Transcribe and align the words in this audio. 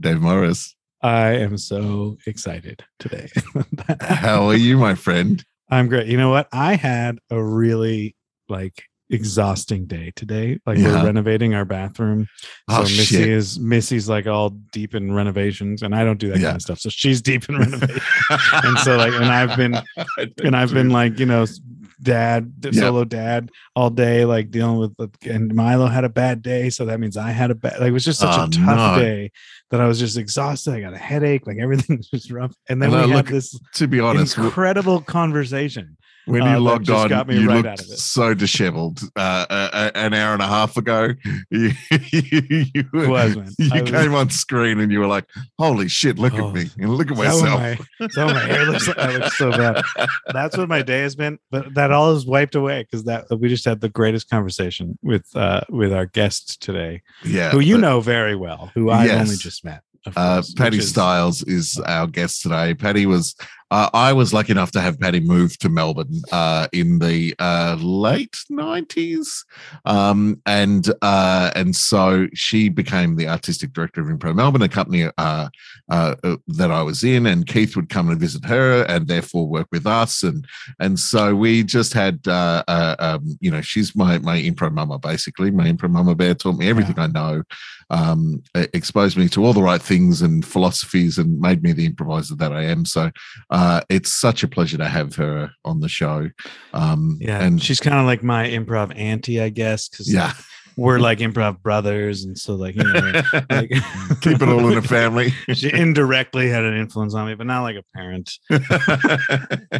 Dave 0.00 0.20
Morris. 0.20 0.74
I 1.02 1.28
am 1.30 1.56
so 1.58 2.16
excited 2.26 2.84
today. 2.98 3.28
How 4.00 4.46
are 4.48 4.56
you, 4.56 4.76
my 4.78 4.94
friend? 4.94 5.42
I'm 5.70 5.88
great. 5.88 6.08
You 6.08 6.16
know 6.16 6.30
what? 6.30 6.48
I 6.52 6.74
had 6.76 7.18
a 7.30 7.42
really 7.42 8.16
like 8.48 8.82
exhausting 9.08 9.86
day 9.86 10.12
today. 10.14 10.58
Like 10.66 10.78
Yeah. 10.78 10.88
we're 11.00 11.06
renovating 11.06 11.54
our 11.54 11.64
bathroom. 11.64 12.26
Ah, 12.68 12.76
so 12.76 12.78
Oh, 12.78 12.82
Missy 12.82 13.04
shit. 13.16 13.28
is 13.28 13.58
Missy's 13.58 14.08
like 14.08 14.26
all 14.26 14.50
deep 14.72 14.94
in 14.94 15.12
renovations, 15.12 15.82
and 15.82 15.94
I 15.94 16.04
don't 16.04 16.18
do 16.18 16.28
that 16.30 16.38
Yeah. 16.38 16.48
kind 16.48 16.56
of 16.56 16.62
stuff. 16.62 16.78
So 16.80 16.90
she's 16.90 17.22
deep 17.22 17.48
in 17.48 17.58
renovation. 17.58 18.00
and 18.30 18.78
so 18.80 18.96
like 18.96 19.12
and 19.14 19.26
I've 19.26 19.56
been 19.56 19.78
and 20.44 20.54
I've 20.56 20.72
been 20.72 20.90
like, 20.90 21.18
you 21.18 21.26
know, 21.26 21.44
dad, 22.02 22.52
Yeah. 22.62 22.70
solo 22.72 23.04
dad 23.04 23.50
all 23.76 23.90
day, 23.90 24.24
like 24.24 24.50
dealing 24.50 24.78
with 24.78 24.94
and 25.26 25.54
Milo 25.54 25.86
had 25.86 26.04
a 26.04 26.08
bad 26.08 26.42
day. 26.42 26.70
So 26.70 26.84
that 26.86 27.00
means 27.00 27.16
I 27.16 27.30
had 27.30 27.50
a 27.50 27.54
bad 27.54 27.78
like 27.80 27.88
it 27.88 27.92
was 27.92 28.04
just 28.04 28.20
such 28.20 28.38
Oh, 28.38 28.44
a 28.44 28.48
tough 28.48 28.96
no. 28.96 29.02
day 29.02 29.30
that 29.70 29.80
I 29.80 29.86
was 29.86 29.98
just 29.98 30.16
exhausted. 30.16 30.74
I 30.74 30.80
got 30.80 30.94
a 30.94 30.98
headache, 30.98 31.46
like 31.46 31.58
everything 31.60 31.96
was 31.98 32.08
just 32.08 32.30
rough. 32.30 32.54
And 32.68 32.80
then 32.82 32.90
And 32.90 32.98
I 33.00 33.04
we 33.06 33.10
had 33.12 33.16
look- 33.18 33.28
this 33.28 33.58
to 33.74 33.86
be 33.86 34.00
honest, 34.00 34.36
incredible 34.38 35.00
conversation. 35.00 35.96
When 36.30 36.42
uh, 36.42 36.46
you 36.46 36.52
that 36.52 36.60
logged 36.60 36.90
on, 36.90 37.10
you 37.10 37.48
right 37.48 37.56
looked 37.56 37.68
out 37.68 37.80
of 37.80 37.86
it. 37.90 37.98
so 37.98 38.34
disheveled. 38.34 39.00
Uh, 39.16 39.46
uh, 39.50 39.90
an 39.94 40.14
hour 40.14 40.32
and 40.32 40.42
a 40.42 40.46
half 40.46 40.76
ago, 40.76 41.08
you, 41.50 41.70
you, 41.90 42.32
you, 42.50 42.84
It 42.94 43.08
was, 43.08 43.36
you 43.58 43.70
I 43.72 43.82
came 43.82 44.14
on 44.14 44.30
screen 44.30 44.80
and 44.80 44.90
you 44.92 45.00
were 45.00 45.06
like, 45.06 45.26
"Holy 45.58 45.88
shit! 45.88 46.18
Look 46.18 46.34
Oh, 46.34 46.48
at 46.48 46.54
me 46.54 46.70
and 46.78 46.90
look 46.94 47.10
at 47.10 47.16
myself." 47.16 47.60
my, 47.60 47.78
is 48.06 48.16
my 48.16 48.38
hair 48.38 48.64
looks 48.66 48.88
like? 48.88 48.98
I 48.98 49.16
look 49.16 49.32
so 49.32 49.50
bad. 49.50 49.82
That's 50.32 50.56
what 50.56 50.68
my 50.68 50.82
day 50.82 51.00
has 51.00 51.16
been, 51.16 51.38
but 51.50 51.74
that 51.74 51.90
all 51.92 52.12
is 52.14 52.26
wiped 52.26 52.54
away 52.54 52.82
because 52.82 53.04
that 53.04 53.26
we 53.30 53.48
just 53.48 53.64
had 53.64 53.80
the 53.80 53.88
greatest 53.88 54.28
conversation 54.30 54.98
with 55.02 55.24
uh 55.36 55.60
with 55.68 55.92
our 55.92 56.06
guest 56.06 56.60
today, 56.62 57.02
yeah, 57.24 57.50
who 57.50 57.60
you 57.60 57.76
but, 57.76 57.80
know 57.80 58.00
very 58.00 58.36
well, 58.36 58.70
who 58.74 58.90
I've 58.90 59.10
only 59.10 59.36
just 59.36 59.64
met. 59.64 59.82
of 60.06 60.12
Uh, 60.16 60.42
Patti 60.56 60.78
is- 60.78 60.88
Stiles 60.88 61.42
is 61.42 61.78
our 61.86 62.06
guest 62.06 62.42
today. 62.42 62.74
Patti 62.74 63.04
was, 63.06 63.34
uh, 63.70 63.88
I 63.94 64.12
was 64.12 64.32
lucky 64.34 64.52
enough 64.52 64.72
to 64.72 64.80
have 64.80 64.98
Patti 64.98 65.20
move 65.20 65.58
to 65.58 65.68
Melbourne 65.68 66.22
uh, 66.32 66.66
in 66.72 66.98
the 66.98 67.34
uh, 67.38 67.76
late 67.80 68.36
nineties, 68.48 69.44
um, 69.84 70.40
and 70.46 70.88
uh, 71.02 71.52
and 71.54 71.74
so 71.76 72.26
she 72.34 72.68
became 72.68 73.16
the 73.16 73.28
artistic 73.28 73.72
director 73.72 74.00
of 74.00 74.08
Impro 74.08 74.34
Melbourne, 74.34 74.62
a 74.62 74.68
company 74.68 75.08
uh, 75.18 75.48
uh, 75.88 76.14
that 76.48 76.70
I 76.70 76.82
was 76.82 77.04
in, 77.04 77.26
and 77.26 77.46
Keith 77.46 77.76
would 77.76 77.88
come 77.88 78.10
and 78.10 78.18
visit 78.18 78.44
her, 78.44 78.82
and 78.84 79.06
therefore 79.06 79.46
work 79.46 79.68
with 79.70 79.86
us, 79.86 80.22
and 80.22 80.46
and 80.80 80.98
so 80.98 81.34
we 81.34 81.62
just 81.62 81.92
had, 81.92 82.26
uh, 82.26 82.64
uh, 82.66 82.96
um, 82.98 83.38
you 83.40 83.50
know, 83.50 83.60
she's 83.60 83.94
my 83.94 84.18
my 84.18 84.40
impro 84.40 84.72
mama 84.72 84.98
basically. 84.98 85.50
My 85.50 85.70
impro 85.70 85.90
mama 85.90 86.14
bear 86.14 86.34
taught 86.34 86.58
me 86.58 86.68
everything 86.68 86.98
I 86.98 87.06
know 87.06 87.42
um, 87.90 88.42
exposed 88.54 89.16
me 89.16 89.28
to 89.28 89.44
all 89.44 89.52
the 89.52 89.62
right 89.62 89.82
things 89.82 90.22
and 90.22 90.44
philosophies 90.44 91.18
and 91.18 91.40
made 91.40 91.62
me 91.62 91.72
the 91.72 91.86
improviser 91.86 92.36
that 92.36 92.52
I 92.52 92.64
am. 92.64 92.84
So 92.84 93.10
uh, 93.60 93.82
it's 93.90 94.14
such 94.14 94.42
a 94.42 94.48
pleasure 94.48 94.78
to 94.78 94.88
have 94.88 95.14
her 95.16 95.50
on 95.66 95.80
the 95.80 95.88
show. 95.88 96.30
Um, 96.72 97.18
Yeah, 97.20 97.42
and 97.42 97.62
she's 97.62 97.78
kind 97.78 97.98
of 97.98 98.06
like 98.06 98.22
my 98.22 98.48
improv 98.48 98.96
auntie, 98.98 99.38
I 99.40 99.50
guess, 99.50 99.88
because 99.88 100.12
yeah, 100.12 100.32
we're 100.78 100.98
like 100.98 101.18
improv 101.18 101.60
brothers, 101.60 102.24
and 102.24 102.38
so 102.38 102.54
like 102.54 102.74
you 102.74 102.84
know, 102.84 102.90
like 103.50 103.70
keep 104.22 104.40
it 104.40 104.48
all 104.48 104.66
in 104.68 104.76
the 104.76 104.82
family. 104.88 105.34
she 105.52 105.70
indirectly 105.70 106.48
had 106.48 106.64
an 106.64 106.74
influence 106.74 107.14
on 107.14 107.26
me, 107.26 107.34
but 107.34 107.46
not 107.46 107.60
like 107.60 107.76
a 107.76 107.84
parent. 107.94 108.32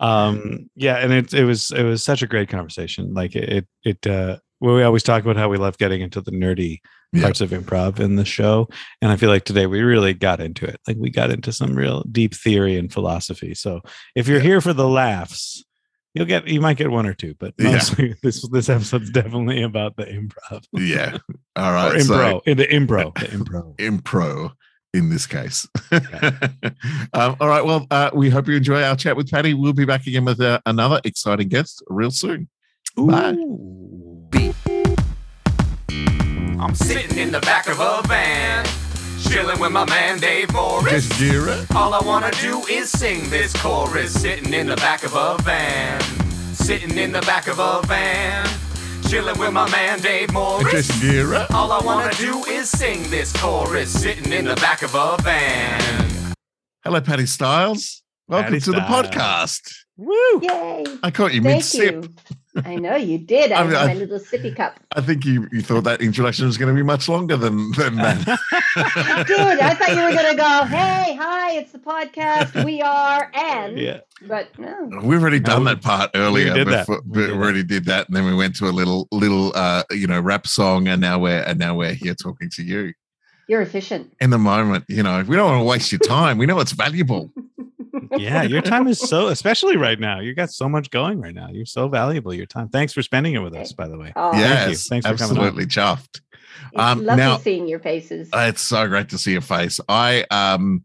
um 0.00 0.68
yeah 0.74 0.96
and 0.96 1.12
it 1.12 1.32
it 1.32 1.44
was 1.44 1.70
it 1.70 1.84
was 1.84 2.02
such 2.02 2.22
a 2.22 2.26
great 2.26 2.48
conversation 2.48 3.14
like 3.14 3.36
it 3.36 3.66
it 3.84 4.06
uh 4.06 4.36
we 4.60 4.82
always 4.82 5.02
talk 5.02 5.22
about 5.22 5.36
how 5.36 5.48
we 5.48 5.56
love 5.56 5.78
getting 5.78 6.00
into 6.00 6.20
the 6.20 6.32
nerdy 6.32 6.80
Yeah. 7.14 7.22
parts 7.22 7.40
of 7.40 7.50
improv 7.50 8.00
in 8.00 8.16
the 8.16 8.24
show 8.24 8.68
and 9.00 9.10
i 9.12 9.16
feel 9.16 9.30
like 9.30 9.44
today 9.44 9.66
we 9.66 9.80
really 9.82 10.14
got 10.14 10.40
into 10.40 10.66
it 10.66 10.80
like 10.88 10.96
we 10.98 11.10
got 11.10 11.30
into 11.30 11.52
some 11.52 11.74
real 11.74 12.02
deep 12.10 12.34
theory 12.34 12.76
and 12.76 12.92
philosophy 12.92 13.54
so 13.54 13.80
if 14.16 14.26
you're 14.28 14.40
here 14.40 14.60
for 14.60 14.72
the 14.72 14.88
laughs 14.88 15.64
you'll 16.14 16.26
get 16.26 16.46
you 16.48 16.60
might 16.60 16.76
get 16.76 16.90
one 16.90 17.06
or 17.06 17.14
two 17.14 17.34
but 17.38 17.54
Yeah. 17.58 17.72
mostly 17.72 18.14
this 18.22 18.46
this 18.48 18.68
episode's 18.68 19.10
definitely 19.10 19.62
about 19.62 19.96
the 19.96 20.04
improv 20.06 20.64
yeah. 20.72 21.18
All 21.56 21.72
right. 21.72 21.94
or 21.94 21.98
impro 21.98 22.06
So 22.32 22.42
in 22.46 22.56
the 22.58 22.66
impro 22.66 23.14
the 23.18 23.26
impro 23.26 23.76
impro 23.78 24.52
in 24.92 25.08
this 25.10 25.26
case. 25.26 25.66
um, 27.12 27.34
all 27.40 27.48
right. 27.48 27.64
Well, 27.64 27.84
uh, 27.90 28.10
we 28.14 28.30
hope 28.30 28.46
you 28.46 28.54
enjoy 28.54 28.80
our 28.80 28.94
chat 28.94 29.16
with 29.16 29.28
Patti. 29.28 29.52
We'll 29.52 29.72
be 29.72 29.84
back 29.84 30.06
again 30.06 30.24
with 30.24 30.40
uh, 30.40 30.60
another 30.66 31.00
exciting 31.02 31.48
guest 31.48 31.82
real 31.88 32.12
soon. 32.12 32.48
Bye. 32.96 33.32
Ooh. 33.32 34.28
I'm 36.60 36.74
sitting 36.74 37.18
in 37.18 37.32
the 37.32 37.40
back 37.40 37.68
of 37.68 37.80
a 37.80 38.02
van, 38.06 38.64
chilling 39.20 39.58
with 39.58 39.72
my 39.72 39.84
man 39.86 40.18
Dave 40.18 40.52
Morris. 40.52 41.08
Just 41.08 41.12
Jira. 41.20 41.66
All 41.74 41.94
I 41.94 42.00
wanna 42.00 42.30
do 42.40 42.60
is 42.66 42.90
sing 42.90 43.28
this 43.30 43.52
chorus, 43.60 44.12
sitting 44.12 44.52
in 44.52 44.68
the 44.68 44.76
back 44.76 45.02
of 45.04 45.14
a 45.14 45.36
van, 45.42 46.00
sitting 46.54 46.96
in 46.96 47.12
the 47.12 47.20
back 47.22 47.48
of 47.48 47.58
a 47.58 47.82
van, 47.86 48.46
chilling 49.08 49.38
with 49.38 49.52
my 49.52 49.68
man 49.70 50.00
Dave 50.00 50.32
Morris. 50.32 50.70
Just 50.86 50.90
Jira. 51.02 51.50
All 51.52 51.72
I 51.72 51.80
wanna 51.84 52.12
do 52.14 52.44
is 52.44 52.70
sing 52.70 53.02
this 53.10 53.32
chorus, 53.32 53.90
sitting 53.90 54.32
in 54.32 54.44
the 54.44 54.56
back 54.56 54.82
of 54.82 54.94
a 54.94 55.16
van. 55.22 56.34
Hello, 56.84 57.00
Patti 57.00 57.26
Stiles. 57.26 58.02
Welcome 58.28 58.52
Patti 58.54 58.64
to 58.64 58.70
the 58.72 58.80
podcast. 58.80 59.60
Woo! 59.96 60.40
Yay! 60.42 60.84
I 61.02 61.10
caught 61.10 61.34
you 61.34 61.42
mid 61.42 61.62
Thank 61.62 61.64
sip. 61.64 62.06
You. 62.54 62.62
I 62.64 62.76
know 62.76 62.96
you 62.96 63.18
did. 63.18 63.52
I 63.52 63.56
I 63.56 63.58
have 63.58 63.66
mean, 63.68 63.76
I- 63.76 63.94
little 63.94 64.18
sippy 64.18 64.54
cup. 64.54 64.78
I 64.96 65.00
think 65.00 65.24
you, 65.24 65.48
you 65.52 65.60
thought 65.60 65.84
that 65.84 66.00
introduction 66.00 66.46
was 66.46 66.56
going 66.56 66.68
to 66.68 66.74
be 66.74 66.82
much 66.84 67.08
longer 67.08 67.36
than, 67.36 67.72
than 67.72 67.96
that. 67.96 68.26
I 68.76 69.24
did. 69.26 69.60
I 69.60 69.74
thought 69.74 69.90
you 69.90 70.02
were 70.04 70.12
gonna 70.22 70.36
go, 70.36 70.64
hey, 70.66 71.16
hi, 71.20 71.52
it's 71.56 71.72
the 71.72 71.78
podcast. 71.78 72.64
We 72.64 72.80
are 72.82 73.30
and 73.34 73.78
yeah 73.78 74.00
but 74.26 74.56
no. 74.58 74.88
We've 75.02 75.20
already 75.20 75.40
No, 75.40 75.44
done 75.46 75.64
we- 75.64 75.70
that 75.70 75.82
part 75.82 76.10
earlier. 76.14 76.54
did 76.54 76.68
that. 76.68 76.88
We 76.88 76.96
we 77.06 77.26
did 77.26 77.30
already 77.36 77.62
did 77.62 77.84
that, 77.86 78.06
and 78.08 78.16
then 78.16 78.24
we 78.24 78.34
went 78.34 78.56
to 78.56 78.66
a 78.68 78.70
little 78.72 79.06
little 79.12 79.52
uh, 79.54 79.82
you 79.90 80.06
know 80.06 80.20
rap 80.20 80.46
song, 80.46 80.88
and 80.88 81.00
now 81.00 81.18
we're 81.18 81.42
and 81.42 81.58
now 81.58 81.74
we're 81.74 81.92
here 81.94 82.14
talking 82.14 82.48
to 82.50 82.62
you 82.62 82.94
You're 83.48 83.60
efficient. 83.62 84.12
in 84.20 84.30
the 84.30 84.38
moment. 84.38 84.84
You 84.88 85.02
know, 85.02 85.22
we 85.28 85.36
don't 85.36 85.50
want 85.50 85.60
to 85.60 85.64
waste 85.68 85.92
your 85.92 85.98
time. 85.98 86.38
We 86.38 86.46
know 86.46 86.58
it's 86.60 86.72
valuable. 86.72 87.30
Yeah 88.18 88.42
your 88.42 88.62
time 88.62 88.86
is 88.86 88.98
so 88.98 89.28
especially 89.28 89.76
right 89.76 89.98
now 89.98 90.20
you 90.20 90.34
got 90.34 90.50
so 90.50 90.68
much 90.68 90.90
going 90.90 91.20
right 91.20 91.34
now 91.34 91.48
you're 91.50 91.66
so 91.66 91.88
valuable 91.88 92.32
your 92.34 92.46
time 92.46 92.68
thanks 92.68 92.92
for 92.92 93.02
spending 93.02 93.34
it 93.34 93.40
with 93.40 93.54
us 93.54 93.72
by 93.72 93.88
the 93.88 93.98
way 93.98 94.12
Oh, 94.16 94.32
you. 94.32 94.40
yes, 94.40 94.88
Thanks 94.88 95.06
for 95.06 95.16
coming 95.16 95.38
on. 95.38 95.44
absolutely 95.44 95.66
chuffed. 95.66 96.20
it's 96.72 96.80
um, 96.80 97.04
lovely 97.04 97.16
now- 97.24 97.36
seeing 97.38 97.66
your 97.68 97.80
faces. 97.80 98.28
Uh, 98.32 98.46
It's 98.48 98.62
so 98.62 98.86
great 98.88 99.08
to 99.10 99.18
see 99.18 99.32
your 99.32 99.40
face. 99.40 99.80
I 99.88 100.24
um 100.30 100.84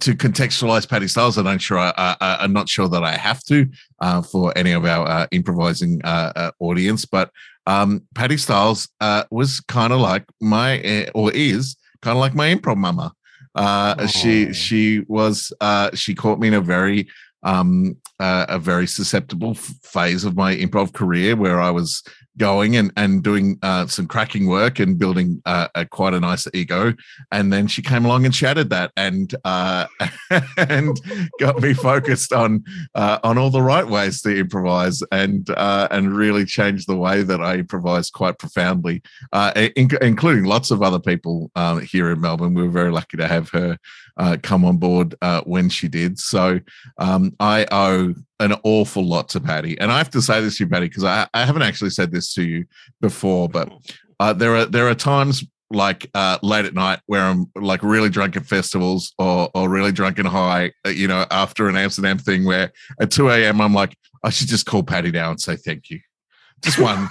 to 0.00 0.14
contextualize 0.14 0.86
Patti 0.86 1.08
Stiles, 1.08 1.38
and 1.38 1.48
I'm 1.48 1.58
sure 1.58 1.78
I, 1.78 1.92
I, 1.96 2.36
I'm 2.40 2.52
not 2.52 2.68
sure 2.68 2.88
that 2.88 3.02
I 3.02 3.12
have 3.16 3.42
to 3.44 3.66
uh, 4.00 4.20
for 4.20 4.52
any 4.56 4.72
of 4.72 4.84
our 4.84 5.08
uh, 5.08 5.26
improvising 5.30 6.02
uh, 6.04 6.30
uh, 6.36 6.50
audience, 6.60 7.06
but 7.06 7.30
um, 7.66 8.02
Patti 8.14 8.36
Stiles 8.36 8.88
uh, 9.00 9.24
was 9.30 9.60
kind 9.60 9.94
of 9.94 10.00
like 10.00 10.24
my 10.42 10.80
uh, 10.82 11.10
or 11.14 11.32
is 11.32 11.74
kind 12.02 12.16
of 12.16 12.20
like 12.20 12.34
my 12.34 12.54
improv 12.54 12.76
mama. 12.76 13.14
Uh, 13.54 14.06
she 14.06 14.48
Oh. 14.48 14.52
she 14.52 15.00
was 15.08 15.52
uh, 15.60 15.90
she 15.94 16.14
caught 16.14 16.38
me 16.38 16.48
in 16.48 16.54
a 16.54 16.60
very 16.60 17.08
um, 17.42 17.96
uh, 18.18 18.46
a 18.48 18.58
very 18.58 18.86
susceptible 18.86 19.50
f- 19.52 19.72
phase 19.82 20.24
of 20.24 20.36
my 20.36 20.54
improv 20.56 20.92
career 20.92 21.36
where 21.36 21.60
I 21.60 21.70
was 21.70 22.02
going 22.38 22.76
and 22.76 22.92
and 22.96 23.22
doing 23.22 23.58
uh, 23.62 23.86
some 23.86 24.06
cracking 24.06 24.46
work 24.46 24.78
and 24.78 24.98
building 24.98 25.42
uh, 25.44 25.68
a 25.74 25.84
quite 25.84 26.14
a 26.14 26.20
nice 26.20 26.46
ego. 26.54 26.94
And 27.30 27.52
then 27.52 27.66
she 27.66 27.82
came 27.82 28.04
along 28.04 28.24
and 28.24 28.34
shattered 28.34 28.70
that 28.70 28.92
and 28.96 29.34
uh, 29.44 29.86
and 30.56 30.98
got 31.40 31.60
me 31.60 31.74
focused 31.74 32.32
on 32.32 32.64
uh, 32.94 33.18
on 33.22 33.36
all 33.36 33.50
the 33.50 33.62
right 33.62 33.86
ways 33.86 34.22
to 34.22 34.36
improvise 34.36 35.02
and 35.12 35.50
uh, 35.50 35.88
and 35.90 36.16
really 36.16 36.44
changed 36.44 36.88
the 36.88 36.96
way 36.96 37.22
that 37.22 37.42
I 37.42 37.56
improvise 37.56 38.10
quite 38.10 38.38
profoundly, 38.38 39.02
uh, 39.32 39.52
in- 39.76 39.90
including 40.00 40.44
lots 40.44 40.70
of 40.70 40.82
other 40.82 41.00
people 41.00 41.50
here 41.82 42.10
in 42.10 42.20
Melbourne. 42.20 42.54
We 42.54 42.62
were 42.62 42.68
very 42.68 42.92
lucky 42.92 43.16
to 43.18 43.28
have 43.28 43.50
her 43.50 43.78
uh, 44.18 44.36
come 44.42 44.64
on 44.64 44.76
board 44.76 45.14
uh, 45.22 45.42
when 45.42 45.68
she 45.68 45.88
did. 45.88 46.18
So 46.18 46.60
um, 46.98 47.34
I 47.40 47.66
owe 47.70 48.14
an 48.40 48.54
awful 48.64 49.04
lot 49.04 49.28
to 49.30 49.40
Patti, 49.40 49.78
and 49.78 49.90
I 49.90 49.98
have 49.98 50.10
to 50.10 50.22
say 50.22 50.40
this 50.40 50.58
to 50.58 50.64
you, 50.64 50.70
Patti, 50.70 50.86
because 50.86 51.04
I, 51.04 51.26
I 51.34 51.44
haven't 51.44 51.62
actually 51.62 51.90
said 51.90 52.12
this 52.12 52.34
to 52.34 52.42
you 52.42 52.66
before, 53.00 53.48
but 53.48 53.72
uh, 54.20 54.32
there 54.32 54.56
are 54.56 54.66
there 54.66 54.88
are 54.88 54.94
times 54.94 55.44
like 55.70 56.10
uh, 56.14 56.38
late 56.42 56.64
at 56.64 56.74
night 56.74 57.00
where 57.06 57.22
I'm 57.22 57.50
like 57.54 57.82
really 57.82 58.08
drunk 58.08 58.36
at 58.36 58.46
festivals 58.46 59.12
or 59.18 59.50
or 59.54 59.68
really 59.68 59.92
drunk 59.92 60.18
and 60.18 60.28
high, 60.28 60.72
uh, 60.86 60.90
you 60.90 61.08
know, 61.08 61.26
after 61.30 61.68
an 61.68 61.76
Amsterdam 61.76 62.18
thing 62.18 62.44
where 62.44 62.72
at 63.00 63.10
2 63.10 63.28
a.m. 63.30 63.60
I'm 63.60 63.74
like, 63.74 63.96
I 64.22 64.30
should 64.30 64.48
just 64.48 64.66
call 64.66 64.82
Patti 64.82 65.10
now 65.10 65.30
and 65.30 65.40
say 65.40 65.56
thank 65.56 65.90
you. 65.90 66.00
Just 66.62 66.78
one. 66.78 67.08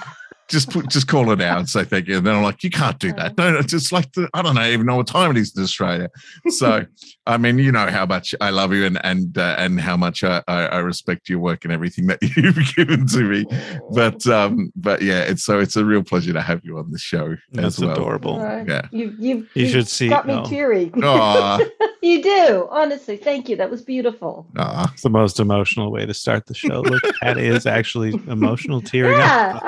Just 0.49 0.69
put, 0.71 0.87
just 0.89 1.07
call 1.07 1.29
it 1.31 1.41
out 1.41 1.57
and 1.59 1.69
say 1.69 1.83
thank 1.83 2.07
you. 2.07 2.17
And 2.17 2.25
then 2.25 2.35
I'm 2.35 2.41
like, 2.43 2.63
you 2.63 2.69
can't 2.69 2.97
do 2.99 3.11
that. 3.13 3.37
No, 3.37 3.57
it's 3.57 3.71
just 3.71 3.91
like 3.91 4.11
the, 4.13 4.29
I 4.33 4.41
don't 4.41 4.55
know, 4.55 4.65
even 4.65 4.85
know 4.85 4.95
what 4.95 5.07
time 5.07 5.31
it 5.31 5.37
is 5.37 5.55
in 5.57 5.61
Australia. 5.63 6.09
So, 6.49 6.85
I 7.25 7.37
mean, 7.37 7.59
you 7.59 7.71
know 7.71 7.87
how 7.87 8.05
much 8.05 8.33
I 8.39 8.49
love 8.51 8.71
you 8.73 8.85
and 8.85 8.97
and 9.05 9.37
uh, 9.37 9.55
and 9.57 9.79
how 9.81 9.97
much 9.97 10.23
I, 10.23 10.41
I, 10.47 10.67
I 10.67 10.77
respect 10.79 11.27
your 11.27 11.39
work 11.39 11.65
and 11.65 11.73
everything 11.73 12.07
that 12.07 12.19
you've 12.37 12.75
given 12.75 13.05
to 13.07 13.23
me. 13.23 13.45
But 13.93 14.25
um, 14.27 14.71
but 14.75 15.01
yeah, 15.01 15.21
it's 15.23 15.43
so 15.43 15.59
it's 15.59 15.75
a 15.75 15.83
real 15.83 16.01
pleasure 16.03 16.31
to 16.31 16.41
have 16.41 16.61
you 16.63 16.77
on 16.77 16.91
the 16.91 16.97
show 16.99 17.35
That's 17.51 17.77
as 17.79 17.83
well. 17.83 17.91
adorable. 17.91 18.39
Uh, 18.39 18.63
Yeah. 18.65 18.87
You, 18.91 19.13
you, 19.19 19.47
You 19.53 19.67
should 19.67 19.87
see- 19.89 20.07
Got 20.09 20.27
me 20.27 20.33
oh. 20.33 20.45
teary. 20.45 20.91
Aw, 21.03 21.59
you 22.01 22.23
do. 22.23 22.67
Honestly, 22.71 23.17
thank 23.17 23.49
you. 23.49 23.57
That 23.57 23.69
was 23.69 23.81
beautiful. 23.81 24.47
aw. 24.57 24.89
It's 24.93 25.03
the 25.03 25.09
most 25.09 25.39
emotional 25.41 25.91
way 25.91 26.05
to 26.05 26.13
start 26.13 26.45
the 26.45 26.53
show. 26.53 26.81
Look, 26.81 27.03
Patti 27.21 27.45
is 27.45 27.65
actually 27.65 28.11
emotional, 28.27 28.81
tearing 28.81 29.17
Yeah, 29.19 29.59
up. 29.61 29.63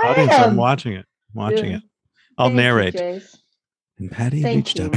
I 0.69 0.71
Audience, 0.73 0.85
I'm 0.85 0.85
watching 0.85 0.93
it. 0.93 1.05
Watching 1.33 1.71
Yeah. 1.71 1.77
it. 1.77 1.83
I'll 2.37 2.47
Thank 2.47 2.57
narrate. 2.57 2.93
Jace. 2.93 3.35
And 3.97 4.11
Patti 4.11 4.41
Thank 4.43 4.55
reached 4.67 4.79
you. 4.79 4.85
up 4.85 4.93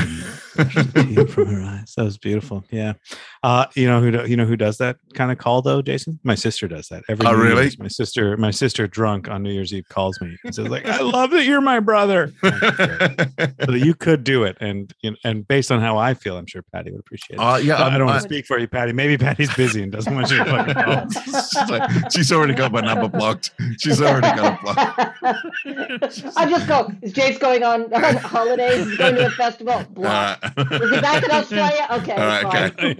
and 0.56 0.72
brushed 0.72 0.94
the 0.94 1.04
tear 1.04 1.26
from 1.26 1.46
her 1.46 1.62
eyes. 1.62 1.94
That 1.96 2.04
was 2.04 2.18
beautiful. 2.18 2.64
Yeah. 2.70 2.94
Uh, 3.42 3.66
you 3.74 3.86
know 3.86 4.00
who 4.00 4.10
do, 4.10 4.26
you 4.26 4.36
know 4.36 4.44
who 4.44 4.56
does 4.56 4.78
that 4.78 4.96
kind 5.14 5.32
of 5.32 5.38
call 5.38 5.62
though, 5.62 5.82
Jason? 5.82 6.20
My 6.22 6.34
sister 6.34 6.68
does 6.68 6.88
that 6.88 7.02
every. 7.08 7.26
Oh, 7.26 7.32
New 7.32 7.42
really? 7.42 7.62
Year's. 7.62 7.78
My 7.78 7.88
sister, 7.88 8.36
my 8.36 8.50
sister, 8.50 8.86
drunk 8.86 9.28
on 9.28 9.42
New 9.42 9.52
Year's 9.52 9.72
Eve, 9.74 9.88
calls 9.88 10.20
me 10.20 10.36
and 10.44 10.54
says 10.54 10.68
like, 10.68 10.86
"I 10.86 11.00
love 11.00 11.30
that 11.30 11.44
you're 11.44 11.60
my 11.60 11.80
brother." 11.80 12.32
so 13.64 13.72
you 13.72 13.94
could 13.94 14.24
do 14.24 14.44
it, 14.44 14.56
and 14.60 14.92
you 15.02 15.10
know, 15.10 15.16
and 15.24 15.46
based 15.46 15.72
on 15.72 15.80
how 15.80 15.98
I 15.98 16.14
feel, 16.14 16.36
I'm 16.36 16.46
sure 16.46 16.62
Patti 16.72 16.90
would 16.92 17.00
appreciate 17.00 17.36
it. 17.36 17.40
Uh, 17.40 17.56
yeah, 17.56 17.82
I 17.82 17.96
don't 17.98 18.06
want 18.06 18.22
to 18.22 18.28
speak 18.28 18.46
for 18.46 18.58
you, 18.58 18.68
Patti. 18.68 18.92
Maybe 18.92 19.18
Patti's 19.18 19.54
busy 19.54 19.82
and 19.82 19.92
doesn't 19.92 20.14
want 20.14 20.30
you 20.30 20.38
to 20.38 20.44
fucking 20.44 20.74
call. 20.74 21.10
She's 21.42 21.70
like, 21.70 22.12
she's 22.12 22.32
already 22.32 22.54
got 22.54 22.72
my 22.72 22.80
number 22.80 23.08
blocked. 23.08 23.50
She's 23.78 24.00
already 24.00 24.28
got 24.36 24.54
it 24.54 24.60
blocked. 24.62 26.36
I'm 26.36 26.50
just 26.50 26.66
go. 26.66 26.90
Is 27.02 27.12
Jace 27.12 27.38
going 27.38 27.62
on, 27.62 27.92
on 27.92 28.16
holidays? 28.16 28.86
Is 28.86 28.92
he 28.92 28.96
going 28.96 29.14
to 29.16 29.26
a 29.26 29.30
festival? 29.30 29.84
Block. 29.90 30.38
Uh, 30.41 30.41
Is 30.44 30.90
he 30.90 31.00
back 31.00 31.22
in 31.24 31.30
Australia? 31.32 31.86
Okay. 31.90 32.12
All 32.12 32.26
right, 32.26 32.42
fine. 32.72 32.96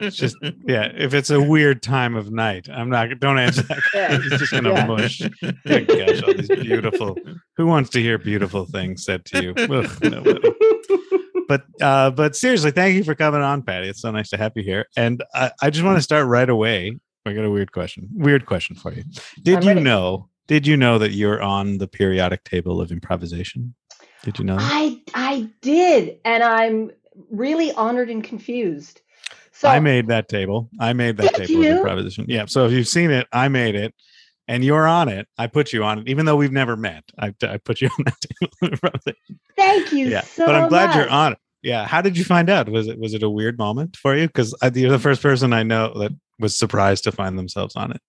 it's 0.00 0.16
just 0.16 0.36
yeah. 0.66 0.90
If 0.96 1.14
it's 1.14 1.30
a 1.30 1.40
weird 1.40 1.82
time 1.82 2.14
of 2.16 2.30
night, 2.32 2.68
I'm 2.68 2.90
not. 2.90 3.18
Don't 3.20 3.38
answer 3.38 3.62
that. 3.62 3.82
Yeah. 3.94 4.18
He's 4.20 4.38
just 4.38 4.52
gonna 4.52 4.72
Yeah. 4.72 4.86
mush. 4.86 5.18
Good 5.66 5.86
gosh, 5.88 6.22
all 6.22 6.34
these 6.34 6.48
beautiful. 6.48 7.16
Who 7.56 7.66
wants 7.66 7.90
to 7.90 8.00
hear 8.00 8.18
beautiful 8.18 8.66
things 8.66 9.04
said 9.04 9.24
to 9.26 9.42
you? 9.42 9.54
Ugh, 9.58 9.90
nobody. 10.02 10.50
But 11.48 11.62
uh, 11.80 12.10
but 12.10 12.34
seriously, 12.36 12.70
thank 12.70 12.94
you 12.96 13.04
for 13.04 13.14
coming 13.14 13.42
on, 13.42 13.62
Patti. 13.62 13.88
It's 13.88 14.00
so 14.00 14.10
nice 14.10 14.30
to 14.30 14.36
have 14.36 14.52
you 14.56 14.62
here. 14.62 14.86
And 14.96 15.22
I, 15.34 15.50
I 15.62 15.70
just 15.70 15.84
want 15.84 15.98
to 15.98 16.02
start 16.02 16.26
right 16.26 16.48
away. 16.48 16.98
I 17.26 17.32
got 17.32 17.44
a 17.44 17.50
weird 17.50 17.72
question. 17.72 18.08
Weird 18.14 18.46
question 18.46 18.76
for 18.76 18.92
you. 18.92 19.04
Did 19.42 19.56
I'm 19.58 19.62
you 19.62 19.68
ready. 19.68 19.80
know? 19.82 20.28
Did 20.46 20.66
you 20.66 20.76
know 20.76 20.98
that 20.98 21.12
you're 21.12 21.40
on 21.42 21.78
the 21.78 21.86
periodic 21.88 22.44
table 22.44 22.80
of 22.80 22.90
improvisation? 22.92 23.74
Did 24.24 24.38
you 24.38 24.44
know? 24.44 24.56
That? 24.56 24.70
I 24.72 25.00
I 25.14 25.48
did, 25.60 26.18
and 26.24 26.42
I'm 26.42 26.90
really 27.30 27.72
honored 27.72 28.08
and 28.08 28.24
confused. 28.24 29.02
So 29.52 29.68
I 29.68 29.80
made 29.80 30.08
that 30.08 30.28
table. 30.28 30.68
I 30.80 30.94
made 30.94 31.18
that 31.18 31.34
table 31.34 31.62
you? 31.62 31.76
improvisation. 31.76 32.24
Yeah. 32.26 32.46
So 32.46 32.66
if 32.66 32.72
you've 32.72 32.88
seen 32.88 33.10
it, 33.10 33.28
I 33.32 33.48
made 33.48 33.74
it, 33.74 33.94
and 34.48 34.64
you're 34.64 34.86
on 34.86 35.08
it. 35.08 35.28
I 35.38 35.46
put 35.46 35.72
you 35.72 35.84
on 35.84 36.00
it, 36.00 36.08
even 36.08 36.24
though 36.26 36.36
we've 36.36 36.52
never 36.52 36.74
met. 36.74 37.04
I, 37.18 37.34
I 37.42 37.58
put 37.58 37.80
you 37.80 37.88
on 37.98 38.04
that 38.06 38.80
table. 38.80 39.12
thank 39.56 39.92
you 39.92 40.08
yeah. 40.08 40.22
so 40.22 40.46
but 40.46 40.54
I'm 40.54 40.68
glad 40.68 40.88
much. 40.88 40.96
you're 40.96 41.10
on 41.10 41.32
it. 41.32 41.38
Yeah. 41.62 41.86
How 41.86 42.00
did 42.00 42.16
you 42.16 42.24
find 42.24 42.50
out? 42.50 42.68
Was 42.68 42.88
it 42.88 42.98
was 42.98 43.14
it 43.14 43.22
a 43.22 43.30
weird 43.30 43.58
moment 43.58 43.96
for 43.96 44.16
you? 44.16 44.26
Because 44.26 44.54
you're 44.74 44.90
the 44.90 44.98
first 44.98 45.22
person 45.22 45.52
I 45.52 45.62
know 45.62 45.92
that 45.98 46.12
was 46.38 46.58
surprised 46.58 47.04
to 47.04 47.12
find 47.12 47.38
themselves 47.38 47.76
on 47.76 47.92
it. 47.92 48.00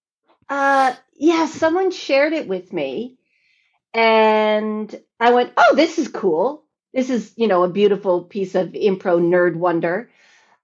Uh, 0.49 0.93
yeah, 1.17 1.45
someone 1.45 1.91
shared 1.91 2.33
it 2.33 2.47
with 2.47 2.71
me, 2.71 3.17
and 3.95 4.93
I 5.19 5.31
went, 5.31 5.53
"Oh, 5.57 5.73
this 5.75 5.97
is 5.97 6.09
cool. 6.09 6.63
This 6.93 7.09
is, 7.09 7.33
you 7.37 7.47
know, 7.47 7.63
a 7.63 7.69
beautiful 7.69 8.23
piece 8.23 8.53
of 8.53 8.69
impro 8.69 9.19
nerd 9.21 9.55
wonder." 9.55 10.11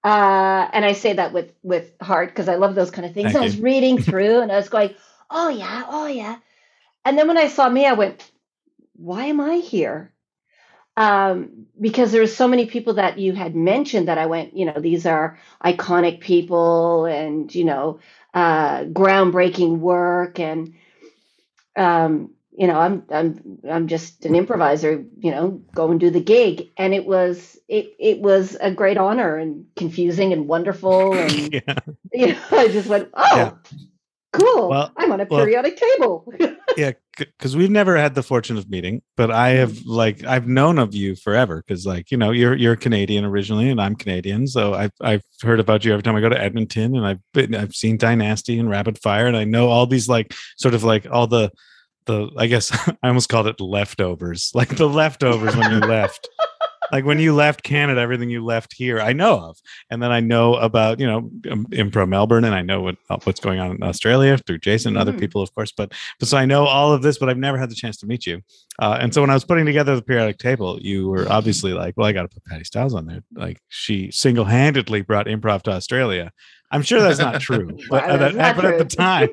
Uh, 0.04 0.68
and 0.74 0.84
I 0.84 0.94
say 0.94 1.14
that 1.14 1.34
with 1.34 1.54
with 1.64 1.94
heart 2.02 2.30
because 2.30 2.50
I 2.50 2.56
love 2.56 2.76
those 2.76 2.92
kind 2.92 3.08
of 3.08 3.14
things. 3.14 3.34
Thank 3.34 3.42
I 3.42 3.46
was 3.46 3.58
reading 3.60 3.98
through, 4.02 4.42
and 4.42 4.52
I 4.52 4.58
was 4.58 4.70
going, 4.70 4.96
"Oh 5.30 5.50
yeah, 5.50 5.86
oh 5.90 6.08
yeah," 6.08 6.38
and 7.06 7.18
then 7.18 7.28
when 7.28 7.38
I 7.38 7.48
saw 7.48 7.70
me, 7.70 7.86
I 7.86 7.94
went, 7.94 8.30
"Why 8.96 9.26
am 9.26 9.40
I 9.40 9.58
here?" 9.58 10.12
Um, 10.98 11.68
because 11.80 12.12
there 12.12 12.22
were 12.22 12.28
so 12.28 12.50
many 12.50 12.66
people 12.66 12.96
that 12.96 13.18
you 13.18 13.34
had 13.34 13.56
mentioned 13.56 14.10
that 14.10 14.18
I 14.18 14.26
went, 14.26 14.58
you 14.58 14.66
know, 14.66 14.80
these 14.80 15.06
are 15.06 15.40
iconic 15.64 16.20
people, 16.20 17.06
and 17.06 17.54
you 17.56 17.64
know, 17.64 18.00
uh, 18.34 18.84
groundbreaking 18.84 19.80
work 19.80 20.40
and 20.40 20.76
um, 21.78 22.32
you 22.62 22.68
know 22.68 22.80
i'm 22.80 23.04
i'm 23.10 23.60
i'm 23.68 23.88
just 23.88 24.24
an 24.24 24.36
improviser 24.36 25.04
you 25.18 25.32
know 25.32 25.60
go 25.74 25.90
and 25.90 26.00
do 26.00 26.12
the 26.12 26.22
gig. 26.22 26.70
And 26.78 26.94
it 26.94 27.08
was 27.08 27.58
it 27.68 27.96
it 28.00 28.20
was 28.22 28.56
a 28.62 28.70
great 28.70 28.98
honor 28.98 29.36
and 29.36 29.66
confusing 29.76 30.32
and 30.32 30.48
wonderful 30.48 31.14
and 31.18 31.54
yeah. 31.54 31.76
you 32.14 32.28
know 32.28 32.40
i 32.52 32.68
just 32.68 32.88
went 32.88 33.10
oh 33.16 33.36
Yeah. 33.36 33.52
cool. 34.32 34.70
Well- 34.70 34.92
i'm 34.96 35.12
on 35.12 35.22
a 35.22 35.26
well- 35.30 35.40
periodic 35.40 35.76
table. 35.78 36.32
Yeah 36.78 36.92
because 37.18 37.58
we've 37.58 37.70
never 37.70 37.98
had 37.98 38.16
the 38.16 38.24
fortune 38.24 38.58
of 38.58 38.70
meeting 38.70 39.02
but 39.18 39.30
i 39.30 39.52
mm-hmm. 39.52 39.60
have 39.60 39.86
like 39.86 40.24
i've 40.24 40.48
known 40.48 40.80
of 40.80 40.96
you 40.96 41.18
forever 41.18 41.62
because 41.62 41.86
like 41.86 42.10
you 42.10 42.18
know 42.18 42.32
you're 42.32 42.56
you're 42.56 42.78
canadian 42.78 43.26
originally 43.26 43.70
and 43.70 43.82
i'm 43.82 43.94
canadian. 43.94 44.48
So 44.48 44.74
i've 44.74 44.94
i've 45.02 45.22
heard 45.42 45.60
about 45.60 45.84
you 45.84 45.92
every 45.92 46.02
time 46.02 46.16
i 46.16 46.22
go 46.22 46.30
to 46.30 46.42
edmonton 46.42 46.96
and 46.96 47.06
i've 47.06 47.20
been 47.34 47.54
i've 47.54 47.76
seen 47.76 47.98
Die-Nasty 47.98 48.58
and 48.58 48.70
rapid 48.70 48.98
fire 49.00 49.28
and 49.28 49.36
i 49.36 49.44
know 49.44 49.68
all 49.68 49.86
these 49.86 50.08
like 50.08 50.34
sort 50.56 50.74
of 50.74 50.86
like 50.86 51.06
all 51.12 51.28
the 51.28 51.52
the 52.06 52.30
i 52.38 52.48
guess 52.48 52.72
i 53.04 53.08
almost 53.08 53.30
called 53.30 53.48
it 53.48 53.60
leftovers 53.60 54.52
like 54.56 54.76
the 54.78 54.88
leftovers 54.90 55.56
when 55.56 55.72
you 55.72 55.80
left 55.88 56.28
like 56.92 57.06
when 57.06 57.20
you 57.20 57.34
left 57.34 57.64
Canada, 57.64 58.02
everything 58.02 58.30
you 58.30 58.44
left 58.44 58.74
here, 58.74 59.00
I 59.00 59.14
know 59.14 59.40
of, 59.40 59.58
and 59.90 60.04
then 60.04 60.12
I 60.12 60.20
know 60.20 60.56
about 60.56 61.00
you 61.00 61.08
know 61.08 61.20
um, 61.50 61.66
Impro 61.72 62.06
Melbourne, 62.06 62.44
and 62.44 62.54
I 62.54 62.64
know 62.64 62.82
what 62.82 62.98
uh, 63.10 63.16
what's 63.24 63.40
going 63.40 63.62
on 63.62 63.72
in 63.72 63.82
Australia 63.82 64.38
through 64.38 64.58
Jason 64.58 64.90
and 64.90 64.98
other 64.98 65.14
Mhm. 65.14 65.20
people, 65.22 65.42
of 65.42 65.56
course. 65.56 65.72
But 65.72 65.94
but 66.20 66.28
so 66.28 66.36
I 66.38 66.44
know 66.46 66.66
all 66.66 66.92
of 66.92 67.02
this, 67.02 67.18
but 67.18 67.30
I've 67.30 67.38
never 67.38 67.58
had 67.58 67.70
the 67.72 67.76
chance 67.76 67.96
to 68.00 68.08
meet 68.08 68.26
you. 68.28 68.42
Uh, 68.78 68.98
and 69.00 69.14
so 69.14 69.22
when 69.22 69.30
I 69.30 69.34
was 69.36 69.46
putting 69.46 69.66
together 69.66 69.96
the 69.96 70.02
periodic 70.02 70.38
table, 70.38 70.80
you 70.82 71.08
were 71.08 71.32
obviously 71.32 71.72
like, 71.72 71.94
well, 71.96 72.08
I 72.08 72.12
got 72.12 72.24
to 72.24 72.28
put 72.28 72.44
Patti 72.44 72.66
Stiles 72.66 72.94
on 72.94 73.06
there. 73.06 73.22
Like 73.34 73.60
she 73.70 74.12
single 74.12 74.44
handedly 74.44 75.00
brought 75.02 75.28
improv 75.28 75.62
to 75.64 75.72
Australia. 75.72 76.34
I'm 76.72 76.82
sure 76.82 77.02
that's 77.02 77.20
not 77.20 77.42
true, 77.42 77.78
but, 77.90 78.04
uh, 78.04 78.18
that- 78.18 78.36
not 78.36 78.56
but 78.56 78.66
at 78.66 78.78
the 78.78 78.86
time, 78.86 79.30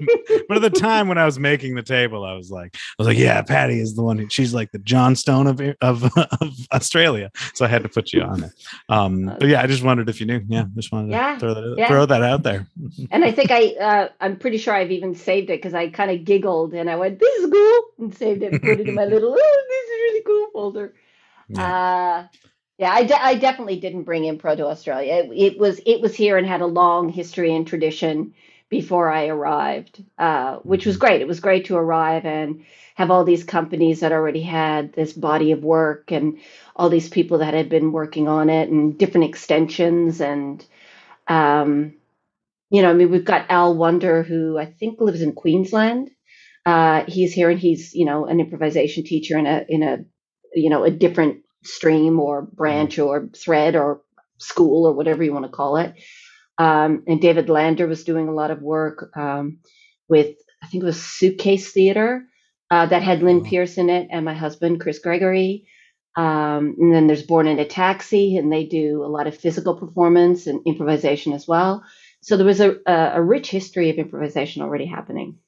but 0.49 0.57
at 0.57 0.63
the 0.63 0.79
time 0.79 1.09
when 1.09 1.19
I 1.19 1.25
was 1.25 1.39
making 1.39 1.75
the 1.75 1.83
table, 1.83 2.25
I 2.25 2.35
was 2.35 2.51
like, 2.51 2.75
I 2.77 2.81
was 2.99 3.07
like, 3.09 3.19
yeah, 3.19 3.41
Patti 3.43 3.81
is 3.81 3.95
the 3.95 4.03
one. 4.03 4.19
Who, 4.19 4.29
she's 4.29 4.53
like 4.55 4.73
the 4.73 4.79
Johnstone 4.81 5.47
of 5.47 5.61
of, 5.81 6.05
of 6.17 6.57
Australia. 6.73 7.31
So 7.55 7.65
I 7.65 7.69
had 7.69 7.83
to 7.83 7.89
put 7.89 8.13
you 8.13 8.23
on 8.23 8.45
it. 8.45 8.53
Um, 8.89 9.27
but 9.39 9.49
yeah, 9.49 9.63
I 9.63 9.67
just 9.67 9.83
wondered 9.83 10.09
if 10.09 10.21
you 10.21 10.27
knew. 10.27 10.41
Yeah, 10.49 10.65
just 10.75 10.93
wanted 10.93 11.11
to 11.13 11.39
throw 11.39 11.55
that 11.55 11.75
yeah. 11.79 11.89
throw 11.89 12.07
that 12.07 12.23
out 12.23 12.43
there. 12.43 12.67
and 13.11 13.25
i 13.25 13.31
think 13.31 13.51
i 13.51 13.69
uh, 13.81 14.09
i'm 14.21 14.37
pretty 14.37 14.59
sure 14.59 14.75
i've 14.75 14.91
even 14.91 15.15
saved 15.15 15.51
it 15.51 15.59
because 15.59 15.75
i 15.75 15.89
kind 15.89 16.11
of 16.11 16.25
giggled 16.25 16.75
and 16.75 16.91
i 16.91 16.97
went 16.97 17.19
this 17.19 17.35
is 17.41 17.51
cool 17.51 17.81
and 17.99 18.15
saved 18.17 18.43
it 18.43 18.53
put 18.61 18.81
it 18.81 18.89
in 18.89 18.95
my 18.95 19.05
little 19.05 19.31
oh 19.39 19.67
this 19.69 19.85
is 19.85 20.01
really 20.07 20.23
cool 20.25 20.49
folder 20.53 20.95
Uh, 21.57 22.25
yeah, 22.79 22.93
I, 22.93 23.05
de- 23.05 23.25
I 23.25 23.35
definitely 23.37 23.81
didn't 23.81 24.05
bring 24.05 24.25
impro 24.25 24.57
to 24.57 24.67
Australia. 24.69 25.15
It, 25.15 25.33
it 25.55 25.59
was 25.59 25.81
it 25.87 26.01
was 26.01 26.15
here 26.15 26.39
and 26.39 26.47
had 26.47 26.63
a 26.63 26.67
long 26.67 27.11
history 27.11 27.55
and 27.55 27.67
tradition 27.67 28.35
before 28.71 29.11
I 29.13 29.29
arrived, 29.29 30.05
uh, 30.19 30.57
which 30.59 30.87
was 30.87 30.99
great. 30.99 31.23
It 31.23 31.29
was 31.29 31.41
great 31.41 31.67
to 31.67 31.77
arrive 31.77 32.27
and 32.27 32.65
have 32.97 33.11
all 33.11 33.25
these 33.25 33.45
companies 33.45 34.01
that 34.01 34.13
already 34.13 34.43
had 34.43 34.93
this 34.95 35.13
body 35.13 35.53
of 35.53 35.65
work 35.65 36.13
and 36.13 36.39
all 36.77 36.91
these 36.91 37.09
people 37.09 37.39
that 37.39 37.55
had 37.55 37.69
been 37.71 37.93
working 37.93 38.29
on 38.29 38.51
it 38.51 38.71
and 38.71 38.99
different 38.99 39.29
extensions 39.29 40.21
and 40.21 40.65
um, 41.29 41.95
you 42.71 42.83
know, 42.83 42.91
I 42.91 42.95
mean, 42.95 43.11
we've 43.11 43.25
got 43.25 43.51
Al 43.51 43.77
Wunder 43.77 44.23
who 44.23 44.59
I 44.59 44.67
think 44.67 45.01
lives 45.01 45.23
in 45.23 45.33
Queensland. 45.33 46.11
Uh, 46.67 47.05
he's 47.09 47.33
here 47.33 47.51
and 47.51 47.61
he's 47.61 47.95
you 47.95 48.05
know 48.07 48.27
an 48.27 48.41
improvisation 48.41 49.05
teacher 49.05 49.39
in 49.39 49.47
a 49.47 49.65
in 49.69 49.83
a 49.83 49.99
you 50.55 50.71
know 50.71 50.85
a 50.85 50.91
different 50.91 51.43
stream 51.65 52.21
or 52.21 52.43
branch 52.43 52.99
or 52.99 53.29
thread 53.37 53.77
or 53.77 54.03
school 54.39 54.87
or 54.87 54.93
whatever 54.93 55.23
you 55.25 55.33
want 55.33 55.45
to 55.45 55.51
call 55.51 55.77
it. 55.77 55.95
Um, 56.59 57.05
and 57.07 57.21
david 57.21 57.49
lander 57.49 57.87
was 57.87 58.05
doing 58.05 58.29
a 58.29 58.35
lot 58.35 58.51
of 58.51 58.63
work 58.63 59.11
um, 59.17 59.59
with 60.09 60.37
i 60.63 60.67
think 60.67 60.83
it 60.83 60.87
was 60.87 61.03
suitcase 61.03 61.73
theater 61.73 62.25
uh, 62.71 62.87
that 62.87 63.03
had 63.03 63.23
lynn 63.23 63.43
Wow. 63.43 63.51
pierce 63.51 63.79
in 63.79 63.91
it 63.91 64.09
and 64.11 64.25
my 64.25 64.35
husband 64.35 64.81
chris 64.81 64.99
gregory. 64.99 65.67
Um, 66.17 66.75
and 66.79 66.93
then 66.95 67.07
there's 67.07 67.23
born 67.23 67.47
in 67.47 67.61
a 67.61 67.65
taxi 67.65 68.37
and 68.37 68.53
they 68.53 68.67
do 68.67 69.05
a 69.05 69.07
lot 69.07 69.29
of 69.29 69.37
physical 69.39 69.77
performance 69.79 70.49
and 70.49 70.61
improvisation 70.67 71.33
as 71.33 71.47
well. 71.47 71.85
So 72.23 72.37
there 72.37 72.47
was 72.47 72.61
a, 72.61 72.77
a, 72.87 73.13
a 73.15 73.23
rich 73.23 73.51
history 73.51 73.91
of 73.91 73.99
improvisation 73.99 74.63
already 74.63 74.87
happening 74.87 75.39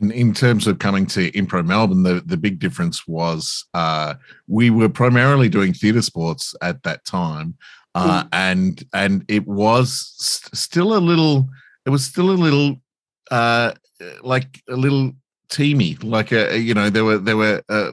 in 0.00 0.32
terms 0.32 0.66
of 0.66 0.78
coming 0.78 1.06
to 1.06 1.30
Impro 1.32 1.64
Melbourne, 1.64 2.02
the, 2.02 2.22
the 2.24 2.36
big 2.36 2.58
difference 2.58 3.06
was 3.06 3.66
uh, 3.74 4.14
we 4.46 4.70
were 4.70 4.88
primarily 4.88 5.48
doing 5.48 5.72
theatre 5.72 6.02
sports 6.02 6.54
at 6.62 6.82
that 6.84 7.04
time, 7.04 7.56
uh, 7.94 8.24
and 8.32 8.82
and 8.94 9.24
it 9.28 9.46
was 9.46 10.14
st- 10.16 10.56
still 10.56 10.96
a 10.96 10.98
little. 10.98 11.48
It 11.86 11.90
was 11.90 12.04
still 12.04 12.30
a 12.30 12.32
little 12.32 12.80
uh, 13.30 13.72
like 14.22 14.62
a 14.68 14.76
little 14.76 15.12
teamy. 15.50 16.02
Like 16.02 16.32
uh, 16.32 16.50
you 16.50 16.74
know, 16.74 16.88
there 16.88 17.04
were 17.04 17.18
there 17.18 17.36
were 17.36 17.62
uh, 17.68 17.90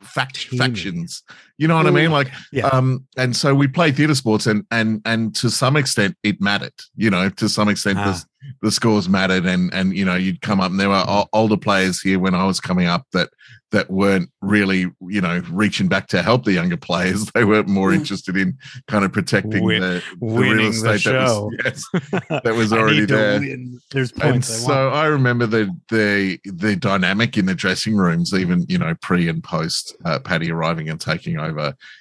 fact 0.00 0.36
Teamy. 0.36 0.58
factions. 0.58 1.22
You 1.58 1.68
know 1.68 1.76
what 1.76 1.86
I 1.86 1.90
mean? 1.90 2.10
Like 2.10 2.30
Yeah. 2.52 2.66
um, 2.68 3.06
and 3.16 3.36
so 3.36 3.54
we 3.54 3.68
played 3.68 3.96
theatre 3.96 4.14
sports, 4.14 4.46
and 4.46 4.64
and 4.70 5.00
and 5.04 5.34
to 5.36 5.50
some 5.50 5.76
extent 5.76 6.16
it 6.22 6.40
mattered. 6.40 6.72
You 6.96 7.10
know, 7.10 7.28
to 7.28 7.48
some 7.48 7.68
extent 7.68 7.98
Ah. 7.98 8.12
the 8.12 8.24
the 8.62 8.70
scores 8.72 9.08
mattered, 9.08 9.46
and 9.46 9.72
and 9.72 9.96
you 9.96 10.04
know 10.04 10.16
you'd 10.16 10.40
come 10.40 10.60
up, 10.60 10.70
and 10.70 10.80
there 10.80 10.88
were 10.88 11.24
older 11.32 11.56
players 11.56 12.00
here 12.00 12.18
when 12.18 12.34
I 12.34 12.44
was 12.44 12.58
coming 12.60 12.86
up 12.86 13.06
that 13.12 13.30
that 13.70 13.88
weren't 13.90 14.28
really 14.42 14.80
you 15.08 15.20
know 15.20 15.40
reaching 15.50 15.88
back 15.88 16.06
to 16.08 16.22
help 16.22 16.44
the 16.44 16.52
younger 16.52 16.76
players. 16.76 17.30
They 17.34 17.44
were 17.44 17.62
more 17.64 17.90
Mm. 17.90 17.96
interested 17.96 18.36
in 18.36 18.58
kind 18.88 19.04
of 19.04 19.12
protecting 19.12 19.64
Win- 19.64 19.80
the, 19.80 20.02
the 20.20 20.26
real 20.26 20.60
estate 20.68 21.00
show. 21.00 21.50
that 21.62 21.72
was 21.72 21.86
yes, 22.02 22.20
that 22.44 22.54
was 22.54 22.72
already 22.72 23.04
there. 23.06 23.38
win. 23.40 23.80
There's 23.92 24.10
And 24.12 24.20
points. 24.22 24.50
I 24.64 24.66
so. 24.66 24.88
I 24.90 25.06
remember 25.06 25.46
the 25.46 25.70
the 25.88 26.38
the 26.44 26.74
dynamic 26.76 27.38
in 27.38 27.46
the 27.46 27.54
dressing 27.54 27.96
rooms, 27.96 28.34
even 28.34 28.66
you 28.68 28.76
know 28.78 28.94
pre 29.02 29.28
and 29.28 29.42
post 29.42 29.94
uh, 30.04 30.18
Patti 30.18 30.50
arriving 30.50 30.88
and 30.90 31.00
taking 31.00 31.38
over 31.38 31.51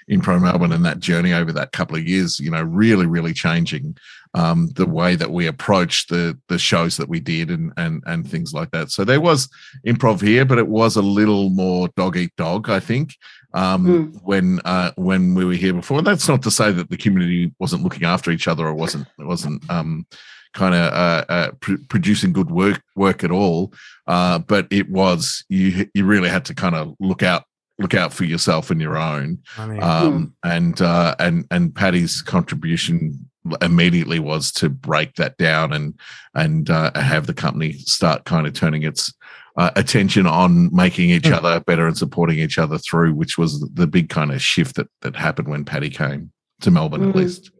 Impro 0.10 0.42
Melbourne, 0.42 0.72
and 0.72 0.86
that 0.86 1.00
journey 1.00 1.34
over 1.34 1.52
that 1.54 1.72
couple 1.72 1.98
of 1.98 2.08
years, 2.08 2.40
you 2.40 2.52
know, 2.52 2.64
really 2.64 3.06
really 3.06 3.34
changing 3.34 3.98
um, 4.34 4.70
the 4.76 4.86
way 4.86 5.16
that 5.16 5.32
we 5.32 5.48
approached 5.48 6.10
the 6.10 6.38
the 6.48 6.58
shows 6.58 6.98
that 6.98 7.10
we 7.10 7.20
did 7.20 7.50
and 7.50 7.74
and 7.78 8.04
and 8.06 8.30
things 8.30 8.54
like 8.54 8.72
that. 8.72 8.92
So 8.92 9.04
there 9.04 9.22
was 9.22 9.50
improv 9.86 10.22
here, 10.22 10.46
but 10.46 10.58
it 10.58 10.68
was 10.68 10.96
a 10.96 11.02
little 11.02 11.50
more 11.50 11.90
dog 11.98 12.18
eat 12.18 12.36
dog, 12.38 12.70
I 12.70 12.80
think. 12.80 13.16
Um, 13.54 13.86
Mm. 13.86 14.22
when 14.24 14.62
uh, 14.64 14.92
when 14.96 15.36
we 15.36 15.44
were 15.44 15.54
here 15.54 15.74
before, 15.74 15.98
and 15.98 16.08
that's 16.08 16.30
not 16.30 16.42
to 16.44 16.52
say 16.52 16.72
that 16.72 16.90
the 16.90 16.96
community 16.96 17.52
wasn't 17.60 17.84
looking 17.84 18.06
after 18.06 18.32
each 18.32 18.48
other 18.48 18.66
or 18.66 18.74
wasn't 18.74 19.06
wasn't 19.18 19.70
um, 19.70 20.06
kind 20.54 20.74
of 20.74 20.94
uh, 20.94 21.26
uh, 21.28 21.52
pr- 21.60 21.84
producing 21.90 22.32
good 22.32 22.50
work 22.50 22.82
work 22.96 23.26
at 23.26 23.32
all. 23.32 23.74
Uh, 24.08 24.40
but 24.40 24.68
it 24.72 24.90
was 24.90 25.44
you 25.50 25.86
you 25.94 26.06
really 26.06 26.30
had 26.30 26.46
to 26.46 26.56
kind 26.56 26.76
of 26.76 26.96
look 27.02 27.24
out 27.24 27.44
look 27.82 27.94
out 27.94 28.14
for 28.14 28.24
yourself 28.26 28.70
and 28.72 28.82
your 28.82 28.98
own. 28.98 29.40
I 29.58 29.66
mean, 29.68 29.84
Um, 29.84 30.36
and 30.44 30.82
uh, 30.82 31.16
and 31.20 31.46
and 31.52 31.74
Patti's 31.74 32.22
contribution 32.22 33.28
immediately 33.62 34.20
was 34.20 34.52
to 34.52 34.70
break 34.70 35.16
that 35.16 35.38
down 35.38 35.74
and 35.74 36.00
and 36.36 36.70
uh, 36.70 36.92
have 36.96 37.28
the 37.28 37.34
company 37.34 37.74
start 37.74 38.26
kind 38.26 38.46
of 38.48 38.54
turning 38.54 38.84
its 38.84 39.14
uh, 39.58 39.72
attention 39.76 40.28
on 40.28 40.74
making 40.74 41.10
each 41.10 41.28
Hmm. 41.28 41.34
other 41.34 41.60
better 41.60 41.88
and 41.88 41.98
supporting 41.98 42.40
each 42.40 42.58
other 42.58 42.78
through, 42.78 43.14
which 43.14 43.38
was 43.38 43.60
the 43.74 43.88
big 43.88 44.10
kind 44.10 44.32
of 44.32 44.42
shift 44.42 44.76
that 44.76 44.88
that 45.02 45.16
happened 45.16 45.48
when 45.48 45.66
Patti 45.66 45.90
came 45.90 46.32
to 46.62 46.72
Melbourne, 46.72 47.04
at 47.04 47.10
Mhm. 47.10 47.16
least. 47.16 47.52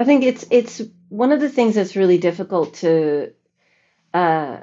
I 0.00 0.04
think 0.04 0.24
it's 0.24 0.44
it's 0.50 0.82
one 1.08 1.32
of 1.32 1.40
the 1.40 1.48
things 1.48 1.74
that's 1.74 1.96
really 1.96 2.18
difficult 2.18 2.74
to, 2.74 3.32
uh, 4.12 4.58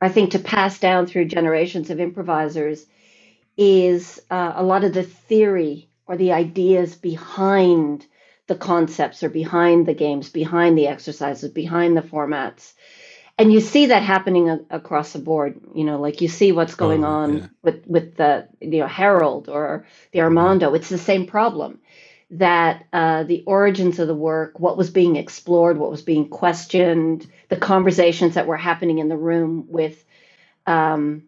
I 0.00 0.08
think, 0.08 0.32
to 0.32 0.38
pass 0.38 0.78
down 0.78 1.06
through 1.06 1.26
generations 1.26 1.90
of 1.90 1.98
improvisers 2.00 2.86
is 3.56 4.20
uh, 4.30 4.54
a 4.56 4.64
lot 4.64 4.84
of 4.84 4.94
the 4.94 5.02
theory 5.04 5.90
or 6.06 6.16
the 6.16 6.32
ideas 6.32 6.94
behind 6.96 8.06
the 8.48 8.56
concepts 8.56 9.22
or 9.22 9.30
behind 9.30 9.86
the 9.86 9.94
games, 9.94 10.30
behind 10.30 10.78
the 10.78 10.88
exercises, 10.88 11.50
behind 11.52 11.96
the 11.96 12.02
formats. 12.02 12.74
And 13.38 13.52
you 13.52 13.60
see 13.60 13.86
that 13.86 14.02
happening 14.02 14.50
a- 14.50 14.60
across 14.70 15.12
the 15.14 15.18
board. 15.20 15.60
You 15.74 15.84
know, 15.84 16.00
like 16.00 16.20
you 16.20 16.28
see 16.28 16.52
what's 16.52 16.76
going 16.76 17.04
Oh, 17.04 17.08
on 17.08 17.38
yeah. 17.38 17.48
with 17.62 17.86
with 17.86 18.16
the 18.16 18.48
you 18.60 18.80
know 18.80 18.88
Harold 18.88 19.48
or 19.48 19.86
the 20.12 20.20
Armando. 20.22 20.74
It's 20.74 20.90
the 20.90 20.98
same 20.98 21.26
problem 21.26 21.80
that 22.32 22.86
uh, 22.92 23.24
the 23.24 23.44
origins 23.46 23.98
of 24.00 24.08
the 24.08 24.14
work, 24.14 24.60
what 24.60 24.76
was 24.78 24.90
being 24.90 25.16
explored, 25.16 25.78
what 25.78 25.90
was 25.90 26.02
being 26.02 26.28
questioned, 26.28 27.26
the 27.50 27.56
conversations 27.56 28.34
that 28.34 28.46
were 28.48 28.56
happening 28.56 28.98
in 28.98 29.08
the 29.08 29.16
room 29.18 29.66
with 29.68 30.04
um, 30.66 31.24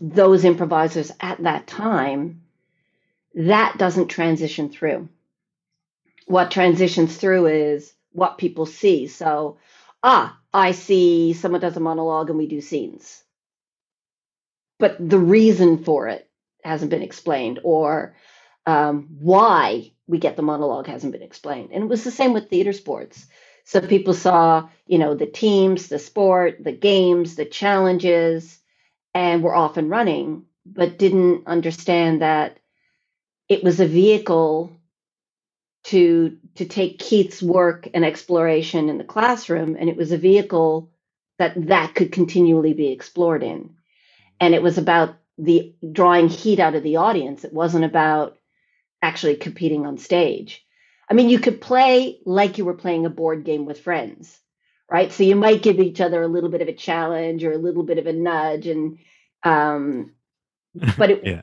those 0.00 0.44
improvisers 0.44 1.12
at 1.20 1.42
that 1.42 1.66
time, 1.66 2.42
that 3.34 3.76
doesn't 3.78 4.08
transition 4.08 4.70
through. 4.70 5.08
What 6.26 6.50
transitions 6.50 7.16
through 7.16 7.46
is 7.46 7.92
what 8.12 8.38
people 8.38 8.66
see. 8.66 9.06
So, 9.06 9.58
ah, 10.02 10.38
I 10.52 10.72
see 10.72 11.32
someone 11.34 11.60
does 11.60 11.76
a 11.76 11.80
monologue 11.80 12.30
and 12.30 12.38
we 12.38 12.46
do 12.46 12.60
scenes. 12.60 13.22
But 14.78 14.96
the 14.98 15.18
reason 15.18 15.84
for 15.84 16.08
it 16.08 16.28
hasn't 16.64 16.90
been 16.90 17.02
explained, 17.02 17.60
or 17.62 18.14
um, 18.66 19.08
why 19.20 19.92
we 20.06 20.18
get 20.18 20.36
the 20.36 20.42
monologue 20.42 20.86
hasn't 20.86 21.12
been 21.12 21.22
explained. 21.22 21.70
And 21.72 21.84
it 21.84 21.88
was 21.88 22.04
the 22.04 22.10
same 22.10 22.32
with 22.32 22.50
theater 22.50 22.72
sports. 22.72 23.26
So 23.64 23.80
people 23.80 24.14
saw, 24.14 24.68
you 24.86 24.98
know, 24.98 25.14
the 25.14 25.26
teams, 25.26 25.88
the 25.88 25.98
sport, 25.98 26.62
the 26.62 26.72
games, 26.72 27.36
the 27.36 27.44
challenges, 27.44 28.58
and 29.16 29.42
were 29.42 29.54
off 29.54 29.78
and 29.78 29.90
running, 29.90 30.44
but 30.66 30.98
didn't 30.98 31.46
understand 31.48 32.22
that 32.22 32.58
it 33.48 33.64
was 33.64 33.80
a 33.80 33.86
vehicle 33.86 34.72
to 35.84 36.38
to 36.56 36.66
take 36.66 36.98
Keith's 36.98 37.42
work 37.42 37.88
and 37.94 38.04
exploration 38.04 38.88
in 38.88 38.98
the 38.98 39.04
classroom, 39.04 39.76
and 39.78 39.88
it 39.88 39.96
was 39.96 40.12
a 40.12 40.18
vehicle 40.18 40.90
that 41.38 41.54
that 41.68 41.94
could 41.94 42.12
continually 42.12 42.74
be 42.74 42.88
explored 42.92 43.42
in. 43.42 43.70
And 44.40 44.54
it 44.54 44.62
was 44.62 44.78
about 44.78 45.16
the 45.38 45.74
drawing 45.92 46.28
heat 46.28 46.60
out 46.60 46.74
of 46.76 46.82
the 46.84 46.96
audience. 46.96 47.44
It 47.44 47.52
wasn't 47.52 47.84
about 47.84 48.38
actually 49.02 49.36
competing 49.36 49.86
on 49.86 49.98
stage. 49.98 50.64
I 51.10 51.14
mean, 51.14 51.28
you 51.30 51.38
could 51.40 51.60
play 51.60 52.20
like 52.26 52.58
you 52.58 52.64
were 52.64 52.74
playing 52.74 53.06
a 53.06 53.10
board 53.10 53.44
game 53.44 53.66
with 53.66 53.80
friends, 53.80 54.38
right? 54.90 55.12
So 55.12 55.24
you 55.24 55.36
might 55.36 55.62
give 55.62 55.80
each 55.80 56.00
other 56.00 56.22
a 56.22 56.28
little 56.28 56.50
bit 56.50 56.62
of 56.62 56.68
a 56.68 56.74
challenge 56.74 57.44
or 57.44 57.52
a 57.52 57.58
little 57.58 57.82
bit 57.84 57.98
of 57.98 58.06
a 58.06 58.12
nudge, 58.12 58.66
and 58.66 58.98
um, 59.44 60.12
but 60.98 61.10
it, 61.12 61.22
Yeah. 61.24 61.42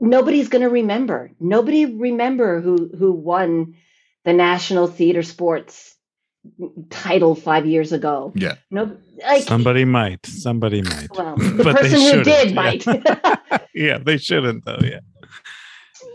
nobody's 0.00 0.48
going 0.48 0.62
to 0.62 0.70
remember. 0.70 1.32
Nobody 1.40 1.86
remember 1.86 2.60
who 2.60 2.90
who 2.98 3.12
won 3.12 3.76
the 4.24 4.32
national 4.34 4.88
theater 4.88 5.22
sports 5.22 5.96
title 6.90 7.34
five 7.34 7.66
years 7.66 7.92
ago. 7.92 8.32
Yeah. 8.36 8.56
No, 8.70 8.96
like 9.22 9.44
somebody 9.44 9.84
might. 9.84 10.26
Somebody 10.26 10.82
might. 10.82 11.10
well, 11.16 11.36
the 11.56 11.64
But 11.64 11.76
person 11.76 12.00
who 12.00 12.22
did 12.24 12.50
yeah. 12.50 12.54
might. 12.54 12.86
yeah, 13.74 13.98
they 13.98 14.18
shouldn't 14.18 14.64
though. 14.64 14.80
Yeah. 14.82 15.00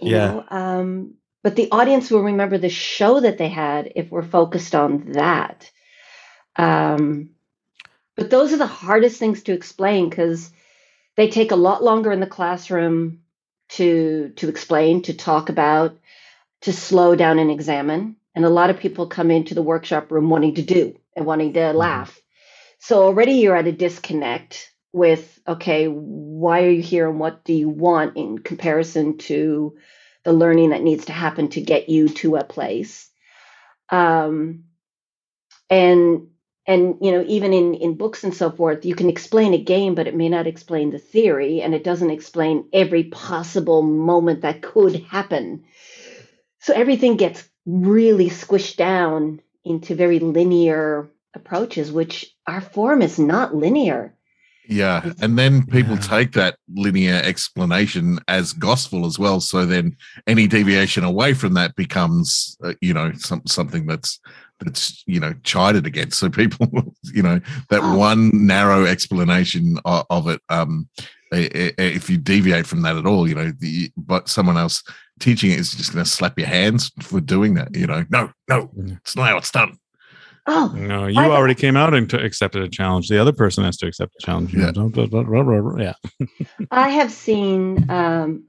you 0.02 0.12
Yeah. 0.12 0.18
know, 0.18 0.46
um, 0.50 1.16
but 1.44 1.56
the 1.56 1.70
audience 1.72 2.12
will 2.12 2.24
remember 2.24 2.58
the 2.58 2.70
show 2.70 3.20
that 3.22 3.38
they 3.38 3.50
had 3.50 3.94
if 3.96 4.12
we're 4.12 4.24
focused 4.24 4.76
on 4.76 5.12
that. 5.14 5.72
Um, 6.56 7.32
but 8.16 8.30
those 8.30 8.54
are 8.54 8.58
the 8.58 8.66
hardest 8.66 9.18
things 9.20 9.44
to 9.44 9.54
explain 9.54 10.10
because 10.10 10.52
they 11.16 11.30
take 11.30 11.52
a 11.52 11.58
lot 11.58 11.84
longer 11.84 12.12
in 12.12 12.20
the 12.20 12.28
classroom 12.28 13.22
to 13.70 14.32
to 14.36 14.50
explain, 14.50 15.02
to 15.04 15.14
talk 15.14 15.50
about, 15.50 15.98
to 16.62 16.74
slow 16.74 17.16
down 17.16 17.40
and 17.40 17.52
examine. 17.52 18.16
And 18.36 18.46
a 18.46 18.50
lot 18.50 18.70
of 18.70 18.80
people 18.80 19.08
come 19.08 19.32
into 19.32 19.56
the 19.56 19.64
workshop 19.64 20.12
room 20.12 20.30
wanting 20.30 20.56
to 20.56 20.62
do 20.62 21.00
and 21.16 21.26
wanting 21.26 21.54
to 21.54 21.74
laugh. 21.74 22.20
So 22.80 23.04
already 23.04 23.34
you're 23.34 23.56
at 23.56 23.68
a 23.68 23.72
disconnect 23.72 24.72
with 24.94 25.40
okay, 25.48 25.88
why 25.88 26.64
are 26.64 26.70
you 26.70 26.82
here 26.82 27.10
and 27.10 27.20
what 27.20 27.44
do 27.44 27.54
you 27.54 27.70
want 27.70 28.18
in 28.18 28.40
comparison 28.40 29.18
to 29.18 29.76
the 30.26 30.34
learning 30.34 30.72
that 30.72 30.84
needs 30.84 31.06
to 31.06 31.14
happen 31.14 31.50
to 31.50 31.62
get 31.62 31.88
you 31.88 32.10
to 32.10 32.36
a 32.36 32.44
place. 32.44 33.10
Um, 33.90 34.66
and 35.70 36.28
and 36.68 36.98
you 37.02 37.12
know 37.12 37.24
even 37.28 37.54
in 37.54 37.74
in 37.76 37.96
books 37.96 38.24
and 38.24 38.34
so 38.34 38.52
forth 38.52 38.86
you 38.86 38.96
can 38.96 39.10
explain 39.10 39.54
a 39.54 39.58
game 39.64 39.96
but 39.96 40.08
it 40.08 40.16
may 40.16 40.30
not 40.30 40.48
explain 40.48 40.90
the 40.90 41.00
theory 41.00 41.62
and 41.62 41.74
it 41.74 41.84
doesn't 41.84 42.12
explain 42.12 42.68
every 42.74 43.04
possible 43.06 43.82
moment 43.82 44.42
that 44.42 44.62
could 44.62 44.96
happen 45.10 45.64
so 46.60 46.74
everything 46.74 47.18
gets 47.18 47.48
really 47.66 48.30
squished 48.30 48.78
down 48.78 49.42
into 49.64 49.96
very 49.96 50.20
linear 50.20 51.10
approaches 51.34 51.92
which 51.92 52.34
our 52.48 52.62
form 52.62 53.02
is 53.02 53.20
not 53.20 53.56
linear 53.56 54.14
Yeah, 54.68 55.12
and 55.22 55.38
then 55.38 55.64
people 55.68 55.94
Yeah. 55.94 56.02
take 56.18 56.32
that 56.32 56.58
linear 56.74 57.22
explanation 57.24 58.18
as 58.28 58.52
gospel 58.52 59.06
as 59.06 59.20
well. 59.20 59.40
So 59.40 59.64
then 59.64 59.96
any 60.26 60.48
deviation 60.48 61.04
away 61.04 61.36
from 61.36 61.54
that 61.54 61.76
becomes, 61.76 62.58
uh, 62.64 62.74
you 62.82 62.92
know, 62.92 63.12
some, 63.14 63.44
something 63.46 63.86
that's 63.86 64.20
that's 64.60 65.04
you 65.06 65.20
know 65.20 65.34
chided 65.44 65.86
against. 65.86 66.20
So 66.20 66.30
people, 66.30 66.68
you 67.14 67.22
know, 67.22 67.40
that 67.70 67.82
Oh. 67.84 67.98
one 67.98 68.32
narrow 68.46 68.86
explanation 68.86 69.78
of, 69.86 70.06
of 70.10 70.28
it. 70.28 70.42
Um, 70.50 70.88
i- 71.34 71.50
i- 71.54 71.74
if 71.78 72.10
you 72.10 72.18
deviate 72.18 72.66
from 72.68 72.82
that 72.84 72.96
at 72.96 73.06
all, 73.06 73.28
you 73.28 73.36
know, 73.36 73.52
the 73.60 73.92
but 73.98 74.30
someone 74.30 74.58
else 74.58 74.84
teaching 75.20 75.52
it 75.52 75.60
is 75.60 75.74
just 75.74 75.94
going 75.94 76.04
to 76.04 76.10
slap 76.10 76.38
your 76.38 76.48
hands 76.48 76.92
for 77.02 77.22
doing 77.22 77.54
that. 77.56 77.76
You 77.76 77.88
know, 77.88 78.06
no, 78.10 78.32
no, 78.50 78.70
it's 78.76 79.16
not 79.16 79.30
how 79.30 79.38
it's 79.38 79.52
done. 79.52 79.78
oh 80.48 80.74
No, 80.76 81.08
you 81.08 81.20
I- 81.20 81.30
already 81.30 81.56
came 81.56 81.76
out 81.78 81.94
and 81.94 82.10
t- 82.10 82.18
accepted 82.18 82.62
a 82.62 82.70
challenge. 82.70 83.08
The 83.10 83.20
other 83.20 83.34
person 83.34 83.64
has 83.64 83.78
to 83.78 83.88
accept 83.88 84.14
the 84.14 84.26
challenge. 84.26 84.54
Yeah. 84.54 84.72
Yeah. 85.80 85.94
I 86.72 86.90
have 86.90 87.12
seen 87.12 87.90
um, 87.90 88.44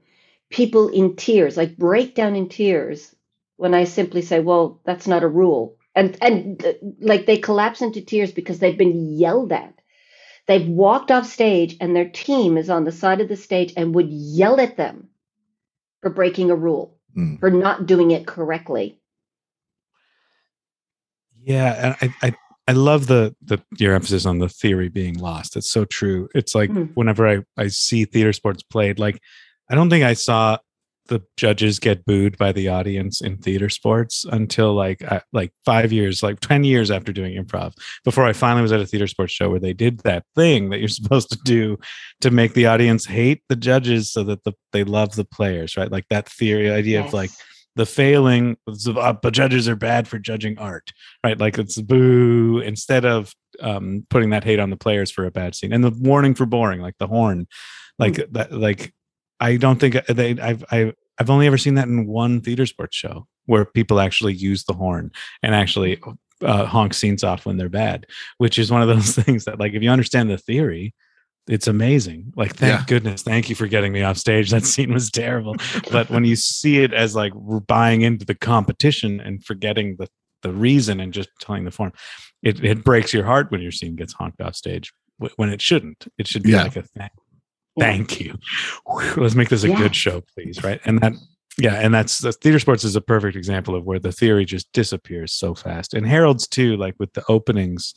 people 0.49 0.89
in 0.89 1.15
tears, 1.15 1.57
like 1.57 1.77
break 1.77 2.15
down 2.15 2.35
in 2.35 2.49
tears, 2.49 3.13
when 3.57 3.73
I 3.73 3.85
simply 3.85 4.21
say, 4.21 4.39
"Well, 4.39 4.79
that's 4.85 5.07
not 5.07 5.23
a 5.23 5.27
rule," 5.27 5.76
and 5.97 6.17
and 6.21 6.65
uh, 6.65 6.73
like 7.01 7.25
they 7.25 7.37
collapse 7.37 7.81
into 7.81 8.01
tears 8.01 8.31
because 8.31 8.59
they've 8.59 8.77
been 8.77 9.17
yelled 9.17 9.51
at. 9.51 9.73
They've 10.47 10.67
walked 10.67 11.11
off 11.11 11.25
stage 11.27 11.75
and 11.81 11.93
their 11.93 12.07
team 12.07 12.57
is 12.57 12.69
on 12.69 12.85
the 12.85 12.91
side 12.93 13.19
of 13.19 13.27
the 13.27 13.35
stage 13.35 13.73
and 13.75 13.93
would 13.95 14.09
yell 14.09 14.61
at 14.61 14.77
them 14.77 15.09
for 16.01 16.09
breaking 16.09 16.51
a 16.51 16.55
rule, 16.55 16.95
Mm. 17.17 17.39
for 17.39 17.49
not 17.49 17.85
doing 17.87 18.11
it 18.11 18.27
correctly. 18.27 19.01
Yeah, 21.43 21.95
and 22.01 22.13
I, 22.21 22.27
I 22.27 22.35
I 22.69 22.71
love 22.73 23.07
the 23.07 23.35
the 23.41 23.59
your 23.77 23.93
emphasis 23.93 24.25
on 24.25 24.39
the 24.39 24.49
theory 24.49 24.89
being 24.89 25.17
lost. 25.17 25.55
It's 25.55 25.71
so 25.71 25.85
true. 25.85 26.29
It's 26.35 26.53
like 26.53 26.69
Mhm. 26.69 26.91
whenever 26.95 27.27
I 27.27 27.43
I 27.57 27.67
see 27.69 28.05
theater 28.05 28.33
sports 28.33 28.63
played, 28.63 28.99
like 28.99 29.19
I 29.69 29.75
don't 29.75 29.89
think 29.89 30.03
I 30.03 30.13
saw 30.13 30.57
the 31.07 31.21
judges 31.37 31.79
get 31.79 32.05
booed 32.05 32.37
by 32.37 32.51
the 32.51 32.67
audience 32.67 33.21
in 33.21 33.37
theater 33.37 33.69
sports 33.69 34.25
until 34.31 34.73
like 34.73 35.03
I, 35.03 35.21
like 35.33 35.51
five 35.65 35.91
years, 35.91 36.23
like 36.23 36.39
ten 36.39 36.63
years 36.63 36.91
after 36.91 37.11
doing 37.11 37.41
improv. 37.41 37.73
Before 38.03 38.25
I 38.25 38.33
finally 38.33 38.61
was 38.61 38.71
at 38.71 38.79
a 38.79 38.85
theater 38.85 39.07
sports 39.07 39.33
show 39.33 39.49
where 39.49 39.59
they 39.59 39.73
did 39.73 39.99
that 39.99 40.23
thing 40.35 40.69
that 40.69 40.79
you're 40.79 40.87
supposed 40.87 41.29
to 41.31 41.39
do 41.43 41.77
to 42.21 42.31
make 42.31 42.53
the 42.53 42.67
audience 42.67 43.05
hate 43.05 43.43
the 43.49 43.55
judges 43.55 44.11
so 44.11 44.23
that 44.23 44.43
the, 44.43 44.53
they 44.73 44.83
love 44.83 45.15
the 45.15 45.25
players, 45.25 45.77
right? 45.77 45.91
Like 45.91 46.05
that 46.09 46.29
theory 46.29 46.69
idea 46.69 47.03
of 47.03 47.13
like 47.13 47.31
the 47.77 47.85
failing 47.85 48.57
uh, 48.67 49.13
but 49.13 49.33
judges 49.33 49.69
are 49.69 49.75
bad 49.75 50.07
for 50.07 50.17
judging 50.17 50.57
art 50.57 50.91
right 51.23 51.39
like 51.39 51.59
it's 51.59 51.79
boo 51.79 52.59
instead 52.65 53.05
of 53.05 53.33
um 53.61 54.03
putting 54.09 54.31
that 54.31 54.43
hate 54.43 54.59
on 54.59 54.71
the 54.71 54.75
players 54.75 55.11
for 55.11 55.25
a 55.25 55.31
bad 55.31 55.53
scene 55.53 55.71
and 55.71 55.83
the 55.83 55.91
warning 55.91 56.33
for 56.33 56.47
boring 56.47 56.81
like 56.81 56.97
the 56.97 57.05
horn 57.05 57.45
like 57.99 58.15
that 58.31 58.51
like 58.51 58.93
i 59.39 59.55
don't 59.57 59.79
think 59.79 59.95
they 60.07 60.37
i've 60.39 60.63
i've 60.71 60.93
I've 61.19 61.31
only 61.31 61.47
ever 61.47 61.57
seen 61.57 61.73
that 61.73 61.87
in 61.87 62.05
one 62.05 62.41
theater 62.41 62.67
sports 62.67 62.95
show 62.95 63.25
where 63.47 63.65
people 63.65 63.99
actually 63.99 64.33
use 64.35 64.65
the 64.65 64.73
horn 64.73 65.09
and 65.41 65.55
actually 65.55 65.99
uh, 66.43 66.65
honk 66.67 66.93
scenes 66.93 67.23
off 67.23 67.43
when 67.47 67.57
they're 67.57 67.69
bad, 67.69 68.05
which 68.37 68.59
is 68.59 68.71
one 68.71 68.83
of 68.83 68.87
those 68.95 69.15
things 69.15 69.45
that, 69.45 69.59
like, 69.59 69.73
if 69.73 69.81
you 69.81 69.89
understand 69.89 70.29
the 70.29 70.37
theory, 70.37 70.93
it's 71.47 71.65
amazing. 71.65 72.33
Like, 72.35 72.55
thank 72.55 72.71
Yeah. 72.81 72.85
goodness, 72.85 73.23
thank 73.23 73.49
you 73.49 73.55
for 73.55 73.65
getting 73.65 73.91
me 73.91 74.03
off 74.03 74.19
stage. 74.19 74.51
That 74.55 74.63
scene 74.63 74.93
was 74.93 75.09
terrible 75.09 75.55
but 75.91 76.07
when 76.11 76.23
you 76.23 76.35
see 76.35 76.83
it 76.83 76.93
as 76.93 77.15
like 77.15 77.33
we're 77.33 77.61
buying 77.61 78.03
into 78.03 78.23
the 78.23 78.35
competition 78.35 79.19
and 79.19 79.43
forgetting 79.43 79.95
the 79.97 80.07
the 80.43 80.51
reason 80.53 80.99
and 80.99 81.11
just 81.15 81.29
telling 81.41 81.63
the 81.65 81.71
form 81.71 81.93
it, 82.43 82.63
it 82.63 82.83
breaks 82.83 83.11
your 83.11 83.25
heart 83.25 83.49
when 83.49 83.61
your 83.61 83.71
scene 83.71 83.95
gets 83.95 84.13
honked 84.13 84.39
off 84.39 84.55
stage 84.55 84.93
when 85.37 85.49
it 85.49 85.63
shouldn't 85.63 86.05
it 86.19 86.27
should 86.27 86.43
be 86.43 86.51
Yeah. 86.51 86.61
like 86.61 86.75
a 86.75 86.83
thank, 86.83 87.11
thank 87.79 88.19
you. 88.19 88.35
Whew, 88.87 89.23
let's 89.23 89.35
make 89.35 89.49
this 89.49 89.63
a 89.63 89.69
Yeah. 89.69 89.77
good 89.77 89.95
show 89.95 90.21
please 90.33 90.63
right? 90.63 90.79
And 90.85 90.99
that 91.01 91.13
yeah 91.57 91.75
and 91.75 91.93
that's, 91.93 92.19
that's 92.19 92.37
theater 92.37 92.59
sports 92.59 92.83
is 92.83 92.95
a 92.95 93.01
perfect 93.01 93.35
example 93.35 93.75
of 93.75 93.83
where 93.85 93.99
the 93.99 94.11
theory 94.11 94.45
just 94.45 94.71
disappears 94.73 95.33
so 95.33 95.55
fast. 95.55 95.93
And 95.93 96.05
Harolds 96.07 96.47
too 96.47 96.77
like 96.77 96.95
with 96.99 97.13
the 97.13 97.23
openings 97.29 97.93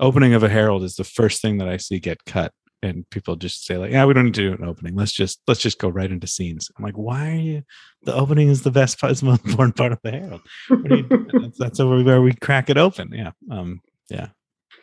opening 0.00 0.34
of 0.34 0.42
a 0.42 0.48
Harold 0.48 0.82
is 0.82 0.96
the 0.96 1.04
first 1.04 1.40
thing 1.40 1.58
that 1.58 1.68
i 1.68 1.76
see 1.76 1.98
get 2.00 2.24
cut. 2.24 2.52
And 2.82 3.08
people 3.10 3.36
just 3.36 3.64
say 3.64 3.78
like 3.78 3.92
yeah 3.92 4.04
we 4.04 4.12
don't 4.12 4.24
need 4.26 4.34
to 4.34 4.50
do 4.50 4.62
an 4.62 4.68
opening. 4.68 4.94
Let's 4.94 5.12
just 5.12 5.40
let's 5.46 5.60
just 5.60 5.78
go 5.78 5.88
right 5.88 6.10
into 6.10 6.26
scenes. 6.26 6.70
I'm 6.76 6.84
like 6.84 6.96
why 6.98 7.30
are 7.30 7.34
you 7.36 7.62
the 8.02 8.14
opening 8.14 8.48
is 8.48 8.62
the 8.62 8.70
best 8.70 8.98
part 9.00 9.12
is 9.12 9.20
the 9.20 9.26
most 9.26 9.44
important 9.46 9.76
part 9.76 9.92
of 9.92 10.00
the 10.02 10.10
Harold. 10.10 10.40
You 10.68 11.28
that's, 11.40 11.58
that's 11.58 11.78
where 11.78 11.88
we, 11.96 12.02
where 12.02 12.20
we 12.22 12.32
crack 12.34 12.68
it 12.68 12.76
open. 12.76 13.10
Yeah 13.12 13.30
um 13.50 13.80
yeah. 14.10 14.28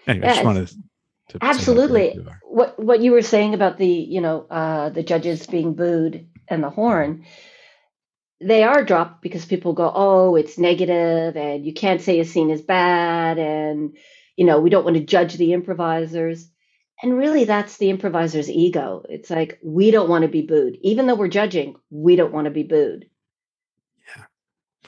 Anyway 0.08 0.28
i 0.28 0.32
just 0.34 0.44
wanted 0.44 0.68
to 0.68 0.74
say 0.74 0.78
how 0.78 0.80
great 0.80 0.91
Absolutely. 1.40 2.20
What 2.44 2.80
what 2.80 3.02
you 3.02 3.12
were 3.12 3.22
saying 3.22 3.54
about 3.54 3.78
the 3.78 3.88
you 3.88 4.22
know 4.22 4.46
uh, 4.50 4.90
the 4.90 5.04
judges 5.04 5.46
being 5.48 5.74
booed 5.76 6.28
and 6.48 6.64
the 6.64 6.70
horn, 6.70 7.26
they 8.42 8.64
are 8.64 8.84
dropped 8.84 9.22
because 9.22 9.46
people 9.46 9.74
go, 9.74 9.92
oh, 9.94 10.36
it's 10.36 10.58
negative, 10.58 11.38
and 11.38 11.66
you 11.66 11.74
can't 11.74 12.02
say 12.02 12.20
a 12.20 12.26
scene 12.26 12.50
is 12.50 12.62
bad, 12.62 13.38
and 13.38 13.96
you 14.36 14.46
know 14.46 14.60
we 14.60 14.70
don't 14.70 14.84
want 14.84 14.98
to 14.98 15.04
judge 15.04 15.36
the 15.36 15.54
improvisers. 15.54 16.50
And 17.04 17.18
really, 17.18 17.46
that's 17.46 17.78
the 17.78 17.90
improviser's 17.90 18.50
ego. 18.50 19.04
It's 19.10 19.30
like 19.32 19.60
we 19.64 19.90
don't 19.90 20.10
want 20.10 20.24
to 20.24 20.28
be 20.28 20.44
booed, 20.44 20.78
even 20.82 21.08
though 21.08 21.16
we're 21.16 21.30
judging. 21.30 21.76
We 21.90 22.16
don't 22.16 22.34
want 22.34 22.46
to 22.46 22.52
be 22.52 22.64
booed. 22.64 23.10
Yeah. 24.16 24.24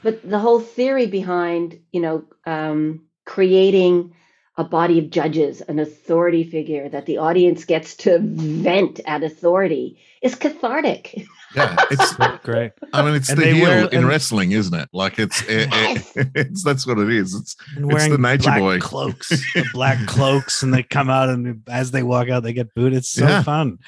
But 0.02 0.28
the 0.28 0.38
whole 0.38 0.60
theory 0.60 1.06
behind 1.06 1.80
you 1.90 2.00
know 2.00 2.24
um, 2.46 3.06
creating 3.24 4.14
a 4.56 4.64
body 4.64 4.98
of 4.98 5.10
judges, 5.10 5.60
an 5.62 5.78
authority 5.78 6.44
figure 6.44 6.88
that 6.88 7.06
the 7.06 7.18
audience 7.18 7.64
gets 7.64 7.96
to 7.96 8.18
vent 8.20 9.00
at 9.06 9.22
authority 9.24 9.98
is 10.22 10.34
cathartic. 10.36 11.24
Yeah, 11.56 11.76
it's. 11.90 12.14
great 12.44 12.72
I 12.92 13.02
mean, 13.02 13.14
it's 13.14 13.28
And 13.30 13.38
the 13.38 13.44
they 13.44 13.54
heel 13.54 13.62
wear- 13.68 13.88
in 13.88 13.98
and- 13.98 14.06
wrestling, 14.08 14.52
isn't 14.52 14.74
it? 14.74 14.88
Like 14.92 15.18
it's, 15.18 15.42
it, 15.42 15.68
it- 15.72 16.28
it's 16.34 16.62
that's 16.62 16.86
what 16.86 16.98
it 16.98 17.10
is. 17.10 17.34
It's 17.34 17.56
It's 17.76 17.80
wearing 17.84 18.12
the 18.12 18.18
nature 18.18 18.44
black 18.44 18.58
boy. 18.60 18.78
cloaks, 18.80 19.28
the 19.54 19.64
black 19.72 19.98
cloaks, 20.06 20.62
and 20.62 20.72
they 20.72 20.82
come 20.82 21.10
out 21.10 21.28
and 21.28 21.62
as 21.68 21.90
they 21.90 22.02
walk 22.02 22.28
out, 22.28 22.42
they 22.44 22.52
get 22.52 22.74
booed. 22.74 22.92
It's 22.94 23.10
so 23.10 23.26
Yeah. 23.26 23.42
fun 23.42 23.78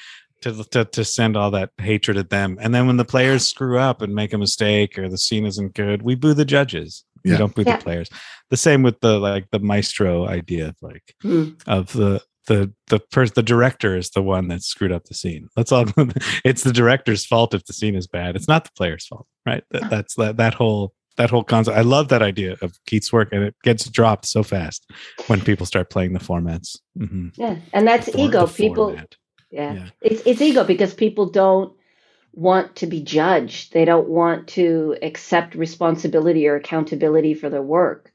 to, 0.41 0.63
to 0.71 0.85
to 0.85 1.03
send 1.05 1.35
all 1.37 1.51
that 1.51 1.71
hatred 1.77 2.17
at 2.17 2.29
them. 2.29 2.57
And 2.61 2.73
then 2.75 2.87
when 2.87 2.97
the 2.97 3.05
players 3.05 3.47
screw 3.47 3.79
up 3.79 4.01
and 4.01 4.13
make 4.13 4.33
a 4.33 4.37
mistake 4.37 4.97
or 4.99 5.07
the 5.09 5.17
scene 5.17 5.45
isn't 5.45 5.73
good, 5.75 6.01
we 6.03 6.15
boo 6.15 6.33
the 6.33 6.45
judges. 6.45 7.03
We 7.27 7.33
Yeah. 7.33 7.37
don't 7.39 7.55
boo 7.55 7.63
Yeah. 7.65 7.77
the 7.77 7.83
players. 7.83 8.09
The 8.49 8.57
same 8.57 8.83
with 8.83 8.99
the 9.01 9.19
like 9.19 9.47
the 9.51 9.59
maestro 9.59 10.27
idea, 10.27 10.73
like 10.81 11.13
Hmm. 11.21 11.49
of 11.67 11.93
the 11.93 12.21
the 12.47 12.71
the 12.87 13.01
first 13.11 13.35
the 13.35 13.43
director 13.43 13.97
is 13.97 14.09
the 14.11 14.21
one 14.21 14.47
that 14.47 14.63
screwed 14.63 14.91
up 14.93 15.03
the 15.05 15.13
scene. 15.13 15.47
That's 15.55 15.71
all. 15.71 15.85
it's 16.45 16.63
the 16.63 16.71
director's 16.73 17.25
fault 17.25 17.53
if 17.53 17.65
the 17.65 17.73
scene 17.73 17.95
is 17.95 18.07
bad. 18.07 18.35
It's 18.35 18.47
not 18.47 18.63
the 18.63 18.71
player's 18.77 19.05
fault, 19.05 19.27
right? 19.45 19.63
That, 19.71 19.89
that's 19.89 20.15
that 20.15 20.37
that 20.37 20.53
whole 20.53 20.93
that 21.17 21.29
whole 21.29 21.43
concept. 21.43 21.75
I 21.77 21.81
love 21.81 22.07
that 22.09 22.21
idea 22.21 22.55
of 22.61 22.77
Keith's 22.85 23.11
work, 23.11 23.29
and 23.33 23.43
it 23.43 23.55
gets 23.63 23.89
dropped 23.89 24.25
so 24.27 24.43
fast 24.43 24.85
when 25.27 25.41
people 25.41 25.65
start 25.65 25.89
playing 25.89 26.13
the 26.13 26.19
formats. 26.19 26.77
Mhm. 26.97 27.31
Yeah, 27.37 27.57
and 27.73 27.85
that's 27.87 28.05
The 28.05 28.11
for- 28.13 28.17
ego. 28.19 28.45
the 28.45 28.53
People, 28.53 28.95
yeah, 29.51 29.73
Yeah. 29.73 29.89
it's 30.01 30.21
it's 30.25 30.41
ego 30.41 30.63
because 30.63 30.93
people 30.93 31.25
don't 31.29 31.73
want 32.37 32.77
to 32.77 32.87
be 32.87 33.01
judged. 33.01 33.73
They 33.73 33.83
don't 33.83 34.09
want 34.09 34.49
to 34.49 34.95
accept 35.01 35.55
responsibility 35.55 36.47
or 36.47 36.55
accountability 36.55 37.33
for 37.33 37.49
their 37.49 37.63
work. 37.63 38.13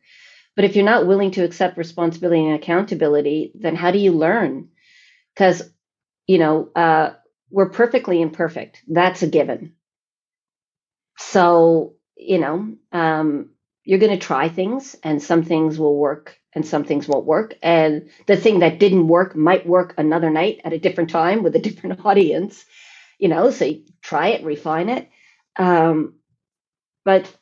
But 0.54 0.64
if 0.64 0.76
you're 0.76 0.84
not 0.84 1.08
willing 1.08 1.32
to 1.32 1.44
accept 1.44 1.76
responsibility 1.76 2.44
and 2.46 2.54
accountability, 2.54 3.52
then 3.56 3.74
how 3.74 3.90
do 3.90 3.98
you 3.98 4.12
learn? 4.12 4.68
Because 5.34 5.62
you 6.26 6.38
know 6.38 6.70
uh, 6.76 7.14
we're 7.50 7.70
perfectly 7.70 8.22
imperfect. 8.22 8.82
That's 8.88 9.22
a 9.22 9.28
given. 9.28 9.74
So 11.18 11.94
you 12.16 12.38
know 12.38 12.74
um, 12.92 13.50
you're 13.84 14.00
going 14.00 14.18
to 14.18 14.26
try 14.26 14.48
things, 14.48 14.96
and 15.02 15.22
some 15.22 15.42
things 15.44 15.78
will 15.78 15.96
work, 15.96 16.38
and 16.54 16.66
some 16.66 16.84
things 16.84 17.08
won't 17.08 17.26
work. 17.26 17.54
And 17.62 18.10
the 18.26 18.36
thing 18.36 18.60
that 18.60 18.78
didn't 18.78 19.08
work 19.08 19.36
might 19.36 19.66
work 19.66 19.94
another 19.98 20.30
night 20.30 20.60
at 20.64 20.74
a 20.74 20.78
different 20.78 21.10
time 21.10 21.42
with 21.42 21.56
a 21.56 21.60
different 21.60 22.00
audience. 22.06 22.64
You 23.18 23.28
know, 23.28 23.50
so 23.50 23.64
you 23.66 23.84
try 24.02 24.28
it, 24.28 24.44
refine 24.44 24.88
it. 24.88 25.08
Um, 25.56 26.14
but 27.04 27.32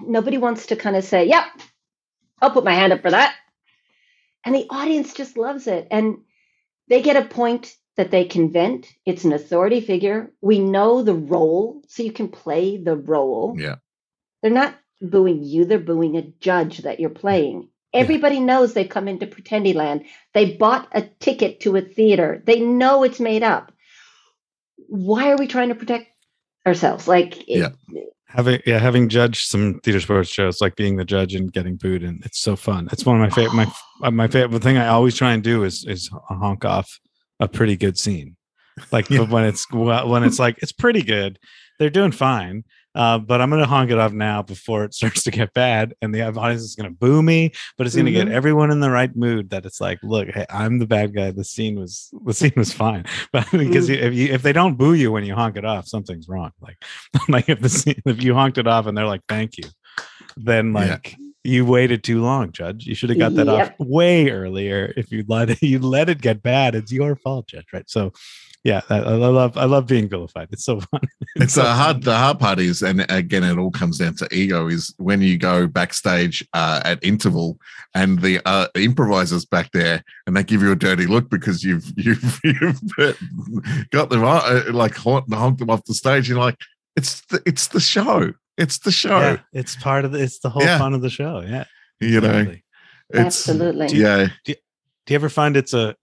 nobody 0.00 0.38
wants 0.38 0.66
to 0.66 0.76
kind 0.76 0.96
of 0.96 1.04
say, 1.04 1.26
"Yep, 1.28 1.44
I'll 2.42 2.50
put 2.50 2.64
my 2.64 2.74
hand 2.74 2.92
up 2.92 3.02
for 3.02 3.10
that," 3.10 3.34
and 4.44 4.54
the 4.54 4.66
audience 4.70 5.14
just 5.14 5.36
loves 5.36 5.66
it, 5.66 5.88
and 5.90 6.18
they 6.88 7.02
get 7.02 7.16
a 7.16 7.28
point 7.28 7.74
that 7.96 8.10
they 8.10 8.24
can 8.24 8.52
vent. 8.52 8.88
It's 9.06 9.24
an 9.24 9.32
authority 9.32 9.80
figure. 9.80 10.32
We 10.40 10.58
know 10.58 11.02
the 11.02 11.14
role, 11.14 11.82
so 11.88 12.02
you 12.02 12.12
can 12.12 12.28
play 12.28 12.78
the 12.78 12.96
role. 12.96 13.56
yeah, 13.58 13.76
They're 14.42 14.50
not 14.52 14.74
booing 15.00 15.42
you, 15.44 15.64
they're 15.64 15.78
booing 15.78 16.16
a 16.16 16.22
judge 16.40 16.78
that 16.78 17.00
you're 17.00 17.10
playing. 17.10 17.68
Everybody 17.94 18.40
knows 18.40 18.72
they've 18.74 18.88
come 18.88 19.08
into 19.08 19.26
Pretendy 19.26 19.74
Land. 19.74 20.06
They 20.34 20.56
bought 20.56 20.88
a 20.92 21.02
ticket 21.02 21.60
to 21.60 21.76
a 21.76 21.82
theater. 21.82 22.42
They 22.46 22.60
know 22.60 23.02
it's 23.04 23.20
made 23.20 23.42
up. 23.42 23.71
Why 24.92 25.30
are 25.30 25.36
we 25.38 25.46
trying 25.46 25.70
to 25.70 25.74
protect 25.74 26.08
ourselves? 26.66 27.08
Like, 27.08 27.38
it- 27.48 27.58
Yeah. 27.58 27.68
Having 28.28 28.60
yeah, 28.66 28.78
having 28.78 29.10
judged 29.10 29.46
some 29.48 29.78
theater 29.80 30.00
sports 30.00 30.30
shows, 30.30 30.62
like 30.62 30.74
being 30.74 30.96
the 30.96 31.04
judge 31.04 31.34
and 31.34 31.52
getting 31.52 31.76
booed, 31.76 32.02
and 32.02 32.24
it's 32.24 32.38
so 32.40 32.56
fun. 32.56 32.88
It's 32.90 33.04
one 33.04 33.16
of 33.16 33.20
my 33.20 33.28
favorite. 33.28 33.54
My 33.54 33.70
uh, 34.02 34.10
my 34.10 34.26
favorite 34.26 34.62
thing 34.62 34.78
I 34.78 34.88
always 34.88 35.14
try 35.14 35.34
and 35.34 35.42
do 35.42 35.64
is 35.64 35.84
is 35.86 36.08
honk 36.30 36.64
off 36.64 36.98
a 37.40 37.46
pretty 37.48 37.76
good 37.76 37.98
scene. 37.98 38.36
Like 38.90 39.10
Yeah. 39.10 39.24
when 39.24 39.44
it's 39.44 39.70
when 39.70 40.22
it's 40.24 40.38
like 40.38 40.56
it's 40.62 40.72
pretty 40.72 41.02
good, 41.02 41.38
they're 41.78 41.90
doing 41.90 42.10
fine. 42.10 42.64
Uh, 42.94 43.18
but 43.18 43.40
I'm 43.40 43.48
gonna 43.50 43.66
honk 43.66 43.90
it 43.90 43.98
off 43.98 44.12
now 44.12 44.42
before 44.42 44.84
it 44.84 44.92
starts 45.00 45.22
to 45.24 45.30
get 45.30 45.54
bad, 45.54 45.94
and 46.02 46.14
the 46.14 46.22
audience 46.22 46.62
is 46.62 46.74
gonna 46.74 46.90
boo 46.90 47.22
me. 47.22 47.52
But 47.78 47.86
it's 47.86 47.96
gonna 47.96 48.10
get 48.10 48.28
Mhm. 48.28 48.32
everyone 48.32 48.70
in 48.70 48.80
the 48.80 48.90
right 48.90 49.14
mood. 49.16 49.50
That 49.50 49.64
it's 49.66 49.80
like, 49.80 49.98
look, 50.02 50.28
hey, 50.30 50.46
I'm 50.50 50.78
the 50.78 50.86
bad 50.86 51.14
guy. 51.14 51.30
The 51.30 51.44
scene 51.44 51.78
was 51.78 52.10
the 52.24 52.34
scene 52.34 52.52
was 52.56 52.72
fine, 52.72 53.04
but 53.32 53.50
because 53.50 53.88
Mm. 53.88 53.98
if 53.98 54.14
you 54.14 54.26
if 54.32 54.42
they 54.42 54.52
don't 54.52 54.76
boo 54.76 54.94
you 54.94 55.10
when 55.12 55.24
you 55.24 55.34
honk 55.34 55.56
it 55.56 55.64
off, 55.64 55.86
something's 55.88 56.28
wrong. 56.28 56.50
Like 56.60 56.82
like 57.28 57.48
if 57.48 57.60
the 57.60 57.68
scene, 57.68 58.00
if 58.04 58.22
you 58.22 58.34
honked 58.34 58.58
it 58.58 58.66
off 58.66 58.86
and 58.86 58.96
they're 58.96 59.06
like, 59.06 59.22
thank 59.28 59.56
you, 59.58 59.64
then 60.36 60.72
Yeah. 60.74 60.80
like 60.80 61.16
you 61.44 61.66
waited 61.66 62.04
too 62.04 62.22
long, 62.22 62.52
Judge. 62.52 62.86
You 62.86 62.94
should 62.94 63.10
have 63.10 63.18
got 63.18 63.34
that 63.34 63.48
off 63.48 63.72
way 63.80 64.30
earlier. 64.30 64.92
If 64.96 65.10
you 65.10 65.24
let 65.26 65.50
it, 65.50 65.60
you 65.62 65.80
let 65.80 66.08
it 66.08 66.20
get 66.20 66.40
bad, 66.40 66.74
it's 66.76 66.92
your 66.92 67.16
fault, 67.16 67.48
Judge. 67.48 67.66
Right. 67.72 67.88
So 67.90 68.12
yeah, 68.64 68.80
I, 68.88 68.96
I 68.98 69.14
love 69.14 69.56
I 69.56 69.64
love 69.64 69.86
being 69.86 70.08
vilified. 70.08 70.48
It's 70.52 70.64
so 70.64 70.80
fun. 70.90 71.00
It's 71.36 71.54
so 71.54 71.62
the 71.62 71.72
hard. 71.72 71.96
fun. 71.96 72.00
The 72.02 72.16
hard 72.16 72.38
part 72.38 72.58
is, 72.60 72.82
and 72.82 73.04
again, 73.10 73.42
it 73.44 73.58
all 73.58 73.70
comes 73.72 73.98
down 73.98 74.14
to 74.16 74.28
ego. 74.32 74.68
Is 74.68 74.94
when 74.98 75.20
you 75.20 75.36
go 75.38 75.66
backstage 75.66 76.46
uh, 76.52 76.80
at 76.84 77.02
interval, 77.02 77.58
and 77.94 78.20
the 78.20 78.40
uh, 78.46 78.68
improvisers 78.76 79.44
back 79.44 79.70
there, 79.72 80.02
and 80.26 80.36
they 80.36 80.44
give 80.44 80.62
you 80.62 80.70
a 80.72 80.76
dirty 80.76 81.06
look 81.06 81.28
because 81.28 81.64
you've 81.64 81.92
you've, 81.96 82.40
you've 82.44 82.80
got 83.90 84.10
them 84.10 84.24
uh, 84.24 84.62
like 84.70 84.94
honked, 84.96 85.32
honked 85.32 85.58
them 85.58 85.70
off 85.70 85.84
the 85.84 85.94
stage. 85.94 86.28
You're 86.28 86.38
like, 86.38 86.58
it's 86.96 87.20
the, 87.26 87.42
it's 87.46 87.68
the 87.68 87.80
show. 87.80 88.32
It's 88.58 88.78
the 88.78 88.92
show. 88.92 89.18
Yeah, 89.18 89.36
it's 89.52 89.76
part 89.76 90.04
of 90.04 90.12
the. 90.12 90.22
It's 90.22 90.38
the 90.40 90.50
whole 90.50 90.62
Yeah. 90.62 90.78
fun 90.78 90.94
of 90.94 91.02
the 91.02 91.10
show. 91.10 91.40
Yeah, 91.40 91.64
You 92.00 92.20
know, 92.20 92.28
exactly. 92.30 92.64
it's 93.10 93.48
Absolutely. 93.48 93.86
yeah. 93.98 94.28
Do 94.44 94.54
you 95.08 95.14
ever 95.16 95.28
find 95.30 95.56
it's 95.56 95.74
a 95.74 95.96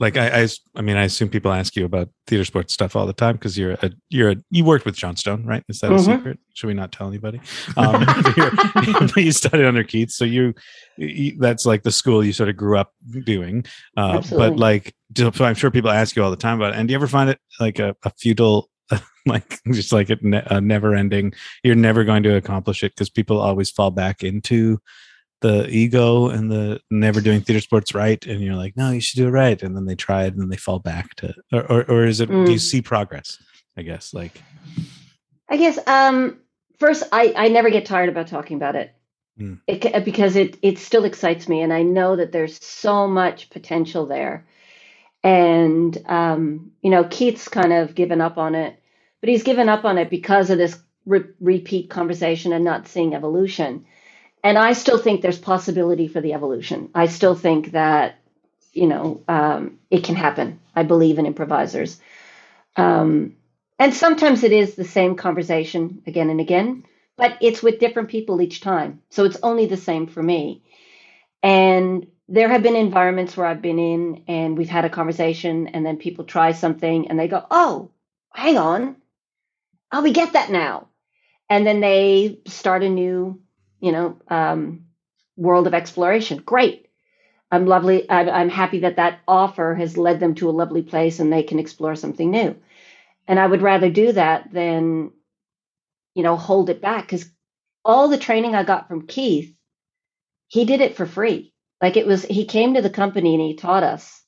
like 0.00 0.16
I, 0.16 0.46
I 0.76 0.80
mean 0.82 0.96
I 0.96 1.04
assume 1.04 1.28
people 1.28 1.52
ask 1.52 1.74
you 1.74 1.84
about 1.84 2.08
theater 2.26 2.44
sports 2.44 2.72
stuff 2.72 2.94
all 2.94 3.06
the 3.06 3.12
time 3.12 3.34
because 3.34 3.58
you're 3.58 3.72
a 3.72 3.90
you're 4.10 4.30
a 4.30 4.36
you 4.50 4.64
worked 4.64 4.84
with 4.84 4.94
Johnstone 4.96 5.44
right? 5.44 5.64
Is 5.68 5.80
that 5.80 5.90
a 5.90 5.94
Mhm. 5.96 6.04
secret? 6.16 6.38
Should 6.54 6.68
we 6.68 6.74
not 6.74 6.92
tell 6.92 7.08
anybody? 7.08 7.40
Um, 7.76 8.04
you're- 8.36 9.32
studied 9.32 9.66
under 9.66 9.82
Keith 9.84 10.10
so 10.10 10.24
you, 10.24 10.54
you 10.96 11.36
that's 11.38 11.66
like 11.66 11.82
the 11.82 11.90
school 11.92 12.24
you 12.24 12.32
sort 12.32 12.48
of 12.48 12.56
grew 12.56 12.78
up 12.78 12.92
doing. 13.24 13.64
Uh, 13.96 14.22
but 14.30 14.56
like 14.56 14.94
so 15.16 15.30
I'm 15.40 15.54
sure 15.54 15.70
people 15.70 15.90
ask 15.90 16.14
you 16.16 16.22
all 16.22 16.30
the 16.30 16.36
time 16.36 16.58
about 16.60 16.74
it 16.74 16.78
and 16.78 16.86
do 16.88 16.92
you 16.92 16.96
ever 16.98 17.06
find 17.08 17.28
it 17.30 17.38
like 17.60 17.78
a, 17.78 17.96
a 18.04 18.10
futile 18.18 18.68
like 19.26 19.58
just 19.72 19.92
like 19.92 20.10
a, 20.10 20.16
ne- 20.22 20.46
a 20.46 20.60
never 20.60 20.94
ending 20.94 21.32
you're 21.64 21.74
never 21.74 22.04
going 22.04 22.22
to 22.22 22.36
accomplish 22.36 22.82
it 22.82 22.92
because 22.94 23.10
people 23.10 23.38
always 23.38 23.70
fall 23.70 23.90
back 23.90 24.22
into 24.22 24.78
the 25.40 25.68
ego 25.68 26.28
and 26.28 26.50
the 26.50 26.80
never 26.90 27.20
doing 27.20 27.40
theater 27.40 27.60
sports 27.60 27.94
right 27.94 28.26
and 28.26 28.40
you're 28.40 28.56
like 28.56 28.76
no 28.76 28.90
you 28.90 29.00
should 29.00 29.16
do 29.18 29.28
it 29.28 29.30
right 29.30 29.62
and 29.62 29.76
then 29.76 29.84
they 29.86 29.94
try 29.94 30.24
it 30.24 30.32
and 30.32 30.40
then 30.42 30.48
they 30.48 30.56
fall 30.56 30.78
back 30.80 31.14
to 31.14 31.32
or 31.52 31.62
or, 31.70 31.84
or 31.90 32.04
is 32.04 32.20
it 32.20 32.26
do 32.28 32.34
you 32.34 32.58
Mm. 32.58 32.60
see 32.60 32.82
progress 32.82 33.38
i 33.76 33.82
guess 33.82 34.12
like 34.12 34.42
I 35.50 35.56
guess 35.56 35.78
um 35.86 36.38
first 36.78 37.04
I 37.12 37.32
I 37.36 37.48
never 37.48 37.70
get 37.70 37.86
tired 37.86 38.08
about 38.10 38.26
talking 38.28 38.56
about 38.56 38.76
it. 38.76 38.94
Mm. 39.40 39.60
It 39.66 40.04
because 40.04 40.36
it 40.36 40.58
it 40.60 40.78
still 40.78 41.04
excites 41.04 41.48
me 41.48 41.62
and 41.62 41.72
I 41.72 41.82
know 41.82 42.16
that 42.16 42.32
there's 42.32 42.62
so 42.62 43.06
much 43.08 43.48
potential 43.50 44.04
there. 44.06 44.46
And 45.24 45.96
um 46.06 46.72
you 46.82 46.90
know 46.90 47.04
Keith's 47.04 47.48
kind 47.48 47.72
of 47.72 47.94
given 47.94 48.20
up 48.20 48.36
on 48.38 48.54
it, 48.54 48.78
but 49.20 49.30
he's 49.30 49.42
given 49.42 49.68
up 49.68 49.84
on 49.84 49.96
it 49.98 50.10
because 50.10 50.50
of 50.50 50.58
this 50.58 50.78
re- 51.06 51.32
repeat 51.40 51.88
conversation 51.90 52.52
and 52.52 52.64
not 52.64 52.88
seeing 52.88 53.14
evolution. 53.14 53.86
And 54.42 54.56
I 54.58 54.72
still 54.72 54.98
think 54.98 55.20
there's 55.20 55.38
possibility 55.38 56.08
for 56.08 56.20
the 56.20 56.32
evolution. 56.32 56.90
I 56.94 57.06
still 57.06 57.34
think 57.34 57.72
that 57.72 58.18
you 58.72 58.86
know 58.86 59.22
um, 59.28 59.78
it 59.90 60.04
can 60.04 60.14
happen. 60.14 60.60
I 60.74 60.82
believe 60.84 61.18
in 61.18 61.26
improvisers. 61.26 62.00
Um, 62.76 63.36
and 63.78 63.94
sometimes 63.94 64.42
it 64.42 64.52
is 64.52 64.74
the 64.74 64.84
same 64.84 65.16
conversation 65.16 66.02
again 66.06 66.30
and 66.30 66.40
again, 66.40 66.84
but 67.16 67.38
it's 67.40 67.62
with 67.62 67.80
different 67.80 68.08
people 68.08 68.40
each 68.40 68.60
time. 68.60 69.02
So 69.10 69.24
it's 69.24 69.38
only 69.42 69.66
the 69.66 69.76
same 69.76 70.06
for 70.06 70.22
me. 70.22 70.62
And 71.42 72.06
there 72.28 72.48
have 72.48 72.62
been 72.62 72.76
environments 72.76 73.36
where 73.36 73.46
I've 73.46 73.62
been 73.62 73.78
in 73.78 74.24
and 74.28 74.58
we've 74.58 74.68
had 74.68 74.84
a 74.84 74.90
conversation, 74.90 75.68
and 75.68 75.84
then 75.84 75.96
people 75.96 76.24
try 76.24 76.52
something 76.52 77.08
and 77.08 77.18
they 77.18 77.28
go, 77.28 77.44
Oh, 77.50 77.90
hang 78.32 78.58
on. 78.58 78.96
Oh, 79.92 80.02
we 80.02 80.12
get 80.12 80.34
that 80.34 80.50
now. 80.50 80.88
And 81.48 81.66
then 81.66 81.80
they 81.80 82.40
start 82.46 82.82
a 82.82 82.88
new, 82.88 83.40
you 83.80 83.92
know, 83.92 84.16
um, 84.28 84.86
world 85.36 85.66
of 85.66 85.74
exploration. 85.74 86.38
Great. 86.44 86.86
I'm 87.50 87.66
lovely. 87.66 88.10
I'm, 88.10 88.28
I'm 88.28 88.48
happy 88.50 88.80
that 88.80 88.96
that 88.96 89.20
offer 89.28 89.74
has 89.74 89.96
led 89.96 90.20
them 90.20 90.34
to 90.36 90.50
a 90.50 90.52
lovely 90.52 90.82
place 90.82 91.20
and 91.20 91.32
they 91.32 91.42
can 91.42 91.58
explore 91.58 91.96
something 91.96 92.30
new 92.30 92.56
and 93.28 93.38
i 93.38 93.46
would 93.46 93.62
rather 93.62 93.90
do 93.90 94.10
that 94.12 94.50
than 94.52 95.12
you 96.14 96.22
know 96.22 96.36
hold 96.36 96.70
it 96.70 96.80
back 96.80 97.02
because 97.02 97.30
all 97.84 98.08
the 98.08 98.18
training 98.18 98.54
i 98.54 98.64
got 98.64 98.88
from 98.88 99.06
keith 99.06 99.54
he 100.48 100.64
did 100.64 100.80
it 100.80 100.96
for 100.96 101.06
free 101.06 101.52
like 101.80 101.96
it 101.96 102.06
was 102.06 102.24
he 102.24 102.46
came 102.46 102.74
to 102.74 102.82
the 102.82 102.90
company 102.90 103.34
and 103.34 103.42
he 103.42 103.54
taught 103.54 103.82
us 103.84 104.22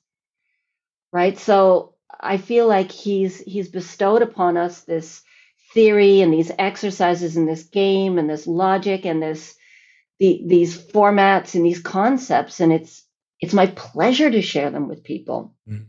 right 1.11 1.37
so 1.37 1.95
i 2.19 2.37
feel 2.37 2.67
like 2.67 2.91
he's 2.91 3.39
he's 3.39 3.67
bestowed 3.67 4.21
upon 4.21 4.55
us 4.55 4.81
this 4.81 5.23
theory 5.73 6.21
and 6.21 6.33
these 6.33 6.51
exercises 6.57 7.37
and 7.37 7.47
this 7.47 7.63
game 7.63 8.17
and 8.17 8.29
this 8.29 8.47
logic 8.47 9.05
and 9.05 9.21
this 9.21 9.55
the, 10.19 10.43
these 10.47 10.77
formats 10.77 11.55
and 11.55 11.65
these 11.65 11.79
concepts 11.81 12.59
and 12.59 12.71
it's 12.73 13.05
it's 13.39 13.53
my 13.53 13.67
pleasure 13.67 14.29
to 14.29 14.41
share 14.41 14.69
them 14.69 14.87
with 14.87 15.03
people 15.03 15.55
Mhm. 15.67 15.87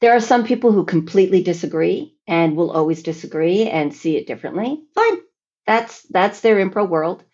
there 0.00 0.14
are 0.14 0.20
some 0.20 0.44
people 0.44 0.72
who 0.72 0.84
completely 0.84 1.42
disagree 1.42 2.16
and 2.26 2.56
will 2.56 2.70
always 2.70 3.02
disagree 3.02 3.68
and 3.68 3.94
see 3.94 4.16
it 4.16 4.26
differently. 4.26 4.82
Fine. 4.94 5.18
That's 5.66 6.02
that's 6.10 6.40
their 6.40 6.56
improv 6.56 6.88
world. 6.88 7.24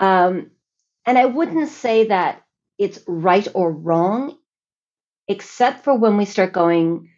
Um, 0.00 0.50
and 1.06 1.18
I 1.18 1.26
wouldn't 1.26 1.68
say 1.68 2.06
that 2.08 2.42
it's 2.78 2.98
right 3.06 3.46
or 3.54 3.70
wrong, 3.72 4.36
except 5.28 5.84
for 5.84 5.96
when 5.96 6.16
we 6.16 6.24
start 6.24 6.52
going, 6.52 7.10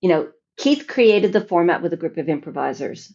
you 0.00 0.08
know, 0.08 0.28
Keith 0.56 0.86
created 0.86 1.32
the 1.32 1.42
format 1.42 1.82
with 1.82 1.92
a 1.92 1.98
group 1.98 2.16
of 2.18 2.28
improvisers. 2.28 3.12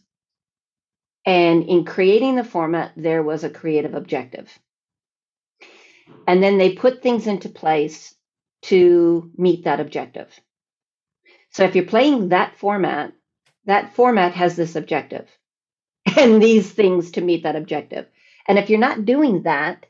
And 1.26 1.64
in 1.64 1.84
creating 1.84 2.36
the 2.36 2.44
format, 2.44 2.92
there 2.96 3.22
was 3.22 3.44
a 3.44 3.50
creative 3.50 3.94
objective. 3.94 4.50
And 6.26 6.42
then 6.42 6.58
they 6.58 6.74
put 6.74 7.02
things 7.02 7.26
into 7.26 7.48
place 7.48 8.14
to 8.62 9.30
meet 9.36 9.64
that 9.64 9.80
objective. 9.80 10.28
So 11.50 11.64
if 11.64 11.74
you're 11.76 11.84
playing 11.86 12.30
that 12.30 12.56
format, 12.58 13.12
that 13.66 13.94
format 13.94 14.34
has 14.34 14.56
this 14.56 14.76
objective 14.76 15.28
and 16.18 16.42
these 16.42 16.70
things 16.72 17.12
to 17.12 17.22
meet 17.22 17.44
that 17.44 17.56
objective. 17.56 18.06
And 18.48 18.58
if 18.58 18.70
you're 18.70 18.80
not 18.80 19.04
doing 19.06 19.44
that, 19.44 19.86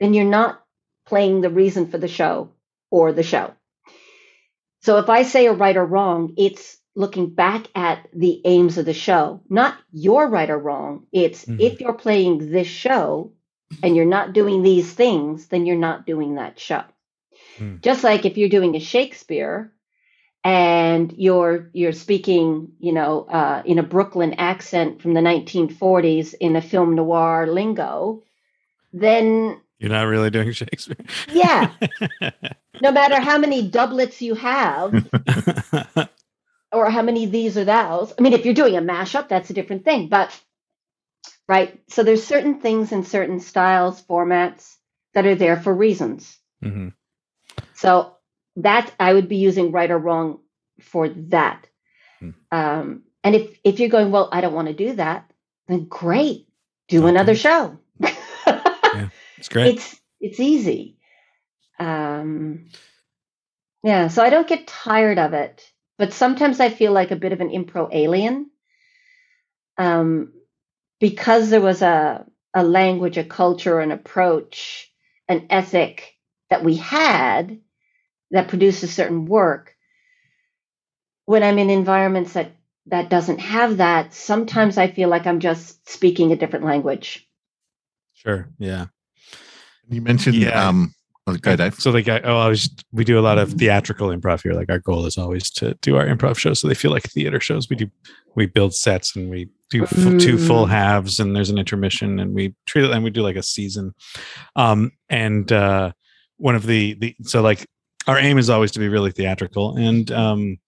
then 0.00 0.14
you're 0.14 0.24
not 0.24 0.62
playing 1.06 1.42
the 1.42 1.50
reason 1.50 1.88
for 1.88 1.98
the 1.98 2.08
show 2.08 2.52
or 2.92 3.12
the 3.12 3.24
show. 3.24 3.54
So 4.86 4.98
if 4.98 5.10
I 5.10 5.24
say 5.24 5.46
a 5.46 5.52
right 5.52 5.76
or 5.76 5.84
wrong, 5.84 6.34
it's 6.36 6.78
looking 6.94 7.30
back 7.30 7.66
at 7.74 8.06
the 8.14 8.40
aims 8.44 8.78
of 8.78 8.84
the 8.86 8.94
show, 8.94 9.40
not 9.50 9.74
your 9.92 10.28
right 10.28 10.48
or 10.48 10.60
wrong. 10.60 11.08
It's 11.10 11.44
Mhm. 11.44 11.60
if 11.60 11.80
you're 11.80 11.92
playing 12.04 12.52
this 12.52 12.68
show 12.68 13.32
and 13.82 13.96
you're 13.96 14.14
not 14.18 14.32
doing 14.32 14.62
these 14.62 14.92
things, 14.92 15.48
then 15.48 15.66
you're 15.66 15.84
not 15.88 16.06
doing 16.06 16.36
that 16.36 16.60
show. 16.60 16.84
Hmm. 17.58 17.78
Just 17.82 18.04
like 18.04 18.24
if 18.26 18.38
you're 18.38 18.48
doing 18.48 18.76
a 18.76 18.78
Shakespeare 18.78 19.72
and 20.44 21.12
you're 21.16 21.68
you're 21.72 21.98
speaking, 22.04 22.68
you 22.78 22.92
know, 22.92 23.26
uh, 23.28 23.62
in 23.64 23.80
a 23.80 23.90
Brooklyn 23.94 24.34
accent 24.34 25.02
from 25.02 25.14
the 25.14 25.20
1940s 25.20 26.32
in 26.34 26.54
a 26.54 26.62
film 26.62 26.94
noir 26.94 27.48
lingo, 27.48 28.22
then 28.92 29.60
you're 29.78 29.90
not 29.90 30.02
really 30.04 30.30
doing 30.30 30.52
shakespeare 30.52 30.96
yeah, 31.32 31.72
no 32.80 32.92
matter 32.92 33.20
how 33.20 33.38
many 33.38 33.68
doublets 33.68 34.20
you 34.22 34.34
have 34.34 35.06
or 36.72 36.90
how 36.90 37.02
many 37.02 37.26
these 37.26 37.56
or 37.56 37.64
thous. 37.64 38.12
I 38.18 38.22
mean, 38.22 38.32
if 38.32 38.44
you're 38.44 38.54
doing 38.54 38.76
a 38.76 38.82
mashup, 38.82 39.28
that's 39.28 39.50
a 39.50 39.54
different 39.54 39.84
thing. 39.84 40.08
But 40.08 40.38
right, 41.48 41.80
so 41.88 42.02
there's 42.02 42.24
certain 42.24 42.60
things 42.60 42.92
in 42.92 43.04
certain 43.04 43.40
styles, 43.40 44.02
formats 44.02 44.76
that 45.14 45.26
are 45.26 45.34
there 45.34 45.56
for 45.56 45.72
reasons. 45.74 46.38
Mhm. 46.62 46.92
So 47.74 48.16
that 48.56 48.92
I 48.98 49.12
would 49.12 49.28
be 49.28 49.36
using 49.36 49.72
right 49.72 49.90
or 49.90 49.98
wrong 49.98 50.40
for 50.80 51.08
that. 51.08 51.66
Hmm. 52.20 52.30
Um, 52.50 53.02
and 53.24 53.34
if 53.34 53.58
if 53.64 53.80
you're 53.80 53.88
going, 53.88 54.10
well, 54.10 54.28
I 54.32 54.40
don't 54.40 54.54
want 54.54 54.68
to 54.68 54.74
do 54.74 54.94
that, 54.94 55.30
then 55.68 55.86
great, 55.86 56.48
do 56.88 57.00
Okay. 57.00 57.08
another 57.08 57.34
show. 57.34 57.78
it's 59.38 59.48
great 59.48 59.76
It's 59.76 60.00
it's 60.20 60.40
easy. 60.40 60.98
Um, 61.78 62.66
yeah, 63.82 64.08
so 64.08 64.22
I 64.22 64.30
don't 64.30 64.48
get 64.48 64.66
tired 64.66 65.18
of 65.18 65.34
it, 65.34 65.62
but 65.98 66.12
sometimes 66.12 66.60
I 66.60 66.70
feel 66.70 66.92
like 66.92 67.10
a 67.10 67.16
bit 67.16 67.32
of 67.32 67.40
an 67.40 67.50
impro 67.50 67.88
alien. 67.92 68.50
Um, 69.78 70.32
because 71.00 71.50
there 71.50 71.60
was 71.60 71.82
a 71.82 72.26
a 72.54 72.64
language, 72.64 73.18
a 73.18 73.24
culture, 73.24 73.80
an 73.80 73.92
approach, 73.92 74.90
an 75.28 75.46
ethic 75.50 76.14
that 76.50 76.64
we 76.64 76.76
had 76.76 77.60
that 78.30 78.48
produced 78.48 78.82
a 78.82 78.88
certain 78.88 79.26
work. 79.26 79.76
When 81.26 81.42
I'm 81.42 81.58
in 81.58 81.70
environments 81.70 82.34
that 82.34 82.52
that 82.86 83.10
doesn't 83.10 83.40
have 83.40 83.78
that, 83.78 84.14
sometimes 84.14 84.78
I 84.78 84.88
feel 84.88 85.08
like 85.08 85.26
I'm 85.26 85.40
just 85.40 85.88
speaking 85.88 86.32
a 86.32 86.36
different 86.36 86.64
language. 86.64 87.28
sure 88.14 88.48
yeah 88.58 88.86
You 89.88 90.00
mentioned 90.02 90.36
Yeah. 90.36 90.68
um 90.68 90.94
oh, 91.26 91.36
go 91.36 91.56
Dave. 91.56 91.74
So 91.74 91.90
like, 91.90 92.08
I, 92.08 92.20
oh, 92.20 92.38
I 92.38 92.48
was, 92.48 92.70
we 92.92 93.04
do 93.04 93.18
a 93.18 93.20
lot 93.20 93.38
of 93.38 93.52
theatrical 93.52 94.08
improv 94.08 94.42
here. 94.42 94.52
Like 94.52 94.70
our 94.70 94.78
goal 94.78 95.06
is 95.06 95.18
always 95.18 95.50
to 95.52 95.74
do 95.82 95.96
our 95.96 96.06
improv 96.06 96.38
shows 96.38 96.60
so 96.60 96.68
they 96.68 96.74
feel 96.74 96.90
like 96.92 97.02
theater 97.04 97.40
shows. 97.40 97.68
We 97.68 97.76
do, 97.76 97.86
we 98.34 98.46
build 98.46 98.74
sets 98.74 99.16
and 99.16 99.28
we 99.30 99.48
do 99.70 99.82
f- 99.84 99.90
two 100.20 100.38
full 100.38 100.66
halves 100.66 101.18
and 101.18 101.34
there's 101.34 101.50
an 101.50 101.58
intermission 101.58 102.20
and 102.20 102.34
we 102.34 102.54
treat 102.66 102.84
it 102.84 102.92
and 102.92 103.02
we 103.02 103.10
do 103.10 103.22
like 103.22 103.36
a 103.36 103.42
season. 103.42 103.94
Um, 104.54 104.92
and 105.08 105.50
uh, 105.50 105.92
one 106.38 106.54
of 106.54 106.66
the 106.66 106.94
the 107.00 107.16
so 107.22 107.40
like 107.42 107.66
our 108.06 108.18
aim 108.18 108.38
is 108.38 108.50
always 108.50 108.70
to 108.72 108.78
be 108.78 108.88
really 108.88 109.10
theatrical 109.10 109.76
and 109.76 110.12
um 110.12 110.58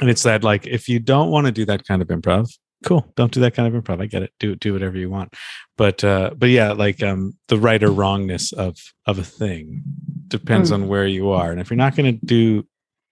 and 0.00 0.08
it's 0.08 0.22
that 0.22 0.44
like 0.44 0.66
if 0.66 0.88
you 0.88 1.00
don't 1.00 1.30
want 1.30 1.46
to 1.46 1.52
do 1.52 1.64
that 1.64 1.84
kind 1.86 2.00
of 2.00 2.08
improv 2.08 2.48
cool. 2.82 3.06
Don't 3.16 3.32
do 3.32 3.40
that 3.40 3.54
kind 3.54 3.72
of 3.74 3.82
improv. 3.84 4.00
I 4.02 4.06
get 4.06 4.22
it. 4.22 4.32
Do 4.38 4.54
do 4.56 4.72
whatever 4.72 4.96
you 4.98 5.10
want. 5.10 5.34
But 5.76 6.02
uh 6.04 6.30
but 6.36 6.48
yeah 6.50 6.72
like 6.72 7.02
um 7.02 7.36
the 7.48 7.58
right 7.58 7.82
or 7.82 7.90
wrongness 7.90 8.52
of 8.52 8.76
of 9.06 9.18
a 9.18 9.24
thing 9.24 9.82
depends 10.28 10.70
Mm. 10.70 10.74
on 10.74 10.88
where 10.88 11.06
you 11.06 11.30
are. 11.30 11.50
And 11.50 11.60
if 11.60 11.70
you're 11.70 11.76
not 11.76 11.96
going 11.96 12.18
to 12.18 12.26
do 12.26 12.66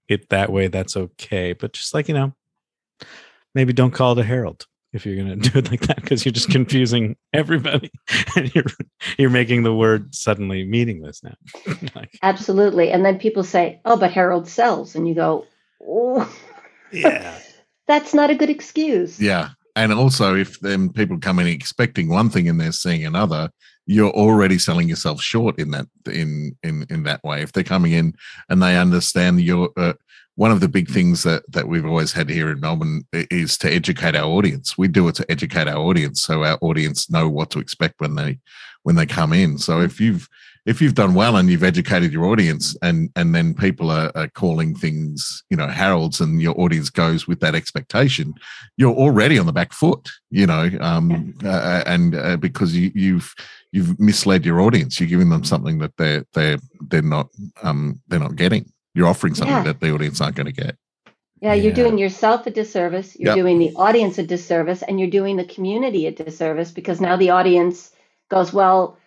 it 0.09 0.29
that 0.31 0.51
way 0.53 0.69
that's 0.69 0.97
okay. 0.97 1.53
But 1.53 1.73
just 1.73 1.95
like 1.95 2.09
you 2.09 2.15
know 2.15 2.35
maybe 3.55 3.73
don't 3.73 3.91
call 3.93 4.13
it 4.13 4.19
a 4.19 4.25
Harold 4.25 4.67
if 4.93 5.07
you're 5.07 5.17
going 5.17 5.29
to 5.41 5.51
do 5.51 5.59
it 5.59 5.71
like 5.71 5.83
that 5.83 5.97
because 6.01 6.25
you're 6.25 6.33
just 6.33 6.51
confusing 6.51 7.17
everybody 7.33 7.91
and 8.37 8.53
you're 8.55 8.65
you're 9.19 9.31
making 9.31 9.63
the 9.63 9.75
word 9.75 10.15
suddenly 10.15 10.65
meaningless 10.65 11.23
now. 11.23 11.35
Like 11.95 12.19
Absolutely. 12.23 12.91
And 12.91 13.05
then 13.05 13.19
people 13.19 13.45
say, 13.45 13.81
"Oh, 13.85 13.97
but 13.97 14.13
Harold 14.13 14.49
sells," 14.49 14.95
and 14.97 15.09
you 15.09 15.15
go, 15.15 15.47
"Oh, 15.83 16.29
yeah. 16.93 17.39
That's 17.87 18.15
not 18.15 18.31
a 18.31 18.35
good 18.35 18.51
excuse." 18.51 19.19
Yeah. 19.21 19.51
And 19.81 19.95
also, 19.95 20.35
if 20.35 20.61
then 20.61 20.91
people 20.91 21.19
come 21.19 21.39
in 21.39 21.47
expecting 21.47 22.11
one 22.11 22.29
thing 22.29 22.51
and 22.51 22.61
they're 22.61 22.71
seeing 22.71 23.07
another, 23.07 23.49
you're 23.87 24.11
already 24.11 24.59
selling 24.59 24.91
yourself 24.91 25.23
short 25.23 25.59
in 25.59 25.71
that 25.71 25.87
in 26.07 26.55
in 26.63 26.85
in 26.91 27.03
that 27.05 27.25
way. 27.25 27.41
If 27.41 27.53
they're 27.53 27.65
coming 27.65 27.93
in 27.93 28.15
and 28.51 28.63
they 28.63 28.77
understand 28.77 29.41
your 29.41 29.71
uh, 29.79 29.95
one 30.35 30.51
of 30.51 30.61
the 30.61 30.69
big 30.69 30.91
things 30.91 31.23
that 31.23 31.45
that 31.51 31.67
we've 31.67 31.87
always 31.87 32.13
had 32.13 32.29
here 32.29 32.51
in 32.51 32.61
Melbourne 32.61 33.07
is 33.13 33.57
to 33.59 33.73
educate 33.73 34.15
our 34.15 34.29
audience. 34.29 34.77
We 34.77 34.87
do 34.87 35.09
it 35.09 35.15
to 35.15 35.31
educate 35.31 35.67
our 35.67 35.79
audience, 35.79 36.23
so 36.23 36.45
our 36.45 36.59
audience 36.61 37.11
know 37.11 37.29
what 37.29 37.51
to 37.53 37.59
expect 37.59 38.01
when 38.03 38.17
they 38.17 38.39
when 38.83 38.97
they 38.97 39.07
come 39.07 39.33
in. 39.33 39.57
So 39.57 39.81
if 39.81 39.99
you've 39.99 40.29
if 40.67 40.81
you've 40.81 40.95
done 40.95 41.15
well 41.15 41.37
and 41.37 41.49
you've 41.51 41.65
educated 41.65 42.13
your 42.13 42.27
audience 42.27 42.77
and 42.83 43.11
and 43.17 43.35
then 43.35 43.55
people 43.55 43.91
are, 43.91 44.13
are 44.15 44.29
calling 44.29 44.75
things 44.75 45.43
you 45.51 45.57
know 45.57 45.67
Harolds 45.67 46.21
and 46.21 46.41
your 46.43 46.59
audience 46.61 46.91
goes 46.91 47.27
with 47.27 47.41
that 47.41 47.55
expectation 47.55 48.35
you're 48.77 48.95
already 48.95 49.39
on 49.39 49.47
the 49.47 49.53
back 49.53 49.73
foot 49.73 50.09
you 50.31 50.47
know 50.47 50.71
um 50.81 51.35
uh, 51.45 51.83
and 51.87 52.15
uh, 52.15 52.37
because 52.37 52.77
you 52.77 52.91
you've 52.95 53.35
you've 53.73 53.99
misled 53.99 54.45
your 54.45 54.61
audience 54.61 55.01
you're 55.01 55.09
giving 55.09 55.31
them 55.31 55.45
something 55.45 55.79
that 55.79 55.97
they're 55.97 56.25
they're 56.35 56.59
they're 56.89 57.03
not 57.03 57.29
um 57.63 58.01
they're 58.09 58.21
not 58.21 58.37
getting 58.37 58.71
you're 58.95 59.07
offering 59.07 59.35
something 59.35 59.57
Yeah. 59.57 59.63
that 59.65 59.81
the 59.81 59.93
audience 59.93 60.21
aren't 60.21 60.37
going 60.37 60.47
to 60.47 60.53
get 60.53 60.77
Yeah, 61.41 61.55
you're 61.55 61.71
Yeah. 61.73 61.83
doing 61.83 61.97
yourself 61.99 62.47
a 62.47 62.51
disservice. 62.51 63.17
You're 63.19 63.35
Yep. 63.35 63.43
doing 63.43 63.59
the 63.59 63.73
audience 63.77 64.19
a 64.19 64.23
disservice, 64.23 64.83
and 64.83 65.01
you're 65.01 65.09
doing 65.09 65.37
the 65.37 65.45
community 65.45 66.07
a 66.07 66.13
disservice 66.13 66.71
because 66.71 67.01
now 67.01 67.17
the 67.17 67.31
audience 67.31 67.93
goes, 68.29 68.53
"Well, 68.53 68.99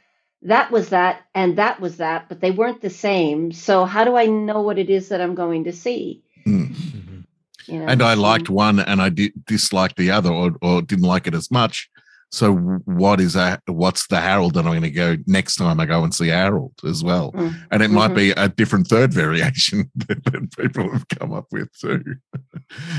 that 0.44 0.72
was 0.72 0.90
that, 0.90 1.22
and 1.34 1.58
that 1.58 1.80
was 1.80 1.98
that, 1.98 2.30
but 2.30 2.42
they 2.42 2.52
weren't 2.52 2.82
the 2.82 2.90
same. 2.90 3.52
So 3.52 3.86
how 3.86 4.04
do 4.04 4.16
I 4.16 4.26
know 4.26 4.62
what 4.62 4.78
it 4.78 4.90
is 4.90 5.10
that 5.10 5.22
I'm 5.22 5.36
going 5.36 5.64
to 5.66 5.74
see?" 5.74 6.22
Mm. 6.46 6.70
Mhm. 6.70 7.24
You 7.68 7.80
know? 7.80 7.86
and 7.86 8.04
i 8.04 8.14
liked 8.14 8.50
one 8.50 8.82
and 8.82 9.02
i 9.02 9.08
did 9.08 9.32
dislike 9.46 9.96
the 9.96 10.12
other 10.12 10.30
or, 10.30 10.52
or 10.62 10.82
didn't 10.82 11.06
like 11.06 11.28
it 11.28 11.34
as 11.34 11.50
much 11.50 11.90
so 12.40 12.56
what 13.04 13.20
is 13.22 13.34
that 13.34 13.62
what's 13.68 14.08
the 14.08 14.20
harold 14.20 14.54
that 14.56 14.66
i'm 14.66 14.72
going 14.72 14.82
to 14.82 14.90
go 14.90 15.16
next 15.28 15.56
time 15.58 15.80
i 15.80 15.86
go 15.86 16.04
and 16.04 16.14
see 16.16 16.30
harold 16.30 16.74
as 16.92 17.04
well 17.04 17.32
Mm. 17.34 17.54
and 17.72 17.84
it 17.84 17.92
might 17.92 18.12
Mhm. 18.12 18.16
be 18.24 18.30
a 18.32 18.50
different 18.50 18.88
third 18.88 19.14
variation 19.14 19.78
that, 20.08 20.20
that 20.26 20.44
people 20.58 20.92
have 20.92 21.08
come 21.18 21.32
up 21.40 21.48
with 21.52 21.70
too. 21.80 22.02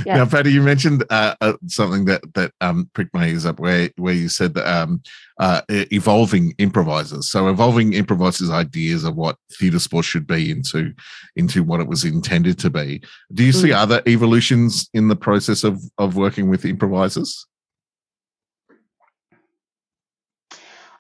Yeah. 0.07 0.17
Now, 0.19 0.27
Patti, 0.27 0.53
you 0.53 0.63
mentioned 0.63 1.05
uh, 1.11 1.35
uh, 1.41 1.55
something 1.67 2.05
that 2.11 2.23
that 2.35 2.53
um, 2.61 2.89
pricked 2.95 3.15
my 3.15 3.27
ears 3.29 3.45
up, 3.47 3.59
where 3.59 3.91
where 3.97 4.15
you 4.23 4.29
said 4.29 4.55
that 4.55 4.67
um, 4.77 5.03
uh, 5.41 5.63
evolving 5.69 6.55
improvisers. 6.59 7.31
So, 7.31 7.49
evolving 7.49 7.93
improvisers' 7.93 8.51
ideas 8.51 9.03
of 9.05 9.17
what 9.17 9.37
theatre 9.59 9.79
sport 9.81 10.05
should 10.05 10.27
be 10.27 10.51
into 10.51 10.93
into 11.37 11.63
what 11.65 11.81
it 11.81 11.89
was 11.89 12.05
intended 12.05 12.59
to 12.61 12.71
be. 12.71 13.03
Do 13.33 13.43
you 13.45 13.53
see 13.53 13.69
Mm. 13.71 13.77
other 13.85 14.03
evolutions 14.07 14.89
in 14.95 15.09
the 15.09 15.17
process 15.17 15.65
of 15.65 15.75
of 15.99 16.17
working 16.17 16.49
with 16.49 16.65
improvisers? 16.65 17.47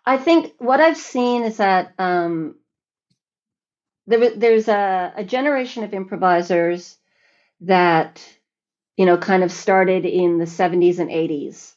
I 0.06 0.18
think 0.18 0.52
what 0.58 0.80
I've 0.80 0.96
seen 0.96 1.44
is 1.44 1.56
that 1.58 1.94
um, 1.98 2.56
there, 4.06 4.36
there's 4.36 4.68
a, 4.68 5.12
a 5.16 5.24
generation 5.24 5.84
of 5.84 5.94
improvisers 5.94 6.96
that, 7.62 8.22
you 8.96 9.06
know, 9.06 9.16
kind 9.16 9.42
of 9.42 9.50
started 9.50 10.04
in 10.04 10.38
the 10.38 10.44
70s 10.44 10.98
and 10.98 11.10
80s. 11.10 11.74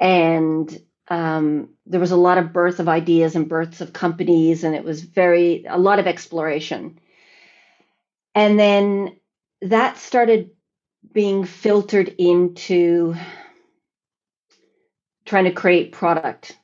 And 0.00 0.80
um, 1.08 1.70
there 1.86 2.00
was 2.00 2.10
a 2.10 2.16
lot 2.16 2.38
of 2.38 2.52
birth 2.52 2.80
of 2.80 2.88
ideas 2.88 3.36
and 3.36 3.48
births 3.48 3.80
of 3.80 3.92
companies, 3.92 4.64
and 4.64 4.74
it 4.74 4.84
was 4.84 5.02
very, 5.02 5.64
a 5.68 5.78
lot 5.78 5.98
of 5.98 6.06
exploration. 6.06 6.98
And 8.34 8.58
then 8.58 9.16
that 9.62 9.98
started 9.98 10.50
being 11.12 11.44
filtered 11.44 12.08
into 12.08 13.14
trying 15.24 15.44
to 15.44 15.52
create 15.52 15.92
product 15.92 16.56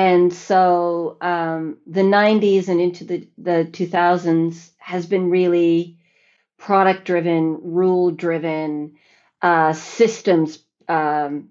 and 0.00 0.32
so 0.32 1.16
um, 1.20 1.78
the 1.86 2.02
90s 2.02 2.68
and 2.68 2.80
into 2.80 3.04
the, 3.04 3.28
the 3.38 3.68
2000s 3.72 4.70
has 4.78 5.06
been 5.06 5.30
really 5.30 5.98
product 6.58 7.04
driven 7.06 7.58
rule 7.62 8.10
driven 8.12 8.94
uh, 9.42 9.72
systems 9.74 10.60
um, 10.88 11.50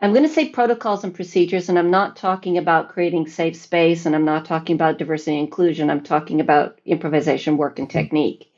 i'm 0.00 0.12
going 0.12 0.24
to 0.24 0.28
say 0.34 0.48
protocols 0.50 1.04
and 1.04 1.14
procedures 1.14 1.68
and 1.68 1.78
i'm 1.78 1.90
not 1.90 2.16
talking 2.16 2.58
about 2.58 2.90
creating 2.90 3.26
safe 3.28 3.56
space 3.56 4.06
and 4.06 4.14
i'm 4.14 4.26
not 4.26 4.46
talking 4.46 4.74
about 4.76 4.98
diversity 4.98 5.38
and 5.38 5.46
inclusion. 5.48 5.90
I'm 5.90 6.02
talking 6.02 6.40
about 6.40 6.80
improvisation 6.86 7.56
work 7.58 7.78
and 7.80 7.90
technique. 7.90 8.52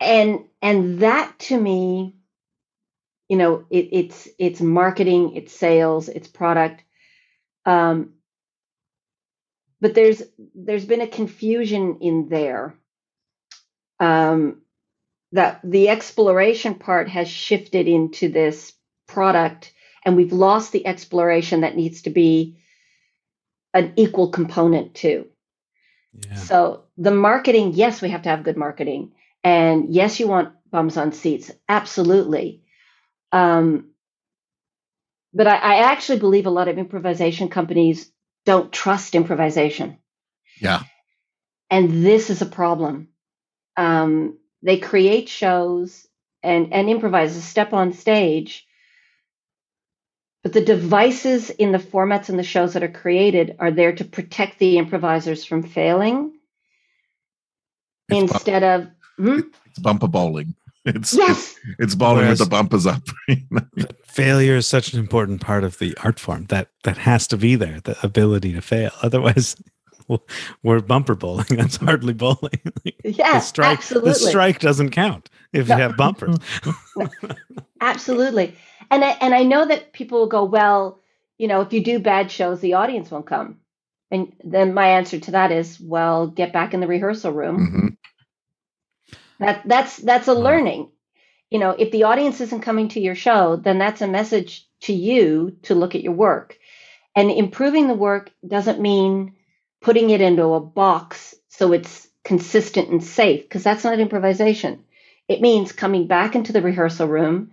And 0.00 0.40
and 0.62 1.00
that 1.00 1.38
to 1.40 1.60
me 1.60 2.16
you 3.28 3.36
know 3.38 3.64
it, 3.70 3.88
it's 3.92 4.28
it's 4.38 4.60
marketing 4.62 5.36
it's 5.36 5.54
sales 5.54 6.08
it's 6.08 6.28
product 6.28 6.84
um, 7.70 8.14
but 9.80 9.94
there's 9.94 10.22
there's 10.54 10.84
been 10.84 11.00
a 11.00 11.06
confusion 11.06 11.98
in 12.00 12.28
there 12.28 12.74
um, 13.98 14.62
that 15.32 15.60
the 15.62 15.88
exploration 15.88 16.74
part 16.74 17.08
has 17.08 17.28
shifted 17.28 17.88
into 17.88 18.28
this 18.28 18.72
product 19.06 19.72
and 20.04 20.16
we've 20.16 20.32
lost 20.32 20.72
the 20.72 20.86
exploration 20.86 21.60
that 21.60 21.76
needs 21.76 22.02
to 22.02 22.10
be 22.10 22.58
an 23.74 23.92
equal 23.96 24.30
component 24.30 24.94
too 24.94 25.26
yeah. 26.12 26.34
So 26.34 26.84
the 26.96 27.10
marketing 27.10 27.72
yes 27.74 28.02
we 28.02 28.10
have 28.10 28.22
to 28.22 28.28
have 28.28 28.42
good 28.42 28.56
marketing. 28.56 29.12
And 29.42 29.94
yes 29.94 30.20
you 30.20 30.28
want 30.28 30.54
bums 30.70 30.96
on 30.96 31.12
seats. 31.12 31.50
Absolutely. 31.68 32.62
Um, 33.32 33.89
but 35.32 35.46
I, 35.46 35.56
I 35.56 35.74
actually 35.92 36.18
believe 36.18 36.46
a 36.46 36.50
lot 36.50 36.68
of 36.68 36.78
improvisation 36.78 37.48
companies 37.48 38.10
don't 38.46 38.72
trust 38.72 39.14
improvisation 39.14 39.98
Yeah, 40.60 40.82
and 41.70 42.04
this 42.04 42.30
is 42.30 42.42
a 42.42 42.46
problem 42.46 43.08
um, 43.76 44.38
they 44.62 44.78
create 44.78 45.28
shows 45.28 46.06
and 46.42 46.72
and 46.72 46.88
improvisers 46.88 47.44
step 47.44 47.72
on 47.72 47.92
stage 47.92 48.66
but 50.42 50.54
the 50.54 50.64
devices 50.64 51.50
in 51.50 51.70
the 51.72 51.78
formats 51.78 52.30
and 52.30 52.38
the 52.38 52.42
shows 52.42 52.72
that 52.72 52.82
are 52.82 52.88
created 52.88 53.56
are 53.58 53.70
there 53.70 53.94
to 53.94 54.04
protect 54.04 54.58
the 54.58 54.78
improvisers 54.78 55.44
from 55.44 55.62
failing 55.62 56.32
it's, 58.08 58.20
instead 58.20 58.62
of 58.62 58.88
Hmm? 59.20 59.40
it's 59.66 59.78
bumper 59.78 60.08
bowling. 60.08 60.54
It's 60.86 61.14
yes 61.14 61.56
it's, 61.56 61.76
it's 61.78 61.94
bowling 61.94 62.22
Whereas- 62.24 62.40
with 62.40 62.48
the 62.48 62.50
bumpers 62.50 62.86
up. 62.86 63.02
failure 64.06 64.56
is 64.56 64.66
such 64.66 64.92
an 64.94 64.98
important 64.98 65.40
part 65.40 65.62
of 65.64 65.78
the 65.78 65.96
art 66.02 66.18
form 66.18 66.46
that 66.46 66.68
that 66.84 66.96
has 66.98 67.26
to 67.28 67.36
be 67.36 67.54
there 67.54 67.80
the 67.80 67.96
ability 68.02 68.52
to 68.54 68.60
fail 68.62 68.90
otherwise 69.02 69.56
well, 70.08 70.22
we're 70.62 70.80
bumper 70.80 71.14
bowling 71.14 71.46
that's 71.50 71.76
hardly 71.76 72.12
bowling 72.14 72.60
the 73.04 73.40
strike 73.42 73.78
absolutely 73.78 74.10
the 74.10 74.14
strike 74.14 74.58
doesn't 74.58 74.90
count 74.90 75.28
if 75.52 75.68
No. 75.68 75.76
you 75.76 75.82
have 75.82 75.96
bumpers 75.96 76.36
Absolutely. 77.80 78.54
And 78.90 79.04
I, 79.04 79.10
and 79.20 79.34
I 79.34 79.42
know 79.42 79.64
that 79.66 79.92
people 79.92 80.18
will 80.20 80.26
go, 80.26 80.44
well, 80.44 81.00
you 81.38 81.48
know, 81.48 81.60
if 81.62 81.72
you 81.72 81.82
do 81.82 81.98
bad 81.98 82.30
shows, 82.30 82.60
the 82.60 82.74
audience 82.74 83.10
won't 83.10 83.26
come. 83.26 83.58
And 84.10 84.32
then 84.44 84.74
my 84.74 84.86
answer 84.88 85.18
to 85.20 85.30
that 85.32 85.52
is, 85.52 85.80
well, 85.80 86.26
get 86.26 86.52
back 86.52 86.74
in 86.74 86.80
the 86.80 86.86
rehearsal 86.88 87.32
room. 87.32 87.96
Mhm. 87.96 87.96
That 89.40 89.62
that's 89.66 89.96
that's 89.96 90.28
a 90.28 90.34
learning. 90.34 90.90
You 91.50 91.58
know, 91.58 91.70
if 91.70 91.90
the 91.90 92.04
audience 92.04 92.40
isn't 92.40 92.60
coming 92.60 92.88
to 92.90 93.00
your 93.00 93.16
show, 93.16 93.56
then 93.56 93.78
that's 93.78 94.02
a 94.02 94.06
message 94.06 94.68
to 94.82 94.92
you 94.92 95.56
to 95.62 95.74
look 95.74 95.94
at 95.94 96.02
your 96.02 96.12
work. 96.12 96.56
And 97.16 97.30
improving 97.30 97.88
the 97.88 97.94
work 97.94 98.30
doesn't 98.46 98.80
mean 98.80 99.34
putting 99.80 100.10
it 100.10 100.20
into 100.20 100.44
a 100.44 100.60
box 100.60 101.34
so 101.48 101.72
it's 101.72 102.06
consistent 102.22 102.90
and 102.90 103.02
safe, 103.02 103.42
because 103.42 103.64
that's 103.64 103.82
not 103.82 103.98
improvisation. 103.98 104.84
It 105.26 105.40
means 105.40 105.72
coming 105.72 106.06
back 106.06 106.34
into 106.34 106.52
the 106.52 106.62
rehearsal 106.62 107.08
room, 107.08 107.52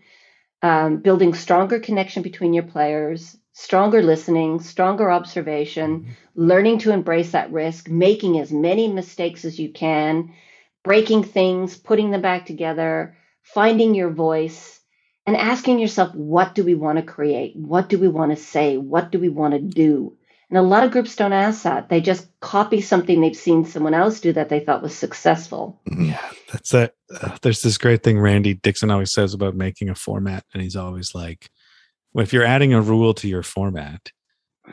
um, 0.61 0.97
building 0.97 1.33
stronger 1.33 1.79
connection 1.79 2.21
between 2.21 2.53
your 2.53 2.63
players, 2.63 3.37
stronger 3.53 4.03
listening, 4.03 4.59
stronger 4.59 5.09
observation, 5.09 6.15
learning 6.35 6.79
to 6.79 6.91
embrace 6.91 7.31
that 7.31 7.51
risk, 7.51 7.89
making 7.89 8.39
as 8.39 8.51
many 8.51 8.87
mistakes 8.87 9.45
as 9.45 9.57
you 9.57 9.71
can, 9.71 10.33
breaking 10.83 11.23
things, 11.23 11.77
putting 11.77 12.11
them 12.11 12.21
back 12.21 12.45
together, 12.45 13.17
finding 13.43 13.95
your 13.95 14.09
voice, 14.09 14.79
and 15.25 15.35
asking 15.35 15.79
yourself, 15.79 16.15
what 16.15 16.55
do 16.55 16.63
we 16.63 16.75
want 16.75 16.97
to 16.97 17.03
create? 17.03 17.55
What 17.55 17.89
do 17.89 17.97
we 17.97 18.07
want 18.07 18.31
to 18.31 18.41
say? 18.41 18.77
What 18.77 19.11
do 19.11 19.19
we 19.19 19.29
want 19.29 19.53
to 19.53 19.59
do? 19.59 20.17
And 20.49 20.57
a 20.57 20.61
lot 20.61 20.85
of 20.85 20.91
groups 20.91 21.17
don't 21.17 21.33
ask 21.33 21.63
that. 21.63 21.89
They 21.89 21.99
just 21.99 22.27
copy 22.39 22.79
something 22.79 23.19
they've 23.19 23.35
seen 23.35 23.65
someone 23.65 23.93
else 23.93 24.21
do 24.21 24.31
that 24.31 24.47
they 24.47 24.61
thought 24.61 24.81
was 24.81 24.97
successful. 24.97 25.81
Yeah, 25.99 26.21
that's 26.51 26.73
it. 26.73 26.95
Uh, 27.13 27.37
there's 27.41 27.61
this 27.61 27.77
great 27.77 28.01
thing 28.01 28.17
Randy 28.17 28.53
Dixon 28.53 28.89
always 28.89 29.11
says 29.11 29.33
about 29.33 29.55
making 29.55 29.89
a 29.89 29.95
format, 29.95 30.45
and 30.53 30.63
he's 30.63 30.77
always 30.77 31.13
like, 31.13 31.49
well, 32.13 32.23
if 32.23 32.31
you're 32.31 32.45
adding 32.45 32.73
a 32.73 32.81
rule 32.81 33.13
to 33.15 33.27
your 33.27 33.43
format, 33.43 34.09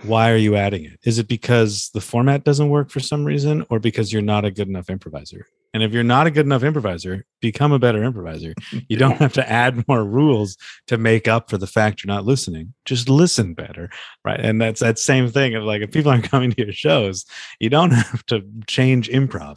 why 0.02 0.30
are 0.30 0.36
you 0.36 0.54
adding 0.54 0.84
it? 0.84 1.00
Is 1.04 1.18
it 1.18 1.26
because 1.26 1.90
the 1.92 2.00
format 2.00 2.44
doesn't 2.44 2.68
work 2.68 2.90
for 2.90 3.00
some 3.00 3.24
reason, 3.24 3.66
or 3.68 3.80
because 3.80 4.12
you're 4.12 4.22
not 4.22 4.44
a 4.44 4.52
good 4.52 4.68
enough 4.68 4.90
improviser? 4.90 5.46
And 5.74 5.82
if 5.82 5.92
you're 5.92 6.04
not 6.04 6.28
a 6.28 6.30
good 6.30 6.46
enough 6.46 6.62
improviser, 6.62 7.26
become 7.40 7.72
a 7.72 7.78
better 7.80 8.02
improviser. 8.02 8.54
You 8.88 8.96
don't 8.96 9.16
have 9.16 9.32
to 9.34 9.50
add 9.50 9.86
more 9.88 10.04
rules 10.04 10.56
to 10.86 10.98
make 10.98 11.26
up 11.26 11.50
for 11.50 11.58
the 11.58 11.66
fact 11.66 12.04
you're 12.04 12.14
not 12.14 12.24
listening. 12.24 12.74
Just 12.84 13.08
listen 13.08 13.54
better, 13.54 13.90
right? 14.24 14.38
And 14.38 14.60
that's 14.60 14.80
that 14.80 14.98
same 14.98 15.28
thing 15.30 15.54
of 15.54 15.64
like 15.64 15.82
if 15.82 15.90
people 15.90 16.12
aren't 16.12 16.24
coming 16.30 16.52
to 16.52 16.64
your 16.64 16.72
shows, 16.72 17.24
you 17.58 17.70
don't 17.70 17.90
have 17.90 18.24
to 18.26 18.42
change 18.68 19.08
improv, 19.08 19.56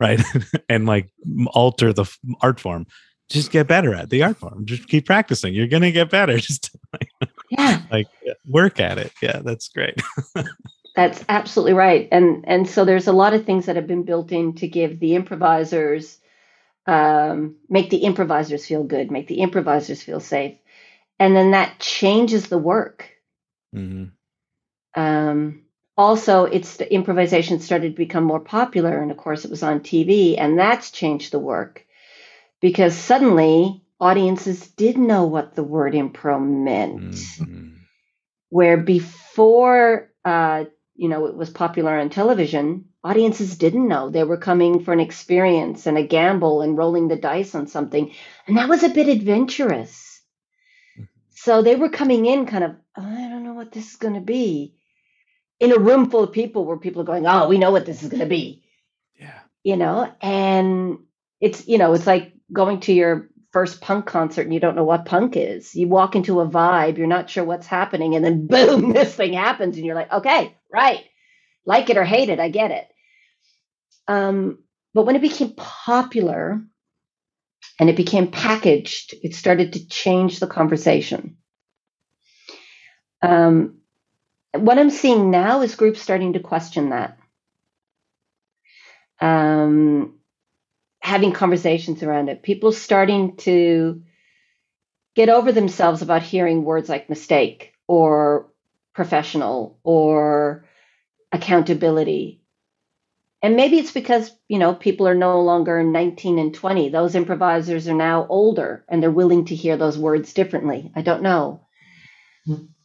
right? 0.00 0.20
and 0.68 0.86
like 0.86 1.10
alter 1.48 1.92
the 1.92 2.06
art 2.40 2.58
form. 2.58 2.86
Just 3.28 3.52
get 3.52 3.68
better 3.68 3.94
at 3.94 4.10
the 4.10 4.22
art 4.22 4.38
form. 4.38 4.66
Just 4.66 4.88
keep 4.88 5.06
practicing. 5.06 5.54
You're 5.54 5.68
gonna 5.68 5.92
get 5.92 6.10
better. 6.10 6.38
Just 6.38 6.70
like, 6.92 7.30
Yeah, 7.50 7.82
like 7.90 8.08
work 8.48 8.80
at 8.80 8.98
it. 8.98 9.12
Yeah, 9.22 9.40
that's 9.44 9.68
great. 9.68 10.00
That's 10.96 11.22
absolutely 11.28 11.74
right. 11.74 12.08
And 12.10 12.44
and 12.48 12.68
so 12.68 12.84
there's 12.84 13.06
a 13.06 13.12
lot 13.12 13.34
of 13.34 13.44
things 13.44 13.66
that 13.66 13.76
have 13.76 13.86
been 13.86 14.04
built 14.04 14.32
in 14.32 14.54
to 14.54 14.66
give 14.66 14.98
the 14.98 15.14
improvisers 15.14 16.18
um, 16.86 17.56
make 17.68 17.90
the 17.90 17.98
improvisers 17.98 18.66
feel 18.66 18.82
good, 18.82 19.10
make 19.10 19.28
the 19.28 19.40
improvisers 19.40 20.02
feel 20.02 20.20
safe, 20.20 20.56
and 21.18 21.36
then 21.36 21.50
that 21.50 21.78
changes 21.78 22.48
the 22.48 22.58
work. 22.58 23.10
Mhm. 23.74 24.12
Um, 24.94 25.62
also, 25.96 26.44
it's 26.44 26.76
the 26.76 26.92
improvisation 26.92 27.60
started 27.60 27.90
to 27.90 27.96
become 27.96 28.24
more 28.24 28.40
popular, 28.40 29.00
and 29.02 29.10
of 29.10 29.16
course, 29.16 29.44
it 29.44 29.50
was 29.50 29.62
on 29.62 29.80
TV, 29.80 30.36
and 30.38 30.58
that's 30.58 30.90
changed 30.90 31.32
the 31.32 31.38
work 31.38 31.84
because 32.60 32.94
suddenly 32.94 33.82
audiences 34.00 34.68
did 34.68 34.96
know 34.96 35.26
what 35.26 35.54
the 35.54 35.64
word 35.64 35.94
impro 35.94 36.40
meant. 36.40 37.02
Mhm. 37.02 37.72
Where 38.48 38.76
before, 38.76 40.10
uh, 40.24 40.66
you 40.96 41.08
know, 41.08 41.26
it 41.26 41.36
was 41.36 41.50
popular 41.50 41.98
on 41.98 42.10
television, 42.10 42.86
audiences 43.04 43.56
didn't 43.58 43.88
know 43.88 44.10
they 44.10 44.24
were 44.24 44.36
coming 44.36 44.82
for 44.84 44.92
an 44.92 45.00
experience 45.00 45.86
and 45.86 45.96
a 45.98 46.06
gamble 46.06 46.62
and 46.62 46.76
rolling 46.76 47.08
the 47.08 47.16
dice 47.16 47.54
on 47.54 47.66
something, 47.66 48.12
and 48.46 48.56
that 48.56 48.68
was 48.68 48.82
a 48.82 48.88
bit 48.88 49.08
adventurous. 49.08 50.20
Mm-hmm. 50.98 51.04
So 51.30 51.62
they 51.62 51.76
were 51.76 51.90
coming 51.90 52.26
in 52.26 52.46
kind 52.46 52.64
of, 52.64 52.76
I 52.96 53.28
don't 53.28 53.44
know 53.44 53.54
what 53.54 53.72
this 53.72 53.90
is 53.90 53.96
going 53.96 54.14
to 54.14 54.20
be, 54.20 54.74
in 55.60 55.72
a 55.72 55.78
room 55.78 56.10
full 56.10 56.24
of 56.24 56.32
people 56.32 56.64
where 56.64 56.76
people 56.78 57.02
are 57.02 57.06
going, 57.06 57.26
oh, 57.26 57.48
we 57.48 57.58
know 57.58 57.70
what 57.70 57.86
this 57.86 58.02
is 58.02 58.08
going 58.08 58.20
to 58.20 58.26
be, 58.26 58.64
Yeah. 59.18 59.38
you 59.62 59.76
know, 59.76 60.12
and 60.20 60.98
it's, 61.40 61.66
you 61.66 61.78
know, 61.78 61.94
it's 61.94 62.06
like 62.06 62.32
going 62.52 62.80
to 62.80 62.92
your 62.92 63.28
first 63.52 63.80
punk 63.80 64.04
concert 64.06 64.42
and 64.42 64.52
you 64.52 64.60
don't 64.60 64.76
know 64.76 64.84
what 64.84 65.06
punk 65.06 65.34
is. 65.36 65.74
You 65.74 65.88
walk 65.88 66.14
into 66.14 66.40
a 66.40 66.46
vibe, 66.48 66.98
you're 66.98 67.06
not 67.06 67.30
sure 67.30 67.44
what's 67.44 67.66
happening, 67.66 68.14
and 68.14 68.24
then 68.24 68.46
boom, 68.48 68.92
this 68.92 69.14
thing 69.14 69.32
happens, 69.32 69.76
and 69.76 69.86
you're 69.86 69.94
like, 69.94 70.12
okay, 70.12 70.54
right, 70.76 71.04
like 71.64 71.90
it 71.90 71.96
or 71.96 72.04
hate 72.04 72.28
it, 72.28 72.38
I 72.38 72.50
get 72.50 72.70
it. 72.70 72.86
Um, 74.06 74.58
but 74.94 75.06
when 75.06 75.16
it 75.16 75.22
became 75.22 75.54
popular 75.54 76.60
and 77.80 77.90
it 77.90 77.96
became 77.96 78.30
packaged, 78.30 79.14
it 79.22 79.34
started 79.34 79.72
to 79.72 79.88
change 79.88 80.38
the 80.38 80.46
conversation. 80.46 81.38
Um, 83.22 83.78
what 84.52 84.78
I'm 84.78 84.90
seeing 84.90 85.30
now 85.30 85.62
is 85.62 85.74
groups 85.74 86.00
starting 86.00 86.34
to 86.34 86.40
question 86.40 86.90
that. 86.90 87.18
Um, 89.20 90.18
having 91.00 91.32
conversations 91.32 92.02
around 92.02 92.28
it. 92.28 92.42
People 92.42 92.72
starting 92.72 93.36
to 93.38 94.02
get 95.14 95.28
over 95.28 95.52
themselves 95.52 96.02
about 96.02 96.22
hearing 96.22 96.64
words 96.64 96.88
like 96.88 97.08
mistake 97.08 97.72
or 97.88 98.50
professional 98.94 99.78
or 99.82 100.65
accountability. 101.32 102.40
And 103.42 103.54
maybe 103.54 103.78
it's 103.78 103.92
because, 103.92 104.32
you 104.48 104.58
know, 104.58 104.74
people 104.74 105.06
are 105.06 105.14
no 105.14 105.42
longer 105.42 105.82
19 105.82 106.38
and 106.38 106.54
20. 106.54 106.88
Those 106.88 107.14
improvisers 107.14 107.86
are 107.86 107.94
now 107.94 108.26
older 108.28 108.84
and 108.88 109.02
they're 109.02 109.10
willing 109.10 109.44
to 109.46 109.54
hear 109.54 109.76
those 109.76 109.98
words 109.98 110.32
differently. 110.32 110.90
I 110.96 111.02
don't 111.02 111.22
know. 111.22 111.66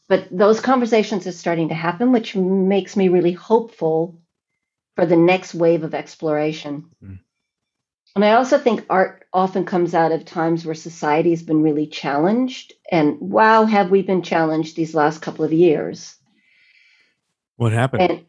But 0.08 0.28
those 0.30 0.60
conversations 0.60 1.26
are 1.26 1.32
starting 1.32 1.70
to 1.70 1.76
happen, 1.76 2.12
which 2.12 2.36
makes 2.36 2.98
me 2.98 3.08
really 3.08 3.32
hopeful 3.32 4.22
for 4.96 5.06
the 5.06 5.16
next 5.16 5.54
wave 5.54 5.84
of 5.84 5.94
exploration. 5.94 6.90
Mm. 7.02 7.20
And 8.16 8.26
I 8.26 8.34
also 8.34 8.58
think 8.58 8.86
art 8.90 9.24
often 9.32 9.64
comes 9.64 9.96
out 9.96 10.12
of 10.12 10.26
times 10.26 10.66
where 10.66 10.76
society 10.76 11.30
has 11.30 11.42
been 11.42 11.64
really 11.64 11.88
challenged. 11.88 12.74
And 12.92 13.18
wow, 13.22 13.64
have 13.64 13.90
we 13.90 14.02
been 14.02 14.22
challenged 14.22 14.76
these 14.76 14.94
last 14.94 15.22
couple 15.22 15.46
of 15.46 15.54
years? 15.54 16.18
What 17.56 17.72
happened? 17.72 18.02
And 18.02 18.26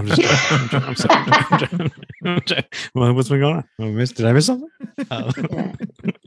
I'm 0.00 0.06
just. 0.06 0.52
I'm, 0.52 0.68
trying- 0.68 0.84
I'm 0.84 0.96
sorry. 0.96 1.20
I'm 1.20 1.58
trying- 1.58 1.92
I'm 2.24 2.40
trying- 2.42 2.64
Well, 2.94 3.14
what's 3.14 3.28
been 3.28 3.40
going 3.40 3.56
on? 3.56 3.64
I 3.80 3.84
missed, 3.90 4.16
did 4.16 4.26
I 4.26 4.32
miss 4.32 4.46
something? 4.46 4.68
Oh. 5.10 5.30
Yeah. 5.50 5.72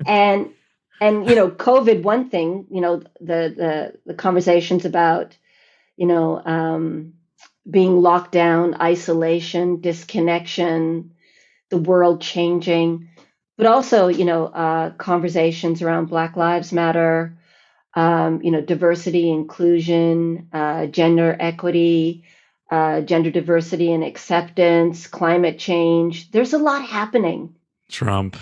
and 0.08 0.50
and 1.00 1.30
you 1.30 1.36
know 1.36 1.50
covid 1.50 2.02
one 2.04 2.30
thing 2.30 2.66
you 2.72 2.82
know 2.82 2.98
the 3.20 3.54
the 3.56 3.94
the 4.06 4.14
conversations 4.16 4.84
about 4.86 5.38
you 5.96 6.08
know 6.08 6.42
um 6.44 7.14
being 7.70 7.98
locked 8.02 8.32
down 8.32 8.76
isolation 8.82 9.80
disconnection 9.82 11.12
the 11.70 11.78
world 11.78 12.20
changing 12.22 13.10
but 13.58 13.68
also 13.68 14.08
you 14.08 14.26
know 14.26 14.46
uh 14.48 14.90
conversations 14.92 15.82
around 15.82 16.08
black 16.08 16.36
lives 16.36 16.72
matter 16.74 17.38
um 17.96 18.42
you 18.42 18.52
know 18.52 18.62
diversity 18.62 19.30
inclusion 19.30 20.48
uh 20.54 20.88
gender 20.88 21.36
equity 21.40 22.24
uh 22.71 23.02
gender 23.02 23.32
diversity 23.32 23.91
and 23.91 24.04
acceptance 24.04 25.08
climate 25.08 25.60
change 25.60 26.32
there's 26.32 26.54
a 26.54 26.58
lot 26.58 26.86
happening 26.86 27.56
Trump. 27.89 28.38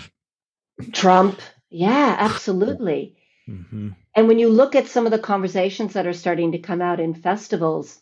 Trump. 0.92 1.40
Yeah, 1.70 2.16
absolutely. 2.18 3.16
hmm 3.46 3.90
And 4.14 4.28
when 4.28 4.38
you 4.38 4.48
look 4.48 4.74
at 4.74 4.88
some 4.88 5.06
of 5.06 5.12
the 5.12 5.18
conversations 5.18 5.92
that 5.92 6.06
are 6.06 6.12
starting 6.12 6.52
to 6.52 6.58
come 6.58 6.80
out 6.82 7.00
in 7.00 7.14
festivals, 7.14 8.00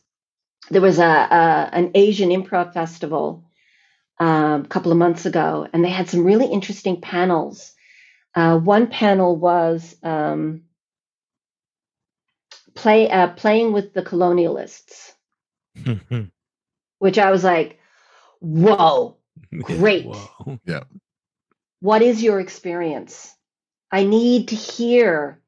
there 0.70 0.80
was 0.80 0.98
a, 0.98 1.04
a 1.04 1.70
an 1.72 1.90
Asian 1.94 2.30
improv 2.30 2.72
festival 2.72 3.44
um, 4.18 4.64
a 4.64 4.68
couple 4.68 4.92
of 4.92 4.98
months 4.98 5.26
ago, 5.26 5.66
and 5.72 5.85
they 5.85 5.88
had 5.90 6.09
some 6.09 6.24
really 6.24 6.46
interesting 6.46 7.00
panels. 7.00 7.72
Uh, 8.35 8.59
one 8.59 8.87
panel 8.87 9.37
was 9.37 9.96
um, 10.02 10.62
play 12.74 13.11
uh, 13.11 13.28
playing 13.28 13.72
with 13.72 13.92
the 13.92 14.02
colonialists, 14.02 15.12
which 16.99 17.19
I 17.19 17.31
was 17.31 17.45
like, 17.45 17.79
"Whoa, 18.40 19.16
Great. 19.62 20.07
Whoa. 20.07 20.59
what 21.81 22.03
is 22.03 22.23
your 22.23 22.40
experience? 22.40 23.35
I 23.90 24.05
need 24.05 24.49
to 24.49 24.55
hear 24.55 25.40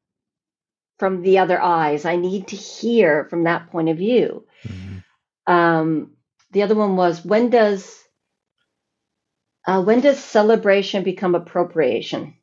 from 0.99 1.23
the 1.23 1.39
other 1.39 1.61
eyes. 1.61 2.05
I 2.05 2.17
need 2.17 2.49
to 2.49 2.57
hear 2.57 3.27
from 3.29 3.45
that 3.45 3.71
point 3.71 3.89
of 3.89 3.99
view. 3.99 4.47
Mhm. 4.65 5.05
Um, 5.47 6.17
the 6.53 6.63
other 6.63 6.75
one 6.75 6.97
was 6.97 7.25
when 7.25 7.51
does 7.51 7.99
uh, 9.67 9.83
when 9.83 10.01
does 10.01 10.23
celebration 10.23 11.05
become 11.05 11.35
appropriation? 11.35 12.35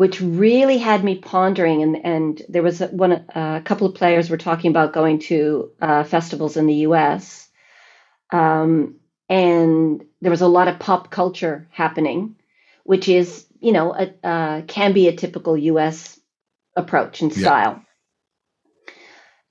Which 0.00 0.22
really 0.22 0.78
had 0.78 1.04
me 1.04 1.16
pondering, 1.18 1.82
and 1.82 1.94
and 2.06 2.42
there 2.48 2.62
was 2.62 2.80
a- 2.80 2.86
one 2.86 3.12
a 3.12 3.60
couple 3.62 3.86
of 3.86 3.94
players 3.96 4.30
were 4.30 4.38
talking 4.38 4.70
about 4.70 4.94
going 4.94 5.18
to 5.30 5.72
uh, 5.82 6.04
festivals 6.04 6.56
in 6.56 6.64
the 6.64 6.80
U.S. 6.88 7.50
Um, 8.32 8.96
and 9.28 10.02
there 10.22 10.30
was 10.30 10.40
a 10.40 10.48
lot 10.48 10.68
of 10.68 10.78
pop 10.78 11.10
culture 11.10 11.68
happening, 11.70 12.36
which 12.84 13.10
is 13.10 13.46
you 13.60 13.72
know 13.72 13.94
a, 13.94 14.26
uh, 14.26 14.62
can 14.62 14.94
be 14.94 15.08
a 15.08 15.16
typical 15.16 15.54
U.S. 15.72 16.18
approach 16.76 17.20
and 17.20 17.30
Yeah. 17.36 17.42
style. 17.42 17.84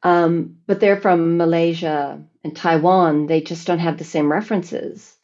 Um, 0.02 0.58
but 0.66 0.80
they're 0.80 1.00
from 1.02 1.38
Malaysia 1.38 2.24
and 2.44 2.56
Taiwan. 2.56 3.28
They 3.28 3.42
just 3.42 3.68
don't 3.68 3.86
have 3.88 4.00
the 4.00 4.04
same 4.16 4.32
references. 4.32 5.16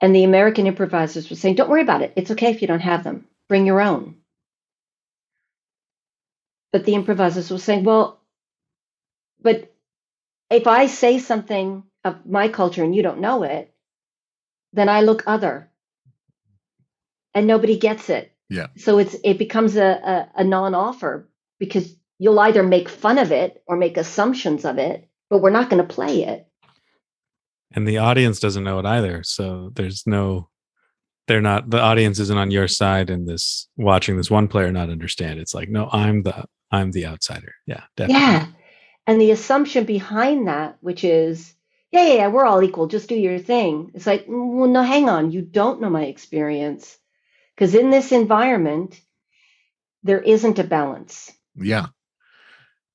And 0.00 0.14
the 0.14 0.22
American 0.22 0.68
improvisers 0.68 1.28
were 1.30 1.36
saying, 1.36 1.56
"Don't 1.56 1.70
worry 1.70 1.82
about 1.82 2.02
it. 2.02 2.12
It's 2.14 2.30
okay 2.30 2.50
if 2.52 2.62
you 2.62 2.68
don't 2.68 2.88
have 2.92 3.02
them. 3.02 3.26
Bring 3.48 3.66
your 3.66 3.80
own." 3.80 4.19
But 6.72 6.84
the 6.84 6.94
improvisers 6.94 7.50
were 7.50 7.58
saying, 7.58 7.84
well, 7.84 8.20
but 9.40 9.72
if 10.50 10.66
I 10.66 10.86
say 10.86 11.18
something 11.18 11.84
of 12.04 12.26
my 12.26 12.48
culture 12.48 12.84
and 12.84 12.94
you 12.94 13.02
don't 13.02 13.20
know 13.20 13.42
it, 13.44 13.72
then 14.72 14.88
I 14.88 15.00
look 15.02 15.22
other 15.26 15.70
and 17.34 17.46
nobody 17.46 17.78
gets 17.78 18.10
it. 18.10 18.32
Yeah. 18.48 18.66
So 18.76 18.98
it's 18.98 19.16
it 19.24 19.38
becomes 19.38 19.76
a, 19.76 19.86
a, 19.86 20.40
a 20.40 20.44
non-offer 20.44 21.28
because 21.58 21.94
you'll 22.18 22.40
either 22.40 22.62
make 22.62 22.88
fun 22.88 23.18
of 23.18 23.32
it 23.32 23.62
or 23.66 23.76
make 23.76 23.96
assumptions 23.96 24.64
of 24.64 24.78
it, 24.78 25.08
but 25.30 25.40
we're 25.40 25.50
not 25.50 25.70
going 25.70 25.82
to 25.86 25.94
play 25.94 26.24
it. 26.24 26.46
and 27.72 27.86
the 27.86 27.98
audience 27.98 28.40
doesn't 28.40 28.64
know 28.64 28.80
it 28.80 28.86
either 28.86 29.22
so 29.22 29.70
there's 29.74 30.02
no 30.04 30.49
they're 31.26 31.40
not 31.40 31.70
the 31.70 31.80
audience 31.80 32.18
isn't 32.18 32.38
on 32.38 32.50
your 32.50 32.68
side 32.68 33.10
in 33.10 33.24
this 33.26 33.68
watching 33.76 34.16
this 34.16 34.30
one 34.30 34.48
player 34.48 34.72
not 34.72 34.90
understand 34.90 35.38
it's 35.38 35.54
like 35.54 35.68
no 35.68 35.88
i'm 35.92 36.22
the 36.22 36.44
i'm 36.70 36.90
the 36.90 37.06
outsider 37.06 37.54
yeah 37.66 37.82
definitely 37.96 38.22
Yeah. 38.22 38.46
And 39.06 39.20
the 39.20 39.32
assumption 39.32 39.86
behind 39.86 40.46
that, 40.46 40.76
which 40.82 41.02
is, 41.02 41.54
yeah, 41.90 42.06
yeah, 42.06 42.14
yeah, 42.14 42.28
we're 42.28 42.44
all 42.44 42.62
equal, 42.62 42.86
just 42.86 43.08
do 43.08 43.16
your 43.16 43.40
thing. 43.40 43.90
It's 43.94 44.06
like, 44.06 44.26
"Mm, 44.26 44.56
well, 44.56 44.68
no, 44.68 44.82
hang 44.82 45.08
on, 45.08 45.32
you 45.32 45.42
don't 45.42 45.80
know 45.80 45.90
my 45.90 46.04
experience. 46.04 46.96
Because 47.54 47.74
in 47.74 47.90
this 47.90 48.12
environment, 48.12 49.00
there 50.04 50.20
isn't 50.20 50.60
a 50.60 50.64
balance. 50.64 51.32
Yeah. 51.56 51.86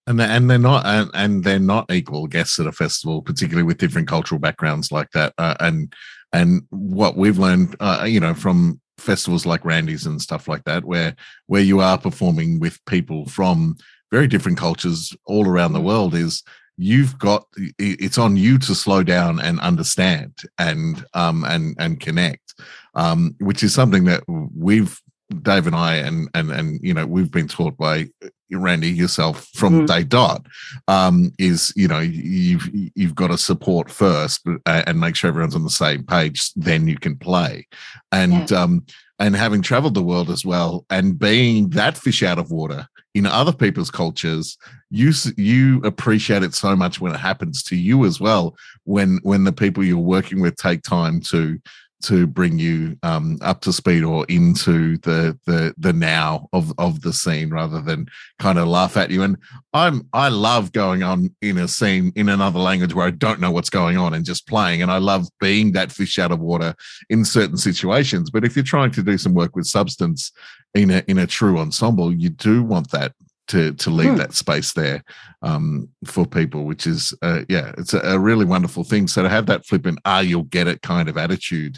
And 0.08 0.20
they're, 0.20 0.30
and 0.30 0.50
they're 0.50 0.58
not 0.60 0.86
and, 0.86 1.10
and 1.14 1.44
they're 1.44 1.60
not 1.60 1.92
equal 1.92 2.28
guests 2.28 2.60
at 2.60 2.68
a 2.68 2.72
festival, 2.72 3.22
particularly 3.22 3.64
with 3.64 3.80
different 3.80 4.08
cultural 4.08 4.40
backgrounds 4.40 4.92
like 4.92 5.10
that. 5.12 5.34
Uh, 5.38 5.56
and 5.60 5.92
and 6.32 6.64
what 6.70 7.18
we've 7.18 7.40
learned, 7.40 7.76
uh, 7.80 8.06
you 8.08 8.20
know, 8.20 8.34
from 8.34 8.80
festivals 8.98 9.46
like 9.46 9.66
Randy's 9.66 10.06
and 10.06 10.22
stuff 10.22 10.48
like 10.48 10.64
that, 10.66 10.86
where 10.86 11.16
where 11.48 11.62
you 11.62 11.80
are 11.80 11.98
performing 11.98 12.60
with 12.60 12.84
people 12.86 13.26
from 13.28 13.78
very 14.12 14.28
different 14.28 14.60
cultures 14.60 15.16
all 15.26 15.48
around 15.48 15.74
the 15.74 15.82
world, 15.82 16.14
is 16.14 16.44
you've 16.78 17.18
got 17.18 17.46
it's 17.80 18.18
on 18.18 18.38
you 18.38 18.58
to 18.60 18.76
slow 18.76 19.02
down 19.02 19.40
and 19.40 19.60
understand 19.62 20.34
and 20.60 21.06
um 21.14 21.44
and 21.46 21.76
and 21.80 22.00
connect, 22.00 22.54
um, 22.94 23.36
which 23.40 23.64
is 23.64 23.74
something 23.74 24.04
that 24.04 24.24
we've 24.28 25.02
Dave 25.42 25.68
and 25.68 25.76
I 25.76 25.96
and 25.96 26.30
and 26.34 26.52
and 26.52 26.80
you 26.82 26.94
know 26.94 27.06
we've 27.06 27.32
been 27.32 27.48
taught 27.48 27.78
by 27.78 28.08
Randy 28.52 28.92
yourself 28.92 29.48
from 29.56 29.82
Mm. 29.82 29.88
day 29.88 30.04
dot 30.04 30.46
um, 30.88 31.32
is 31.40 31.74
you 31.76 31.88
know 31.88 32.00
you've 32.00 32.70
you've 32.96 33.16
got 33.16 33.28
to 33.28 33.38
support 33.38 33.90
first 33.90 34.46
uh, 34.66 34.84
and 34.86 35.00
make 35.00 35.16
sure 35.16 35.28
everyone's 35.30 35.56
on 35.56 35.64
the 35.64 35.70
same 35.70 36.04
page. 36.04 36.52
Then 36.56 36.88
you 36.88 36.98
can 36.98 37.18
play, 37.18 37.68
and 38.12 38.52
um, 38.52 38.86
and 39.18 39.36
having 39.36 39.62
traveled 39.62 39.96
the 39.96 40.04
world 40.04 40.30
as 40.30 40.46
well 40.46 40.86
and 40.90 41.18
being 41.18 41.70
that 41.70 41.98
fish 41.98 42.22
out 42.22 42.38
of 42.38 42.52
water 42.52 42.88
in 43.16 43.26
other 43.26 43.54
people's 43.54 43.90
cultures, 43.90 44.58
you 44.92 45.12
you 45.38 45.82
appreciate 45.84 46.44
it 46.44 46.54
so 46.54 46.76
much 46.76 47.00
when 47.00 47.14
it 47.16 47.20
happens 47.20 47.64
to 47.64 47.76
you 47.76 48.06
as 48.06 48.20
well. 48.20 48.56
When 48.84 49.20
when 49.24 49.46
the 49.46 49.54
people 49.54 49.84
you're 49.84 49.98
working 49.98 50.42
with 50.42 50.56
take 50.58 50.84
time 50.84 51.22
to 51.32 51.58
to 52.04 52.28
bring 52.28 52.60
you 52.60 52.98
um, 53.04 53.38
up 53.42 53.62
to 53.62 53.74
speed 53.74 54.04
or 54.04 54.26
into 54.30 54.98
the 55.00 55.38
the 55.46 55.74
the 55.78 55.94
now 55.94 56.48
of 56.54 56.72
of 56.78 57.02
the 57.02 57.14
scene 57.14 57.50
rather 57.50 57.82
than 57.82 58.08
kind 58.40 58.60
of 58.60 58.68
laugh 58.68 58.98
at 58.98 59.12
you. 59.12 59.24
And 59.24 59.38
I'm 59.74 60.08
I 60.14 60.30
love 60.30 60.72
going 60.72 61.04
on 61.04 61.34
in 61.42 61.58
a 61.58 61.68
scene 61.68 62.12
in 62.16 62.30
another 62.30 62.60
language 62.60 62.94
where 62.94 63.08
I 63.08 63.12
don't 63.12 63.40
know 63.40 63.52
what's 63.52 63.70
going 63.70 63.98
on 63.98 64.14
and 64.14 64.26
just 64.26 64.48
playing. 64.48 64.82
And 64.82 64.92
I 64.92 64.98
love 64.98 65.28
being 65.40 65.72
that 65.72 65.92
fish 65.92 66.20
out 66.20 66.32
of 66.32 66.40
water 66.40 66.76
in 67.10 67.26
certain 67.26 67.58
situations. 67.58 68.30
But 68.30 68.46
if 68.46 68.56
you're 68.56 68.64
trying 68.64 68.92
to 68.92 69.04
do 69.04 69.18
some 69.18 69.34
work 69.34 69.56
with 69.56 69.66
substance 69.66 70.32
in 70.74 70.92
a 70.92 71.04
in 71.08 71.18
a 71.18 71.28
true 71.28 71.58
ensemble, 71.58 72.14
you 72.14 72.30
do 72.30 72.64
want 72.64 72.92
that 72.92 73.14
to 73.48 73.74
to 73.74 73.90
leave 73.90 74.12
Hmm. 74.12 74.18
that 74.18 74.34
space 74.34 74.74
there 74.74 75.04
um, 75.42 75.90
for 76.06 76.26
people, 76.26 76.66
which 76.66 76.88
is 76.88 77.14
uh, 77.22 77.42
yeah, 77.50 77.72
it's 77.78 77.94
a, 77.94 78.00
a 78.00 78.20
really 78.20 78.46
wonderful 78.46 78.84
thing. 78.84 79.08
So 79.08 79.22
to 79.24 79.30
have 79.30 79.46
that 79.48 79.66
flippant 79.66 80.00
ah, 80.06 80.20
you'll 80.22 80.44
get 80.44 80.68
it 80.68 80.82
kind 80.82 81.10
of 81.10 81.18
attitude, 81.18 81.78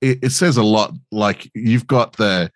it, 0.00 0.18
it 0.22 0.30
says 0.30 0.56
a 0.56 0.62
lot. 0.62 0.92
Like 1.12 1.50
you've 1.54 1.86
got 1.86 2.14
the, 2.16 2.50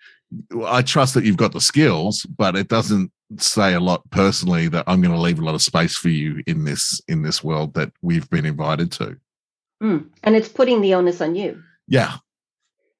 I 0.66 0.82
trust 0.82 1.14
that 1.14 1.24
you've 1.24 1.36
got 1.36 1.52
the 1.52 1.60
skills, 1.60 2.24
but 2.24 2.56
it 2.56 2.68
doesn't 2.68 3.10
say 3.36 3.74
a 3.74 3.80
lot 3.80 4.08
personally 4.10 4.68
that 4.68 4.84
I'm 4.86 5.02
going 5.02 5.14
to 5.14 5.20
leave 5.20 5.38
a 5.38 5.44
lot 5.44 5.54
of 5.54 5.60
space 5.62 5.96
for 5.96 6.08
you 6.08 6.42
in 6.46 6.64
this 6.64 7.00
in 7.08 7.22
this 7.22 7.44
world 7.44 7.74
that 7.74 7.92
we've 8.02 8.28
been 8.30 8.46
invited 8.46 8.90
to. 8.92 9.16
Mm. 9.82 10.08
And 10.24 10.34
it's 10.34 10.48
putting 10.48 10.80
the 10.80 10.94
onus 10.94 11.20
on 11.20 11.34
you. 11.34 11.62
Yeah, 11.86 12.16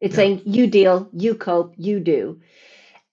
It's 0.01 0.13
Yeah. 0.13 0.17
saying 0.17 0.43
you 0.45 0.67
deal, 0.67 1.09
you 1.13 1.35
cope, 1.35 1.75
you 1.77 1.99
do. 2.01 2.41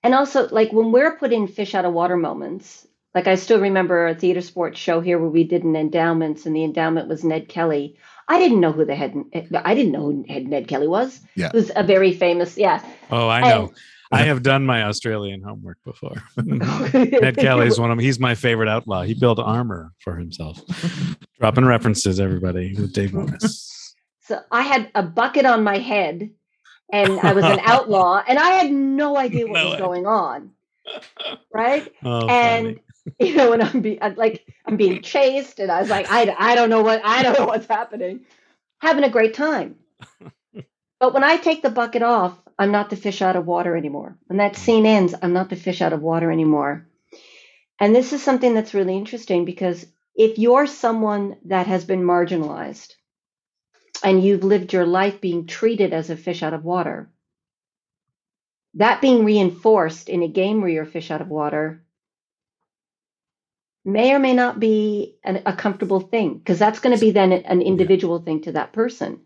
And 0.05 0.13
also, 0.13 0.47
like 0.49 0.71
when 0.71 0.91
we're 0.91 1.17
putting 1.17 1.47
fish 1.47 1.73
out 1.73 1.83
of 1.83 1.91
water 1.91 2.15
moments, 2.15 2.85
like 3.15 3.25
I 3.25 3.33
still 3.33 3.59
remember 3.59 4.07
a 4.07 4.13
Theatresports 4.13 4.75
show 4.75 5.01
here 5.01 5.17
where 5.17 5.31
we 5.31 5.43
did 5.43 5.63
an 5.63 5.75
endowments, 5.75 6.45
and 6.45 6.55
the 6.55 6.63
endowment 6.63 7.07
was 7.07 7.23
Ned 7.23 7.49
Kelly. 7.49 7.97
I 8.27 8.37
didn't 8.37 8.59
know 8.59 8.71
who 8.71 8.85
the 8.85 8.93
head. 8.93 9.15
I 9.55 9.73
didn't 9.73 9.91
know 9.91 10.11
who 10.11 10.23
Ned 10.27 10.45
Ned 10.47 10.67
Kelly 10.67 10.87
was. 10.87 11.21
Yeah. 11.33 11.49
Who's 11.51 11.71
a 11.75 11.81
very 11.81 12.13
famous. 12.13 12.55
Yeah. 12.55 12.85
oh 13.09 13.29
i 13.29 13.41
know 13.41 13.71
i 14.11 14.21
have 14.21 14.43
done 14.43 14.63
my 14.67 14.83
australian 14.83 15.41
homework 15.41 15.79
before 15.83 16.21
ned 16.37 17.35
kelly 17.37 17.65
is 17.65 17.79
one 17.79 17.89
of 17.89 17.97
them. 17.97 18.03
he's 18.05 18.19
my 18.19 18.35
favorite 18.35 18.69
outlaw 18.69 19.01
he 19.01 19.15
built 19.15 19.39
armor 19.39 19.91
for 19.97 20.15
himself 20.15 20.61
dropping 21.39 21.65
references 21.65 22.19
everybody 22.19 22.75
with 22.75 22.93
dave 22.93 23.11
morris 23.13 23.75
So 24.27 24.39
I 24.51 24.63
had 24.63 24.89
a 24.95 25.03
bucket 25.03 25.45
on 25.45 25.63
my 25.63 25.77
head 25.77 26.31
and 26.91 27.19
I 27.21 27.33
was 27.33 27.47
an 27.47 27.59
outlaw 27.65 28.23
and 28.27 28.39
I 28.39 28.51
had 28.51 28.71
no 28.71 29.17
idea 29.17 29.47
what 29.47 29.59
No 29.59 29.65
was 29.65 29.75
idea. 29.75 29.85
going 29.85 30.05
on. 30.07 30.51
Right. 31.53 31.91
oh 32.03 32.27
and 32.27 32.75
funny. 32.75 32.81
you 33.19 33.35
know, 33.35 33.53
and 33.53 33.63
I'm 33.63 33.81
be 33.81 34.01
I'm 34.01 34.15
like 34.15 34.45
I'm 34.65 34.77
being 34.77 35.01
chased 35.01 35.59
and 35.59 35.71
I 35.71 35.81
was 35.81 35.89
like, 35.89 36.07
I, 36.09 36.35
I 36.37 36.55
don't 36.55 36.69
know 36.69 36.83
what 36.83 37.01
I 37.05 37.23
don't 37.23 37.39
know 37.39 37.45
what's 37.47 37.67
happening. 37.67 38.21
Having 38.79 39.05
a 39.05 39.09
great 39.09 39.33
time. 39.35 39.75
but 40.99 41.13
when 41.13 41.23
I 41.23 41.37
take 41.37 41.63
the 41.63 41.69
bucket 41.71 42.03
off, 42.03 42.37
I'm 42.59 42.71
not 42.71 42.89
the 42.89 42.95
fish 42.97 43.21
out 43.21 43.35
of 43.35 43.45
water 43.47 43.75
anymore. 43.77 44.17
When 44.27 44.37
that 44.37 44.55
scene 44.57 44.85
ends, 44.85 45.15
I'm 45.21 45.33
not 45.33 45.49
the 45.49 45.55
fish 45.55 45.81
out 45.81 45.93
of 45.93 46.01
water 46.01 46.31
anymore. 46.31 46.87
And 47.79 47.95
this 47.95 48.13
is 48.13 48.23
something 48.23 48.53
that's 48.53 48.73
really 48.73 48.97
interesting 48.97 49.45
because 49.45 49.85
if 50.15 50.39
you're 50.39 50.67
someone 50.67 51.37
that 51.45 51.67
has 51.67 51.85
been 51.85 52.03
marginalized 52.03 52.93
and 54.03 54.23
you've 54.23 54.43
lived 54.43 54.73
your 54.73 54.85
life 54.85 55.21
being 55.21 55.47
treated 55.47 55.93
as 55.93 56.09
a 56.09 56.17
fish 56.17 56.43
out 56.43 56.53
of 56.53 56.63
water, 56.63 57.09
that 58.75 59.01
being 59.01 59.25
reinforced 59.25 60.09
in 60.09 60.23
a 60.23 60.27
game 60.27 60.61
where 60.61 60.69
you're 60.69 60.83
a 60.83 60.87
fish 60.87 61.11
out 61.11 61.21
of 61.21 61.29
water 61.29 61.85
may 63.85 64.13
or 64.13 64.19
may 64.19 64.33
not 64.33 64.59
be 64.59 65.17
an, 65.23 65.43
a 65.45 65.53
comfortable 65.53 65.99
thing 65.99 66.37
because 66.37 66.59
that's 66.59 66.79
going 66.79 66.95
to 66.95 66.99
be 66.99 67.11
then 67.11 67.31
an 67.31 67.61
individual 67.61 68.19
thing 68.19 68.41
to 68.41 68.53
that 68.53 68.73
person. 68.73 69.21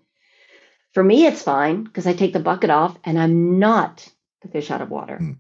For 0.94 1.04
me, 1.04 1.26
it's 1.26 1.42
fine 1.42 1.84
because 1.84 2.06
I 2.06 2.14
take 2.14 2.34
the 2.34 2.40
bucket 2.40 2.70
off 2.70 2.98
and 3.04 3.18
I'm 3.18 3.60
not 3.60 4.08
the 4.42 4.50
fish 4.50 4.70
out 4.70 4.82
of 4.82 4.90
water. 4.90 5.18
Mm. 5.22 5.38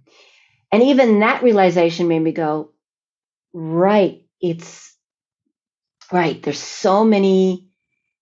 And 0.71 0.83
even 0.83 1.19
that 1.19 1.43
realization 1.43 2.07
made 2.07 2.19
me 2.19 2.31
go, 2.31 2.71
right, 3.53 4.23
it's 4.39 4.95
right. 6.11 6.41
There's 6.41 6.59
so 6.59 7.03
many 7.03 7.68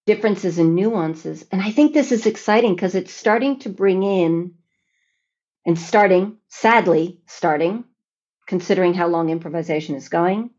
differences 0.08 0.58
and 0.58 0.74
nuances. 0.74 1.46
And 1.52 1.62
I 1.62 1.70
think 1.72 1.94
this 1.94 2.12
is 2.12 2.26
exciting 2.26 2.74
because 2.74 2.96
it's 2.96 3.14
starting 3.14 3.60
to 3.60 3.70
bring 3.70 4.04
in 4.04 4.56
and 5.66 5.78
starting, 5.78 6.38
sadly, 6.48 7.20
starting, 7.28 7.84
considering 8.48 8.94
how 8.94 9.08
long 9.08 9.30
improvisation 9.30 9.96
is 9.96 10.10
going. 10.10 10.52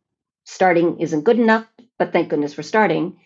Starting 0.44 1.00
isn't 1.00 1.24
good 1.24 1.40
enough, 1.40 1.66
but 1.98 2.12
thank 2.12 2.28
goodness 2.28 2.56
we're 2.56 2.62
starting. 2.62 3.18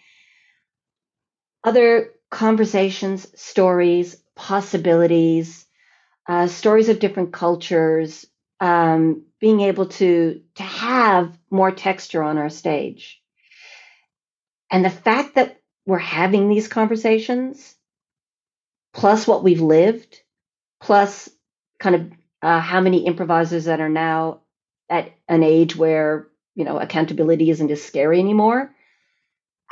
Other 1.64 2.12
conversations, 2.30 3.26
stories, 3.40 4.16
possibilities, 4.36 5.66
uh, 6.28 6.46
stories 6.46 6.88
of 6.88 7.00
different 7.00 7.32
cultures, 7.32 8.26
um, 8.60 9.24
being 9.40 9.60
able 9.60 9.86
to 9.86 10.40
to 10.54 10.62
have 10.62 11.36
more 11.50 11.72
texture 11.72 12.22
on 12.22 12.38
our 12.38 12.48
stage, 12.50 13.20
and 14.70 14.84
the 14.84 14.90
fact 14.90 15.34
that 15.34 15.61
we're 15.86 15.98
having 15.98 16.48
these 16.48 16.68
conversations, 16.68 17.74
plus 18.92 19.26
what 19.26 19.42
we've 19.42 19.60
lived, 19.60 20.20
plus 20.80 21.28
kind 21.78 21.94
of 21.96 22.12
uh, 22.42 22.60
how 22.60 22.80
many 22.80 23.06
improvisers 23.06 23.64
that 23.64 23.80
are 23.80 23.88
now 23.88 24.40
at 24.90 25.12
an 25.28 25.42
age 25.42 25.74
where 25.74 26.28
you 26.54 26.64
know 26.64 26.78
accountability 26.78 27.50
isn't 27.50 27.70
as 27.70 27.82
scary 27.82 28.20
anymore 28.20 28.74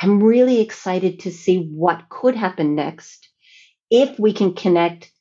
i'm 0.01 0.23
really 0.23 0.61
excited 0.61 1.21
to 1.21 1.31
see 1.31 1.67
what 1.67 2.09
could 2.09 2.35
happen 2.35 2.75
next 2.75 3.29
if 3.91 4.19
we 4.19 4.33
can 4.33 4.55
connect 4.55 5.13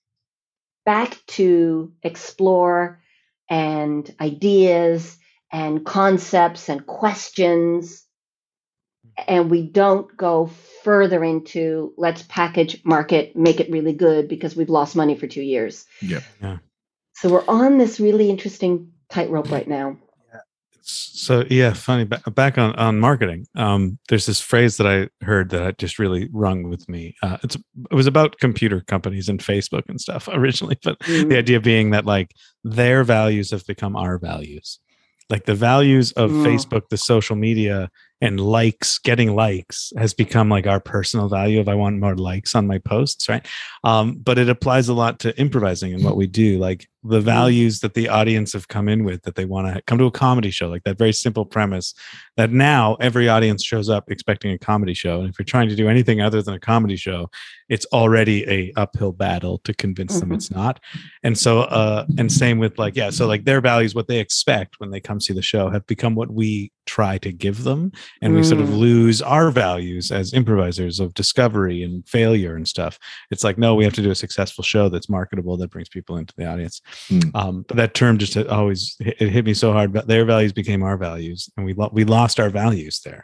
back 0.85 1.17
to 1.27 1.91
explore 2.01 3.01
and 3.49 4.15
ideas 4.21 5.17
and 5.51 5.85
concepts 5.85 6.69
and 6.69 6.85
questions 6.85 8.05
and 9.27 9.49
we 9.49 9.61
don't 9.61 10.15
go 10.17 10.49
further 10.83 11.23
into 11.23 11.93
let's 11.97 12.23
package 12.23 12.81
market 12.85 13.35
make 13.35 13.59
it 13.59 13.69
really 13.69 13.93
good 13.93 14.27
because 14.27 14.55
we've 14.55 14.69
lost 14.69 14.95
money 14.95 15.15
for 15.15 15.27
two 15.27 15.41
years 15.41 15.85
Yeah. 16.01 16.21
Yeah. 16.41 16.57
so 17.15 17.29
we're 17.29 17.45
on 17.47 17.77
this 17.77 17.99
really 17.99 18.29
interesting 18.29 18.91
tightrope 19.09 19.51
right 19.51 19.67
now 19.67 19.97
So 20.81 21.43
yeah, 21.49 21.73
funny. 21.73 22.05
Back 22.05 22.57
on 22.57 22.73
on 22.75 22.99
marketing, 22.99 23.45
um, 23.55 23.99
there's 24.07 24.25
this 24.25 24.41
phrase 24.41 24.77
that 24.77 24.87
I 24.87 25.09
heard 25.23 25.49
that 25.51 25.77
just 25.77 25.99
really 25.99 26.27
rung 26.31 26.63
with 26.69 26.87
me. 26.89 27.13
Uh, 27.21 27.37
it's 27.43 27.55
it 27.91 27.93
was 27.93 28.07
about 28.07 28.39
computer 28.39 28.81
companies 28.87 29.29
and 29.29 29.39
Facebook 29.39 29.83
and 29.87 30.01
stuff 30.01 30.27
originally, 30.33 30.77
but 30.83 30.97
Mm. 31.01 31.29
the 31.29 31.37
idea 31.37 31.59
being 31.59 31.91
that 31.91 32.05
like 32.05 32.31
their 32.63 33.03
values 33.03 33.51
have 33.51 33.65
become 33.67 33.95
our 33.95 34.17
values 34.17 34.79
like 35.29 35.45
the 35.45 35.53
values 35.71 36.11
of 36.13 36.31
Mm. 36.31 36.43
facebook 36.43 36.89
the 36.89 36.97
social 36.97 37.35
media 37.35 37.89
and 38.21 38.39
likes 38.39 38.99
getting 38.99 39.33
likes 39.35 39.93
has 39.97 40.13
become 40.13 40.49
like 40.49 40.67
our 40.67 40.79
personal 40.79 41.29
value 41.29 41.59
of 41.59 41.67
i 41.69 41.75
want 41.75 41.97
more 41.99 42.15
likes 42.15 42.55
on 42.55 42.67
my 42.67 42.77
posts 42.79 43.29
right? 43.29 43.47
Um, 43.83 44.15
but 44.17 44.37
it 44.37 44.49
applies 44.49 44.89
a 44.89 44.93
lot 44.93 45.19
to 45.19 45.37
improvising 45.39 45.93
and 45.93 46.03
what 46.03 46.17
we 46.17 46.27
do 46.27 46.57
like 46.59 46.87
the 47.01 47.21
values 47.21 47.79
that 47.79 47.93
the 47.93 48.09
audience 48.09 48.51
have 48.51 48.67
come 48.67 48.89
in 48.89 49.05
with 49.05 49.23
that 49.23 49.35
they 49.35 49.45
want 49.45 49.73
to 49.73 49.81
come 49.83 49.97
to 49.97 50.05
a 50.05 50.11
comedy 50.11 50.49
show 50.51 50.67
like 50.67 50.83
that 50.83 50.97
very 50.97 51.13
simple 51.13 51.45
premise 51.45 51.93
that 52.35 52.51
now 52.51 52.95
every 52.95 53.29
audience 53.29 53.63
shows 53.63 53.89
up 53.89 54.11
expecting 54.11 54.51
a 54.51 54.57
comedy 54.57 54.93
show 54.93 55.21
and 55.21 55.29
if 55.29 55.39
you're 55.39 55.45
trying 55.45 55.69
to 55.69 55.75
do 55.77 55.87
anything 55.87 56.19
other 56.19 56.41
than 56.41 56.53
a 56.55 56.59
comedy 56.59 56.97
show 56.97 57.29
it's 57.69 57.85
already 57.93 58.43
a 58.49 58.73
uphill 58.75 59.13
battle 59.13 59.59
to 59.59 59.73
convince 59.73 60.19
them 60.19 60.29
Mhm. 60.31 60.35
it's 60.35 60.51
not. 60.51 60.79
And 61.23 61.37
so 61.37 61.61
uh 61.61 62.05
and 62.17 62.29
same 62.29 62.57
with 62.59 62.77
like 62.77 62.95
yeah 62.97 63.11
so 63.11 63.27
like 63.27 63.45
their 63.45 63.61
values 63.61 63.95
what 63.95 64.07
they 64.07 64.19
expect 64.19 64.79
when 64.79 64.89
they 64.91 64.99
come 64.99 65.21
see 65.21 65.33
the 65.33 65.41
show 65.41 65.69
have 65.69 65.85
become 65.87 66.15
what 66.15 66.29
we 66.31 66.71
try 66.95 67.13
to 67.25 67.31
give 67.45 67.59
them 67.69 67.81
and 68.21 68.29
we 68.35 68.41
sort 68.43 68.61
of 68.61 68.69
Mm. 68.69 68.77
lose 68.87 69.19
our 69.35 69.47
values 69.65 70.05
as 70.19 70.33
improvisers 70.39 70.99
of 71.03 71.13
discovery 71.21 71.79
and 71.85 71.95
failure 72.17 72.53
and 72.57 72.67
stuff 72.75 72.93
it's 73.31 73.43
like 73.47 73.57
no 73.63 73.69
we 73.77 73.83
have 73.87 73.97
to 73.99 74.05
do 74.07 74.11
a 74.11 74.21
successful 74.25 74.63
show 74.71 74.85
that's 74.89 75.09
marketable 75.19 75.55
that 75.57 75.71
brings 75.73 75.89
people 75.97 76.15
into 76.21 76.33
the 76.37 76.45
audience 76.51 76.75
Hmm. 77.09 77.19
um 77.41 77.55
but 77.67 77.77
that 77.77 77.93
term 77.93 78.13
just 78.17 78.35
always 78.59 78.95
it 79.21 79.29
hit 79.35 79.45
me 79.49 79.53
so 79.63 79.69
hard 79.77 79.89
but 79.93 80.07
their 80.11 80.25
values 80.33 80.53
became 80.61 80.81
our 80.89 80.97
values 81.09 81.39
and 81.55 81.65
we 81.67 81.73
lo- 81.81 81.93
we 81.97 82.03
lost 82.17 82.39
our 82.39 82.51
values 82.63 82.95
there 83.07 83.23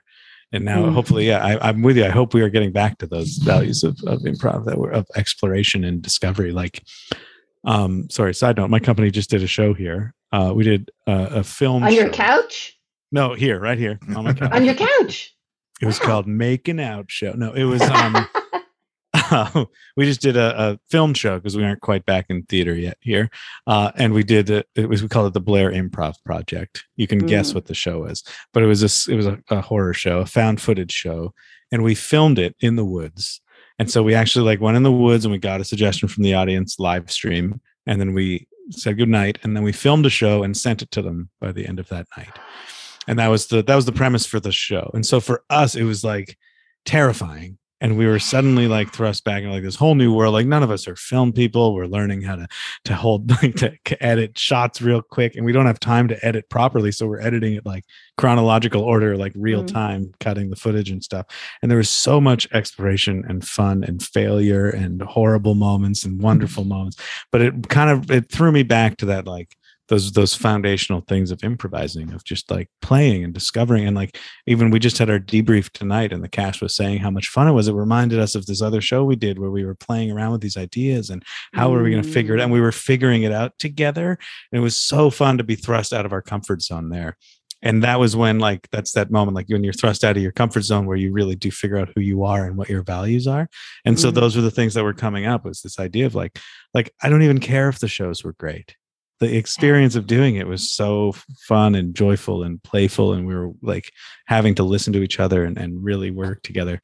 and 0.54 0.64
now 0.72 0.80
Mm. 0.86 0.94
hopefully 0.98 1.26
yeah 1.32 1.42
I, 1.50 1.52
i'm 1.70 1.82
with 1.88 1.98
you 1.98 2.06
i 2.06 2.14
hope 2.20 2.30
we 2.38 2.44
are 2.46 2.54
getting 2.56 2.74
back 2.82 2.94
to 3.00 3.08
those 3.08 3.32
values 3.54 3.80
of, 3.90 3.94
of 4.12 4.18
improv 4.32 4.60
that 4.68 4.78
were 4.82 4.92
of 5.00 5.06
exploration 5.22 5.80
and 5.84 6.02
discovery 6.10 6.52
like 6.62 6.76
um 7.66 8.10
sorry 8.10 8.34
side 8.34 8.58
note 8.58 8.70
my 8.70 8.80
company 8.80 9.10
just 9.12 9.30
did 9.32 9.42
a 9.44 9.48
show 9.48 9.74
here 9.74 10.14
uh 10.32 10.52
we 10.56 10.64
did 10.64 10.92
uh, 11.08 11.30
a 11.42 11.44
film 11.44 11.84
on 11.84 11.94
your 11.94 12.10
couch? 12.10 12.75
No 13.16 13.34
here 13.34 13.60
right 13.60 13.78
here 13.80 13.98
on 14.16 14.24
my 14.26 14.34
couch. 14.34 14.52
On 14.58 14.64
your 14.66 14.76
couch. 14.76 15.34
it 15.82 15.86
was 15.86 16.00
Wow. 16.00 16.06
called 16.08 16.28
making 16.28 16.80
out 16.80 17.06
show. 17.10 17.32
No 17.34 17.54
it 17.54 17.64
was 17.66 17.82
um 17.82 18.14
we 19.98 20.06
just 20.06 20.22
did 20.22 20.36
a, 20.36 20.50
a 20.62 20.80
film 20.92 21.14
show 21.14 21.38
because 21.40 21.56
we 21.56 21.64
aren't 21.64 21.80
quite 21.82 22.06
back 22.06 22.26
in 22.30 22.44
theater 22.44 22.76
yet 22.76 22.98
here. 23.00 23.30
Uh, 23.66 23.92
and 23.96 24.14
we 24.14 24.24
did 24.24 24.50
it, 24.50 24.68
it 24.76 24.90
was 24.90 25.02
we 25.02 25.08
called 25.08 25.28
it 25.28 25.34
the 25.34 25.40
blair 25.40 25.72
improv 25.72 26.16
project. 26.26 26.84
You 26.98 27.08
can 27.08 27.20
guess 27.20 27.52
Mm. 27.52 27.56
what 27.56 27.66
the 27.66 27.74
show 27.74 28.06
is. 28.06 28.24
But 28.54 28.64
it 28.64 28.68
was 28.68 28.82
a 28.84 29.12
it 29.12 29.16
was 29.16 29.26
a, 29.26 29.40
a 29.50 29.62
horror 29.62 29.94
show 29.94 30.20
a 30.20 30.26
found 30.26 30.60
footage 30.62 30.92
show 30.92 31.34
and 31.72 31.84
we 31.84 31.96
filmed 31.96 32.40
it 32.40 32.56
in 32.60 32.76
the 32.76 32.86
woods. 32.86 33.42
And 33.80 33.90
so 33.90 34.04
we 34.04 34.14
actually 34.16 34.46
like 34.46 34.62
went 34.62 34.78
in 34.78 34.84
the 34.84 34.92
woods 34.92 35.26
and 35.26 35.32
we 35.32 35.38
got 35.38 35.62
a 35.62 35.66
suggestion 35.66 36.08
from 36.10 36.24
the 36.24 36.34
audience 36.34 36.78
live 36.80 37.10
stream. 37.12 37.60
And 37.88 38.00
then 38.00 38.14
we 38.14 38.48
said 38.72 38.98
good 38.98 39.10
night 39.10 39.38
and 39.44 39.56
then 39.56 39.64
we 39.64 39.72
filmed 39.72 40.06
a 40.06 40.10
show 40.10 40.44
and 40.44 40.58
sent 40.58 40.82
it 40.82 40.92
to 40.92 41.02
them 41.02 41.30
by 41.40 41.52
the 41.52 41.66
end 41.68 41.80
of 41.80 41.88
that 41.90 42.08
night 42.18 42.38
and 43.08 43.20
that 43.20 43.28
was 43.28 43.48
the 43.48 43.64
that 43.64 43.76
was 43.76 43.86
the 43.86 43.92
premise 43.92 44.26
for 44.26 44.40
the 44.40 44.52
show. 44.52 44.90
And 44.94 45.06
so 45.06 45.20
for 45.20 45.44
us 45.50 45.76
it 45.76 45.84
was 45.84 46.04
like 46.04 46.38
terrifying. 46.86 47.58
And 47.82 47.98
we 47.98 48.08
were 48.08 48.20
suddenly 48.20 48.68
like 48.70 48.94
thrust 48.94 49.26
back 49.26 49.40
into 49.44 49.54
like 49.54 49.62
this 49.62 49.76
whole 49.76 49.96
new 49.96 50.12
world. 50.14 50.34
Like 50.34 50.48
none 50.48 50.64
of 50.64 50.72
us 50.72 50.88
are 50.88 50.96
film 50.96 51.34
people. 51.34 51.76
We're 51.76 51.86
learning 51.88 52.22
how 52.22 52.38
to 52.38 52.48
to 52.86 52.96
hold 52.96 53.30
like 53.44 53.56
to 53.56 53.78
edit 54.04 54.38
shots 54.40 54.82
real 54.82 55.02
quick. 55.02 55.36
And 55.36 55.46
we 55.46 55.52
don't 55.52 55.66
have 55.66 55.80
time 55.80 56.08
to 56.08 56.26
edit 56.26 56.50
properly. 56.50 56.92
So 56.94 57.06
we're 57.06 57.20
editing 57.20 57.54
it 57.54 57.66
like 57.66 57.84
chronological 58.18 58.82
order 58.82 59.18
like 59.18 59.34
real 59.36 59.62
Mm. 59.64 59.68
time 59.68 60.12
cutting 60.22 60.50
the 60.50 60.56
footage 60.56 60.90
and 60.90 61.04
stuff. 61.04 61.26
And 61.62 61.70
there 61.70 61.78
was 61.78 61.90
so 61.90 62.22
much 62.22 62.48
exploration 62.54 63.24
and 63.28 63.46
fun 63.46 63.84
and 63.84 64.02
failure 64.02 64.70
and 64.70 65.02
horrible 65.02 65.54
moments 65.54 66.06
and 66.06 66.22
wonderful 66.22 66.64
moments. 66.76 66.98
But 67.32 67.42
it 67.42 67.68
kind 67.68 67.90
of 67.90 68.10
it 68.10 68.32
threw 68.32 68.54
me 68.54 68.64
back 68.64 68.98
to 68.98 69.06
that 69.08 69.28
like 69.28 69.56
those 69.88 70.12
those 70.14 70.34
foundational 70.34 71.02
things 71.02 71.32
of 71.32 71.44
improvising 71.44 72.12
of 72.14 72.24
just 72.24 72.50
like 72.50 72.70
playing 72.82 73.24
and 73.24 73.34
discovering. 73.34 73.86
And 73.86 73.96
like 73.96 74.18
even 74.48 74.70
we 74.72 74.80
just 74.80 74.98
had 74.98 75.10
our 75.10 75.20
debrief 75.20 75.70
tonight 75.72 76.12
and 76.12 76.24
the 76.24 76.30
cast 76.30 76.62
was 76.62 76.76
saying 76.76 77.00
how 77.00 77.12
much 77.12 77.28
fun 77.28 77.48
it 77.48 77.52
was. 77.52 77.68
It 77.68 77.74
reminded 77.74 78.20
us 78.20 78.36
of 78.36 78.46
this 78.46 78.62
other 78.62 78.82
show 78.82 79.04
we 79.04 79.16
did 79.16 79.38
where 79.40 79.52
we 79.52 79.66
were 79.66 79.76
playing 79.76 80.12
around 80.12 80.32
with 80.32 80.42
these 80.42 80.58
ideas 80.58 81.10
and 81.10 81.24
how 81.54 81.74
are 81.74 81.84
we 81.84 81.92
going 81.92 82.04
to 82.04 82.10
figure 82.10 82.36
it 82.36 82.40
out. 82.40 82.46
And 82.46 82.54
we 82.54 82.62
were 82.62 82.72
figuring 82.72 83.24
it 83.24 83.32
out 83.32 83.58
together. 83.60 84.18
And 84.52 84.60
it 84.60 84.64
was 84.64 84.76
so 84.76 85.10
fun 85.10 85.38
to 85.38 85.44
be 85.44 85.56
thrust 85.56 85.94
out 85.94 86.06
of 86.06 86.14
our 86.14 86.22
comfort 86.22 86.62
zone 86.62 86.90
there. 86.90 87.18
And 87.62 87.84
that 87.84 88.00
was 88.00 88.16
when 88.16 88.38
like 88.40 88.68
that's 88.72 88.92
that 88.94 89.10
moment 89.12 89.36
like 89.36 89.50
when 89.50 89.64
you're 89.64 89.74
thrust 89.74 90.04
out 90.04 90.18
of 90.18 90.22
your 90.24 90.32
comfort 90.32 90.62
zone 90.62 90.86
where 90.86 90.98
you 90.98 91.12
really 91.12 91.36
do 91.36 91.50
figure 91.52 91.78
out 91.78 91.90
who 91.96 92.02
you 92.02 92.24
are 92.24 92.46
and 92.46 92.58
what 92.58 92.70
your 92.70 92.84
values 92.84 93.28
are. 93.28 93.50
And 93.86 94.00
so 94.00 94.12
Mhm. 94.12 94.16
those 94.16 94.36
were 94.36 94.42
the 94.44 94.52
things 94.52 94.74
that 94.76 94.84
were 94.84 94.94
coming 94.94 95.26
up 95.26 95.46
was 95.46 95.62
this 95.62 95.80
idea 95.80 96.06
of 96.06 96.14
like 96.16 96.38
like 96.74 96.92
i 97.02 97.10
don't 97.10 97.24
even 97.24 97.40
care 97.40 97.70
if 97.70 97.80
the 97.80 97.88
shows 97.88 98.24
were 98.24 98.34
great 98.34 98.76
the 99.20 99.38
experience 99.38 99.96
of 99.96 100.08
doing 100.08 100.36
it 100.36 100.48
was 100.48 100.70
so 100.70 101.14
fun 101.48 101.76
and 101.76 101.96
joyful 101.96 102.44
and 102.44 102.62
playful 102.64 103.14
and 103.14 103.26
we 103.26 103.34
were 103.34 103.52
like 103.62 103.92
having 104.26 104.56
to 104.56 104.64
listen 104.64 104.92
to 104.94 105.02
each 105.02 105.20
other 105.20 105.44
and, 105.44 105.58
and 105.58 105.84
really 105.84 106.12
work 106.12 106.42
together 106.44 106.82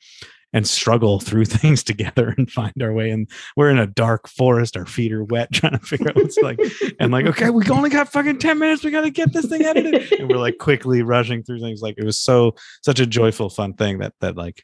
and 0.53 0.67
struggle 0.67 1.19
through 1.19 1.45
things 1.45 1.83
together 1.83 2.33
and 2.37 2.51
find 2.51 2.73
our 2.81 2.93
way. 2.93 3.09
And 3.09 3.29
we're 3.55 3.69
in 3.69 3.79
a 3.79 3.87
dark 3.87 4.27
forest 4.27 4.77
our 4.77 4.85
feet 4.85 5.11
are 5.11 5.23
wet 5.23 5.51
trying 5.53 5.73
to 5.73 5.79
figure 5.79 6.09
out 6.09 6.15
what's 6.15 6.37
like 6.37 6.59
and 6.99 7.11
like 7.11 7.25
okay 7.25 7.49
we 7.49 7.67
only 7.69 7.89
got 7.89 8.11
fucking 8.11 8.39
10 8.39 8.59
minutes. 8.59 8.83
We 8.83 8.91
got 8.91 9.01
to 9.01 9.09
get 9.09 9.33
this 9.33 9.45
thing 9.45 9.63
edited. 9.63 10.11
And 10.19 10.29
we're 10.29 10.37
like 10.37 10.57
quickly 10.57 11.01
rushing 11.01 11.43
through 11.43 11.59
things. 11.59 11.81
Like 11.81 11.95
it 11.97 12.05
was 12.05 12.19
so 12.19 12.55
such 12.83 12.99
a 12.99 13.05
joyful 13.05 13.49
fun 13.49 13.73
thing 13.73 13.99
that 13.99 14.13
that 14.21 14.35
like 14.35 14.63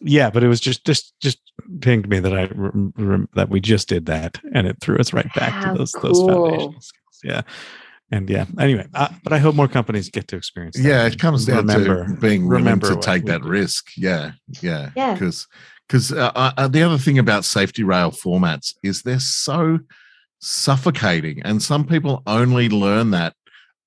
yeah 0.00 0.30
but 0.30 0.44
it 0.44 0.48
was 0.48 0.60
just 0.60 0.84
just 0.84 1.12
just 1.20 1.40
pinged 1.80 2.08
me 2.08 2.20
that 2.20 2.32
i 2.32 2.44
rem- 2.54 2.92
rem- 2.96 3.28
that 3.34 3.48
we 3.48 3.58
just 3.58 3.88
did 3.88 4.06
that 4.06 4.38
and 4.54 4.68
it 4.68 4.76
threw 4.80 4.96
us 4.98 5.12
right 5.12 5.32
back 5.34 5.50
How 5.52 5.72
to 5.72 5.78
those 5.78 5.90
those 5.90 6.18
cool. 6.18 6.28
foundational 6.28 6.80
skills 6.80 6.92
yeah 7.24 7.42
and 8.10 8.28
yeah 8.30 8.46
anyway 8.58 8.86
uh, 8.94 9.08
but 9.22 9.32
i 9.32 9.38
hope 9.38 9.54
more 9.54 9.68
companies 9.68 10.08
get 10.10 10.26
to 10.28 10.36
experience 10.36 10.76
that 10.76 10.82
yeah 10.82 11.06
it 11.06 11.18
comes 11.18 11.44
down 11.46 11.58
remember 11.66 12.06
to 12.06 12.14
being 12.14 12.48
willing 12.48 12.80
to 12.80 12.96
take 13.00 13.24
that 13.26 13.42
did. 13.42 13.48
risk 13.50 13.90
yeah 13.96 14.32
yeah 14.62 14.90
Yeah. 14.96 15.12
because 15.14 15.46
because 15.88 16.12
uh, 16.12 16.30
uh, 16.34 16.68
the 16.68 16.82
other 16.82 16.98
thing 16.98 17.18
about 17.18 17.44
safety 17.44 17.82
rail 17.82 18.10
formats 18.10 18.74
is 18.82 19.02
they're 19.02 19.20
so 19.20 19.78
suffocating 20.40 21.42
and 21.44 21.62
some 21.62 21.84
people 21.84 22.22
only 22.26 22.68
learn 22.68 23.10
that 23.10 23.34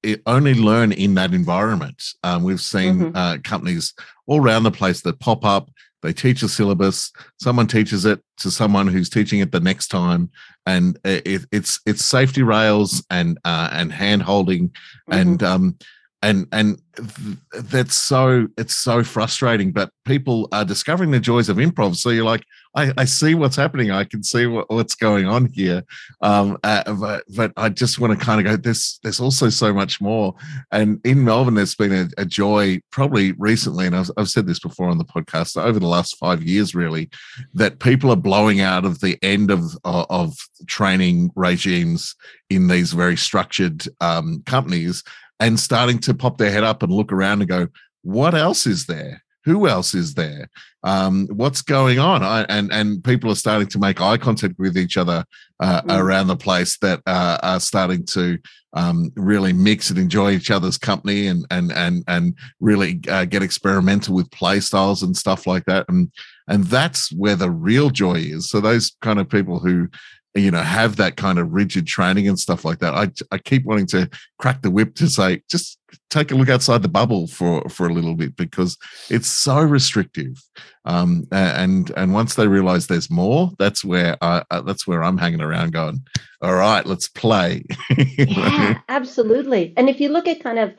it 0.04 0.22
only 0.26 0.54
learn 0.56 0.92
in 0.92 1.14
that 1.16 1.34
environment 1.34 2.04
um, 2.24 2.44
we've 2.44 2.62
seen 2.62 3.00
Mhm. 3.00 3.12
uh, 3.16 3.38
companies 3.44 3.94
all 4.28 4.42
around 4.42 4.64
the 4.64 4.72
place 4.72 5.02
that 5.02 5.20
pop 5.20 5.46
up 5.46 5.70
they 6.02 6.14
teach 6.14 6.42
a 6.44 6.48
syllabus. 6.50 7.12
Someone 7.40 7.68
teaches 7.68 8.06
it 8.06 8.22
to 8.38 8.50
someone 8.52 8.88
who's 8.88 9.10
teaching 9.10 9.40
it 9.40 9.52
the 9.52 9.60
next 9.60 9.88
time. 9.90 10.30
And 10.66 10.98
it, 11.04 11.26
it- 11.26 11.46
it's 11.52 11.80
it's 11.86 12.04
safety 12.06 12.44
rails 12.44 13.04
and 13.10 13.38
uh, 13.46 13.70
and 13.72 13.92
hand 13.92 14.22
holding. 14.24 14.70
Mm-hmm. 14.70 15.14
and 15.14 15.44
um 15.44 15.78
and 16.24 16.48
and 16.52 16.80
th- 16.96 17.38
that's 17.72 17.96
so 17.96 18.48
it's 18.58 18.76
so 18.76 19.04
frustrating. 19.04 19.72
But 19.72 19.90
people 20.06 20.48
are 20.52 20.66
discovering 20.66 21.12
the 21.12 21.20
joys 21.20 21.50
of 21.50 21.58
improv. 21.58 21.96
So 21.96 22.10
you're 22.10 22.26
like 22.26 22.44
i, 22.76 22.92
I 22.98 23.06
see 23.06 23.36
what's 23.36 23.56
happening. 23.56 23.92
I 23.92 24.04
can 24.04 24.24
see 24.24 24.46
what, 24.46 24.70
what's 24.70 24.96
going 24.96 25.26
on 25.28 25.48
here. 25.48 25.84
Um 26.22 26.58
uh, 26.64 26.94
but, 26.94 27.24
but 27.36 27.54
i 27.58 27.70
just 27.70 28.00
want 28.00 28.18
to 28.18 28.26
kind 28.26 28.40
of 28.40 28.46
go 28.46 28.58
there's 28.58 29.00
there's 29.04 29.20
also 29.20 29.50
so 29.50 29.74
much 29.74 30.02
more. 30.02 30.36
And 30.72 31.00
in 31.06 31.24
melbourne 31.24 31.56
there's 31.56 31.76
been 31.76 31.94
a, 31.94 32.08
a 32.22 32.26
joy 32.26 32.82
probably 32.92 33.34
recently 33.34 33.86
and 33.88 33.96
I've, 33.96 34.12
I've 34.18 34.30
said 34.30 34.48
this 34.48 34.60
before 34.60 34.90
on 34.90 34.98
the 34.98 35.06
podcast 35.06 35.62
over 35.62 35.80
the 35.80 35.88
last 35.88 36.18
five 36.18 36.44
years 36.44 36.76
really 36.76 37.10
that 37.54 37.80
people 37.80 38.12
are 38.12 38.16
blowing 38.16 38.62
out 38.62 38.86
of 38.86 39.00
the 39.00 39.18
end 39.22 39.52
of 39.52 39.64
of, 39.84 40.06
of 40.10 40.38
training 40.68 41.32
regimes 41.36 42.16
in 42.50 42.68
these 42.68 42.94
very 42.94 43.18
structured 43.18 43.86
um, 44.02 44.44
companies 44.46 45.04
and 45.42 45.60
starting 45.60 45.98
to 46.00 46.14
pop 46.14 46.38
their 46.38 46.52
head 46.52 46.64
up 46.64 46.84
and 46.84 46.92
look 46.94 47.12
around 47.12 47.42
and 47.42 47.50
go, 47.50 47.68
what 48.04 48.36
else 48.36 48.68
is 48.68 48.86
there? 48.86 49.24
Who 49.46 49.68
else 49.68 49.94
is 49.94 50.14
there? 50.14 50.50
Um, 50.84 51.28
what's 51.32 51.62
going 51.62 52.00
on? 52.00 52.24
I, 52.24 52.44
and 52.44 52.72
and 52.72 53.04
people 53.04 53.32
are 53.32 53.36
starting 53.36 53.68
to 53.70 53.80
make 53.80 54.02
eye 54.02 54.18
contact 54.18 54.56
with 54.58 54.78
each 54.78 54.98
other 54.98 55.26
uh, 55.60 55.82
Mm. 55.84 56.00
around 56.00 56.28
the 56.28 56.36
place 56.36 56.78
that 56.80 57.02
uh, 57.06 57.38
are 57.44 57.60
starting 57.60 58.04
to 58.08 58.40
um, 58.74 59.12
really 59.16 59.54
mix 59.54 59.90
and 59.92 60.00
enjoy 60.00 60.32
each 60.32 60.50
other's 60.50 60.78
company 60.78 61.28
and 61.28 61.46
and 61.52 61.72
and 61.72 62.04
and 62.08 62.34
really 62.60 63.00
uh, 63.10 63.26
get 63.26 63.44
experimental 63.44 64.16
with 64.16 64.32
play 64.32 64.60
styles 64.60 65.04
and 65.04 65.16
stuff 65.16 65.46
like 65.46 65.66
that. 65.66 65.86
And 65.88 66.12
and 66.48 66.64
that's 66.66 67.12
where 67.12 67.36
the 67.36 67.52
real 67.52 67.90
joy 67.92 68.16
is. 68.16 68.50
So 68.50 68.60
those 68.60 68.96
kind 69.02 69.20
of 69.20 69.30
people 69.30 69.60
who 69.60 69.88
you 70.34 70.50
know 70.50 70.62
have 70.62 70.96
that 70.96 71.18
kind 71.18 71.38
of 71.38 71.52
rigid 71.52 71.86
training 71.86 72.28
and 72.28 72.40
stuff 72.40 72.64
like 72.66 72.80
that. 72.80 72.94
I 72.96 73.12
I 73.32 73.38
keep 73.38 73.66
wanting 73.66 73.88
to 73.88 74.10
crack 74.40 74.62
the 74.62 74.72
whip 74.72 74.96
to 74.96 75.08
say 75.10 75.42
just 75.50 75.78
take 76.10 76.32
a 76.32 76.36
look 76.36 76.50
outside 76.50 76.82
the 76.84 76.90
bubble 76.90 77.28
for 77.28 77.68
for 77.70 77.88
a 77.88 77.94
little 77.94 78.16
bit 78.16 78.36
because 78.36 78.78
it's 79.10 79.28
so 79.28 79.60
restrictive. 79.62 80.42
Um, 80.86 81.28
and 81.32 81.92
and 81.98 82.14
once 82.14 82.36
they 82.36 82.48
realize 82.48 82.88
there's 82.88 83.10
more, 83.12 83.52
that's 83.60 83.84
where 83.86 84.18
I, 84.22 84.44
uh, 84.52 84.62
that's 84.62 84.88
where 84.88 85.04
I'm 85.04 85.18
hanging 85.18 85.42
around 85.42 85.74
going. 85.74 86.02
All 86.42 86.56
right, 86.56 86.86
let's 86.86 87.08
play. 87.10 87.64
yeah, 88.18 88.80
absolutely. 88.90 89.74
And 89.78 89.90
if 89.90 90.00
you 90.02 90.10
look 90.10 90.28
at 90.28 90.42
kind 90.44 90.60
of 90.60 90.74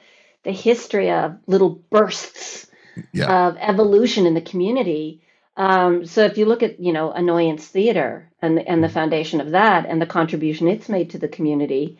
the 0.44 0.52
history 0.52 1.10
of 1.10 1.36
little 1.46 1.70
bursts 1.90 2.66
Yeah. 3.12 3.48
of 3.48 3.56
evolution 3.58 4.26
in 4.26 4.34
the 4.34 4.40
community. 4.42 5.22
Um, 5.56 6.04
so 6.06 6.24
if 6.24 6.38
you 6.38 6.46
look 6.46 6.62
at 6.62 6.80
you 6.80 6.92
know 6.92 7.12
annoyance 7.12 7.66
theater 7.66 8.30
and 8.42 8.58
and 8.58 8.82
the 8.82 8.88
foundation 8.88 9.40
of 9.40 9.50
that 9.52 9.86
and 9.86 10.00
the 10.00 10.06
contribution 10.06 10.66
it's 10.68 10.88
made 10.88 11.10
to 11.10 11.18
the 11.18 11.28
community, 11.28 11.98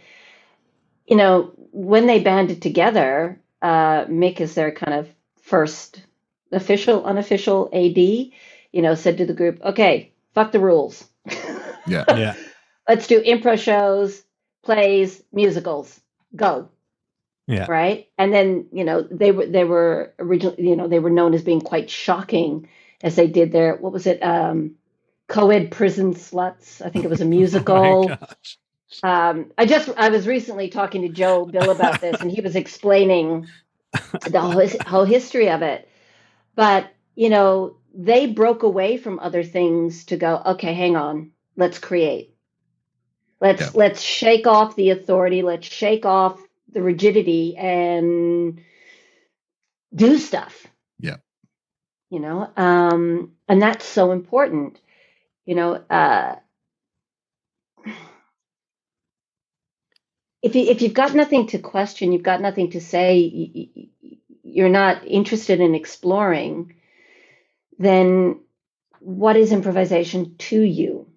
you 1.06 1.16
know 1.16 1.52
when 1.72 2.06
they 2.06 2.20
banded 2.20 2.62
together, 2.62 3.40
uh, 3.62 4.06
Mick 4.06 4.40
is 4.40 4.54
their 4.54 4.72
kind 4.72 4.94
of 4.94 5.08
first 5.42 6.02
official 6.52 7.04
unofficial 7.04 7.68
AD. 7.72 7.98
You 7.98 8.82
know 8.82 8.94
said 8.94 9.18
to 9.18 9.26
the 9.26 9.34
group, 9.34 9.60
okay, 9.62 10.12
fuck 10.34 10.52
the 10.52 10.60
rules. 10.60 11.04
Yeah. 11.86 12.04
Yeah. 12.08 12.34
Let's 12.88 13.06
do 13.08 13.20
improv 13.22 13.58
shows, 13.60 14.22
plays, 14.62 15.22
musicals. 15.32 16.00
Go. 16.36 16.68
Yeah. 17.46 17.68
Right. 17.68 18.08
And 18.18 18.32
then, 18.32 18.66
you 18.72 18.84
know, 18.84 19.02
they 19.02 19.32
were 19.32 19.46
they 19.46 19.64
were 19.64 20.14
originally, 20.18 20.68
you 20.68 20.76
know, 20.76 20.88
they 20.88 20.98
were 21.00 21.10
known 21.10 21.34
as 21.34 21.42
being 21.42 21.60
quite 21.60 21.90
shocking 21.90 22.68
as 23.02 23.16
they 23.16 23.26
did 23.26 23.52
their 23.52 23.76
what 23.76 23.92
was 23.92 24.06
it? 24.06 24.22
Um 24.22 24.76
co-ed 25.28 25.70
prison 25.70 26.14
sluts. 26.14 26.84
I 26.84 26.90
think 26.90 27.04
it 27.04 27.10
was 27.10 27.20
a 27.20 27.26
Oh 27.30 27.30
musical. 27.30 28.04
my 28.08 28.16
gosh. 28.16 28.58
Um 29.02 29.52
I 29.58 29.66
just 29.66 29.88
I 29.96 30.10
was 30.10 30.26
recently 30.26 30.68
talking 30.68 31.02
to 31.02 31.08
Joe 31.08 31.46
Bill 31.46 31.70
about 31.70 32.00
this 32.00 32.22
and 32.22 32.30
he 32.30 32.40
was 32.40 32.56
explaining 32.56 33.46
the 34.26 34.40
whole, 34.40 34.68
whole 34.86 35.04
history 35.04 35.50
of 35.50 35.62
it. 35.62 35.88
But, 36.54 36.90
you 37.14 37.30
know, 37.30 37.76
they 37.94 38.26
broke 38.26 38.62
away 38.62 38.96
from 38.96 39.18
other 39.18 39.42
things 39.42 40.04
to 40.06 40.16
go, 40.16 40.40
okay, 40.46 40.74
hang 40.74 40.96
on, 40.96 41.32
let's 41.56 41.78
create. 41.78 42.34
Let's 43.40 43.60
Yeah. 43.60 43.70
let's 43.74 44.00
shake 44.00 44.46
off 44.46 44.76
the 44.76 44.90
authority, 44.90 45.42
let's 45.42 45.66
shake 45.66 46.06
off 46.06 46.40
the 46.70 46.82
rigidity 46.82 47.56
and 47.56 48.60
do 49.94 50.18
stuff. 50.18 50.66
Yeah. 51.00 51.16
You 52.10 52.20
know, 52.20 52.50
um, 52.56 53.32
and 53.48 53.60
that's 53.60 53.84
so 53.84 54.12
important. 54.12 54.80
You 55.44 55.56
know, 55.56 55.74
uh 55.74 56.36
if 60.42 60.54
you 60.56 60.62
if 60.64 60.82
you've 60.82 60.94
got 60.94 61.14
nothing 61.14 61.46
to 61.48 61.58
question, 61.58 62.12
you've 62.12 62.22
got 62.22 62.40
nothing 62.40 62.70
to 62.72 62.80
say, 62.80 63.18
you're 64.42 64.68
not 64.68 65.06
interested 65.06 65.60
in 65.60 65.74
exploring, 65.74 66.74
then 67.78 68.40
what 69.00 69.36
is 69.36 69.52
improvisation 69.52 70.36
to 70.38 70.60
you? 70.60 71.08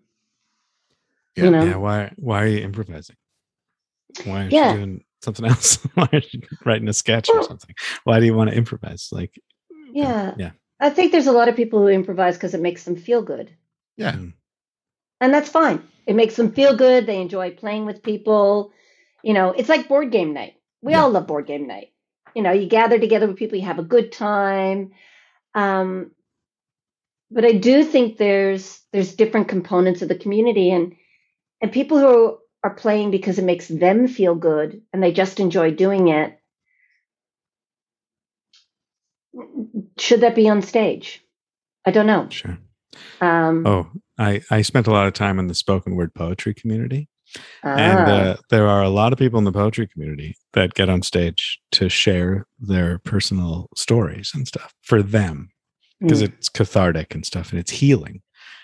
Yeah. 1.36 1.46
You 1.46 1.52
know, 1.52 1.64
Yeah. 1.66 1.76
Why? 1.78 2.14
Why 2.18 2.44
are 2.44 2.48
you 2.48 2.60
improvising? 2.60 3.18
Why 4.24 4.40
aren't 4.44 4.52
Yeah. 4.54 4.72
you 4.72 4.78
doing 4.78 5.04
something 5.24 5.46
else? 5.50 5.78
why 5.96 6.08
are 6.14 6.22
you 6.32 6.42
writing 6.66 6.88
a 6.88 6.94
sketch 6.94 7.30
or 7.30 7.44
something? 7.44 7.76
Why 8.04 8.20
do 8.20 8.26
you 8.26 8.34
want 8.36 8.52
to 8.52 8.56
improvise? 8.56 9.10
Like, 9.12 9.40
yeah, 9.92 10.32
oh, 10.34 10.36
yeah. 10.38 10.52
I 10.80 10.90
think 10.90 11.12
there's 11.12 11.28
a 11.28 11.32
lot 11.32 11.48
of 11.50 11.56
people 11.56 11.80
who 11.80 11.88
improvise 11.88 12.36
because 12.36 12.54
it 12.54 12.62
makes 12.62 12.84
them 12.84 12.96
feel 12.96 13.22
good, 13.22 13.52
Yeah. 13.98 14.18
And 15.22 15.34
that's 15.34 15.50
fine. 15.50 15.82
It 16.06 16.16
makes 16.16 16.36
them 16.36 16.52
feel 16.52 16.76
good. 16.76 17.06
They 17.06 17.22
enjoy 17.22 17.52
playing 17.52 17.86
with 17.86 18.04
people. 18.04 18.74
You 19.26 19.34
know, 19.34 19.52
it's 19.52 19.70
like 19.70 19.90
board 19.90 20.12
game 20.12 20.34
night. 20.34 20.54
We 20.84 20.94
Yeah. 20.94 21.02
all 21.02 21.10
love 21.10 21.28
board 21.28 21.48
game 21.48 21.68
night. 21.68 21.94
You 22.36 22.44
know, 22.44 22.52
you 22.54 22.68
gather 22.68 23.00
together 23.00 23.28
with 23.28 23.38
people, 23.38 23.58
you 23.58 23.66
have 23.66 23.80
a 23.80 23.84
good 23.84 24.12
time. 24.12 24.92
Um, 25.56 26.12
but 27.32 27.44
I 27.46 27.54
do 27.54 27.84
think 27.84 28.18
there's 28.18 28.82
there's 28.94 29.16
different 29.16 29.48
components 29.50 30.04
of 30.04 30.10
the 30.10 30.16
community, 30.18 30.72
and 30.72 30.96
and 31.62 31.72
people 31.72 31.98
who 32.00 32.38
are 32.64 32.76
playing 32.76 33.12
because 33.12 33.40
it 33.40 33.46
makes 33.46 33.68
them 33.68 34.08
feel 34.08 34.36
good 34.36 34.84
and 34.94 35.02
they 35.02 35.12
just 35.12 35.40
enjoy 35.40 35.72
doing 35.72 36.10
it. 36.10 36.40
Should 40.00 40.22
that 40.22 40.36
be 40.36 40.50
on 40.50 40.62
stage? 40.62 41.24
I 41.86 41.92
don't 41.92 42.08
know. 42.08 42.30
Sure. 42.30 42.58
Um, 43.22 43.66
Oh, 43.66 43.92
I 44.20 44.42
I 44.52 44.62
spent 44.62 44.88
a 44.88 44.92
lot 44.92 45.08
of 45.08 45.14
time 45.14 45.40
in 45.40 45.48
the 45.48 45.56
spoken 45.56 45.96
word 45.96 46.14
poetry 46.14 46.54
community, 46.54 47.10
and 47.76 48.08
ah, 48.08 48.12
uh, 48.12 48.38
there 48.50 48.68
are 48.68 48.84
a 48.84 48.90
lot 48.90 49.14
of 49.14 49.20
people 49.20 49.38
in 49.40 49.46
the 49.46 49.52
poetry 49.52 49.88
community 49.88 50.36
that 50.54 50.74
get 50.74 50.90
on 50.90 51.02
stage 51.02 51.60
to 51.74 51.90
share 51.90 52.46
their 52.60 53.00
personal 53.00 53.68
stories 53.76 54.32
and 54.34 54.48
stuff 54.48 54.74
for 54.82 55.02
them 55.02 55.50
because 56.00 56.22
mm, 56.22 56.26
it's 56.26 56.50
cathartic 56.50 57.16
and 57.16 57.26
stuff, 57.26 57.52
and 57.52 57.60
it's 57.60 57.72
healing. 57.72 58.22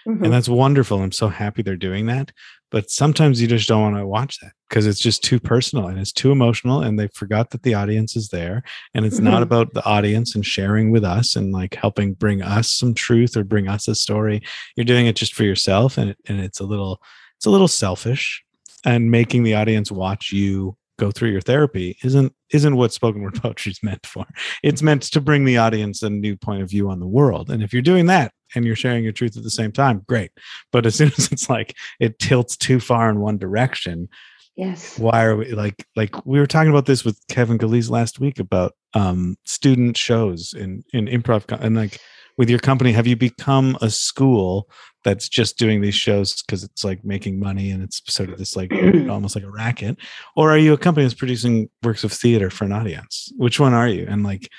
mhm. 0.08 0.24
and 0.24 0.34
that's 0.34 0.50
wonderful. 0.50 1.02
I'm 1.02 1.12
so 1.12 1.28
happy 1.30 1.62
they're 1.62 1.76
doing 1.76 2.06
that. 2.08 2.32
But 2.72 2.90
sometimes 2.90 3.42
you 3.42 3.48
just 3.50 3.68
don't 3.68 3.82
want 3.82 3.98
to 3.98 4.08
watch 4.08 4.40
that 4.40 4.54
because 4.70 4.88
it's 4.88 5.00
just 5.02 5.24
too 5.24 5.40
personal 5.42 5.88
and 5.88 6.00
it's 6.00 6.14
too 6.14 6.32
emotional, 6.32 6.82
and 6.82 6.98
they 6.98 7.08
forgot 7.10 7.50
that 7.52 7.64
the 7.64 7.74
audience 7.74 8.16
is 8.16 8.30
there, 8.30 8.64
and 8.94 9.06
it's 9.06 9.20
not 9.20 9.40
Mhm. 9.40 9.44
about 9.44 9.74
the 9.74 9.84
audience 9.86 10.36
and 10.36 10.46
sharing 10.46 10.90
with 10.92 11.04
us 11.04 11.36
and 11.36 11.52
like 11.52 11.76
helping 11.76 12.14
bring 12.14 12.42
us 12.42 12.72
some 12.72 12.94
truth 12.94 13.36
or 13.36 13.44
bring 13.44 13.68
us 13.68 13.88
a 13.90 13.96
story. 13.96 14.42
You're 14.78 14.86
doing 14.86 15.06
it 15.08 15.18
just 15.18 15.34
for 15.36 15.44
yourself, 15.44 15.98
and 15.98 16.12
it, 16.12 16.18
and 16.28 16.40
it's 16.40 16.60
a 16.62 16.66
little 16.66 17.02
it's 17.38 17.46
a 17.46 17.50
little 17.52 17.68
selfish, 17.68 18.42
and 18.86 19.12
making 19.12 19.44
the 19.44 19.56
audience 19.56 19.92
watch 19.92 20.32
you 20.32 20.76
go 21.02 21.10
through 21.10 21.30
your 21.30 21.42
therapy 21.42 21.98
isn't 22.04 22.32
isn't 22.52 22.76
what 22.76 22.94
spoken 22.94 23.24
word 23.24 23.34
poetry 23.42 23.72
is 23.72 23.82
meant 23.82 24.06
for. 24.06 24.26
It's 24.64 24.84
meant 24.84 25.02
to 25.04 25.20
bring 25.20 25.46
the 25.46 25.58
audience 25.58 26.04
a 26.04 26.10
new 26.10 26.38
point 26.38 26.62
of 26.62 26.70
view 26.70 26.90
on 26.90 27.00
the 27.00 27.08
world. 27.08 27.50
And 27.50 27.64
if 27.64 27.74
you're 27.74 27.82
doing 27.82 28.06
that 28.06 28.32
and 28.56 28.66
you're 28.66 28.76
sharing 28.76 29.04
your 29.04 29.14
truth 29.14 29.36
at 29.36 29.44
the 29.44 29.50
same 29.50 29.72
time, 29.72 30.04
great. 30.08 30.32
But 30.72 30.86
as 30.86 30.96
soon 31.00 31.12
as 31.18 31.32
it's 31.32 31.50
like 31.50 31.76
it 32.00 32.20
tilts 32.20 32.56
too 32.56 32.80
far 32.80 33.10
in 33.10 33.20
one 33.20 33.40
direction, 33.40 34.10
yes. 34.56 35.00
why 35.00 35.24
are 35.24 35.36
we 35.36 35.52
like 35.54 35.86
like 35.96 36.26
we 36.26 36.40
were 36.40 36.48
talking 36.48 36.72
about 36.72 36.86
this 36.86 37.04
with 37.04 37.20
Kevin 37.30 37.58
Gillese 37.58 37.90
last 37.90 38.20
week 38.20 38.40
about 38.40 38.74
um 38.94 39.38
student 39.46 39.98
shows 39.98 40.54
in 40.54 40.84
in 40.94 41.08
improv 41.08 41.46
and 41.62 41.76
like 41.76 42.00
with 42.38 42.50
your 42.50 42.60
company 42.60 42.92
have 42.92 43.08
you 43.08 43.16
become 43.16 43.78
a 43.82 43.90
school 43.90 44.70
that's 45.04 45.28
just 45.28 45.58
doing 45.58 45.82
these 45.82 45.96
shows 45.96 46.42
because 46.42 46.64
it's 46.64 46.84
like 46.84 47.04
making 47.04 47.40
money 47.40 47.72
and 47.72 47.84
it's 47.84 48.02
sort 48.08 48.30
of 48.30 48.38
this 48.38 48.56
like 48.56 48.72
almost 49.10 49.36
like 49.36 49.44
a 49.44 49.52
racket. 49.52 49.98
Or 50.36 50.52
are 50.52 50.58
you 50.58 50.74
a 50.74 50.78
company 50.78 51.06
that's 51.06 51.16
producing 51.16 51.70
works 51.84 52.04
of 52.04 52.12
theater 52.12 52.50
for 52.50 52.66
an 52.66 52.72
audience? 52.72 53.32
Which 53.38 53.60
one 53.60 53.74
are 53.74 53.88
you? 53.88 54.06
And 54.08 54.24
like 54.24 54.50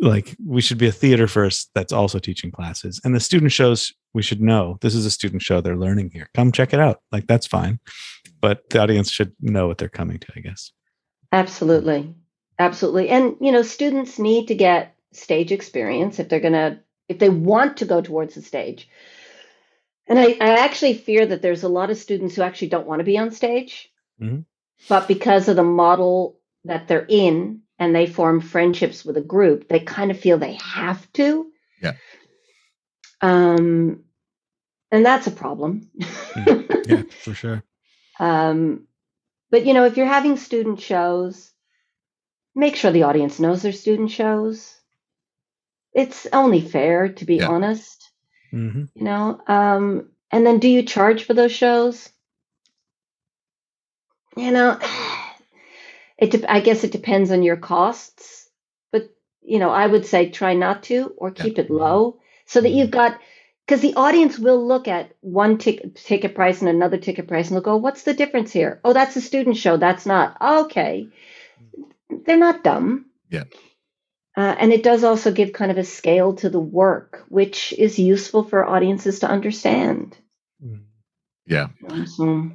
like 0.00 0.36
we 0.44 0.60
should 0.60 0.78
be 0.78 0.86
a 0.86 0.92
theater 0.92 1.26
first 1.26 1.70
that's 1.74 1.92
also 1.92 2.18
teaching 2.18 2.50
classes. 2.50 3.00
And 3.04 3.14
the 3.14 3.20
student 3.20 3.52
shows 3.52 3.92
we 4.12 4.22
should 4.22 4.40
know. 4.40 4.78
This 4.80 4.94
is 4.94 5.04
a 5.04 5.10
student 5.10 5.42
show. 5.42 5.60
They're 5.60 5.76
learning 5.76 6.10
here. 6.10 6.28
Come 6.34 6.52
check 6.52 6.72
it 6.72 6.80
out. 6.80 7.00
Like 7.12 7.26
that's 7.26 7.46
fine. 7.46 7.80
But 8.40 8.68
the 8.70 8.80
audience 8.80 9.10
should 9.10 9.32
know 9.40 9.66
what 9.66 9.78
they're 9.78 9.88
coming 9.88 10.18
to 10.18 10.26
i 10.36 10.40
guess. 10.40 10.70
Absolutely. 11.32 12.14
Absolutely. 12.58 13.08
And 13.08 13.36
you 13.40 13.50
know, 13.50 13.62
students 13.62 14.18
need 14.18 14.46
to 14.48 14.54
get 14.54 14.94
stage 15.12 15.52
experience 15.52 16.18
if 16.18 16.28
they're 16.28 16.40
going 16.40 16.52
to 16.52 16.78
if 17.08 17.18
they 17.18 17.28
want 17.28 17.76
to 17.78 17.84
go 17.84 18.00
towards 18.00 18.34
the 18.34 18.42
stage. 18.42 18.88
And 20.06 20.18
I, 20.18 20.32
I 20.40 20.58
actually 20.64 20.94
fear 20.94 21.24
that 21.26 21.40
there's 21.42 21.62
a 21.62 21.68
lot 21.68 21.90
of 21.90 21.96
students 21.96 22.34
who 22.36 22.42
actually 22.42 22.68
don't 22.68 22.86
want 22.86 23.00
to 23.00 23.04
be 23.04 23.18
on 23.18 23.30
stage. 23.30 23.90
Mhm. 24.20 24.44
But 24.88 25.08
because 25.08 25.48
of 25.48 25.56
the 25.56 25.62
model 25.64 26.38
that 26.64 26.88
they're 26.88 27.06
in 27.08 27.62
and 27.78 27.94
they 27.94 28.06
form 28.06 28.40
friendships 28.40 29.04
with 29.04 29.16
a 29.16 29.22
group, 29.22 29.68
they 29.68 29.80
kind 29.80 30.10
of 30.10 30.20
feel 30.20 30.38
they 30.38 30.54
have 30.54 31.10
to. 31.14 31.50
Yeah. 31.80 31.94
Um 33.20 34.04
and 34.90 35.04
that's 35.04 35.26
a 35.26 35.30
problem. 35.30 35.90
yeah 36.86 37.02
for 37.10 37.34
sure 37.34 37.62
Um, 38.20 38.86
but 39.50 39.64
you 39.66 39.72
know, 39.74 39.84
if 39.86 39.96
you're 39.96 40.06
having 40.06 40.36
student 40.36 40.80
shows, 40.80 41.52
make 42.54 42.76
sure 42.76 42.92
the 42.92 43.04
audience 43.04 43.40
knows 43.40 43.62
they're 43.62 43.72
student 43.72 44.10
shows. 44.10 44.74
It's 45.92 46.26
only 46.32 46.60
fair, 46.60 47.08
to 47.14 47.24
be 47.24 47.36
Yeah. 47.36 47.48
honest. 47.48 48.03
Hmm 48.54 48.84
You 48.94 49.04
know, 49.04 49.40
um, 49.46 50.10
and 50.30 50.46
then 50.46 50.58
do 50.58 50.68
you 50.68 50.82
charge 50.82 51.24
for 51.24 51.34
those 51.34 51.52
shows? 51.52 52.08
You 54.36 54.50
know, 54.50 54.78
it. 56.18 56.30
dep 56.30 56.44
I 56.48 56.60
guess 56.60 56.84
it 56.84 56.92
depends 56.92 57.30
on 57.30 57.42
your 57.42 57.56
costs, 57.56 58.48
but 58.92 59.10
you 59.42 59.58
know, 59.58 59.70
I 59.70 59.86
would 59.86 60.06
say 60.06 60.30
try 60.30 60.54
not 60.54 60.84
to 60.84 61.12
or 61.16 61.28
Yeah. 61.30 61.42
keep 61.42 61.58
it 61.58 61.70
low 61.70 62.20
so 62.46 62.60
that 62.60 62.70
you've 62.70 62.90
got 62.90 63.18
because 63.66 63.80
the 63.80 63.94
audience 63.94 64.38
will 64.38 64.66
look 64.66 64.88
at 64.88 65.12
one 65.20 65.58
ticket 65.58 65.96
ticket 65.96 66.34
price 66.34 66.60
and 66.60 66.68
another 66.68 66.98
ticket 66.98 67.26
price 67.28 67.48
and 67.48 67.56
they'll 67.56 67.62
go, 67.72 67.76
"What's 67.76 68.02
the 68.04 68.14
difference 68.14 68.52
here? 68.52 68.80
Oh, 68.84 68.92
that's 68.92 69.16
a 69.16 69.20
student 69.20 69.56
show. 69.56 69.76
That's 69.76 70.06
not 70.06 70.36
okay." 70.40 71.08
They're 72.26 72.36
not 72.36 72.62
dumb. 72.64 73.06
Yeah. 73.28 73.44
Uh, 74.36 74.54
and 74.58 74.72
it 74.72 74.82
does 74.82 75.04
also 75.04 75.30
give 75.30 75.52
kind 75.52 75.70
of 75.70 75.78
a 75.78 75.84
scale 75.84 76.34
to 76.34 76.50
the 76.50 76.60
work, 76.60 77.24
which 77.28 77.72
is 77.78 77.98
useful 77.98 78.42
for 78.42 78.66
audiences 78.66 79.20
to 79.20 79.28
understand. 79.28 80.16
Yeah. 81.46 81.68
So, 82.06 82.50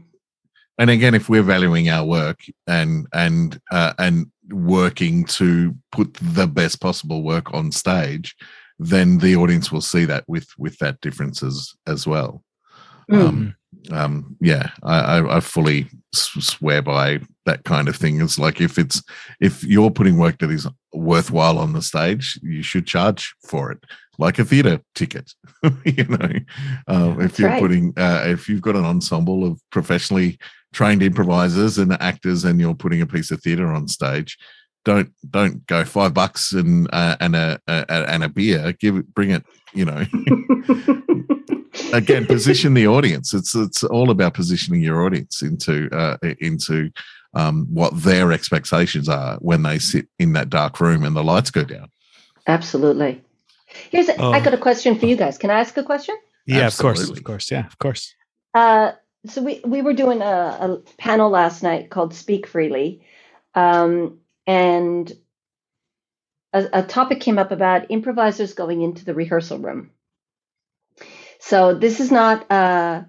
and 0.80 0.90
again 0.90 1.14
if 1.14 1.30
we're 1.30 1.44
valuing 1.44 1.90
our 1.90 2.06
work 2.06 2.40
and 2.66 3.08
and 3.14 3.62
uh, 3.72 3.94
and 4.00 4.32
working 4.50 5.26
to 5.26 5.76
put 5.92 6.18
the 6.22 6.48
best 6.48 6.82
possible 6.82 7.22
work 7.22 7.54
on 7.54 7.72
stage 7.72 8.36
then 8.80 9.20
the 9.20 9.36
audience 9.36 9.72
will 9.72 9.82
see 9.82 10.06
that 10.06 10.24
with 10.28 10.48
with 10.58 10.78
that 10.80 11.00
difference 11.02 11.44
as 11.44 11.74
as 11.86 12.08
well 12.08 12.44
mm, 13.12 13.20
um 13.20 13.56
um, 13.92 14.36
yeah, 14.42 14.70
I, 14.84 15.00
I, 15.00 15.38
I 15.38 15.40
fully 15.40 15.88
swear 16.14 16.82
by 16.82 17.20
that 17.46 17.64
kind 17.64 17.88
of 17.88 17.96
thing. 17.96 18.22
It's 18.22 18.40
like 18.40 18.62
if 18.62 18.78
it's 18.78 19.02
if 19.40 19.64
you're 19.64 19.92
putting 19.92 20.18
work 20.18 20.40
that 20.40 20.52
is 20.52 20.68
worthwhile 20.94 21.58
on 21.58 21.74
the 21.74 21.82
stage, 21.82 22.40
you 22.44 22.62
should 22.62 22.86
charge 22.86 23.34
for 23.48 23.72
it, 23.72 23.80
like 24.18 24.40
a 24.40 24.46
theater 24.46 24.82
ticket. 24.96 25.34
you 25.86 26.04
know, 26.06 26.32
um, 26.88 27.22
if 27.22 27.40
you're 27.40 27.50
right. 27.50 27.62
putting 27.62 27.94
uh, 27.98 28.24
if 28.28 28.50
you've 28.50 28.62
got 28.62 28.76
an 28.76 28.86
ensemble 28.86 29.46
of 29.46 29.62
professionally 29.72 30.38
trained 30.74 31.02
improvisers 31.02 31.78
and 31.78 31.94
actors, 31.94 32.44
and 32.46 32.60
you're 32.60 32.76
putting 32.76 33.02
a 33.02 33.08
piece 33.08 33.32
of 33.32 33.42
theater 33.42 33.72
on 33.72 33.88
stage. 33.88 34.38
Don't 34.86 35.12
don't 35.30 35.66
go 35.68 35.84
five 35.84 36.14
bucks 36.14 36.54
and 36.54 36.88
uh, 36.94 37.18
and 37.20 37.36
a, 37.36 37.60
a 37.68 37.92
and 37.92 38.24
a 38.24 38.30
beer. 38.30 38.74
Give 38.80 38.98
it, 38.98 39.14
bring 39.14 39.32
it. 39.32 39.44
You 39.74 39.86
know, 39.86 40.06
again 41.94 42.26
position 42.26 42.74
the 42.74 42.88
audience 42.88 43.34
it's 43.34 43.56
it's 43.56 43.84
all 43.84 44.10
about 44.10 44.34
positioning 44.34 44.82
your 44.82 45.04
audience 45.04 45.42
into 45.42 45.90
uh 45.92 46.18
into 46.40 46.92
um 47.34 47.68
what 47.74 47.92
their 48.04 48.32
expectations 48.32 49.08
are 49.10 49.38
when 49.38 49.64
they 49.64 49.80
sit 49.80 50.08
in 50.20 50.34
that 50.34 50.50
dark 50.50 50.80
room 50.80 51.04
and 51.04 51.16
the 51.16 51.24
lights 51.24 51.52
go 51.52 51.64
down 51.64 51.90
Absolutely. 52.48 53.22
Here's 53.92 54.10
a, 54.10 54.20
I 54.20 54.40
Oh. 54.40 54.44
got 54.44 54.56
a 54.56 54.58
question 54.58 54.98
for 54.98 55.06
you 55.06 55.16
guys. 55.16 55.38
Can 55.38 55.52
I 55.52 55.60
ask 55.60 55.78
a 55.78 55.84
question? 55.84 56.16
Yeah, 56.48 56.66
of 56.66 56.76
course, 56.78 57.08
of 57.08 57.24
course, 57.24 57.52
yeah, 57.52 57.68
of 57.68 57.78
course. 57.78 58.16
Uh, 58.56 58.94
so 59.28 59.44
we, 59.44 59.62
we 59.64 59.84
were 59.84 59.94
doing 59.94 60.24
a, 60.24 60.26
a 60.26 60.78
panel 60.98 61.30
last 61.30 61.62
night 61.62 61.92
called 61.92 62.16
Speak 62.16 62.48
Freely. 62.48 63.02
Um, 63.54 64.20
and 64.48 65.14
a, 66.54 66.68
a 66.74 66.82
topic 66.82 67.20
came 67.20 67.38
up 67.38 67.52
about 67.52 67.92
improvisers 67.92 68.54
going 68.56 68.82
into 68.82 69.06
the 69.06 69.14
rehearsal 69.14 69.60
room. 69.60 69.92
So 71.50 71.74
this 71.74 72.00
is 72.00 72.12
not 72.12 72.52
uh, 72.52 73.06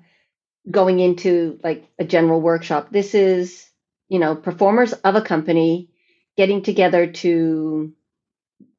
going 0.71 0.99
into 0.99 1.61
like 1.63 1.87
a 1.99 2.07
general 2.07 2.41
workshop. 2.41 2.89
This 2.91 3.15
is, 3.15 3.69
you 4.09 4.19
know, 4.19 4.35
performers 4.35 4.95
of 4.95 5.15
a 5.15 5.21
company 5.21 5.91
getting 6.39 6.63
together 6.63 7.07
to 7.07 7.93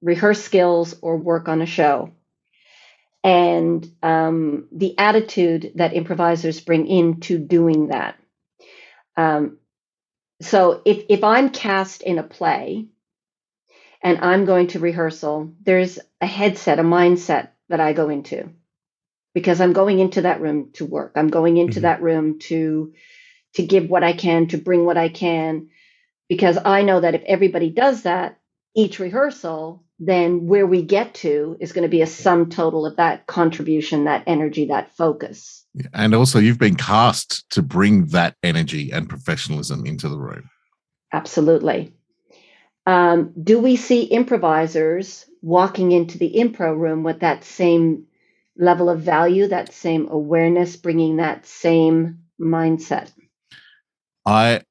rehearse 0.01 0.41
skills 0.41 0.95
or 1.03 1.17
work 1.17 1.47
on 1.47 1.61
a 1.61 1.67
show. 1.67 2.09
And 3.23 3.87
um, 4.01 4.67
the 4.71 4.97
attitude 4.97 5.73
that 5.75 5.93
improvisers 5.93 6.59
bring 6.59 6.87
into 6.87 7.37
doing 7.37 7.89
that. 7.89 8.17
Um, 9.15 9.59
so 10.41 10.81
if 10.85 11.03
if 11.07 11.23
I'm 11.23 11.51
cast 11.51 12.01
in 12.01 12.17
a 12.17 12.23
play 12.23 12.87
and 14.01 14.17
I'm 14.17 14.45
going 14.45 14.69
to 14.69 14.79
rehearsal, 14.79 15.53
there's 15.61 15.99
a 16.19 16.25
headset, 16.25 16.79
a 16.79 16.83
mindset 16.83 17.49
that 17.69 17.79
I 17.79 17.93
go 17.93 18.09
into 18.09 18.49
because 19.33 19.61
I'm 19.61 19.73
going 19.73 19.99
into 19.99 20.21
that 20.23 20.41
room 20.41 20.71
to 20.73 20.85
work. 20.85 21.13
I'm 21.15 21.29
going 21.29 21.57
into 21.57 21.79
Mhm. 21.79 21.83
that 21.83 22.01
room 22.01 22.39
to 22.39 22.93
to 23.53 23.65
give 23.65 23.89
what 23.89 24.01
I 24.03 24.13
can, 24.13 24.47
to 24.47 24.57
bring 24.57 24.85
what 24.85 24.97
I 24.97 25.09
can, 25.09 25.67
because 26.29 26.57
I 26.63 26.83
know 26.83 27.01
that 27.01 27.15
if 27.15 27.21
everybody 27.23 27.69
does 27.69 28.03
that 28.03 28.37
each 28.73 28.97
rehearsal, 28.97 29.83
then 29.99 30.47
where 30.47 30.65
we 30.65 30.81
get 30.83 31.15
to 31.15 31.57
is 31.59 31.73
going 31.73 31.83
to 31.83 31.89
be 31.89 32.01
a 32.01 32.07
sum 32.07 32.49
total 32.49 32.85
of 32.85 32.95
that 32.95 33.27
contribution, 33.27 34.05
that 34.05 34.23
energy, 34.25 34.67
that 34.67 34.95
focus. 34.95 35.65
and 35.93 36.15
also 36.15 36.39
you've 36.39 36.57
been 36.59 36.75
cast 36.75 37.49
to 37.49 37.61
bring 37.61 38.05
that 38.07 38.35
energy 38.43 38.91
and 38.91 39.09
professionalism 39.09 39.85
into 39.85 40.07
the 40.09 40.17
room 40.17 40.49
Absolutely. 41.13 41.93
Um, 42.85 43.33
do 43.41 43.59
we 43.59 43.75
see 43.75 44.03
improvisers 44.03 45.25
walking 45.41 45.91
into 45.91 46.17
the 46.17 46.33
impro 46.37 46.77
room 46.77 47.03
with 47.03 47.19
that 47.19 47.43
same 47.43 48.05
level 48.57 48.89
of 48.89 49.01
value, 49.01 49.47
that 49.47 49.73
same 49.73 50.07
awareness, 50.09 50.75
bringing 50.75 51.17
that 51.17 51.45
same 51.45 52.19
mindset? 52.39 53.11
i 54.25 54.61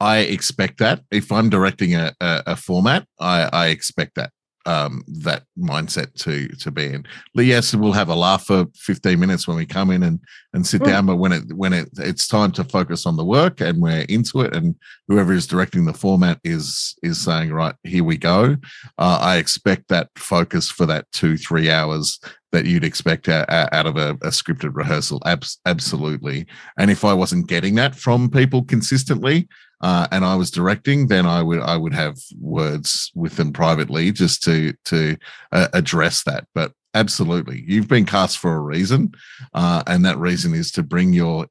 i 0.00 0.18
expect 0.18 0.78
that 0.78 1.00
if 1.10 1.30
i'm 1.32 1.48
directing 1.48 1.94
a, 1.94 2.12
a, 2.20 2.42
a 2.48 2.56
format 2.56 3.06
i 3.20 3.48
i 3.52 3.66
expect 3.68 4.14
that 4.14 4.30
um 4.64 5.02
that 5.08 5.42
mindset 5.58 6.14
to 6.14 6.46
to 6.56 6.70
be 6.70 6.86
in 6.86 7.04
yes 7.34 7.74
we'll 7.74 7.92
have 7.92 8.08
a 8.08 8.14
laugh 8.14 8.46
for 8.46 8.66
15 8.76 9.18
minutes 9.18 9.48
when 9.48 9.56
we 9.56 9.66
come 9.66 9.90
in 9.90 10.04
and 10.04 10.20
and 10.52 10.64
sit 10.64 10.82
Mm. 10.82 10.86
down 10.86 11.06
but 11.06 11.16
when 11.16 11.32
it 11.32 11.52
when 11.54 11.72
it 11.72 11.88
it's 11.98 12.28
time 12.28 12.52
to 12.52 12.62
focus 12.62 13.04
on 13.04 13.16
the 13.16 13.24
work 13.24 13.60
and 13.60 13.82
we're 13.82 14.02
into 14.08 14.40
it 14.40 14.54
and 14.54 14.76
whoever 15.08 15.32
is 15.32 15.48
directing 15.48 15.84
the 15.84 15.92
format 15.92 16.38
is 16.44 16.94
is 17.02 17.20
saying 17.20 17.52
right 17.52 17.74
here 17.82 18.04
we 18.04 18.16
go 18.16 18.56
uh, 18.98 19.18
i 19.20 19.36
expect 19.36 19.88
that 19.88 20.10
focus 20.16 20.70
for 20.70 20.86
that 20.86 21.10
two 21.12 21.36
three 21.36 21.68
hours 21.68 22.20
that 22.52 22.66
you'd 22.66 22.84
expect 22.84 23.28
out, 23.28 23.86
of 23.86 23.96
a, 23.96 24.10
a 24.10 24.30
scripted 24.30 24.74
rehearsal 24.74 25.20
Abs- 25.24 25.58
absolutely 25.66 26.46
and 26.78 26.90
if 26.90 27.04
i 27.04 27.12
wasn't 27.12 27.48
getting 27.48 27.74
that 27.74 27.94
from 27.94 28.30
people 28.30 28.62
consistently 28.62 29.48
uh, 29.82 30.06
and 30.12 30.24
I 30.24 30.36
was 30.36 30.50
directing, 30.50 31.08
then 31.08 31.26
I 31.26 31.42
would 31.42 31.60
I 31.60 31.76
would 31.76 31.92
have 31.92 32.16
words 32.40 33.10
with 33.14 33.36
them 33.36 33.52
privately 33.52 34.12
just 34.12 34.42
to 34.44 34.72
to 34.84 35.16
uh, 35.50 35.68
address 35.72 36.22
that. 36.24 36.46
But 36.54 36.72
absolutely, 36.94 37.64
you've 37.66 37.88
been 37.88 38.06
cast 38.06 38.38
for 38.38 38.54
a 38.54 38.60
reason, 38.60 39.12
uh, 39.54 39.82
and 39.86 40.04
that 40.04 40.18
reason 40.18 40.54
is 40.54 40.70
to 40.72 40.82
bring 40.82 41.12
your 41.12 41.48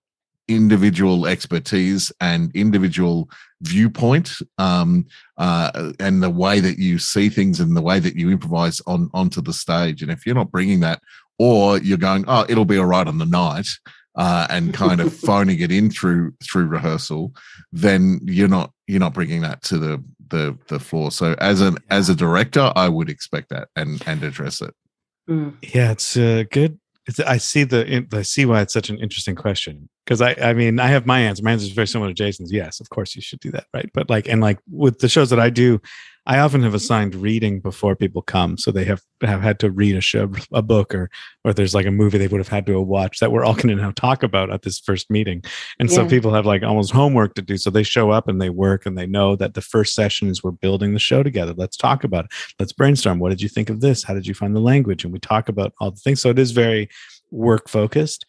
individual 0.56 1.28
expertise 1.28 2.12
and 2.20 2.52
individual 2.56 3.30
viewpoint 3.62 4.34
um, 4.58 5.06
uh, 5.38 5.91
and 5.99 6.22
the 6.22 6.30
way 6.30 6.60
that 6.60 6.78
you 6.78 6.99
see 6.99 7.30
things 7.30 7.60
and 7.60 7.76
the 7.76 7.82
way 7.82 7.99
that 7.99 8.16
you 8.16 8.30
improvise 8.30 8.82
on 8.88 9.10
onto 9.14 9.41
the 9.41 9.54
stage. 9.54 10.02
And 10.02 10.12
if 10.12 10.26
you're 10.26 10.36
not 10.36 10.52
bringing 10.52 10.80
that, 10.82 11.02
or 11.39 11.80
you're 11.80 11.97
going, 11.97 12.26
oh, 12.28 12.45
it'll 12.49 12.66
be 12.66 12.78
all 12.78 12.86
right 12.86 13.08
on 13.08 13.18
the 13.18 13.26
night. 13.26 13.68
Uh, 14.16 14.45
and 14.49 14.74
kind 14.84 14.99
of 14.99 15.14
phoning 15.14 15.62
it 15.62 15.72
in 15.72 15.89
through 15.89 16.34
through 16.43 16.66
rehearsal, 16.66 17.34
then 17.72 18.20
you're 18.24 18.49
not 18.49 18.72
you're 18.86 18.99
not 18.99 19.14
bringing 19.14 19.41
that 19.41 19.62
to 19.64 19.78
the 19.78 20.04
the 20.30 20.58
the 20.68 20.80
floor. 20.80 21.12
So 21.12 21.34
as 21.39 21.62
an 21.62 21.78
as 21.89 22.10
a 22.10 22.16
director, 22.16 22.74
I 22.76 22.89
would 22.89 23.10
expect 23.10 23.49
that 23.49 23.70
and 23.76 24.04
and 24.06 24.22
address 24.22 24.62
it. 24.62 24.74
Mm. 25.30 25.56
Yeah, 25.62 25.91
it's 25.91 26.18
uh, 26.18 26.43
good. 26.52 26.78
I 27.20 27.38
see 27.38 27.64
the 27.64 28.07
I 28.14 28.22
see 28.22 28.45
why 28.45 28.62
it's 28.62 28.74
such 28.74 28.89
an 28.89 28.97
interesting 28.99 29.36
question 29.36 29.89
because 30.05 30.22
I 30.22 30.36
I 30.41 30.53
mean 30.53 30.80
I 30.80 30.88
have 30.88 31.05
my 31.05 31.20
answer. 31.20 31.43
My 31.43 31.51
answer 31.51 31.66
is 31.66 31.72
very 31.72 31.88
similar 31.88 32.09
to 32.09 32.14
Jason's. 32.14 32.51
Yes, 32.51 32.80
of 32.80 32.89
course 32.89 33.16
you 33.16 33.22
should 33.22 33.39
do 33.39 33.51
that, 33.51 33.66
right? 33.74 33.89
But 33.93 34.09
like 34.09 34.28
and 34.28 34.41
like 34.41 34.59
with 34.70 34.99
the 34.99 35.09
shows 35.09 35.30
that 35.30 35.39
I 35.39 35.49
do, 35.49 35.82
I 36.28 36.38
often 36.38 36.61
have 36.61 36.76
assigned 36.76 37.15
reading 37.15 37.61
before 37.61 37.95
people 37.95 38.22
come, 38.22 38.57
so 38.57 38.72
they 38.72 38.86
have 38.86 39.01
have 39.22 39.41
had 39.41 39.59
to 39.59 39.72
read 39.72 39.95
a 39.95 40.01
show, 40.01 40.32
a 40.53 40.61
book, 40.61 40.93
or 40.93 41.09
or 41.43 41.51
there's 41.51 41.74
like 41.74 41.88
a 41.88 41.91
movie 41.91 42.19
they 42.19 42.28
would 42.28 42.39
have 42.39 42.47
had 42.47 42.65
to 42.67 42.80
watch 42.80 43.19
that 43.19 43.32
we're 43.32 43.43
all 43.43 43.53
going 43.55 43.69
to 43.69 43.76
now 43.76 43.91
talk 43.91 44.22
about 44.22 44.51
at 44.51 44.61
this 44.61 44.80
first 44.80 45.09
meeting. 45.09 45.43
And 45.80 45.91
so 45.91 46.07
people 46.07 46.34
have 46.34 46.45
like 46.45 46.61
almost 46.61 46.91
homework 46.91 47.34
to 47.36 47.41
do. 47.41 47.57
So 47.57 47.72
they 47.72 47.84
show 47.84 48.11
up 48.11 48.28
and 48.28 48.39
they 48.39 48.51
work 48.51 48.86
and 48.86 48.97
they 48.97 49.07
know 49.07 49.36
that 49.36 49.55
the 49.55 49.61
first 49.61 49.95
session 49.95 50.30
is 50.30 50.43
we're 50.43 50.51
building 50.51 50.93
the 50.93 50.99
show 50.99 51.24
together. 51.24 51.53
Let's 51.55 51.78
talk 51.78 52.03
about 52.03 52.26
it. 52.26 52.32
Let's 52.59 52.74
brainstorm. 52.74 53.19
What 53.19 53.30
did 53.30 53.41
you 53.41 53.49
think 53.49 53.69
of 53.69 53.82
this? 53.82 54.03
How 54.03 54.13
did 54.13 54.28
you 54.28 54.36
find 54.36 54.55
the 54.55 54.59
language? 54.59 55.03
And 55.03 55.11
we 55.11 55.19
talk 55.19 55.49
about 55.49 55.74
all 55.80 55.91
the 55.91 55.97
things. 55.97 56.22
So 56.22 56.30
it 56.30 56.39
is 56.39 56.51
very 56.51 56.89
work 57.32 57.67
focused. 57.67 58.26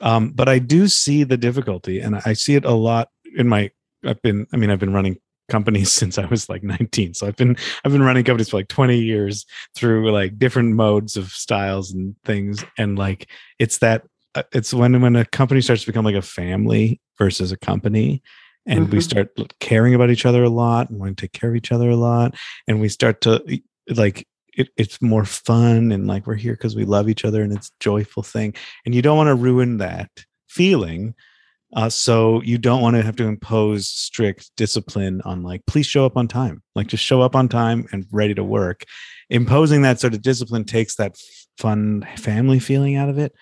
Um, 0.00 0.30
but 0.30 0.48
I 0.48 0.58
do 0.58 0.88
see 0.88 1.24
the 1.24 1.36
difficulty 1.36 2.00
and 2.00 2.20
I 2.24 2.32
see 2.32 2.54
it 2.54 2.64
a 2.64 2.72
lot 2.72 3.08
in 3.36 3.48
my 3.48 3.70
I've 4.04 4.22
been 4.22 4.46
I 4.52 4.56
mean 4.56 4.70
I've 4.70 4.78
been 4.78 4.92
running 4.92 5.18
companies 5.48 5.92
since 6.00 6.18
I 6.18 6.26
was 6.26 6.48
like 6.48 6.62
19. 6.62 7.14
So 7.14 7.26
I've 7.26 7.36
been 7.36 7.56
I've 7.84 7.92
been 7.92 8.02
running 8.02 8.24
companies 8.24 8.50
for 8.50 8.58
like 8.58 8.68
20 8.68 8.98
years 8.98 9.46
through 9.74 10.10
like 10.12 10.38
different 10.38 10.74
modes 10.74 11.16
of 11.16 11.30
styles 11.30 11.92
and 11.92 12.14
things 12.24 12.64
and 12.78 12.98
like 12.98 13.28
it's 13.58 13.78
that 13.78 14.02
uh, 14.34 14.42
it's 14.52 14.74
when 14.74 15.00
when 15.00 15.16
a 15.16 15.24
company 15.24 15.60
starts 15.60 15.82
to 15.82 15.86
become 15.88 16.04
like 16.04 16.14
a 16.14 16.22
family 16.22 17.00
versus 17.18 17.52
a 17.52 17.56
company 17.56 18.22
and 18.66 18.90
we 18.92 18.98
Mhm. 18.98 19.02
start 19.02 19.28
caring 19.60 19.94
about 19.94 20.10
each 20.10 20.26
other 20.26 20.42
a 20.42 20.50
lot 20.50 20.90
and 20.90 20.98
want 20.98 21.16
to 21.16 21.22
take 21.22 21.32
care 21.32 21.50
of 21.50 21.56
each 21.56 21.72
other 21.72 21.88
a 21.90 21.96
lot 21.96 22.34
and 22.66 22.80
we 22.80 22.88
start 22.88 23.20
to 23.22 23.42
like 23.88 24.26
it, 24.54 24.68
it's 24.76 25.00
more 25.02 25.24
fun 25.24 25.92
and 25.92 26.06
like 26.06 26.26
we're 26.26 26.34
here 26.34 26.54
because 26.54 26.74
we 26.74 26.84
love 26.84 27.08
each 27.08 27.24
other 27.24 27.42
and 27.42 27.52
it's 27.52 27.68
a 27.68 27.72
joyful 27.80 28.22
thing 28.22 28.54
and 28.84 28.94
you 28.94 29.02
don't 29.02 29.16
want 29.16 29.28
to 29.28 29.34
ruin 29.34 29.76
that 29.78 30.10
feeling 30.48 31.14
uh, 31.74 31.88
so 31.88 32.40
you 32.42 32.58
don't 32.58 32.80
want 32.80 32.96
to 32.96 33.02
have 33.02 33.16
to 33.16 33.26
impose 33.26 33.88
strict 33.88 34.50
discipline 34.56 35.20
on 35.24 35.42
like 35.42 35.64
please 35.66 35.86
show 35.86 36.06
up 36.06 36.16
on 36.16 36.28
time. 36.28 36.62
Like 36.74 36.86
just 36.86 37.04
show 37.04 37.22
up 37.22 37.34
on 37.34 37.48
time 37.48 37.86
and 37.92 38.06
ready 38.10 38.34
to 38.34 38.44
work. 38.44 38.84
Imposing 39.30 39.82
that 39.82 39.98
sort 39.98 40.14
of 40.14 40.22
discipline 40.22 40.64
takes 40.64 40.96
that 40.96 41.16
fun 41.58 42.06
family 42.16 42.60
feeling 42.60 42.96
out 42.96 43.08
of 43.08 43.18
it. 43.18 43.32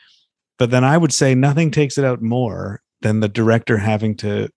But 0.59 0.70
then 0.70 0.85
i 0.85 0.97
would 0.97 1.12
say 1.12 1.35
nothing 1.35 1.70
takes 1.70 1.99
it 1.99 2.05
out 2.05 2.22
more 2.22 2.81
than 3.03 3.20
the 3.20 3.29
director 3.29 3.77
having 3.77 4.16
to 4.16 4.49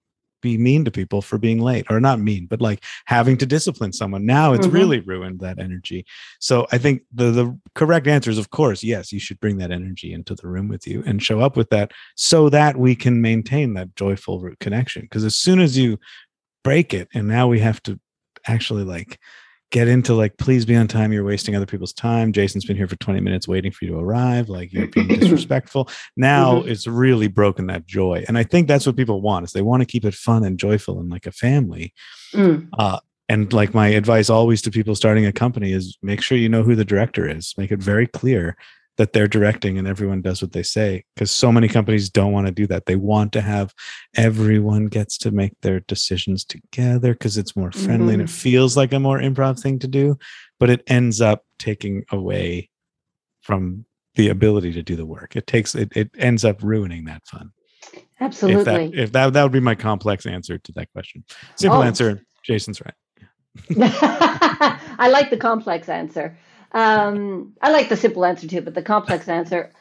be 0.41 0.57
mean 0.57 0.85
to 0.85 0.91
people 0.91 1.21
for 1.21 1.37
being 1.37 1.59
late 1.59 1.85
or 1.89 1.99
not 1.99 2.19
mean 2.19 2.45
but 2.47 2.61
like 2.61 2.83
having 3.05 3.37
to 3.37 3.45
discipline 3.45 3.91
someone. 3.93 4.25
Now 4.25 4.53
it's 4.53 4.67
Mhm. 4.67 4.73
really 4.73 4.99
ruined 5.01 5.39
that 5.39 5.59
energy. 5.59 6.05
So 6.39 6.67
i 6.71 6.77
think 6.77 7.01
the 7.13 7.31
the 7.31 7.57
correct 7.75 8.07
answer 8.07 8.29
is 8.31 8.37
of 8.37 8.49
course 8.49 8.83
yes 8.83 9.11
you 9.11 9.19
should 9.19 9.39
bring 9.39 9.57
that 9.57 9.71
energy 9.71 10.13
into 10.13 10.35
the 10.35 10.47
room 10.47 10.67
with 10.67 10.85
you 10.87 11.03
and 11.05 11.21
show 11.23 11.39
up 11.41 11.55
with 11.57 11.69
that 11.69 11.91
so 12.15 12.49
that 12.49 12.77
we 12.77 12.95
can 12.95 13.21
maintain 13.21 13.73
that 13.73 13.95
joyful 13.95 14.39
root 14.39 14.59
connection. 14.59 15.03
Because 15.03 15.23
as 15.25 15.35
soon 15.35 15.59
as 15.59 15.77
you 15.77 15.97
break 16.63 16.93
it 16.93 17.07
and 17.13 17.27
now 17.27 17.47
we 17.47 17.59
have 17.59 17.81
to 17.83 17.99
actually 18.45 18.83
like 18.83 19.19
get 19.71 19.87
into 19.87 20.13
like 20.13 20.37
please 20.37 20.65
be 20.65 20.75
on 20.75 20.87
time 20.87 21.11
you're 21.11 21.25
wasting 21.25 21.53
other 21.55 21.65
people's 21.65 21.91
time 21.91 22.31
jason's 22.31 22.63
been 22.65 22.77
here 22.77 22.87
for 22.87 22.95
20 22.95 23.19
minutes 23.19 23.47
waiting 23.49 23.71
for 23.71 23.83
you 23.83 23.91
to 23.91 23.97
arrive 23.99 24.47
like 24.47 24.71
you're 24.71 24.87
being 24.87 25.07
disrespectful. 25.19 25.89
Now 26.15 26.61
Mhm. 26.61 26.67
it's 26.67 26.87
really 26.87 27.27
broken 27.27 27.67
that 27.67 27.85
joy 27.85 28.23
and 28.27 28.37
i 28.37 28.43
think 28.43 28.67
that's 28.67 28.85
what 28.85 28.95
people 28.95 29.21
want 29.21 29.43
is 29.45 29.51
they 29.51 29.61
want 29.61 29.81
to 29.81 29.85
keep 29.85 30.05
it 30.05 30.13
fun 30.13 30.43
and 30.45 30.57
joyful 30.57 30.99
and 30.99 31.09
like 31.09 31.25
a 31.25 31.31
family. 31.31 31.93
Mm, 32.33 32.69
and 33.29 33.51
like 33.51 33.73
my 33.73 33.89
advice 33.89 34.29
always 34.29 34.61
to 34.61 34.71
people 34.71 34.95
starting 34.95 35.25
a 35.25 35.33
company 35.33 35.73
is 35.73 35.97
make 36.01 36.21
sure 36.21 36.37
you 36.37 36.47
know 36.47 36.63
who 36.63 36.75
the 36.75 36.85
director 36.85 37.27
is 37.29 37.53
make 37.57 37.71
it 37.71 37.79
very 37.81 38.07
clear 38.07 38.55
that 38.97 39.13
they're 39.13 39.27
directing 39.27 39.77
and 39.77 39.87
everyone 39.87 40.21
does 40.21 40.41
what 40.41 40.51
they 40.51 40.63
say 40.63 41.03
because 41.15 41.31
so 41.31 41.51
many 41.51 41.67
companies 41.67 42.09
don't 42.09 42.31
want 42.31 42.47
to 42.47 42.51
do 42.51 42.67
that. 42.67 42.85
They 42.85 42.95
want 42.95 43.31
to 43.33 43.41
have 43.41 43.73
everyone 44.15 44.87
gets 44.87 45.17
to 45.19 45.31
make 45.31 45.53
their 45.61 45.81
decisions 45.81 46.43
together 46.43 47.13
because 47.13 47.37
it's 47.37 47.55
more 47.55 47.71
friendly 47.71 48.13
and 48.13 48.21
it 48.21 48.25
mm-hmm. 48.25 48.33
feels 48.33 48.75
like 48.75 48.93
a 48.93 48.99
more 48.99 49.19
improv 49.19 49.59
thing 49.59 49.79
to 49.79 49.87
do 49.87 50.17
but 50.59 50.69
it 50.69 50.83
ends 50.87 51.21
up 51.21 51.43
taking 51.59 52.03
away 52.11 52.69
from 53.41 53.85
the 54.15 54.29
ability 54.29 54.73
to 54.73 54.83
do 54.83 54.95
the 54.95 55.05
work. 55.05 55.35
It 55.35 55.47
takes 55.47 55.75
it, 55.75 55.91
it 55.95 56.09
ends 56.17 56.43
up 56.43 56.61
ruining 56.63 57.05
that 57.05 57.25
fun. 57.27 57.51
Absolutely 58.19 58.61
if 58.61 58.65
that 58.65 58.99
if 58.99 59.11
that 59.11 59.33
that 59.33 59.43
would 59.43 59.51
be 59.51 59.59
my 59.59 59.75
complex 59.75 60.25
answer 60.25 60.57
to 60.57 60.71
that 60.73 60.91
question. 60.91 61.23
Simple 61.55 61.79
Oh. 61.79 61.83
answer 61.83 62.21
jason's 62.43 62.81
right. 62.81 62.93
I 64.99 65.09
like 65.09 65.29
the 65.29 65.37
complex 65.37 65.89
answer. 65.89 66.37
Um, 66.71 67.53
I 67.61 67.71
like 67.71 67.89
the 67.89 67.97
simple 67.97 68.25
answer 68.25 68.47
too, 68.47 68.61
but 68.61 68.73
the 68.73 68.81
complex 68.81 69.27
answer, 69.27 69.71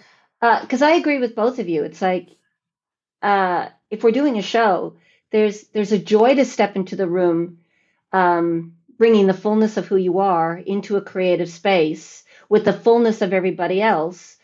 because 0.41 0.83
I 0.83 0.93
agree 0.93 1.19
with 1.19 1.35
both 1.35 1.59
of 1.59 1.69
you. 1.69 1.85
It's 1.85 2.01
like 2.01 2.29
uh, 3.23 3.69
if 3.91 4.03
we're 4.03 4.13
doing 4.13 4.39
a 4.39 4.43
show, 4.43 4.97
there's 5.33 5.65
there's 5.69 5.93
a 5.93 5.99
joy 5.99 6.35
to 6.35 6.45
step 6.45 6.77
into 6.77 6.97
the 6.97 7.09
room, 7.09 7.59
um, 8.13 8.75
bringing 8.99 9.27
the 9.27 9.35
fullness 9.35 9.77
of 9.77 9.87
who 9.87 9.97
you 9.97 10.21
are 10.21 10.57
into 10.57 10.97
a 10.97 11.03
creative 11.03 11.51
space 11.51 12.25
with 12.49 12.65
the 12.65 12.73
fullness 12.73 13.23
of 13.23 13.33
everybody 13.33 13.83
else, 13.83 14.37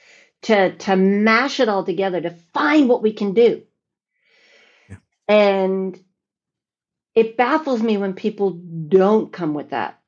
to 0.43 0.75
to 0.77 0.97
mash 0.97 1.61
it 1.61 1.69
all 1.69 1.85
together 1.85 2.21
to 2.21 2.31
find 2.53 2.89
what 2.89 3.03
we 3.03 3.13
can 3.13 3.35
do. 3.35 3.63
Yeah. 4.89 4.97
And 5.29 5.99
it 7.15 7.37
baffles 7.37 7.83
me 7.83 7.99
when 7.99 8.15
people 8.15 8.51
don't 8.51 9.33
come 9.33 9.55
with 9.55 9.71
that. 9.71 10.01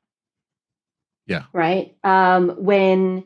Yeah. 1.27 1.45
Right. 1.53 1.97
Um, 2.05 2.51
when, 2.51 3.25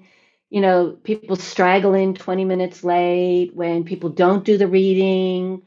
you 0.50 0.60
know, 0.60 0.92
people 1.02 1.36
straggle 1.36 1.94
in 1.94 2.14
20 2.14 2.44
minutes 2.44 2.84
late, 2.84 3.54
when 3.54 3.84
people 3.84 4.10
don't 4.10 4.44
do 4.44 4.56
the 4.58 4.68
reading, 4.68 5.62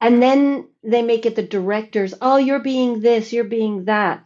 and 0.00 0.22
then 0.22 0.68
they 0.82 1.02
make 1.02 1.26
it 1.26 1.36
the 1.36 1.42
directors, 1.42 2.14
oh, 2.20 2.36
you're 2.36 2.60
being 2.60 3.00
this, 3.00 3.32
you're 3.32 3.44
being 3.44 3.84
that. 3.86 4.24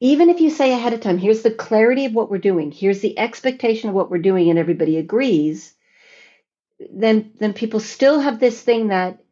Even 0.00 0.28
if 0.28 0.40
you 0.40 0.50
say 0.50 0.72
ahead 0.72 0.92
of 0.92 1.00
time, 1.00 1.18
here's 1.18 1.42
the 1.42 1.50
clarity 1.52 2.06
of 2.06 2.14
what 2.14 2.30
we're 2.30 2.38
doing, 2.38 2.72
here's 2.72 3.00
the 3.00 3.18
expectation 3.18 3.88
of 3.88 3.94
what 3.94 4.10
we're 4.10 4.18
doing, 4.18 4.50
and 4.50 4.58
everybody 4.58 4.98
agrees, 4.98 5.74
then 6.92 7.32
then 7.38 7.52
people 7.52 7.80
still 7.80 8.20
have 8.20 8.40
this 8.40 8.60
thing 8.60 8.88
that 8.88 9.22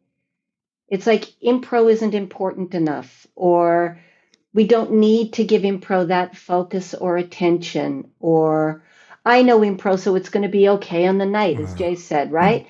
it's 0.87 1.07
like 1.07 1.25
impro 1.43 1.91
isn't 1.91 2.13
important 2.13 2.73
enough 2.73 3.27
or 3.35 3.99
we 4.53 4.65
don't 4.65 4.91
need 4.91 5.33
to 5.33 5.43
give 5.43 5.63
impro 5.63 6.07
that 6.07 6.35
focus 6.35 6.93
or 6.93 7.17
attention 7.17 8.11
or 8.19 8.83
i 9.25 9.41
know 9.41 9.59
impro 9.59 9.97
so 9.97 10.15
it's 10.15 10.29
going 10.29 10.43
to 10.43 10.49
be 10.49 10.69
okay 10.69 11.07
on 11.07 11.17
the 11.17 11.25
night 11.25 11.59
as 11.59 11.73
jay 11.75 11.95
said 11.95 12.31
right 12.31 12.67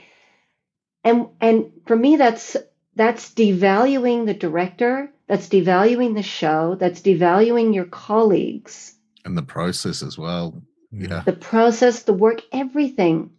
and 1.03 1.27
and 1.39 1.71
for 1.85 1.95
me 1.95 2.15
that's 2.15 2.57
that's 2.95 3.33
devaluing 3.33 4.25
the 4.25 4.33
director 4.33 5.11
that's 5.27 5.47
devaluing 5.47 6.13
the 6.15 6.23
show 6.23 6.75
that's 6.75 7.01
devaluing 7.01 7.73
your 7.73 7.85
colleagues 7.85 8.95
and 9.25 9.37
the 9.37 9.43
process 9.43 10.01
as 10.01 10.17
well. 10.17 10.61
Yeah. 10.91 11.23
the 11.25 11.33
process, 11.33 12.03
the 12.03 12.13
work, 12.13 12.41
everything. 12.51 13.31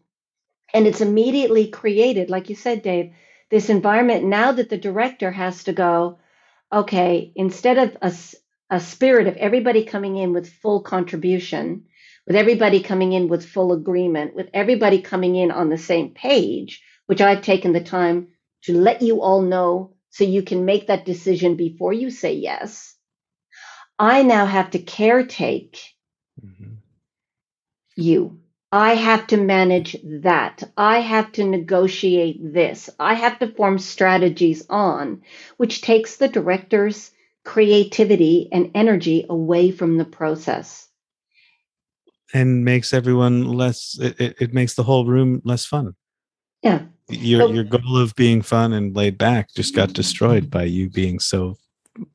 And 0.73 0.87
it's 0.87 1.03
immediately 1.03 1.69
created, 1.69 2.31
like 2.31 2.49
you 2.49 2.57
said, 2.57 2.83
Dave, 2.83 3.13
this 3.51 3.69
environment 3.69 4.25
now 4.25 4.53
that 4.53 4.71
the 4.71 4.79
director 4.79 5.31
has 5.31 5.65
to 5.65 5.73
go, 5.73 6.19
okay, 6.73 7.33
instead 7.37 7.79
of 7.79 7.97
a, 8.03 8.09
a 8.71 8.81
spirit 8.81 9.29
of 9.29 9.37
everybody 9.37 9.85
coming 9.85 10.17
in 10.19 10.33
with 10.33 10.53
full 10.53 10.83
contribution, 10.83 11.85
with 12.27 12.37
everybody 12.37 12.83
coming 12.83 13.13
in 13.13 13.29
with 13.29 13.47
full 13.49 13.73
agreement, 13.73 14.35
with 14.37 14.49
everybody 14.55 15.03
coming 15.03 15.37
in 15.37 15.51
on 15.53 15.71
the 15.71 15.79
same 15.79 16.11
page, 16.15 16.83
which 17.07 17.21
I've 17.23 17.43
taken 17.43 17.73
the 17.73 17.83
time 17.83 18.29
to 18.65 18.75
let 18.79 19.03
you 19.03 19.23
all 19.23 19.43
know 19.43 19.95
so 20.11 20.25
you 20.25 20.43
can 20.43 20.65
make 20.67 20.89
that 20.89 21.07
decision 21.07 21.57
before 21.57 21.93
you 21.93 22.11
say 22.11 22.35
yes. 22.35 22.97
I 23.99 24.23
now 24.25 24.47
have 24.47 24.71
to 24.73 24.81
caretake 24.81 25.79
Mhm. 26.45 26.79
you. 27.97 28.42
I 28.73 28.95
have 28.95 29.27
to 29.29 29.37
manage 29.37 29.97
that. 30.03 30.63
I 30.79 31.01
have 31.01 31.31
to 31.33 31.45
negotiate 31.45 32.55
this. 32.55 32.89
I 32.99 33.13
have 33.15 33.39
to 33.41 33.49
form 33.53 33.79
strategies 33.79 34.65
on, 34.71 35.21
which 35.59 35.83
takes 35.83 36.17
the 36.17 36.29
director's 36.29 37.11
creativity 37.45 38.49
and 38.51 38.71
energy 38.75 39.27
away 39.29 39.71
from 39.73 39.99
the 39.99 40.05
process. 40.07 40.89
and 42.35 42.65
makes 42.65 42.95
everyone 42.95 43.45
less 43.45 43.99
it, 44.01 44.19
it, 44.19 44.37
it 44.41 44.55
makes 44.55 44.75
the 44.75 44.83
whole 44.83 45.05
room 45.05 45.43
less 45.45 45.67
fun 45.67 45.95
Yeah. 46.63 46.81
your 47.11 47.41
So- 47.43 47.53
your 47.53 47.65
goal 47.65 47.99
of 47.99 48.15
being 48.17 48.41
fun 48.41 48.73
and 48.73 48.97
laid 48.97 49.19
back 49.19 49.53
just 49.55 49.75
got 49.75 49.93
destroyed 49.93 50.51
by 50.51 50.65
you 50.65 50.89
being 50.89 51.19
so 51.21 51.59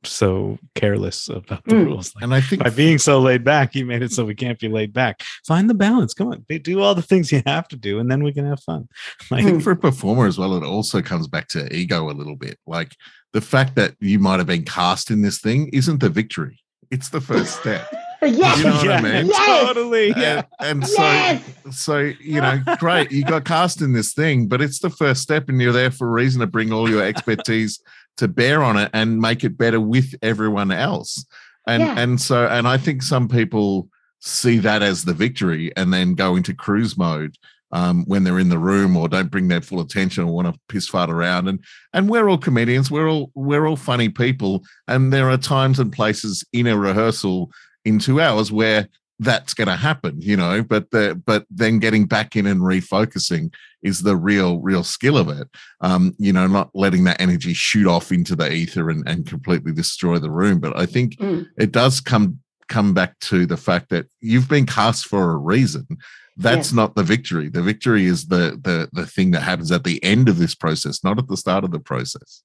so 0.04 0.58
careless 0.76 1.30
about 1.30 1.64
the 1.66 1.76
Mm. 1.76 1.86
rules 1.86 2.16
like, 2.16 2.24
And 2.24 2.34
I 2.34 2.42
think 2.42 2.64
by 2.64 2.70
being 2.72 2.98
so 2.98 3.20
laid 3.20 3.44
back 3.44 3.76
you 3.76 3.86
made 3.86 4.02
it 4.02 4.12
so 4.12 4.26
we 4.26 4.34
can't 4.34 4.60
be 4.60 4.68
laid 4.70 4.92
back 4.92 5.22
find 5.46 5.70
the 5.70 5.74
balance 5.76 6.14
come 6.14 6.30
on 6.30 6.44
They 6.50 6.58
do 6.58 6.82
all 6.82 6.96
the 6.96 7.02
things 7.04 7.32
you 7.32 7.44
have 7.46 7.68
to 7.70 7.76
do 7.76 8.00
and 8.00 8.10
then 8.10 8.24
we 8.24 8.34
can 8.34 8.46
have 8.46 8.60
fun 8.62 8.88
I 9.32 9.44
think 9.44 9.62
for 9.62 9.72
a 9.72 9.76
performer 9.78 10.26
as 10.26 10.38
well, 10.38 10.56
it 10.56 10.64
also 10.64 11.02
comes 11.02 11.28
back 11.28 11.48
to 11.50 11.72
ego 11.76 12.10
a 12.10 12.14
little 12.14 12.36
bit. 12.36 12.58
Like 12.66 12.96
the 13.34 13.42
fact 13.42 13.76
that 13.76 13.96
you 14.00 14.18
might 14.20 14.38
have 14.40 14.48
been 14.48 14.64
cast 14.66 15.12
in 15.12 15.22
this 15.22 15.40
thing 15.40 15.70
isn't 15.74 16.00
the 16.00 16.10
victory; 16.10 16.60
it's 16.90 17.10
the 17.10 17.22
first 17.22 17.60
step. 17.60 17.88
yes. 18.22 18.58
You 18.58 18.64
know 18.64 18.76
what 18.78 18.90
I 18.90 19.02
mean? 19.02 19.26
Yes! 19.28 19.68
totally 19.68 20.08
yeah 20.10 20.42
And, 20.60 20.82
and 20.82 20.88
so, 20.88 21.02
Yes! 21.04 21.44
so 21.72 21.98
you 22.20 22.42
know, 22.42 22.60
great, 22.80 23.12
you 23.12 23.24
got 23.24 23.46
cast 23.46 23.82
in 23.82 23.94
this 23.94 24.14
thing, 24.14 24.48
but 24.48 24.60
it's 24.62 24.80
the 24.80 24.90
first 24.90 25.22
step, 25.22 25.50
and 25.50 25.62
you're 25.62 25.72
there 25.74 25.92
for 25.92 26.08
a 26.08 26.12
reason 26.12 26.40
to 26.42 26.48
bring 26.48 26.72
all 26.74 26.90
your 26.90 27.04
expertise 27.04 27.80
to 28.18 28.28
bear 28.28 28.64
on 28.64 28.78
it 28.78 28.90
and 28.94 29.20
make 29.20 29.44
it 29.44 29.58
better 29.58 29.80
with 29.80 30.14
everyone 30.22 30.72
else. 30.72 31.26
And 31.68 31.84
Yeah. 31.84 32.00
and 32.00 32.20
so, 32.20 32.48
and 32.48 32.68
I 32.68 32.78
think 32.78 33.04
some 33.04 33.28
people 33.28 33.90
see 34.20 34.58
that 34.60 34.82
as 34.82 35.06
the 35.06 35.14
victory, 35.14 35.72
and 35.78 35.94
then 35.94 36.16
go 36.16 36.36
into 36.36 36.54
cruise 36.54 36.98
mode 36.98 37.36
um, 37.72 38.06
when 38.06 38.24
they're 38.24 38.40
in 38.40 38.50
the 38.50 38.58
room 38.58 38.96
or 38.98 39.08
don't 39.08 39.30
bring 39.30 39.48
their 39.50 39.62
full 39.62 39.82
attention 39.82 40.24
or 40.24 40.34
want 40.34 40.54
to 40.54 40.60
piss 40.70 40.88
fart 40.88 41.10
around. 41.10 41.48
And 41.48 41.60
and 41.94 42.10
we're 42.10 42.30
all 42.30 42.38
comedians. 42.38 42.90
We're 42.90 43.10
all 43.10 43.32
we're 43.36 43.68
all 43.68 43.76
funny 43.76 44.10
people. 44.10 44.64
And 44.88 45.12
there 45.12 45.30
are 45.30 45.38
times 45.38 45.80
and 45.80 45.92
places 45.92 46.46
in 46.54 46.68
a 46.68 46.78
rehearsal 46.78 47.52
in 47.86 48.00
two 48.00 48.20
hours 48.22 48.52
where 48.52 48.88
that's 49.20 49.54
going 49.54 49.68
to 49.68 49.76
happen, 49.76 50.22
you 50.22 50.38
know. 50.38 50.64
But 50.64 50.92
the 50.92 51.20
but 51.26 51.46
then 51.50 51.80
getting 51.80 52.06
back 52.06 52.36
in 52.36 52.46
and 52.46 52.62
refocusing 52.62 53.54
is 53.82 54.02
the 54.04 54.16
real 54.16 54.60
real 54.60 54.84
skill 54.84 55.18
of 55.18 55.30
it. 55.30 55.48
Um, 55.82 56.14
you 56.20 56.32
know, 56.34 56.48
not 56.48 56.70
letting 56.74 57.04
that 57.06 57.20
energy 57.22 57.54
shoot 57.54 57.88
off 57.88 58.12
into 58.12 58.36
the 58.36 58.52
ether 58.52 58.90
and, 58.90 59.08
and 59.08 59.26
completely 59.26 59.72
destroy 59.74 60.20
the 60.20 60.32
room. 60.32 60.60
But 60.60 60.78
I 60.78 60.86
think 60.86 61.18
Mm. 61.18 61.48
it 61.58 61.72
does 61.72 62.00
come 62.02 62.40
come 62.68 62.94
back 62.94 63.18
to 63.20 63.46
the 63.46 63.58
fact 63.58 63.90
that 63.90 64.06
you've 64.20 64.50
been 64.50 64.66
cast 64.66 65.08
for 65.08 65.32
a 65.32 65.38
reason 65.38 65.88
that's 66.36 66.68
Yes. 66.68 66.74
not 66.74 66.96
the 66.96 67.02
victory 67.04 67.48
the 67.50 67.64
victory 67.64 68.06
is 68.06 68.26
the 68.28 68.60
the 68.62 68.90
the 68.92 69.06
thing 69.08 69.32
that 69.32 69.42
happens 69.42 69.72
at 69.72 69.86
the 69.86 70.04
end 70.04 70.28
of 70.30 70.38
this 70.38 70.54
process 70.54 71.02
not 71.04 71.18
at 71.18 71.28
the 71.30 71.38
start 71.38 71.64
of 71.64 71.72
the 71.72 71.80
process 71.80 72.44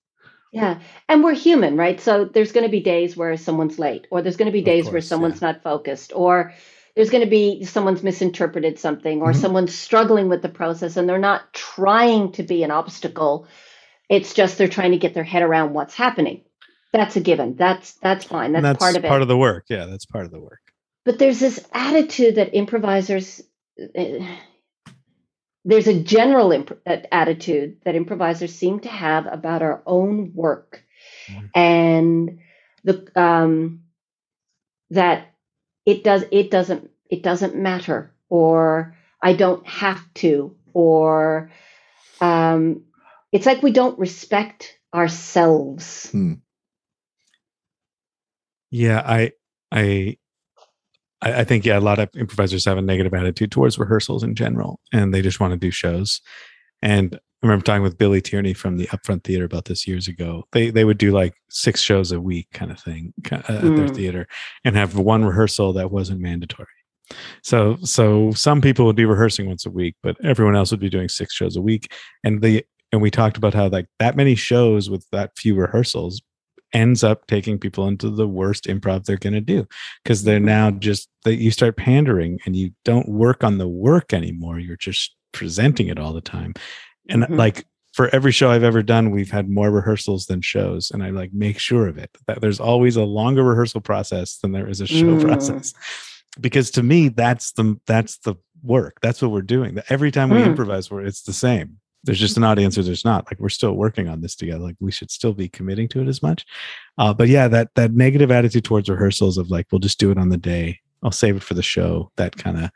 Yeah. 0.53 0.81
And 1.09 1.25
we're 1.25 1.35
human, 1.35 1.77
right? 1.77 2.01
So 2.01 2.27
there's 2.27 2.53
going 2.53 2.67
to 2.67 2.71
be 2.73 2.81
days 2.81 3.17
where 3.17 3.37
someone's 3.39 3.79
late, 3.79 4.07
or 4.11 4.23
there's 4.23 4.37
going 4.37 4.47
to 4.47 4.53
be 4.53 4.63
days 4.63 4.91
where 4.93 4.95
course, 4.95 5.09
someone's 5.09 5.41
not 5.43 5.63
focused, 5.63 6.13
or 6.15 6.53
there's 6.97 7.11
going 7.11 7.25
to 7.25 7.31
be 7.31 7.65
someone's 7.65 8.03
misinterpreted 8.03 8.79
something, 8.79 9.23
or 9.23 9.33
Mhm. 9.33 9.37
someone's 9.37 9.75
struggling 9.75 10.29
with 10.29 10.43
the 10.43 10.51
process 10.51 10.97
and 10.99 11.09
they're 11.09 11.19
not 11.19 11.53
trying 11.55 12.33
to 12.33 12.43
be 12.43 12.63
an 12.65 12.71
obstacle. 12.71 13.47
It's 14.11 14.35
just 14.35 14.59
they're 14.59 14.69
trying 14.69 14.93
to 14.93 14.99
get 14.99 15.15
their 15.15 15.25
head 15.25 15.43
around 15.43 15.73
what's 15.75 15.95
happening. 15.95 16.43
That's 16.93 17.17
a 17.17 17.21
given. 17.21 17.57
That's 17.57 17.95
that's 17.95 18.25
fine. 18.27 18.53
That's, 18.53 18.65
And 18.67 18.79
part 18.79 18.97
of 18.97 19.05
it. 19.05 19.09
part 19.09 19.23
of 19.23 19.29
the 19.29 19.39
work 19.39 19.65
yeah 19.71 19.87
that's 19.87 20.05
part 20.07 20.27
of 20.27 20.31
the 20.33 20.41
work 20.41 20.61
but 21.07 21.19
there's 21.19 21.41
this 21.41 21.67
attitude 21.73 22.35
that 22.37 22.55
improvisers 22.55 23.41
uh, 23.99 24.03
there's 25.65 25.87
a 25.87 26.03
general 26.03 26.53
imp- 26.53 26.81
uh, 26.87 26.97
attitude 27.11 27.77
that 27.85 27.95
improvisers 27.95 28.55
seem 28.55 28.81
to 28.81 28.89
have 28.89 29.27
about 29.27 29.63
our 29.63 29.83
own 29.87 30.33
work. 30.35 30.85
Mhm. 31.29 31.51
and 31.55 32.39
the 32.85 33.07
um 33.15 33.83
that 34.91 35.35
it 35.87 36.03
does 36.05 36.25
it 36.31 36.51
doesn't 36.51 36.91
it 37.11 37.23
doesn't 37.23 37.57
matter 37.57 38.13
or 38.29 38.97
i 39.21 39.33
don't 39.33 39.67
have 39.67 40.03
to 40.15 40.57
or 40.73 41.51
um 42.21 42.85
it's 43.33 43.47
like 43.47 43.63
we 43.63 43.73
don't 43.73 43.99
respect 43.99 44.79
ourselves. 44.95 46.11
Yeah, 48.71 49.03
I 49.05 49.33
I, 49.71 50.19
I 51.23 51.41
I 51.41 51.45
think 51.45 51.65
yeah, 51.65 51.79
a 51.79 51.81
lot 51.81 51.99
of 51.99 52.11
improvisers 52.17 52.65
have 52.67 52.79
a 52.79 52.83
negative 52.83 53.15
attitude 53.15 53.51
towards 53.53 53.79
rehearsals 53.79 54.23
in 54.23 54.35
general, 54.35 54.81
and 54.93 55.13
they 55.15 55.23
just 55.23 55.41
want 55.41 55.53
to 55.53 55.57
do 55.59 55.71
shows. 55.71 56.21
And 56.83 57.15
I 57.15 57.47
remember 57.47 57.65
talking 57.65 57.83
with 57.83 57.99
Billy 57.99 58.21
Tierney 58.21 58.55
from 58.55 58.77
the 58.77 58.87
Upfront 58.89 59.25
Theater 59.25 59.45
about 59.45 59.65
this 59.67 59.87
years 59.87 60.09
ago. 60.09 60.45
They 60.53 60.71
they 60.71 60.85
would 60.85 60.99
do 60.99 61.13
like 61.13 61.35
six 61.51 61.81
shows 61.81 62.13
a 62.13 62.21
week, 62.21 62.49
kind 62.53 62.71
of 62.71 62.79
thing, 62.81 63.13
uh, 63.31 63.37
at 63.49 63.77
their 63.77 63.89
Mm. 63.89 63.95
theater, 63.97 64.27
and 64.65 64.77
have 64.77 64.97
one 64.97 65.25
rehearsal 65.25 65.73
that 65.75 65.91
wasn't 65.91 66.21
mandatory. 66.21 66.69
So 67.43 67.77
so 67.83 68.31
some 68.33 68.61
people 68.61 68.87
would 68.87 68.97
be 68.97 69.05
rehearsing 69.05 69.47
once 69.47 69.67
a 69.67 69.71
week, 69.71 69.97
but 70.03 70.17
everyone 70.25 70.57
else 70.57 70.71
would 70.71 70.81
be 70.81 70.91
doing 70.91 71.09
six 71.09 71.35
shows 71.35 71.57
a 71.57 71.63
week. 71.63 71.93
And 72.25 72.43
the 72.43 72.65
and 72.93 73.01
we 73.03 73.11
talked 73.11 73.37
about 73.37 73.55
how 73.55 73.69
like 73.69 73.87
that 73.99 74.17
many 74.17 74.35
shows 74.35 74.89
with 74.91 75.07
that 75.13 75.33
few 75.37 75.55
rehearsals 75.55 76.21
ends 76.73 77.05
up 77.05 77.27
taking 77.27 77.59
people 77.59 77.87
into 77.89 78.09
the 78.11 78.27
worst 78.29 78.65
improv 78.65 79.05
they're 79.05 79.17
going 79.17 79.33
to 79.33 79.41
do 79.41 79.67
because 80.03 80.23
they're 80.25 80.41
now 80.41 80.71
just 80.71 81.09
that 81.25 81.37
you 81.37 81.51
start 81.51 81.77
pandering 81.77 82.39
and 82.47 82.57
you 82.57 82.71
don't 82.85 83.09
work 83.09 83.45
on 83.45 83.59
the 83.59 83.69
work 83.69 84.13
anymore 84.13 84.59
you're 84.59 84.77
just 84.77 85.15
presenting 85.33 85.89
it 85.89 85.99
all 85.99 86.13
the 86.13 86.21
time 86.21 86.53
and 87.09 87.23
Mhm. 87.25 87.37
like 87.37 87.67
for 87.93 88.09
every 88.15 88.33
show 88.33 88.51
i've 88.51 88.63
ever 88.63 88.83
done 88.83 89.11
we've 89.11 89.31
had 89.31 89.49
more 89.51 89.71
rehearsals 89.71 90.27
than 90.27 90.41
shows 90.41 90.91
and 90.91 91.03
i 91.03 91.11
like 91.11 91.33
make 91.33 91.59
sure 91.59 91.87
of 91.89 91.99
it 91.99 92.11
that 92.27 92.41
there's 92.41 92.61
always 92.61 92.97
a 92.97 93.05
longer 93.05 93.43
rehearsal 93.45 93.81
process 93.81 94.39
than 94.39 94.53
there 94.53 94.69
is 94.69 94.81
a 94.81 94.87
show 94.87 94.97
Mm. 95.17 95.23
process 95.23 95.75
because 96.41 96.71
to 96.73 96.83
me 96.83 97.09
that's 97.09 97.53
the 97.53 97.79
that's 97.87 98.19
the 98.19 98.35
work 98.63 98.97
that's 99.03 99.21
what 99.21 99.31
we're 99.33 99.43
doing 99.43 99.79
every 99.91 100.11
time 100.11 100.31
we 100.31 100.39
Mm. 100.39 100.47
improvise 100.47 100.91
we're 100.91 101.03
it's 101.05 101.23
the 101.23 101.33
same 101.33 101.79
there's 102.05 102.19
just 102.19 102.37
an 102.37 102.45
audience 102.45 102.77
or 102.77 102.83
there's 102.83 103.05
not 103.05 103.27
like 103.27 103.39
we're 103.39 103.49
still 103.49 103.75
working 103.75 104.09
on 104.09 104.21
this 104.21 104.35
together 104.35 104.65
like 104.65 104.77
we 104.81 104.93
should 104.93 105.11
still 105.11 105.33
be 105.33 105.49
committing 105.49 105.89
to 105.89 106.01
it 106.01 106.09
as 106.09 106.23
much. 106.23 106.45
Uh, 106.99 107.15
but 107.15 107.29
yeah 107.29 107.49
that 107.49 107.75
that 107.75 107.93
negative 107.93 108.31
attitude 108.31 108.65
towards 108.65 108.89
rehearsals 108.89 109.39
of 109.39 109.51
like 109.51 109.67
we'll 109.71 109.79
just 109.79 109.99
do 109.99 110.11
it 110.11 110.19
on 110.19 110.29
the 110.29 110.37
day 110.37 110.79
i'll 111.03 111.11
save 111.11 111.37
it 111.37 111.43
for 111.43 111.55
the 111.55 111.63
show 111.63 112.11
that 112.17 112.37
kind 112.37 112.63
of 112.63 112.71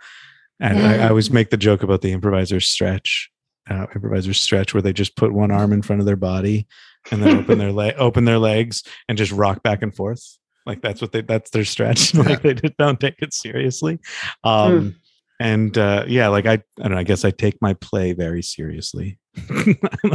and 0.58 0.78
I, 0.78 1.04
I 1.04 1.08
always 1.10 1.30
make 1.30 1.50
the 1.50 1.58
joke 1.58 1.82
about 1.82 2.00
the 2.00 2.12
improviser 2.12 2.60
stretch 2.60 3.30
uh, 3.68 3.86
improvisers 3.94 4.40
stretch 4.40 4.74
where 4.74 4.82
they 4.82 4.92
just 4.92 5.16
put 5.16 5.32
one 5.32 5.50
arm 5.50 5.72
in 5.72 5.82
front 5.82 6.00
of 6.00 6.06
their 6.06 6.16
body 6.16 6.66
and 7.10 7.22
then 7.22 7.36
open 7.38 7.58
their 7.58 7.72
leg 7.72 7.94
open 7.98 8.24
their 8.24 8.38
legs 8.38 8.82
and 9.08 9.18
just 9.18 9.32
rock 9.32 9.62
back 9.62 9.82
and 9.82 9.94
forth. 9.94 10.38
Like 10.64 10.82
that's 10.82 11.00
what 11.00 11.12
they 11.12 11.22
that's 11.22 11.50
their 11.50 11.64
stretch. 11.64 12.14
Like 12.14 12.42
they 12.42 12.54
just 12.54 12.76
don't 12.76 13.00
take 13.00 13.20
it 13.20 13.34
seriously. 13.34 13.98
Um 14.44 14.96
and 15.40 15.76
uh 15.76 16.04
yeah 16.08 16.28
like 16.28 16.46
i 16.46 16.52
i 16.54 16.62
don't 16.78 16.92
know 16.92 16.98
i 16.98 17.02
guess 17.02 17.24
i 17.24 17.30
take 17.30 17.60
my 17.60 17.74
play 17.74 18.12
very 18.12 18.42
seriously 18.42 19.18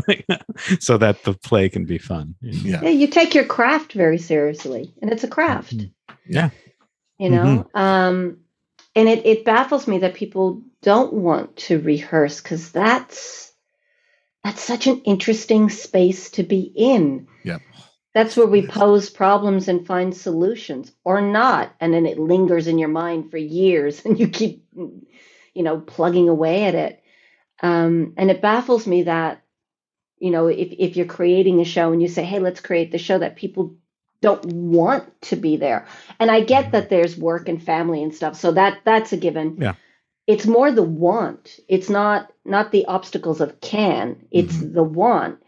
Like, 0.07 0.25
so 0.79 0.97
that 0.97 1.23
the 1.23 1.33
play 1.33 1.69
can 1.69 1.85
be 1.85 1.97
fun 1.97 2.35
Yeah. 2.41 2.81
Yeah, 2.83 2.89
you 2.89 3.07
take 3.07 3.35
your 3.35 3.45
craft 3.45 3.93
very 3.93 4.17
seriously, 4.17 4.93
and 5.01 5.11
it's 5.11 5.23
a 5.23 5.27
craft. 5.27 5.77
Mhm. 5.77 5.91
Yeah. 6.25 6.49
You 7.19 7.29
know, 7.29 7.69
um, 7.75 8.37
and 8.95 9.07
it 9.07 9.25
it 9.25 9.45
baffles 9.45 9.87
me 9.87 9.99
that 9.99 10.15
people 10.15 10.63
don't 10.81 11.13
want 11.13 11.55
to 11.67 11.79
rehearse 11.79 12.41
because 12.41 12.71
that's 12.71 13.51
that's 14.43 14.61
such 14.63 14.87
an 14.87 15.01
interesting 15.01 15.69
space 15.69 16.31
to 16.31 16.43
be 16.43 16.61
in. 16.75 17.27
Yeah. 17.43 17.59
That's 18.13 18.35
where 18.35 18.47
we 18.47 18.67
pose 18.67 19.09
problems 19.09 19.67
and 19.67 19.87
find 19.87 20.15
solutions, 20.15 20.91
or 21.05 21.21
not, 21.21 21.73
and 21.79 21.93
then 21.93 22.05
it 22.05 22.19
lingers 22.19 22.67
in 22.67 22.77
your 22.77 22.89
mind 22.89 23.31
for 23.31 23.37
years, 23.37 24.01
and 24.05 24.19
you 24.19 24.27
keep, 24.27 24.65
you 24.73 25.63
know, 25.63 25.79
plugging 25.79 26.29
away 26.29 26.65
at 26.65 26.75
it. 26.75 27.03
Um, 27.61 28.13
and 28.17 28.31
it 28.31 28.41
baffles 28.41 28.87
me 28.87 29.03
that, 29.03 29.43
you 30.17 30.31
know, 30.31 30.47
if 30.47 30.73
if 30.77 30.97
you're 30.97 31.05
creating 31.05 31.61
a 31.61 31.65
show 31.65 31.91
and 31.91 32.01
you 32.01 32.07
say, 32.07 32.23
"Hey, 32.23 32.39
let's 32.39 32.59
create 32.59 32.91
the 32.91 32.97
show," 32.97 33.19
that 33.19 33.35
people 33.35 33.75
don't 34.21 34.45
want 34.45 35.21
to 35.23 35.35
be 35.35 35.57
there. 35.57 35.87
And 36.19 36.29
I 36.29 36.41
get 36.41 36.71
that 36.71 36.89
there's 36.89 37.17
work 37.17 37.49
and 37.49 37.61
family 37.61 38.03
and 38.03 38.13
stuff, 38.13 38.35
so 38.35 38.51
that 38.51 38.79
that's 38.85 39.13
a 39.13 39.17
given. 39.17 39.57
Yeah. 39.59 39.73
It's 40.27 40.45
more 40.45 40.71
the 40.71 40.83
want. 40.83 41.59
It's 41.67 41.89
not 41.89 42.31
not 42.45 42.71
the 42.71 42.85
obstacles 42.85 43.41
of 43.41 43.59
can. 43.61 44.27
It's 44.31 44.57
the 44.57 44.83
want 44.83 45.39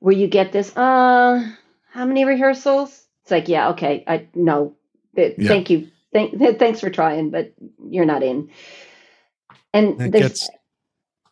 where 0.00 0.14
you 0.14 0.26
get 0.26 0.52
this. 0.52 0.74
Uh, 0.76 1.48
how 1.92 2.04
many 2.06 2.24
rehearsals? 2.24 2.90
It's 3.22 3.30
like, 3.30 3.48
yeah, 3.48 3.70
okay, 3.70 4.02
I 4.06 4.28
no, 4.34 4.74
Yeah. 5.14 5.30
thank 5.46 5.70
you, 5.70 5.88
thank 6.12 6.38
thanks 6.58 6.80
for 6.80 6.90
trying, 6.90 7.30
but 7.30 7.52
you're 7.88 8.06
not 8.06 8.22
in. 8.22 8.50
And 9.74 9.98
That 9.98 10.12
gets- 10.12 10.48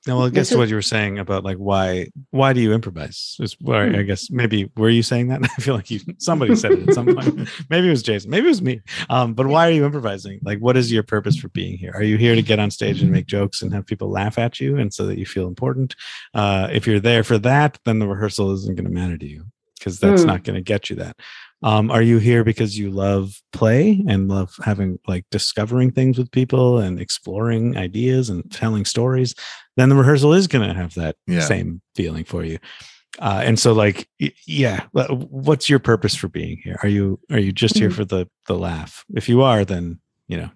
no 0.07 0.17
well 0.17 0.27
i 0.29 0.31
guess 0.31 0.55
what 0.55 0.67
you 0.71 0.75
were 0.75 0.81
saying 0.81 1.19
about 1.19 1.45
like 1.45 1.59
why 1.59 2.07
why 2.31 2.55
do 2.55 2.61
you 2.63 2.73
improvise 2.73 3.37
is 3.39 3.55
where 3.61 3.87
Hmm. 3.87 3.97
i 3.97 4.03
guess 4.03 4.31
maybe 4.31 4.71
were 4.75 4.89
you 4.89 5.03
saying 5.03 5.29
that? 5.29 5.43
I 5.59 5.61
feel 5.61 5.75
like 5.75 5.91
you 5.91 6.01
somebody 6.17 6.57
said 6.57 6.73
it 6.73 6.89
at 6.89 6.95
some 6.95 7.05
point. 7.15 7.47
Maybe 7.71 7.87
it 7.89 7.91
was 7.91 8.03
jason 8.03 8.31
maybe 8.31 8.47
it 8.47 8.49
was 8.57 8.63
me. 8.63 8.81
Um 9.11 9.35
but 9.35 9.47
why 9.47 9.69
are 9.69 9.73
you 9.73 9.85
improvising? 9.85 10.41
Like 10.43 10.59
what 10.61 10.79
is 10.79 10.91
your 10.91 11.03
purpose 11.03 11.37
for 11.37 11.49
being 11.51 11.77
here? 11.77 11.93
Are 11.95 12.03
you 12.03 12.17
here 12.17 12.35
to 12.35 12.41
get 12.41 12.59
on 12.59 12.71
stage 12.71 13.03
and 13.03 13.11
make 13.13 13.27
jokes 13.27 13.61
and 13.61 13.75
have 13.75 13.85
people 13.85 14.09
laugh 14.11 14.39
at 14.39 14.59
you 14.59 14.79
and 14.79 14.89
so 14.95 15.05
that 15.07 15.19
you 15.19 15.27
feel 15.27 15.47
important? 15.47 15.95
Uh 16.33 16.67
if 16.73 16.87
you're 16.87 16.99
there 17.11 17.23
for 17.23 17.37
that 17.37 17.79
then 17.85 17.99
the 17.99 18.09
rehearsal 18.09 18.53
isn't 18.53 18.77
going 18.77 18.87
to 18.89 18.91
matter 19.03 19.19
to 19.19 19.27
you 19.27 19.45
because 19.81 19.99
that's 19.99 20.23
Hmm. 20.23 20.29
not 20.29 20.45
going 20.45 20.55
to 20.55 20.63
get 20.63 20.89
you 20.91 20.97
that. 20.97 21.17
Um 21.63 21.91
are 21.91 22.01
you 22.03 22.19
here 22.19 22.45
because 22.45 22.79
you 22.79 22.91
love 22.91 23.35
play 23.53 24.03
and 24.09 24.29
love 24.29 24.55
having 24.65 24.99
like 25.09 25.25
discovering 25.31 25.91
things 25.91 26.17
with 26.19 26.31
people 26.31 26.79
and 26.79 27.01
exploring 27.01 27.77
ideas 27.77 28.31
and 28.31 28.49
telling 28.53 28.85
stories? 28.85 29.35
Then 29.77 29.89
the 29.89 29.97
rehearsal 29.97 30.33
is 30.33 30.47
going 30.47 30.67
to 30.69 30.75
have 30.75 30.95
that 30.95 31.17
Yeah. 31.27 31.41
same 31.41 31.81
feeling 31.97 32.25
for 32.25 32.45
you. 32.45 32.59
Uh, 33.19 33.43
and 33.45 33.59
so 33.59 33.73
like 33.73 34.09
yeah 34.47 34.85
what's 34.93 35.69
your 35.69 35.81
purpose 35.81 36.15
for 36.15 36.29
being 36.29 36.59
here? 36.65 36.79
Are 36.83 36.89
you 36.89 37.19
are 37.31 37.41
you 37.41 37.53
just 37.53 37.77
here 37.77 37.91
Mhm. 37.91 37.95
for 37.95 38.05
the 38.05 38.29
the 38.47 38.57
laugh? 38.57 39.05
If 39.15 39.29
you 39.29 39.43
are 39.43 39.65
then 39.65 39.99
you 40.29 40.37
know 40.39 40.51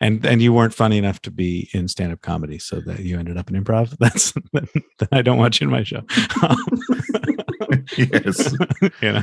and 0.00 0.26
and 0.26 0.42
you 0.42 0.52
weren't 0.52 0.74
funny 0.74 0.98
enough 0.98 1.22
to 1.22 1.30
be 1.30 1.70
in 1.72 1.88
stand-up 1.88 2.20
comedy 2.20 2.58
so 2.58 2.80
that 2.80 2.98
you 2.98 3.18
ended 3.18 3.38
up 3.38 3.48
in 3.50 3.56
improv? 3.64 3.96
That's 4.00 4.34
then 4.52 5.08
i 5.12 5.22
don't 5.22 5.38
watch 5.38 5.62
in 5.62 5.70
my 5.70 5.82
show 5.84 6.02
yes. 7.96 8.52
you 9.02 9.12
know 9.12 9.22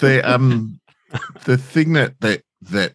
the 0.00 0.22
um 0.24 0.80
the 1.44 1.56
thing 1.56 1.92
that 1.94 2.14
that 2.20 2.42
that 2.62 2.94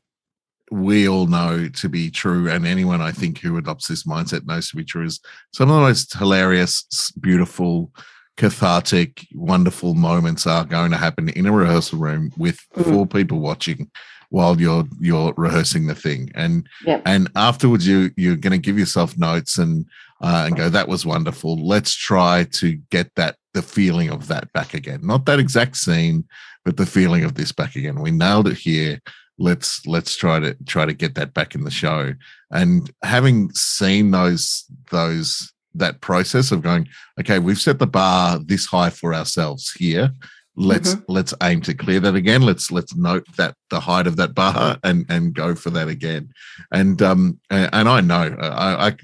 we 0.71 1.07
all 1.07 1.27
know 1.27 1.67
to 1.67 1.89
be 1.89 2.09
true, 2.09 2.49
and 2.49 2.65
anyone 2.65 3.01
I 3.01 3.11
think 3.11 3.39
who 3.39 3.57
adopts 3.57 3.87
this 3.89 4.03
mindset 4.05 4.45
knows 4.45 4.69
to 4.69 4.77
be 4.77 4.85
true, 4.85 5.03
is 5.05 5.19
some 5.53 5.69
of 5.69 5.75
the 5.75 5.81
most 5.81 6.13
hilarious, 6.17 6.85
beautiful, 7.19 7.91
cathartic, 8.37 9.27
wonderful 9.35 9.95
moments 9.95 10.47
are 10.47 10.63
going 10.63 10.91
to 10.91 10.97
happen 10.97 11.27
in 11.29 11.45
a 11.45 11.51
rehearsal 11.51 11.99
room 11.99 12.31
with 12.37 12.57
Mhm. 12.77 12.83
four 12.85 13.05
people 13.05 13.39
watching 13.39 13.91
while 14.29 14.59
you're 14.61 14.87
you're 15.01 15.33
rehearsing 15.35 15.87
the 15.87 15.95
thing 15.95 16.31
and 16.35 16.65
Yep. 16.85 17.01
and 17.05 17.29
afterwards 17.35 17.85
you 17.85 18.11
you're 18.15 18.37
going 18.37 18.51
to 18.53 18.57
give 18.57 18.79
yourself 18.79 19.17
notes 19.17 19.57
and 19.57 19.85
uh, 20.21 20.45
and 20.47 20.55
go 20.55 20.69
that 20.69 20.87
was 20.87 21.05
wonderful 21.05 21.57
let's 21.67 21.93
try 21.93 22.45
to 22.45 22.77
get 22.91 23.13
that 23.17 23.35
the 23.53 23.61
feeling 23.61 24.09
of 24.09 24.27
that 24.27 24.51
back 24.53 24.73
again. 24.73 24.99
Not 25.03 25.25
that 25.25 25.39
exact 25.39 25.77
scene 25.77 26.25
but 26.63 26.77
the 26.77 26.85
feeling 26.85 27.23
of 27.23 27.35
this 27.35 27.51
back 27.51 27.75
again. 27.75 27.99
We 27.99 28.11
nailed 28.11 28.47
it 28.47 28.57
here. 28.57 28.99
Let's 29.37 29.85
let's 29.87 30.15
try 30.15 30.39
to 30.39 30.55
try 30.65 30.85
to 30.85 30.93
get 30.93 31.15
that 31.15 31.33
back 31.33 31.55
in 31.55 31.63
the 31.63 31.71
show. 31.71 32.13
And 32.51 32.91
having 33.03 33.51
seen 33.53 34.11
those 34.11 34.65
those 34.91 35.51
that 35.73 36.01
process 36.01 36.51
of 36.51 36.61
going 36.61 36.85
okay 37.17 37.39
we've 37.39 37.57
set 37.57 37.79
the 37.79 37.87
bar 37.87 38.37
this 38.39 38.65
high 38.65 38.89
for 38.89 39.13
ourselves 39.13 39.71
here 39.71 40.11
let's 40.55 40.97
let's 41.07 41.33
aim 41.41 41.61
to 41.61 41.73
clear 41.73 41.99
that 42.01 42.15
again. 42.15 42.41
Let's 42.41 42.71
let's 42.71 42.95
note 42.95 43.25
that 43.37 43.55
the 43.69 43.79
height 43.79 44.07
of 44.07 44.17
that 44.17 44.35
bar 44.35 44.77
and 44.83 45.05
and 45.09 45.33
go 45.33 45.55
for 45.55 45.69
that 45.71 45.87
again. 45.87 46.33
And 46.71 47.01
um 47.01 47.39
and, 47.49 47.89
i 47.89 48.01
know 48.01 48.35
i 48.41 48.87
i 48.87 48.97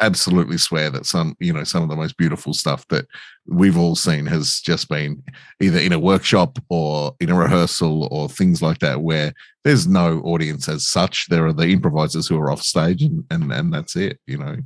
absolutely 0.00 0.58
swear 0.58 0.90
that 0.90 1.06
some 1.06 1.34
you 1.40 1.52
know 1.52 1.64
some 1.64 1.82
of 1.82 1.88
the 1.88 1.96
most 1.96 2.18
beautiful 2.18 2.52
stuff 2.52 2.86
that 2.88 3.06
we've 3.46 3.78
all 3.78 3.96
seen 3.96 4.26
has 4.26 4.60
just 4.60 4.90
been 4.90 5.22
either 5.60 5.78
in 5.78 5.94
a 5.94 5.98
workshop 5.98 6.58
or 6.68 7.14
in 7.18 7.30
a 7.30 7.34
rehearsal 7.34 8.06
or 8.10 8.28
things 8.28 8.60
like 8.60 8.78
that 8.80 9.00
where 9.00 9.32
there's 9.64 9.86
no 9.86 10.20
audience 10.20 10.68
as 10.68 10.86
such. 10.86 11.26
There 11.28 11.46
are 11.46 11.52
the 11.52 11.68
improvisers 11.68 12.28
who 12.28 12.38
are 12.38 12.50
off 12.50 12.62
stage 12.62 13.02
and 13.02 13.24
and, 13.30 13.52
and 13.52 13.72
that's 13.72 13.96
it 13.96 14.20
you 14.26 14.38
know. 14.38 14.56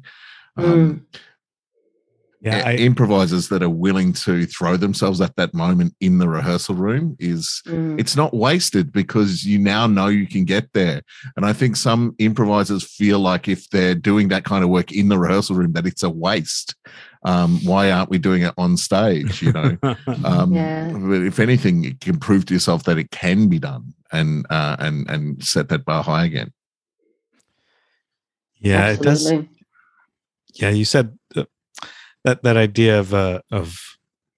Um, 0.57 1.07
yeah 2.45 2.59
i- 2.67 2.73
I, 2.73 2.75
improvisers 2.77 3.49
that 3.51 3.63
are 3.63 3.71
willing 3.87 4.13
to 4.27 4.47
throw 4.47 4.77
themselves 4.77 5.21
at 5.21 5.35
that 5.37 5.55
moment 5.55 5.95
in 6.01 6.19
the 6.19 6.29
rehearsal 6.29 6.75
room 6.75 7.17
is 7.19 7.63
Mm. 7.67 7.99
it's 8.01 8.17
not 8.17 8.35
wasted 8.35 8.87
because 8.93 9.45
you 9.51 9.59
now 9.59 9.87
know 9.87 10.09
you 10.09 10.27
can 10.27 10.45
get 10.45 10.67
there. 10.73 11.01
And 11.37 11.45
i 11.47 11.53
think 11.53 11.77
some 11.77 12.03
improvisers 12.19 12.83
feel 12.99 13.21
like 13.21 13.45
if 13.49 13.61
they're 13.71 13.95
doing 14.11 14.29
that 14.29 14.45
kind 14.45 14.63
of 14.65 14.71
work 14.71 14.91
in 14.93 15.09
the 15.09 15.19
rehearsal 15.19 15.57
room 15.57 15.73
that 15.75 15.87
it's 15.87 16.03
a 16.03 16.11
waste. 16.11 16.75
Um, 17.25 17.61
why 17.65 17.93
aren't 17.93 18.11
we 18.11 18.19
doing 18.19 18.43
it 18.43 18.55
on 18.59 18.77
stage 18.77 19.43
you 19.45 19.53
know? 19.53 19.71
Um, 20.25 20.53
Yeah. 20.55 20.91
but 20.93 21.23
if 21.23 21.39
anything 21.39 21.85
you 21.85 21.95
can 22.07 22.19
prove 22.19 22.45
to 22.47 22.55
yourself 22.55 22.83
that 22.85 22.99
it 22.99 23.11
can 23.13 23.47
be 23.49 23.61
done 23.61 23.95
and 24.19 24.45
uh, 24.51 24.77
and 24.87 25.09
and 25.13 25.23
set 25.53 25.69
that 25.69 25.85
bar 25.85 26.03
high 26.03 26.25
again. 26.31 26.51
Yeah 28.59 28.91
it 28.91 29.01
does 29.03 29.25
yeah 30.55 30.71
you 30.71 30.85
said 30.85 31.07
that 32.25 32.43
that 32.43 32.57
idea 32.57 32.99
of 33.01 33.13
uh 33.15 33.41
of 33.51 33.79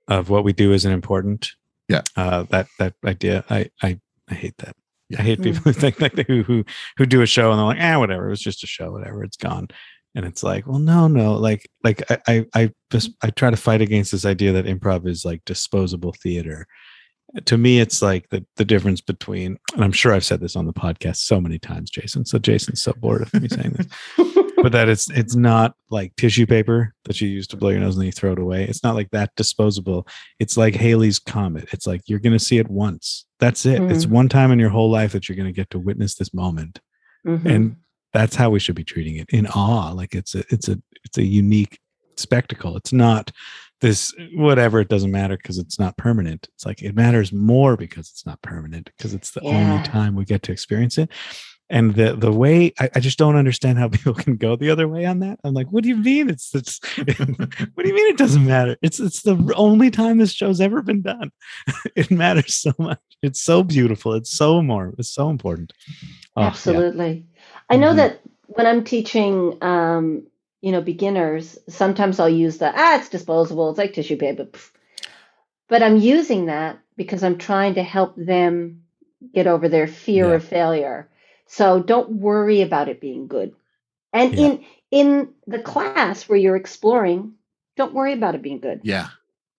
of 0.08 0.28
what 0.30 0.44
we 0.44 0.52
do 0.52 0.72
isn't 0.72 0.92
important 0.92 1.50
Yeah. 1.88 2.02
uh 2.16 2.44
that 2.50 2.66
that 2.78 2.94
idea 3.04 3.44
i 3.50 3.70
i 3.82 3.98
i 4.28 4.34
hate 4.34 4.56
that 4.58 4.76
I 5.18 5.22
hate 5.22 5.38
Mm. 5.38 5.44
people 5.44 5.60
who 5.62 5.72
think 5.72 6.00
like 6.00 6.14
they, 6.14 6.24
who 6.26 6.42
who 6.42 6.64
who 6.96 7.04
do 7.06 7.20
a 7.20 7.26
show 7.26 7.50
and 7.50 7.58
they're 7.58 7.66
like, 7.66 7.78
ah, 7.80 7.98
whatever. 7.98 8.26
It 8.26 8.30
was 8.30 8.40
just 8.40 8.64
a 8.64 8.66
show, 8.66 8.90
whatever. 8.90 9.22
It's 9.22 9.36
gone. 9.36 9.68
And 10.14 10.24
it's 10.24 10.42
like, 10.42 10.66
well, 10.66 10.78
no, 10.78 11.06
no. 11.08 11.34
Like, 11.34 11.68
like 11.84 12.02
I, 12.10 12.18
I, 12.26 12.46
I 12.54 12.70
just 12.90 13.10
I 13.22 13.28
try 13.30 13.50
to 13.50 13.56
fight 13.56 13.82
against 13.82 14.12
this 14.12 14.24
idea 14.24 14.50
that 14.52 14.64
improv 14.64 15.06
is 15.06 15.22
like 15.24 15.44
disposable 15.44 16.14
theater. 16.22 16.66
To 17.46 17.58
me, 17.58 17.80
it's 17.80 18.00
like 18.00 18.28
the 18.30 18.44
the 18.56 18.64
difference 18.64 19.00
between, 19.00 19.58
and 19.74 19.82
I'm 19.84 19.92
sure 19.92 20.12
I've 20.12 20.24
said 20.24 20.40
this 20.40 20.54
on 20.56 20.66
the 20.66 20.72
podcast 20.72 21.16
so 21.16 21.40
many 21.40 21.58
times, 21.58 21.90
Jason. 21.90 22.24
So 22.24 22.38
Jason's 22.38 22.82
so 22.82 22.92
bored 22.92 23.22
of 23.22 23.34
me 23.34 23.48
saying 23.48 23.72
this, 23.72 23.86
but 24.62 24.70
that 24.72 24.88
it's 24.88 25.10
it's 25.10 25.34
not 25.34 25.74
like 25.90 26.14
tissue 26.16 26.46
paper 26.46 26.94
that 27.04 27.20
you 27.20 27.28
use 27.28 27.46
to 27.48 27.56
blow 27.56 27.70
your 27.70 27.80
nose 27.80 27.94
and 27.96 28.02
then 28.02 28.06
you 28.06 28.12
throw 28.12 28.32
it 28.32 28.38
away. 28.38 28.64
It's 28.64 28.84
not 28.84 28.94
like 28.94 29.10
that 29.10 29.30
disposable. 29.36 30.06
It's 30.38 30.56
like 30.56 30.74
Halley's 30.76 31.18
comet. 31.18 31.68
It's 31.72 31.86
like 31.86 32.02
you're 32.06 32.20
gonna 32.20 32.38
see 32.38 32.58
it 32.58 32.70
once. 32.70 33.24
That's 33.40 33.66
it. 33.66 33.82
It's 33.90 34.06
one 34.06 34.28
time 34.28 34.52
in 34.52 34.58
your 34.60 34.70
whole 34.70 34.90
life 34.90 35.12
that 35.12 35.28
you're 35.28 35.36
gonna 35.36 35.50
get 35.52 35.70
to 35.70 35.78
witness 35.78 36.14
this 36.14 36.32
moment 36.32 36.80
Mhm. 37.26 37.46
and 37.46 37.76
that's 38.12 38.36
how 38.36 38.50
we 38.50 38.60
should 38.60 38.76
be 38.76 38.84
treating 38.84 39.16
it 39.16 39.28
in 39.30 39.46
awe 39.48 39.90
like 39.90 40.14
it's 40.14 40.34
a 40.36 40.44
it's 40.50 40.68
a 40.68 40.78
it's 41.04 41.18
a 41.18 41.24
unique 41.24 41.80
spectacle 42.16 42.76
it's 42.76 42.92
not 42.92 43.32
this 43.84 44.14
whatever 44.34 44.80
it 44.80 44.88
doesn't 44.88 45.10
matter 45.10 45.36
because 45.36 45.58
it's 45.58 45.78
not 45.78 45.96
permanent 45.98 46.48
it's 46.54 46.64
like 46.64 46.80
it 46.82 46.94
matters 46.94 47.32
more 47.32 47.76
because 47.76 48.08
it's 48.10 48.24
not 48.24 48.40
permanent 48.40 48.86
because 48.96 49.12
it's 49.12 49.30
the 49.32 49.42
Yeah. 49.42 49.58
only 49.58 49.78
time 49.80 50.14
we 50.14 50.24
get 50.24 50.42
to 50.44 50.52
experience 50.52 50.96
it 51.02 51.10
and 51.68 51.94
the 51.94 52.16
the 52.16 52.32
way 52.32 52.72
I, 52.78 52.86
I 52.96 53.00
just 53.00 53.18
don't 53.18 53.36
understand 53.36 53.78
how 53.78 53.88
people 53.96 54.14
can 54.14 54.36
go 54.36 54.56
the 54.56 54.70
other 54.70 54.88
way 54.88 55.04
on 55.04 55.18
that 55.20 55.38
i'm 55.44 55.52
like 55.52 55.68
what 55.68 55.82
do 55.82 55.90
you 55.90 55.98
mean 55.98 56.30
it's 56.30 56.54
it's 56.54 56.80
what 56.96 57.82
do 57.82 57.88
you 57.90 57.94
mean 57.94 58.08
it 58.14 58.16
doesn't 58.24 58.46
matter 58.46 58.76
it's 58.80 58.98
it's 59.00 59.22
the 59.22 59.36
only 59.56 59.90
time 59.90 60.16
this 60.18 60.32
show's 60.32 60.60
ever 60.62 60.80
been 60.82 61.02
done 61.02 61.30
it 61.94 62.10
matters 62.10 62.54
so 62.54 62.72
much 62.78 63.00
it's 63.22 63.42
so 63.42 63.62
beautiful 63.62 64.14
it's 64.14 64.30
so 64.30 64.62
more 64.62 64.94
it's 64.98 65.12
so 65.12 65.28
important 65.28 65.72
Oh, 66.36 66.42
yeah. 66.42 66.48
Absolutely. 66.48 67.26
I 67.70 67.76
know 67.76 67.92
Mhm. 67.92 67.96
that 67.96 68.20
when 68.46 68.66
I'm 68.66 68.82
teaching, 68.82 69.56
um, 69.62 70.26
you 70.64 70.72
know, 70.72 70.80
beginners, 70.80 71.58
sometimes 71.68 72.18
I'll 72.18 72.28
use 72.46 72.56
the, 72.58 72.72
ah, 72.74 72.96
it's 72.98 73.10
disposable. 73.10 73.68
It's 73.70 73.78
like 73.78 73.92
tissue 73.92 74.16
paper. 74.16 74.44
pff." 74.46 74.70
But 75.68 75.82
I'm 75.82 75.98
using 75.98 76.46
that 76.46 76.78
because 76.96 77.22
I'm 77.22 77.38
trying 77.38 77.74
to 77.74 77.82
help 77.82 78.14
them 78.16 78.82
get 79.34 79.46
over 79.46 79.68
their 79.68 79.86
fear 79.86 80.28
Yeah. 80.28 80.34
of 80.36 80.44
failure. 80.44 81.08
So 81.46 81.82
don't 81.82 82.10
worry 82.28 82.62
about 82.62 82.88
it 82.88 83.00
being 83.00 83.26
good. 83.28 83.52
And 84.12 84.34
Yeah. 84.34 84.44
in 84.46 84.64
in 84.90 85.28
the 85.46 85.58
class 85.58 86.28
where 86.28 86.38
you're 86.38 86.56
exploring, 86.64 87.34
don't 87.76 87.94
worry 87.94 88.12
about 88.12 88.34
it 88.36 88.42
being 88.42 88.60
good. 88.60 88.80
Yeah. 88.84 89.08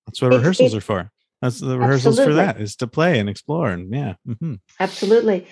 That's 0.06 0.22
what 0.22 0.28
It's- 0.30 0.40
rehearsals 0.42 0.74
it- 0.74 0.78
are 0.78 0.82
for. 0.82 1.12
That's 1.42 1.60
the 1.60 1.78
rehearsals 1.78 2.18
for 2.20 2.34
that 2.36 2.62
is 2.62 2.76
to 2.78 2.88
play 2.88 3.20
and 3.20 3.30
explore 3.30 3.70
and 3.70 3.94
yeah. 3.94 4.14
mhm. 4.28 4.60
Absolutely. 4.80 5.46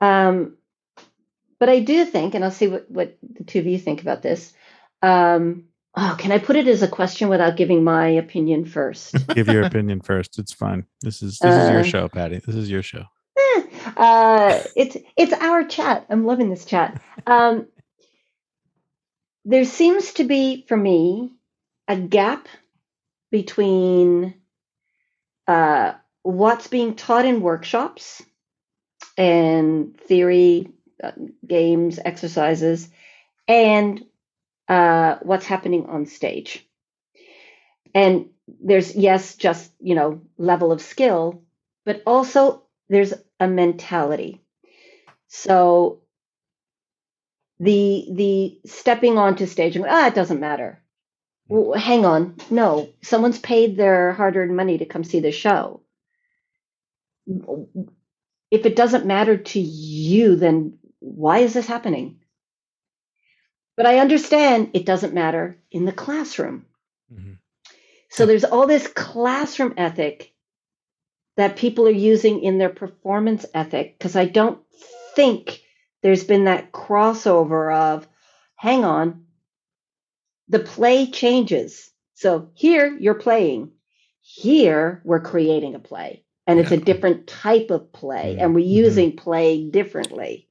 Um, 0.00 0.56
but 1.60 1.68
I 1.68 1.80
do 1.80 2.04
think, 2.06 2.34
and 2.34 2.42
I'll 2.44 2.50
see 2.60 2.68
what, 2.68 2.90
what 2.90 3.18
the 3.38 3.44
two 3.44 3.58
of 3.58 3.66
you 3.66 3.78
think 3.78 4.00
about 4.00 4.22
this. 4.22 4.54
Um, 5.02 5.64
oh, 5.96 6.16
can 6.18 6.32
I 6.32 6.38
put 6.38 6.56
it 6.56 6.68
as 6.68 6.82
a 6.82 6.88
question 6.88 7.28
without 7.28 7.56
giving 7.56 7.84
my 7.84 8.08
opinion 8.08 8.64
first? 8.66 9.14
Give 9.34 9.48
your 9.48 9.64
opinion 9.64 10.00
first. 10.04 10.38
It's 10.38 10.52
fine. 10.52 10.86
This 11.02 11.22
is 11.22 11.38
this 11.38 11.54
is 11.56 11.70
your 11.70 11.80
Uh, 11.80 11.84
show, 11.84 12.08
Patti. 12.08 12.40
This 12.44 12.56
is 12.56 12.70
your 12.70 12.82
show. 12.82 13.04
Eh, 13.38 13.62
uh, 13.96 14.62
it's 14.76 14.96
it's 15.16 15.32
our 15.34 15.64
chat. 15.64 16.06
I'm 16.10 16.26
loving 16.26 16.50
this 16.50 16.64
chat. 16.64 17.00
Um, 17.26 17.66
there 19.44 19.64
seems 19.64 20.14
to 20.14 20.24
be, 20.24 20.64
for 20.68 20.76
me, 20.76 21.32
a 21.88 21.96
gap 21.96 22.48
between 23.30 24.34
uh, 25.48 25.94
what's 26.22 26.68
being 26.68 26.94
taught 26.94 27.24
in 27.24 27.40
workshops 27.40 28.22
and 29.16 29.98
theory, 30.00 30.68
uh, 31.02 31.12
games, 31.46 31.98
exercises, 32.04 32.88
and 33.48 34.04
uh, 34.70 35.18
what's 35.22 35.46
happening 35.46 35.86
on 35.88 36.06
stage. 36.06 36.66
And 37.94 38.30
there's 38.48 38.96
yes, 38.96 39.36
just 39.36 39.72
you 39.80 39.94
know, 39.96 40.22
level 40.38 40.72
of 40.72 40.82
skill, 40.82 41.42
but 41.86 42.02
also 42.06 42.64
there's 42.90 43.14
a 43.40 43.48
mentality. 43.48 44.42
So 45.28 46.00
the 47.60 48.08
the 48.12 48.60
stepping 48.66 49.18
onto 49.18 49.46
stage 49.46 49.76
and 49.76 49.86
ah, 49.88 50.08
it 50.08 50.14
doesn't 50.16 50.40
matter. 50.40 50.82
Well, 51.48 51.78
hang 51.78 52.06
on, 52.06 52.36
no, 52.50 52.90
someone's 53.02 53.38
paid 53.38 53.76
their 53.76 54.12
hard-earned 54.14 54.56
money 54.56 54.78
to 54.78 54.86
come 54.86 55.04
see 55.04 55.20
the 55.20 55.32
show. 55.32 55.82
If 58.50 58.66
it 58.66 58.76
doesn't 58.76 59.06
matter 59.06 59.36
to 59.38 59.60
you, 59.60 60.36
then 60.36 60.78
why 61.00 61.40
is 61.40 61.54
this 61.54 61.66
happening? 61.68 62.19
But 63.80 63.86
I 63.86 64.00
understand 64.00 64.72
it 64.74 64.84
doesn't 64.84 65.14
matter 65.14 65.56
in 65.70 65.86
the 65.86 65.92
classroom. 65.92 66.66
Mhm. 67.10 67.38
So 68.10 68.26
there's 68.26 68.44
all 68.44 68.66
this 68.66 68.86
classroom 68.86 69.72
ethic 69.78 70.34
that 71.38 71.56
people 71.56 71.88
are 71.88 72.02
using 72.12 72.42
in 72.42 72.58
their 72.58 72.68
performance 72.68 73.46
ethic 73.54 73.96
because 73.98 74.16
I 74.16 74.26
don't 74.26 74.60
think 75.14 75.62
there's 76.02 76.24
been 76.24 76.44
that 76.44 76.72
crossover 76.72 77.74
of, 77.74 78.06
hang 78.54 78.84
on, 78.84 79.24
the 80.48 80.58
play 80.58 81.06
changes. 81.06 81.90
So 82.12 82.50
here 82.52 82.94
you're 83.00 83.14
playing, 83.14 83.72
here 84.20 85.00
we're 85.06 85.20
creating 85.20 85.74
a 85.74 85.78
play, 85.78 86.26
and 86.46 86.60
it's 86.60 86.72
a 86.72 86.76
different 86.76 87.26
type 87.26 87.70
of 87.70 87.90
play, 87.94 88.36
and 88.38 88.54
we're 88.54 88.66
Mhm. 88.66 88.84
using 88.84 89.16
play 89.16 89.70
differently. 89.70 90.50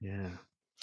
Yeah. 0.00 0.30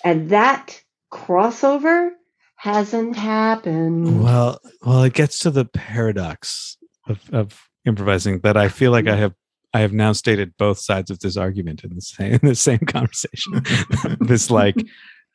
And 0.01 0.29
that 0.29 0.81
crossover 1.11 2.09
hasn't 2.55 3.15
happened. 3.15 4.23
Well, 4.23 4.59
well, 4.81 5.03
it 5.03 5.13
gets 5.13 5.39
to 5.39 5.51
the 5.51 5.65
paradox 5.65 6.77
of, 7.07 7.21
of 7.31 7.67
improvising 7.85 8.39
that 8.39 8.57
I 8.57 8.67
feel 8.69 8.91
like 8.91 9.07
I 9.07 9.15
have 9.15 9.33
I 9.73 9.81
have 9.81 9.93
now 9.93 10.13
stated 10.13 10.55
both 10.57 10.79
sides 10.79 11.11
of 11.11 11.19
this 11.19 11.37
argument 11.37 11.83
in 11.83 11.93
the 11.93 12.01
same 12.01 12.33
in 12.33 12.39
the 12.47 12.55
same 12.55 12.79
conversation. 12.79 13.61
this 14.21 14.49
like 14.49 14.75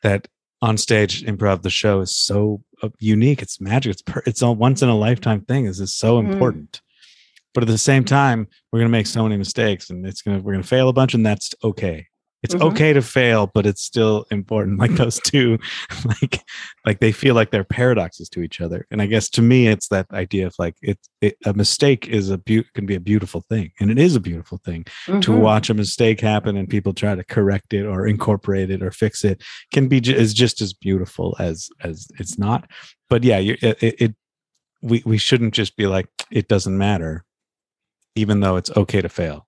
that 0.03 0.27
on 0.61 0.77
stage 0.79 1.23
improv 1.25 1.63
the 1.63 1.71
show 1.71 2.01
is 2.01 2.15
so 2.15 2.63
uh, 2.83 2.89
unique 2.99 3.43
it's 3.43 3.61
magic 3.61 3.93
it's 3.93 4.03
per- 4.03 4.23
it's 4.27 4.43
a 4.43 4.51
once 4.51 4.81
in 4.83 4.89
a 4.89 4.97
lifetime 4.97 5.41
thing 5.43 5.65
this 5.65 5.81
is 5.81 5.95
so 5.95 6.21
Mhm. 6.21 6.33
important 6.33 6.81
but 7.53 7.63
at 7.65 7.69
the 7.69 7.77
same 7.79 8.05
time 8.05 8.47
we're 8.71 8.79
going 8.79 8.89
to 8.89 8.93
make 8.99 9.07
so 9.09 9.25
many 9.25 9.37
mistakes 9.37 9.91
and 9.91 10.07
it's 10.07 10.23
going 10.23 10.37
to 10.39 10.43
we're 10.43 10.53
going 10.53 10.63
to 10.63 10.69
fail 10.69 10.89
a 10.89 10.93
bunch 10.93 11.15
and 11.15 11.27
that's 11.27 11.53
okay 11.65 12.07
it's 12.43 12.55
Mhm. 12.55 12.63
okay 12.73 12.93
to 12.93 13.03
fail 13.03 13.51
but 13.55 13.67
it's 13.67 13.83
still 13.83 14.25
important 14.31 14.79
like 14.79 14.93
those 14.97 15.21
two 15.21 15.59
like 16.05 16.43
like 16.85 16.99
they 17.01 17.13
feel 17.13 17.35
like 17.35 17.51
they're 17.51 17.63
paradoxes 17.65 18.29
to 18.31 18.41
each 18.43 18.61
other. 18.61 18.87
And 18.91 19.01
i 19.01 19.07
guess 19.07 19.29
to 19.31 19.43
me 19.43 19.69
it's 19.69 19.89
that 19.89 20.07
idea 20.13 20.47
of 20.49 20.55
like 20.59 20.75
it, 20.83 20.99
it 21.21 21.37
a 21.47 21.53
mistake 21.55 22.09
is 22.09 22.31
a 22.31 22.39
beau- 22.39 22.65
can 22.75 22.87
be 22.87 22.95
a 22.95 23.01
beautiful 23.01 23.43
thing 23.49 23.71
and 23.81 23.91
it 23.91 23.99
is 23.99 24.17
a 24.17 24.21
beautiful 24.21 24.59
thing. 24.65 24.85
To 25.07 25.31
Mhm. 25.33 25.39
watch 25.39 25.71
a 25.71 25.75
mistake 25.75 26.21
happen 26.21 26.57
and 26.57 26.69
people 26.69 26.93
try 26.93 27.15
to 27.15 27.25
correct 27.25 27.73
it 27.75 27.85
or 27.87 28.07
incorporate 28.07 28.71
it 28.71 28.83
or 28.83 28.91
fix 28.91 29.25
it 29.25 29.43
can 29.73 29.89
be 29.89 30.01
ju- 30.01 30.15
is 30.15 30.35
just 30.35 30.61
as 30.61 30.73
beautiful 30.73 31.37
as 31.39 31.69
as 31.81 32.07
it's 32.19 32.39
not. 32.39 32.69
But 33.09 33.25
yeah 33.25 33.39
you 33.39 33.57
it, 33.63 33.83
it, 33.83 33.95
it 34.01 34.15
we 34.83 35.03
we 35.07 35.19
shouldn't 35.19 35.55
just 35.55 35.77
be 35.77 35.87
like 35.87 36.09
it 36.31 36.49
doesn't 36.49 36.77
matter 36.77 37.25
even 38.17 38.41
though 38.41 38.57
it's 38.57 38.71
okay 38.77 39.01
to 39.01 39.09
fail. 39.09 39.47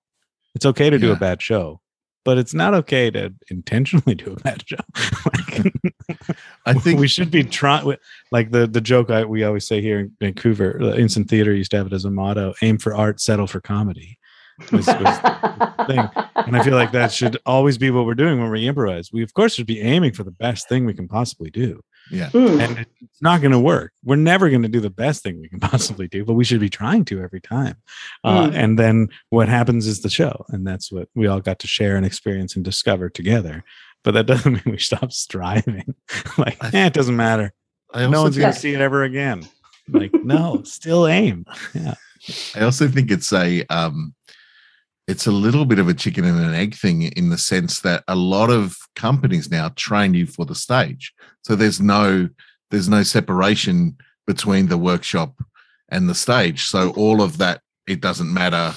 It's 0.55 0.65
okay 0.65 0.89
to 0.91 0.99
do 0.99 1.11
a 1.13 1.17
bad 1.17 1.43
show 1.43 1.81
but 2.25 2.39
it's 2.39 2.55
not 2.55 2.75
okay 2.75 3.11
to 3.11 3.33
intentionally 3.51 4.15
do 4.15 4.33
a 4.33 4.37
bad 4.37 4.65
job. 4.67 4.85
like, 5.53 5.73
I 6.67 6.73
think 6.75 6.99
we 6.99 7.09
should 7.09 7.31
be 7.31 7.45
trying 7.45 7.97
like 8.31 8.51
the 8.51 8.67
the 8.67 8.81
joke 8.81 9.11
I, 9.11 9.25
we 9.25 9.45
always 9.45 9.67
say 9.67 9.81
here 9.81 10.01
in 10.01 10.13
vancouver 10.21 10.81
uh, 10.83 10.95
instant 10.95 11.29
theater 11.29 11.55
used 11.55 11.71
to 11.73 11.77
have 11.77 11.87
it 11.87 11.93
as 11.93 12.05
a 12.05 12.11
motto 12.11 12.55
aim 12.63 12.79
for 12.79 12.95
art 12.95 13.21
settle 13.21 13.47
for 13.47 13.61
comedy 13.61 14.19
was- 14.73 14.87
was 14.87 15.19
thing. 15.87 16.09
and 16.47 16.57
I 16.57 16.63
feel 16.63 16.75
like 16.75 16.93
that 16.93 17.13
should 17.13 17.39
always 17.45 17.79
be 17.79 17.91
what 17.91 18.07
we're 18.07 18.15
doing 18.15 18.41
when 18.41 18.51
we 18.51 18.67
improvise. 18.67 19.13
We 19.13 19.23
of 19.23 19.35
course 19.35 19.55
should 19.55 19.67
be 19.67 19.81
aiming 19.81 20.13
for 20.13 20.25
the 20.25 20.31
best 20.31 20.69
thing 20.69 20.85
we 20.85 20.95
can 20.95 21.09
possibly 21.09 21.51
do, 21.51 21.81
yeah. 22.11 22.31
Mm. 22.31 22.61
and 22.61 22.79
it's 23.01 23.23
not 23.23 23.41
going 23.41 23.53
to 23.53 23.59
work. 23.59 23.93
We're 24.05 24.17
never 24.17 24.49
going 24.51 24.63
to 24.63 24.69
do 24.69 24.81
the 24.81 24.91
best 24.91 25.23
thing 25.23 25.41
we 25.41 25.49
can 25.49 25.61
possibly 25.71 26.09
do, 26.09 26.25
but 26.25 26.35
we 26.35 26.45
should 26.45 26.61
be 26.61 26.69
trying 26.71 27.05
to 27.07 27.21
every 27.23 27.41
time. 27.41 27.77
Uh, 28.23 28.49
Mm. 28.49 28.55
and 28.55 28.79
then 28.79 29.09
what 29.31 29.49
happens 29.49 29.87
is 29.87 30.03
the 30.03 30.11
show, 30.11 30.45
and 30.49 30.67
that's 30.67 30.91
what 30.93 31.09
we 31.15 31.27
all 31.27 31.41
got 31.41 31.59
to 31.61 31.67
share 31.67 31.97
and 31.97 32.05
experience 32.07 32.57
and 32.57 32.65
discover 32.65 33.09
together. 33.09 33.65
But 34.03 34.13
that 34.15 34.27
doesn't 34.33 34.53
mean 34.53 34.63
we 34.67 34.79
stop 34.79 35.13
striving. 35.13 35.95
like, 36.39 36.63
eh, 36.75 36.87
it 36.87 36.93
doesn't 36.93 37.17
matter. 37.17 37.53
I 37.93 38.07
No 38.07 38.23
one's 38.23 38.37
going 38.37 38.53
to 38.53 38.59
see 38.59 38.75
it 38.75 38.81
ever 38.81 39.03
again. 39.05 39.49
Like, 39.89 40.13
no, 40.15 40.63
still 40.65 41.07
aim. 41.07 41.45
Yeah. 41.75 41.95
I 42.55 42.61
also 42.61 42.89
think 42.89 43.11
it's 43.11 43.33
a 43.35 43.65
um 43.67 44.15
it's 45.07 45.27
a 45.27 45.33
little 45.33 45.65
bit 45.67 45.79
of 45.79 45.89
a 45.89 45.95
chicken 45.95 46.25
and 46.25 46.39
an 46.41 46.55
egg 46.55 46.75
thing 46.75 47.03
in 47.03 47.29
the 47.31 47.39
sense 47.39 47.81
that 47.81 48.05
a 48.09 48.15
lot 48.17 48.51
of 48.51 48.77
companies 48.97 49.51
now 49.51 49.69
train 49.77 50.15
you 50.15 50.27
for 50.27 50.45
the 50.47 50.55
stage. 50.55 51.13
So 51.43 51.55
there's 51.55 51.81
no 51.81 52.29
there's 52.71 52.89
no 52.89 53.03
separation 53.03 53.97
between 54.27 54.67
the 54.69 54.79
workshop 54.79 55.35
and 55.91 56.09
the 56.09 56.15
stage. 56.15 56.65
So 56.65 56.91
all 56.93 57.21
of 57.23 57.39
that 57.39 57.61
it 57.87 58.01
doesn't 58.01 58.33
matter 58.33 58.75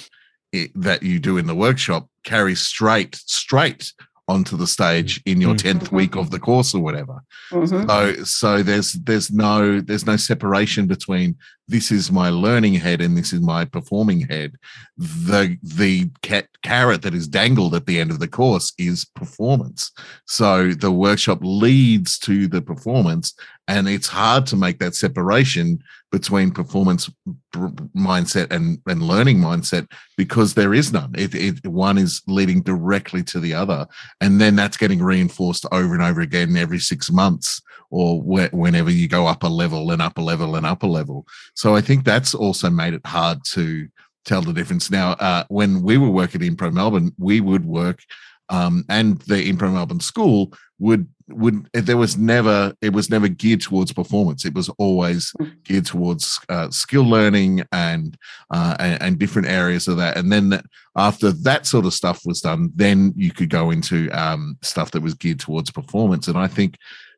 it, 0.51 0.71
that 0.75 1.01
you 1.01 1.19
do 1.19 1.37
in 1.37 1.47
the 1.47 1.55
workshop 1.55 2.07
carries 2.23 2.59
straight 2.59 3.15
straight 3.15 3.93
onto 4.29 4.57
the 4.57 4.67
stage 4.67 5.21
in 5.25 5.39
your 5.39 5.55
10th 5.55 5.85
Mhm. 5.89 5.91
week 5.93 6.15
of 6.17 6.31
the 6.31 6.39
course 6.39 6.73
or 6.75 6.81
whatever 6.83 7.21
Mhm. 7.51 7.87
so 7.87 8.23
so 8.25 8.61
there's 8.61 8.91
there's 8.93 9.31
no 9.31 9.79
there's 9.79 10.05
no 10.05 10.17
separation 10.17 10.85
between 10.87 11.37
this 11.67 11.91
is 11.91 12.11
my 12.11 12.29
learning 12.29 12.75
head 12.75 13.01
and 13.01 13.17
this 13.17 13.33
is 13.33 13.41
my 13.41 13.65
performing 13.65 14.21
head. 14.21 14.55
The 14.97 15.57
the 15.61 16.09
cat, 16.21 16.47
carrot 16.63 17.01
that 17.01 17.13
is 17.13 17.27
dangled 17.27 17.75
at 17.75 17.85
the 17.85 17.99
end 17.99 18.11
of 18.11 18.19
the 18.19 18.27
course 18.27 18.73
is 18.77 19.05
performance. 19.05 19.91
So 20.25 20.71
the 20.71 20.91
workshop 20.91 21.39
leads 21.41 22.17
to 22.19 22.47
the 22.47 22.61
performance 22.61 23.33
and 23.67 23.89
it's 23.89 24.07
hard 24.07 24.45
to 24.47 24.55
make 24.55 24.79
that 24.79 24.95
separation 24.95 25.83
between 26.09 26.51
performance 26.51 27.09
mindset 27.53 28.49
and 28.51 28.79
and 28.87 29.03
learning 29.03 29.39
mindset 29.39 29.91
because 30.15 30.53
there 30.53 30.73
is 30.73 30.93
none. 30.93 31.13
It, 31.17 31.35
it 31.35 31.67
one 31.67 31.97
is 31.97 32.21
leading 32.27 32.61
directly 32.61 33.23
to 33.23 33.41
the 33.41 33.53
other 33.53 33.85
and 34.21 34.39
then 34.39 34.55
that's 34.55 34.77
getting 34.77 35.03
reinforced 35.03 35.65
over 35.73 35.93
and 35.93 36.03
over 36.03 36.21
again 36.21 36.55
every 36.55 36.79
six 36.79 37.11
months 37.11 37.61
or 37.89 38.21
whe- 38.21 38.51
whenever 38.51 38.89
you 38.89 39.07
go 39.07 39.27
up 39.27 39.43
a 39.43 39.47
level 39.47 39.91
and 39.91 40.01
up 40.01 40.17
a 40.17 40.21
level 40.21 40.55
and 40.55 40.65
up 40.65 40.83
a 40.83 40.87
level 40.87 41.25
so 41.57 41.75
i 41.75 41.81
think 41.81 42.03
that's 42.03 42.33
also 42.33 42.69
made 42.69 42.93
it 42.93 43.05
hard 43.05 43.39
to 43.43 43.87
tell 44.27 44.41
the 44.41 44.53
difference. 44.53 44.91
Now 44.91 45.11
uh, 45.13 45.45
when 45.47 45.81
we 45.81 45.97
were 45.97 46.09
working 46.09 46.43
in 46.43 46.55
Impro 46.55 46.71
melbourne 46.71 47.13
we 47.17 47.41
would 47.41 47.65
work 47.65 48.03
um, 48.49 48.83
and 48.89 49.19
the 49.21 49.51
Impro 49.51 49.73
melbourne 49.73 50.01
school 50.01 50.53
would 50.79 51.07
would 51.29 51.67
there 51.73 51.97
was 51.97 52.17
never 52.17 52.73
it 52.81 52.93
was 52.93 53.09
never 53.09 53.27
geared 53.27 53.61
towards 53.61 53.91
performance. 53.91 54.45
It 54.45 54.53
was 54.53 54.69
always 54.77 55.33
geared 55.63 55.85
towards 55.85 56.39
uh, 56.47 56.69
skill 56.69 57.03
learning 57.03 57.63
and, 57.71 58.15
uh, 58.51 58.75
and 58.79 59.01
and 59.01 59.19
different 59.19 59.47
areas 59.47 59.87
of 59.87 59.97
that. 59.97 60.17
And 60.17 60.31
then 60.31 60.61
after 60.95 61.31
that 61.31 61.65
sort 61.65 61.85
of 61.85 61.93
stuff 61.93 62.21
was 62.25 62.41
done 62.41 62.71
then 62.75 63.13
you 63.15 63.31
could 63.31 63.49
go 63.49 63.71
into 63.71 64.09
um, 64.11 64.57
stuff 64.61 64.91
that 64.91 65.01
was 65.01 65.15
geared 65.15 65.39
towards 65.39 65.71
performance. 65.71 66.27
And 66.27 66.37
i 66.37 66.47
think 66.47 66.77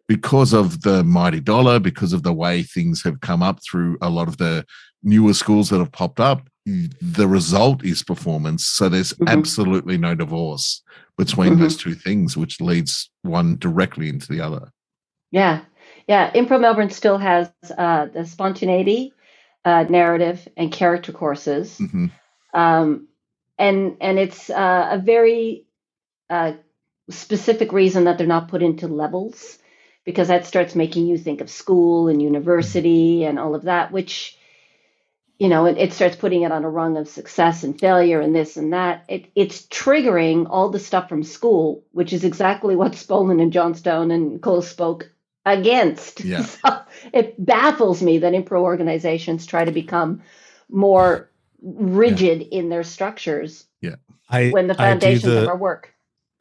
because 0.09 0.53
of 0.53 0.81
the 0.81 1.03
mighty 1.03 1.39
dollar 1.39 1.79
because 1.79 2.11
of 2.13 2.23
the 2.23 2.33
way 2.33 2.63
things 2.63 3.01
have 3.03 3.21
come 3.21 3.41
up 3.43 3.59
through 3.63 3.95
a 4.01 4.09
lot 4.09 4.27
of 4.27 4.37
the 4.37 4.65
newer 5.03 5.33
schools 5.33 5.69
that 5.69 5.77
have 5.77 5.91
popped 5.91 6.19
up 6.19 6.49
the 6.65 7.27
result 7.27 7.83
is 7.85 8.03
performance 8.03 8.65
so 8.65 8.89
there's 8.89 9.13
Mhm. 9.13 9.27
absolutely 9.29 9.97
no 9.97 10.13
divorce 10.15 10.81
between 11.17 11.53
Mhm. 11.53 11.59
those 11.59 11.77
two 11.77 11.93
things 11.95 12.35
which 12.35 12.59
leads 12.59 13.09
one 13.21 13.55
directly 13.57 14.09
into 14.09 14.27
the 14.27 14.41
other 14.41 14.71
Yeah, 15.31 15.61
yeah. 16.07 16.31
Impro 16.33 16.59
Melbourne 16.59 16.89
still 16.89 17.19
has 17.19 17.51
uh, 17.77 18.07
the 18.15 18.25
spontaneity, 18.25 19.13
uh, 19.63 19.85
narrative, 19.87 20.47
and 20.57 20.71
character 20.71 21.11
courses, 21.11 21.77
Mhm. 21.77 22.09
um, 22.55 23.07
and 23.59 23.95
and 24.01 24.17
it's 24.17 24.49
uh, 24.49 24.87
a 24.91 24.97
very 24.97 25.65
uh, 26.31 26.53
specific 27.11 27.71
reason 27.73 28.03
that 28.05 28.17
they're 28.17 28.35
not 28.37 28.47
put 28.47 28.61
into 28.63 28.87
levels 28.87 29.59
because 30.05 30.29
that 30.29 30.45
starts 30.45 30.75
making 30.75 31.07
you 31.07 31.17
think 31.17 31.41
of 31.41 31.49
school 31.49 32.07
and 32.07 32.21
university 32.21 33.25
and 33.25 33.37
all 33.39 33.55
of 33.55 33.63
that, 33.63 33.91
which 33.91 34.37
you 35.37 35.47
know 35.47 35.65
it, 35.65 35.77
it 35.77 35.93
starts 35.93 36.15
putting 36.15 36.41
it 36.41 36.51
on 36.51 36.63
a 36.65 36.69
rung 36.69 36.97
of 36.97 37.07
success 37.07 37.63
and 37.63 37.79
failure 37.79 38.19
and 38.19 38.35
this 38.35 38.57
and 38.57 38.73
that. 38.73 39.05
It, 39.07 39.31
it's 39.35 39.65
triggering 39.67 40.47
all 40.49 40.69
the 40.69 40.79
stuff 40.79 41.09
from 41.09 41.23
school, 41.23 41.83
which 41.91 42.13
is 42.13 42.23
exactly 42.23 42.75
what 42.75 42.93
Spolin 42.93 43.41
and 43.41 43.53
Johnstone 43.53 44.11
and 44.11 44.41
Cole 44.41 44.61
spoke 44.61 45.11
against. 45.45 46.21
Yeah. 46.25 46.43
So 46.43 46.81
it 47.13 47.43
baffles 47.43 48.01
me 48.01 48.19
that 48.19 48.33
impro 48.33 48.59
organizations 48.59 49.45
try 49.45 49.65
to 49.65 49.71
become 49.71 50.21
more 50.69 51.29
rigid 51.61 52.41
in 52.41 52.69
their 52.69 52.83
structures 52.83 53.65
Yeah. 53.81 53.95
I 54.29 54.49
when 54.49 54.67
the 54.67 54.75
foundations 54.75 55.23
the- 55.23 55.43
of 55.43 55.47
our 55.47 55.57
work. 55.57 55.93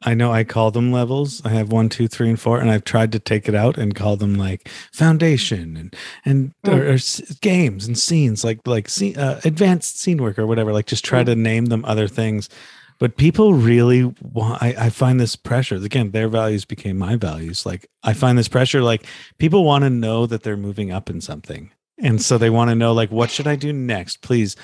I 0.03 0.13
know 0.13 0.31
I 0.31 0.45
call 0.45 0.71
them 0.71 0.91
levels. 0.93 1.41
I 1.43 1.49
have 1.49 1.71
one, 1.73 1.89
two, 1.89 2.07
three, 2.07 2.29
and 2.29 2.39
four, 2.39 2.59
and 2.59 2.71
I've 2.71 2.85
tried 2.85 3.11
to 3.11 3.19
take 3.19 3.49
it 3.49 3.55
out 3.55 3.77
and 3.77 3.93
call 3.93 4.15
them 4.15 4.35
like 4.35 4.69
foundation 4.93 5.75
and 5.75 5.95
and 6.23 6.53
Mm. 6.65 6.73
or, 6.73 6.93
or 6.93 7.35
games 7.41 7.85
and 7.85 7.97
scenes, 7.97 8.43
like 8.43 8.59
like 8.65 8.87
scene, 8.87 9.17
uh, 9.17 9.41
advanced 9.43 9.99
scene 9.99 10.21
work 10.21 10.39
or 10.39 10.47
whatever. 10.47 10.71
Like 10.71 10.85
just 10.85 11.03
try 11.03 11.23
Mm. 11.23 11.25
to 11.27 11.35
name 11.35 11.65
them 11.65 11.83
other 11.85 12.07
things. 12.07 12.49
But 12.97 13.15
people 13.17 13.53
really 13.53 14.03
want. 14.21 14.61
I, 14.61 14.75
I 14.77 14.89
find 14.89 15.19
this 15.19 15.35
pressure. 15.35 15.75
Again, 15.75 16.11
their 16.11 16.27
values 16.29 16.65
became 16.65 16.97
my 16.97 17.15
values. 17.15 17.65
Like 17.65 17.87
I 18.03 18.13
find 18.13 18.37
this 18.37 18.49
pressure. 18.49 18.81
Like 18.81 19.05
people 19.37 19.63
want 19.65 19.83
to 19.83 19.89
know 19.89 20.25
that 20.25 20.43
they're 20.43 20.57
moving 20.57 20.91
up 20.91 21.09
in 21.09 21.19
something, 21.21 21.71
and 21.97 22.21
so 22.21 22.37
they 22.37 22.49
want 22.49 22.69
to 22.69 22.75
know 22.75 22.93
like 22.93 23.11
what 23.11 23.29
should 23.31 23.47
I 23.47 23.55
do 23.57 23.71
next? 23.73 24.21
Please 24.21 24.55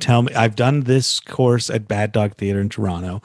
tell 0.00 0.22
me. 0.22 0.34
I've 0.34 0.56
done 0.56 0.80
this 0.82 1.18
course 1.20 1.68
at 1.70 1.88
Bad 1.88 2.12
Dog 2.12 2.36
Theater 2.36 2.60
in 2.60 2.68
Toronto 2.70 3.20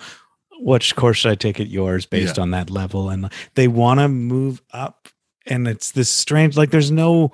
which 0.59 0.95
course 0.95 1.17
should 1.17 1.31
I 1.31 1.35
take 1.35 1.59
at 1.59 1.67
yours 1.67 2.05
based 2.05 2.37
on 2.39 2.51
that 2.51 2.69
level? 2.69 3.09
And 3.09 3.29
they 3.55 3.67
want 3.67 3.99
to 3.99 4.07
move 4.07 4.61
up, 4.71 5.07
and 5.45 5.67
it's 5.67 5.91
this 5.91 6.09
strange 6.09 6.57
like 6.57 6.71
there's 6.71 6.91
no 6.91 7.31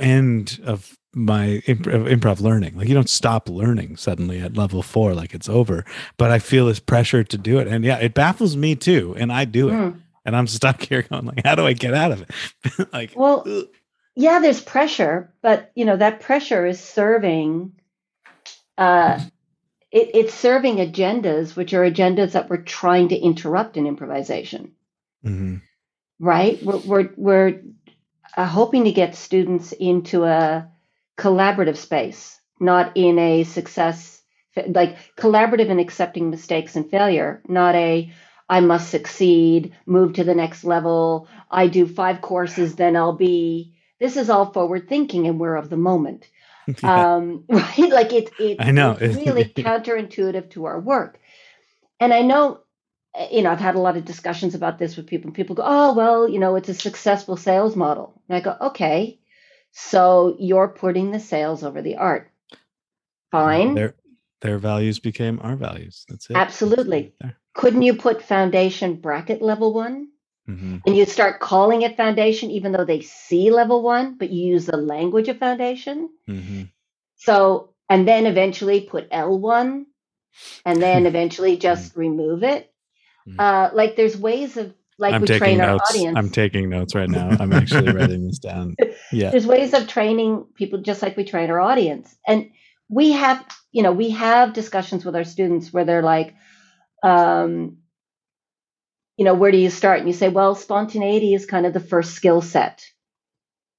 end 0.00 0.60
of 0.64 0.96
my 1.16 1.62
improv, 1.66 2.10
improv 2.12 2.40
learning. 2.40 2.76
Like 2.76 2.88
you 2.88 2.94
don't 2.94 3.08
stop 3.08 3.48
learning 3.48 3.96
suddenly 3.96 4.40
at 4.40 4.56
level 4.56 4.82
four, 4.82 5.14
like 5.14 5.32
it's 5.34 5.48
over. 5.48 5.84
But 6.16 6.30
I 6.30 6.38
feel 6.38 6.66
this 6.66 6.80
pressure 6.80 7.22
to 7.24 7.38
do 7.38 7.58
it, 7.58 7.68
and 7.68 7.84
yeah, 7.84 7.98
it 7.98 8.14
baffles 8.14 8.56
me 8.56 8.74
too, 8.74 9.14
and 9.18 9.32
I 9.32 9.44
do 9.44 9.68
it, 9.68 9.72
Mm. 9.72 10.00
and 10.24 10.36
I'm 10.36 10.46
stuck 10.46 10.82
here 10.82 11.02
going 11.02 11.26
like, 11.26 11.44
how 11.44 11.54
do 11.54 11.66
I 11.66 11.72
get 11.72 11.94
out 11.94 12.12
of 12.12 12.22
it? 12.22 12.88
like, 12.92 13.12
Well, 13.14 13.44
ugh. 13.46 13.66
yeah, 14.16 14.38
there's 14.40 14.60
pressure, 14.60 15.32
but 15.42 15.70
you 15.76 15.84
know 15.84 15.96
that 15.96 16.20
pressure 16.20 16.66
is 16.66 16.80
serving. 16.80 17.72
Uh, 18.76 19.20
it, 19.94 20.10
it's 20.14 20.34
serving 20.34 20.76
agendas, 20.76 21.56
which 21.56 21.72
are 21.74 21.88
agendas 21.88 22.32
that 22.32 22.50
we're 22.50 22.62
trying 22.62 23.08
to 23.10 23.16
interrupt 23.16 23.78
in 23.78 23.86
improvisation. 23.86 24.72
mhm. 25.24 25.62
right? 26.18 26.62
We're 26.62 26.78
we're, 26.78 27.10
we're 27.16 27.62
uh, 28.36 28.46
hoping 28.46 28.84
to 28.84 28.92
get 28.92 29.14
students 29.14 29.72
into 29.72 30.24
a 30.24 30.68
collaborative 31.18 31.76
space, 31.76 32.40
not 32.60 32.96
in 32.96 33.18
a 33.20 33.44
success 33.44 34.22
like 34.68 34.98
collaborative 35.16 35.70
and 35.70 35.80
accepting 35.80 36.30
mistakes 36.30 36.76
and 36.76 36.90
failure, 36.90 37.42
not 37.48 37.74
a 37.76 38.12
I 38.48 38.60
must 38.60 38.90
succeed, 38.90 39.74
move 39.86 40.14
to 40.14 40.24
the 40.24 40.34
next 40.34 40.64
level. 40.64 41.28
I 41.50 41.68
do 41.68 41.86
five 41.86 42.20
courses, 42.20 42.76
then 42.76 42.96
I'll 42.96 43.16
be. 43.16 43.74
This 44.00 44.16
is 44.16 44.28
all 44.30 44.52
forward 44.52 44.88
thinking, 44.88 45.26
and 45.28 45.40
we're 45.40 45.56
of 45.56 45.70
the 45.70 45.76
moment, 45.78 46.28
Yeah. 46.82 47.14
um, 47.16 47.44
right? 47.48 47.90
Like 47.90 48.12
it's 48.12 48.30
it, 48.38 48.56
I 48.60 48.70
know. 48.70 48.96
it's 48.98 49.16
really 49.16 49.44
counterintuitive 49.56 50.50
to 50.50 50.64
our 50.64 50.80
work. 50.80 51.20
And 52.00 52.12
I 52.12 52.22
know 52.22 52.60
uh, 53.14 53.26
you 53.30 53.42
know, 53.42 53.50
I've 53.50 53.60
had 53.60 53.74
a 53.74 53.80
lot 53.80 53.96
of 53.96 54.04
discussions 54.04 54.54
about 54.54 54.78
this 54.78 54.96
with 54.96 55.06
people. 55.06 55.28
And 55.28 55.34
people 55.34 55.54
go, 55.54 55.62
"Oh, 55.64 55.94
well, 55.94 56.28
you 56.28 56.38
know, 56.38 56.56
it's 56.56 56.68
a 56.68 56.74
successful 56.74 57.36
sales 57.36 57.76
model." 57.76 58.20
And 58.28 58.36
I 58.36 58.40
go, 58.40 58.56
"Okay, 58.60 59.20
so 59.72 60.36
you're 60.38 60.68
putting 60.68 61.10
the 61.10 61.20
sales 61.20 61.64
over 61.64 61.82
the 61.82 61.96
art. 61.96 62.30
Fine. 63.30 63.74
their 63.74 63.94
their 64.40 64.58
values 64.58 65.00
became 65.00 65.40
our 65.42 65.56
values. 65.56 66.04
That's 66.08 66.30
it. 66.30 66.36
Absolutely. 66.36 67.14
There. 67.20 67.36
Couldn't 67.54 67.82
you 67.82 67.94
put 67.94 68.22
foundation 68.22 68.96
bracket 68.96 69.42
level 69.42 69.72
one, 69.72 70.08
Mhm. 70.48 70.82
and 70.86 70.96
you 70.96 71.06
start 71.06 71.40
calling 71.40 71.82
it 71.82 71.96
foundation, 71.96 72.50
even 72.50 72.72
though 72.72 72.84
they 72.84 73.00
see 73.00 73.50
level 73.50 73.82
one, 73.82 74.16
but 74.18 74.30
you 74.30 74.46
use 74.46 74.66
the 74.66 74.76
language 74.76 75.28
of 75.28 75.38
foundation? 75.38 76.10
Mhm. 76.28 76.70
So, 77.16 77.74
and 77.88 78.06
then 78.06 78.26
eventually 78.26 78.82
put 78.82 79.08
L 79.10 79.38
one, 79.38 79.86
and 80.66 80.82
then 80.82 81.06
eventually 81.06 81.56
just 81.56 81.96
remove 81.96 82.42
it. 82.42 82.70
Mm. 83.28 83.36
Uh, 83.38 83.70
like 83.74 83.96
there's 83.96 84.16
ways 84.16 84.56
of 84.56 84.74
like 84.98 85.14
I'm 85.14 85.22
we 85.22 85.26
train 85.26 85.60
our 85.60 85.72
notes. 85.72 85.90
audience. 85.90 86.16
I'm 86.16 86.30
taking 86.30 86.68
notes 86.68 86.94
right 86.94 87.08
now. 87.08 87.30
I'm 87.40 87.52
actually 87.52 87.92
writing 87.92 88.26
this 88.26 88.38
down. 88.38 88.76
Yeah. 89.12 89.30
there's 89.30 89.46
ways 89.46 89.74
of 89.74 89.86
training 89.86 90.44
people 90.54 90.80
just 90.80 91.00
like 91.00 91.16
we 91.16 91.24
train 91.24 91.48
our 91.50 91.60
audience 91.60 92.16
and 92.26 92.50
we 92.88 93.12
have 93.12 93.44
you 93.70 93.82
know 93.82 93.92
we 93.92 94.10
have 94.10 94.52
discussions 94.54 95.04
with 95.04 95.14
our 95.14 95.24
students 95.24 95.72
where 95.72 95.84
they're 95.84 96.02
like 96.02 96.34
um 97.04 97.76
you 99.16 99.24
know 99.24 99.34
where 99.34 99.50
do 99.52 99.58
you 99.58 99.70
start? 99.70 99.98
And 100.00 100.08
you 100.08 100.14
say 100.14 100.28
well 100.28 100.54
spontaneity 100.54 101.34
is 101.34 101.46
kind 101.46 101.66
of 101.66 101.72
the 101.72 101.80
first 101.80 102.14
skill 102.14 102.42
set. 102.42 102.84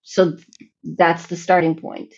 So 0.04 0.38
that's 0.84 1.28
the 1.28 1.36
starting 1.38 1.76
point. 1.76 2.14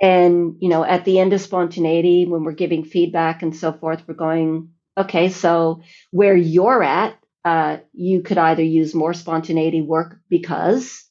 and 0.00 0.56
you 0.60 0.68
know 0.68 0.84
at 0.84 1.04
the 1.04 1.18
end 1.18 1.32
of 1.32 1.40
spontaneity 1.40 2.26
when 2.26 2.44
we're 2.44 2.52
giving 2.52 2.84
feedback 2.84 3.42
and 3.42 3.56
so 3.56 3.72
forth 3.72 4.02
we're 4.06 4.14
going 4.14 4.70
okay 4.98 5.28
so 5.30 5.82
where 6.10 6.36
you're 6.36 6.82
at 6.82 7.18
uh, 7.44 7.78
you 7.92 8.22
could 8.22 8.38
either 8.38 8.62
use 8.62 8.94
more 8.94 9.14
spontaneity 9.14 9.80
work 9.80 10.18
because 10.28 11.04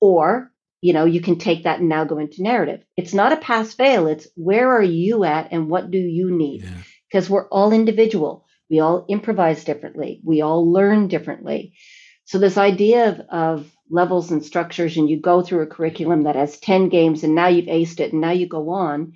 or 0.00 0.52
you 0.82 0.92
know 0.92 1.04
you 1.06 1.20
can 1.20 1.38
take 1.38 1.64
that 1.64 1.80
and 1.80 1.88
now 1.88 2.04
go 2.04 2.18
into 2.18 2.42
narrative. 2.42 2.84
It's 2.96 3.14
not 3.14 3.32
a 3.32 3.38
pass 3.38 3.72
fail. 3.72 4.06
It's 4.06 4.28
where 4.36 4.70
are 4.70 4.82
you 4.82 5.24
at 5.24 5.48
and 5.52 5.68
what 5.70 5.90
do 5.90 5.98
you 5.98 6.30
need? 6.30 6.64
Yeah. 6.64 6.70
because 7.10 7.30
we're 7.30 7.48
all 7.48 7.72
individual 7.72 8.46
we 8.72 8.80
all 8.80 9.06
improvise 9.08 9.62
differently 9.62 10.20
we 10.24 10.40
all 10.40 10.72
learn 10.72 11.06
differently 11.06 11.74
so 12.24 12.38
this 12.38 12.58
idea 12.58 13.10
of, 13.10 13.20
of 13.30 13.76
levels 13.90 14.32
and 14.32 14.44
structures 14.44 14.96
and 14.96 15.08
you 15.08 15.20
go 15.20 15.42
through 15.42 15.62
a 15.62 15.66
curriculum 15.66 16.22
that 16.24 16.34
has 16.34 16.58
10 16.58 16.88
games 16.88 17.22
and 17.22 17.34
now 17.34 17.46
you've 17.48 17.66
aced 17.66 18.00
it 18.00 18.12
and 18.12 18.20
now 18.20 18.32
you 18.32 18.48
go 18.48 18.70
on 18.70 19.12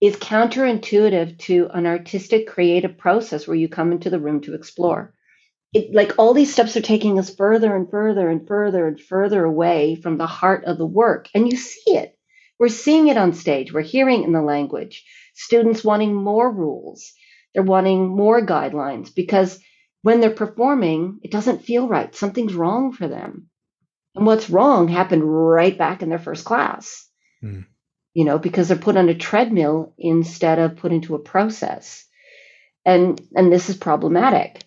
is 0.00 0.16
counterintuitive 0.16 1.38
to 1.38 1.68
an 1.72 1.86
artistic 1.86 2.46
creative 2.46 2.96
process 2.96 3.46
where 3.46 3.56
you 3.56 3.68
come 3.68 3.92
into 3.92 4.08
the 4.08 4.20
room 4.20 4.40
to 4.40 4.54
explore. 4.54 5.14
It, 5.72 5.94
like 5.94 6.14
all 6.18 6.34
these 6.34 6.52
steps 6.52 6.76
are 6.76 6.82
taking 6.82 7.18
us 7.18 7.34
further 7.34 7.76
and 7.76 7.88
further 7.90 8.28
and 8.28 8.46
further 8.46 8.88
and 8.88 8.98
further 8.98 9.44
away 9.44 9.96
from 9.96 10.16
the 10.16 10.26
heart 10.26 10.64
of 10.64 10.78
the 10.78 10.86
work. 10.86 11.28
And 11.34 11.50
you 11.50 11.56
see 11.56 11.96
it. 11.96 12.16
We're 12.58 12.68
seeing 12.68 13.08
it 13.08 13.16
on 13.16 13.34
stage. 13.34 13.72
We're 13.72 13.82
hearing 13.82 14.24
in 14.24 14.32
the 14.32 14.42
language. 14.42 15.04
Students 15.34 15.84
wanting 15.84 16.14
more 16.14 16.50
rules. 16.50 17.12
They're 17.54 17.62
wanting 17.62 18.08
more 18.08 18.44
guidelines 18.44 19.14
because 19.14 19.58
when 20.02 20.20
they're 20.20 20.30
performing, 20.30 21.20
it 21.22 21.30
doesn't 21.30 21.64
feel 21.64 21.88
right. 21.88 22.14
Something's 22.14 22.54
wrong 22.54 22.92
for 22.92 23.08
them. 23.08 23.48
And 24.14 24.26
what's 24.26 24.50
wrong 24.50 24.88
happened 24.88 25.22
right 25.24 25.76
back 25.76 26.02
in 26.02 26.08
their 26.08 26.18
first 26.18 26.44
class. 26.44 27.06
Hmm. 27.40 27.62
You 28.14 28.24
know, 28.24 28.38
because 28.38 28.68
they're 28.68 28.76
put 28.76 28.96
on 28.96 29.08
a 29.08 29.14
treadmill 29.14 29.94
instead 29.98 30.58
of 30.58 30.76
put 30.76 30.92
into 30.92 31.14
a 31.14 31.20
process. 31.20 32.04
And 32.84 33.20
and 33.36 33.52
this 33.52 33.68
is 33.68 33.76
problematic. 33.76 34.64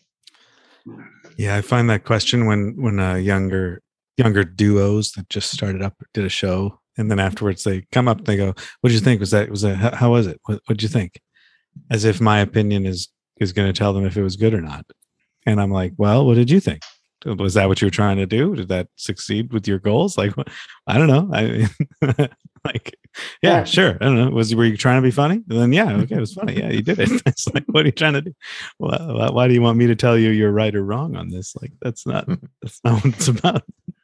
Yeah, 1.38 1.56
I 1.56 1.62
find 1.62 1.90
that 1.90 2.06
question 2.06 2.46
when 2.46 2.76
when 2.78 3.00
uh, 3.00 3.16
younger 3.16 3.82
younger 4.18 4.44
duos 4.44 5.14
that 5.14 5.30
just 5.30 5.52
started 5.52 5.82
up 5.82 5.96
did 6.14 6.24
a 6.24 6.30
show, 6.30 6.80
and 6.98 7.10
then 7.10 7.20
afterwards 7.20 7.64
they 7.64 7.86
come 7.92 8.08
up, 8.08 8.26
they 8.26 8.38
go, 8.38 8.54
"What 8.82 8.90
did 8.90 8.94
you 8.94 9.00
think? 9.00 9.20
Was 9.20 9.32
that 9.32 9.50
was 9.50 9.62
that 9.62 9.76
how, 9.76 9.96
how 9.96 10.12
was 10.12 10.28
it? 10.28 10.40
What 10.46 10.62
did 10.68 10.84
you 10.84 10.90
think?" 10.90 11.20
As 11.90 12.06
if 12.06 12.22
my 12.22 12.40
opinion 12.40 12.86
is 12.86 13.10
is 13.40 13.52
going 13.54 13.72
to 13.72 13.78
tell 13.78 13.94
them 13.94 14.06
if 14.06 14.16
it 14.18 14.24
was 14.24 14.36
good 14.36 14.54
or 14.54 14.62
not. 14.62 14.86
And 15.45 15.60
I'm 15.60 15.72
like, 15.72 15.94
"Well, 15.98 16.26
what 16.26 16.36
did 16.36 16.50
you 16.50 16.60
think? 16.60 16.82
Was 17.26 17.54
that 17.54 17.68
what 17.70 17.82
you 17.82 17.86
were 17.88 17.91
trying 17.91 18.18
to 18.18 18.26
do? 18.26 18.54
Did 18.56 18.68
that 18.68 18.88
succeed 18.98 19.54
with 19.54 19.66
your 19.68 19.80
goals? 19.80 20.18
Like, 20.18 20.34
I 20.88 20.98
don't 20.98 21.08
know. 21.08 21.30
I 21.34 21.70
like, 22.66 22.98
yeah, 23.41 23.60
Yeah. 23.60 23.64
sure. 23.64 23.91
I 24.02 24.06
don't 24.06 24.18
know. 24.18 24.30
Was 24.30 24.54
were 24.54 24.66
you 24.66 24.76
trying 24.78 24.98
to 25.02 25.06
be 25.08 25.12
funny? 25.12 25.36
And 25.36 25.60
then 25.60 25.74
yeah, 25.74 25.91
okay, 26.02 26.16
it 26.16 26.20
was 26.20 26.34
funny. 26.34 26.58
Yeah, 26.60 26.70
you 26.70 26.82
did 26.82 27.00
it. 27.00 27.10
It's 27.26 27.48
like, 27.54 27.64
what 27.68 27.84
are 27.84 27.88
you 27.88 27.91
trying 27.94 28.14
to 28.14 28.22
do? 28.22 28.34
Why, 28.78 29.30
why, 29.32 29.48
do 29.48 29.54
you 29.54 29.62
want 29.62 29.78
me 29.78 29.88
to 29.88 29.95
tell 29.95 30.18
you 30.18 30.30
you're 30.32 30.52
right 30.52 30.76
or 30.76 30.84
wrong 30.84 31.16
on 31.16 31.30
this? 31.30 31.56
Like, 31.62 31.72
that's 31.82 32.06
not 32.06 32.28
that's 32.62 32.82
not 32.84 32.95
what 33.04 33.14
it's 33.14 33.28
about. 33.30 33.64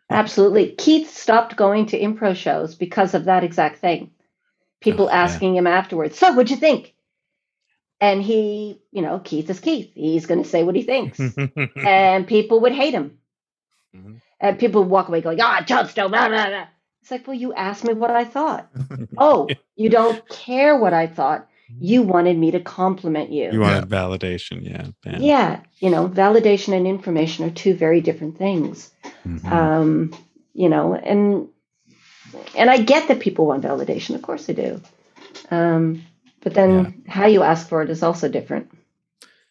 Absolutely. 0.09 0.71
Keith 0.77 1.09
stopped 1.09 1.55
going 1.55 1.85
to 1.87 1.99
improv 1.99 2.35
shows 2.35 2.73
because 2.75 3.13
of 3.13 3.25
that 3.25 3.43
exact 3.43 3.79
thing. 3.79 4.11
People 4.81 5.05
Oh, 5.05 5.09
yeah. 5.09 5.23
asking 5.23 5.55
him 5.55 5.67
afterwards, 5.67 6.17
so 6.17 6.31
what'd 6.31 6.49
you 6.49 6.55
think? 6.57 6.93
And 8.01 8.21
he, 8.21 8.81
you 8.91 9.01
know, 9.01 9.19
Keith 9.19 9.49
is 9.49 9.59
Keith. 9.59 9.91
He's 9.93 10.25
going 10.25 10.41
to 10.41 10.49
say 10.49 10.63
what 10.63 10.75
he 10.75 10.83
thinks. 10.83 11.19
and 11.75 12.27
people 12.27 12.61
would 12.61 12.71
hate 12.71 12.93
him. 12.93 13.17
Mhm. 13.95 14.21
And 14.39 14.57
people 14.57 14.83
would 14.83 14.89
walk 14.89 15.09
away 15.09 15.21
going, 15.21 15.41
ah, 15.41 15.61
Johnstone, 15.65 16.11
blah, 16.11 16.29
blah, 16.29 16.47
blah. 16.47 16.67
It's 17.01 17.11
like, 17.11 17.27
well, 17.27 17.35
you 17.35 17.53
asked 17.53 17.83
me 17.83 17.93
what 17.93 18.11
I 18.11 18.23
thought. 18.23 18.69
oh, 19.17 19.49
you 19.75 19.89
don't 19.89 20.27
care 20.29 20.77
what 20.77 20.93
I 20.93 21.07
thought. 21.07 21.47
You 21.79 22.01
wanted 22.01 22.37
me 22.37 22.51
to 22.51 22.59
compliment 22.61 23.31
you. 23.31 23.51
you 23.51 23.59
wanted 23.59 23.89
validation, 23.89 24.63
yeah. 24.67 24.87
man. 25.05 25.21
yeah. 25.21 25.59
You 25.79 25.89
know, 25.91 26.07
validation 26.07 26.75
and 26.75 26.87
information 26.87 27.45
are 27.45 27.51
two 27.51 27.75
very 27.75 28.01
different 28.01 28.37
things. 28.37 28.91
Mhm. 29.25 29.45
Um, 29.51 30.15
you 30.53 30.69
know, 30.69 30.95
and 30.95 31.49
and 32.55 32.69
I 32.69 32.77
get 32.81 33.07
that 33.07 33.19
people 33.19 33.45
want 33.45 33.63
validation. 33.63 34.15
Of 34.15 34.21
course 34.21 34.49
I 34.49 34.53
do. 34.53 34.81
Um, 35.51 36.03
but 36.41 36.53
then 36.53 37.03
how 37.07 37.25
you 37.27 37.43
ask 37.43 37.67
for 37.67 37.81
it 37.81 37.89
is 37.89 38.03
also 38.03 38.27
different. 38.29 38.69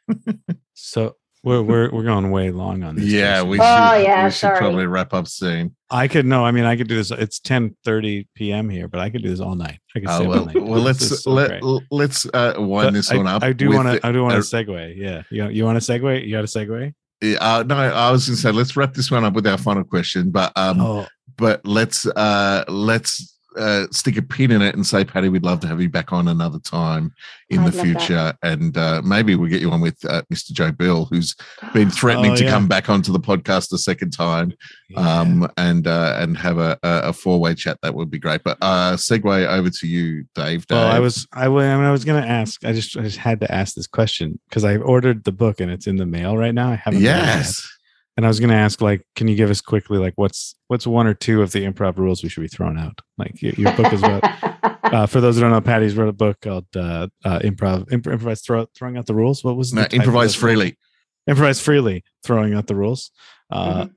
so 0.74 1.16
we're 1.44 1.62
we're 1.62 1.90
we're 1.93 2.02
going 2.05 2.31
way 2.31 2.51
long 2.51 2.82
on 2.82 2.97
this. 2.97 3.05
yeah, 3.06 3.43
we 3.43 3.56
should, 3.59 3.62
Oh, 3.65 3.94
yeah, 3.97 4.24
we 4.24 4.31
should 4.31 4.39
sorry. 4.39 4.59
probably 4.59 4.86
wrap 4.86 5.15
up 5.15 5.28
soon. 5.28 5.74
I 5.90 6.09
could 6.09 6.27
no, 6.27 6.44
I 6.44 6.51
mean 6.51 6.65
I 6.65 6.77
could 6.77 6.89
do 6.89 6.97
this. 6.97 7.10
It's 7.10 7.39
ten 7.40 7.77
thirty 7.85 8.28
p.m. 8.35 8.69
here, 8.69 8.89
but 8.89 9.01
I 9.01 9.09
could 9.10 9.23
do 9.23 9.28
this 9.31 9.40
all 9.40 9.55
night. 9.55 9.78
I 9.94 10.01
could 10.01 10.09
Uh, 10.09 10.16
stay 10.16 10.24
up 10.24 10.28
all 10.31 10.35
well, 10.36 10.44
night. 10.47 10.62
well, 10.62 10.81
let's 10.81 11.23
so 11.23 11.31
let, 11.31 11.60
great. 11.60 11.82
let's 11.90 12.27
uh, 12.35 12.55
wind 12.59 12.89
But 12.89 12.94
this 12.94 13.10
I, 13.10 13.16
one 13.16 13.27
up. 13.27 13.43
I 13.43 13.52
do 13.52 13.70
want 13.70 13.89
to. 13.89 14.06
I 14.06 14.12
do 14.12 14.23
want 14.23 14.35
uh, 14.35 14.36
to 14.36 14.43
segue. 14.43 14.97
Yeah, 14.97 15.23
you 15.31 15.48
you 15.48 15.65
want 15.65 15.81
to 15.82 15.93
segue? 15.93 16.24
You 16.27 16.32
got 16.32 16.44
a 16.44 16.47
segue? 16.48 16.93
Uh, 17.40 17.65
no, 17.66 17.74
I 17.77 18.10
was 18.12 18.27
going 18.28 18.36
to 18.36 18.43
say 18.43 18.52
let's 18.52 18.77
wrap 18.77 18.94
this 18.94 19.10
one 19.10 19.24
up 19.24 19.35
with 19.35 19.47
our 19.47 19.59
final 19.59 19.82
question, 19.85 20.31
but 20.31 20.52
um, 20.56 20.81
oh, 20.81 21.06
but 21.36 21.65
let's 21.66 22.06
uh, 22.06 22.65
let's 22.69 23.38
uh, 23.59 23.86
stick 23.90 24.16
a 24.16 24.22
pin 24.22 24.51
in 24.51 24.62
it 24.62 24.74
and 24.74 24.86
say, 24.86 25.05
Patti, 25.05 25.28
we'd 25.28 25.43
love 25.44 25.60
to 25.60 25.66
have 25.66 25.80
you 25.80 25.89
back 25.90 26.12
on 26.12 26.28
another 26.28 26.59
time 26.60 27.12
in 27.51 27.60
I'd 27.60 27.72
the 27.72 27.76
love 27.76 27.86
that. 27.86 28.01
future, 28.01 28.35
and 28.43 28.76
uh, 28.76 29.02
maybe 29.05 29.35
we'll 29.35 29.51
get 29.51 29.60
you 29.60 29.70
on 29.70 29.80
with 29.80 30.02
uh, 30.05 30.22
Mr. 30.32 30.52
Joe 30.52 30.72
Bill, 30.72 31.06
who's 31.06 31.35
been 31.72 31.90
threatening 32.01 32.32
Oh, 32.32 32.36
to 32.36 32.44
yeah. 32.44 32.51
come 32.51 32.68
back 32.68 32.89
onto 32.89 33.12
the 33.12 33.20
podcast 33.20 33.72
a 33.72 33.78
second 33.78 34.12
time, 34.12 34.52
yeah. 34.89 35.01
um, 35.20 35.51
and 35.56 35.86
uh, 35.86 36.16
and 36.18 36.36
have 36.39 36.59
a, 36.59 36.78
a, 36.82 37.01
a 37.09 37.12
four 37.12 37.40
way 37.40 37.55
chat. 37.55 37.78
That 37.82 37.94
would 37.94 38.10
be 38.10 38.18
great. 38.18 38.43
But 38.44 38.59
uh, 38.62 38.93
segue 38.97 39.47
over 39.47 39.70
to 39.70 39.86
you, 39.86 40.24
Dave. 40.35 40.64
Well, 40.70 40.86
I 40.86 40.98
was 41.01 41.26
I, 41.32 41.48
wa- 41.48 41.60
I 41.62 41.76
mean 41.76 41.85
I 41.85 41.93
was 41.93 42.05
gonna 42.05 42.26
ask. 42.26 42.64
I 42.64 42.72
just 42.72 42.97
I 42.97 43.02
just 43.02 43.18
had 43.18 43.40
to 43.40 43.52
ask 43.52 43.74
this 43.74 43.86
question 43.86 44.39
because 44.48 44.64
I 44.64 44.76
ordered 44.76 45.24
the 45.24 45.32
book 45.32 45.60
and 45.60 45.70
it's 45.70 45.86
in 45.86 45.97
the 45.97 46.06
mail 46.06 46.36
right 46.36 46.55
now. 46.55 46.70
I 46.70 46.76
haven't 46.76 47.01
read 47.01 47.06
it 47.06 47.09
yet. 47.09 47.24
yes. 47.36 47.78
And 48.19 48.27
I 48.27 48.28
was 48.28 48.40
going 48.40 48.51
to 48.51 48.57
ask, 48.57 48.81
like, 48.81 49.07
can 49.15 49.28
you 49.28 49.36
give 49.36 49.49
us 49.49 49.61
quickly, 49.61 49.97
like, 49.97 50.15
what's 50.16 50.57
what's 50.66 50.89
one 50.89 51.07
or 51.07 51.15
two 51.15 51.40
of 51.40 51.53
the 51.53 51.65
improv 51.65 51.99
rules 51.99 52.20
we 52.20 52.28
should 52.28 52.40
be 52.40 52.49
throwing 52.49 52.77
out? 52.77 52.99
Like, 53.16 53.40
your, 53.40 53.53
your 53.53 53.73
book 53.77 53.93
is 53.93 54.03
what? 54.03 54.24
Uh, 54.89 55.05
for 55.05 55.20
those 55.20 55.35
who 55.35 55.43
don't 55.43 55.51
know, 55.51 55.61
Patti's 55.61 55.95
wrote 55.97 56.09
a 56.09 56.15
book 56.15 56.40
called 56.40 56.65
uh, 56.74 57.09
uh, 57.23 57.40
"Improv 57.40 57.93
Imp- 57.93 58.07
Improvise 58.07 58.40
Throw, 58.40 58.65
Throwing 58.74 58.97
Out 58.97 59.05
the 59.05 59.15
Rules." 59.15 59.45
What 59.45 59.55
was 59.55 59.70
the 59.70 59.77
No, 59.77 59.82
title 59.82 59.99
improvise 59.99 60.35
freely. 60.35 60.78
Improvise 61.27 61.61
freely, 61.61 62.05
throwing 62.24 62.55
out 62.55 62.69
the 62.69 62.74
rules. 62.74 63.11
Uh, 63.51 63.89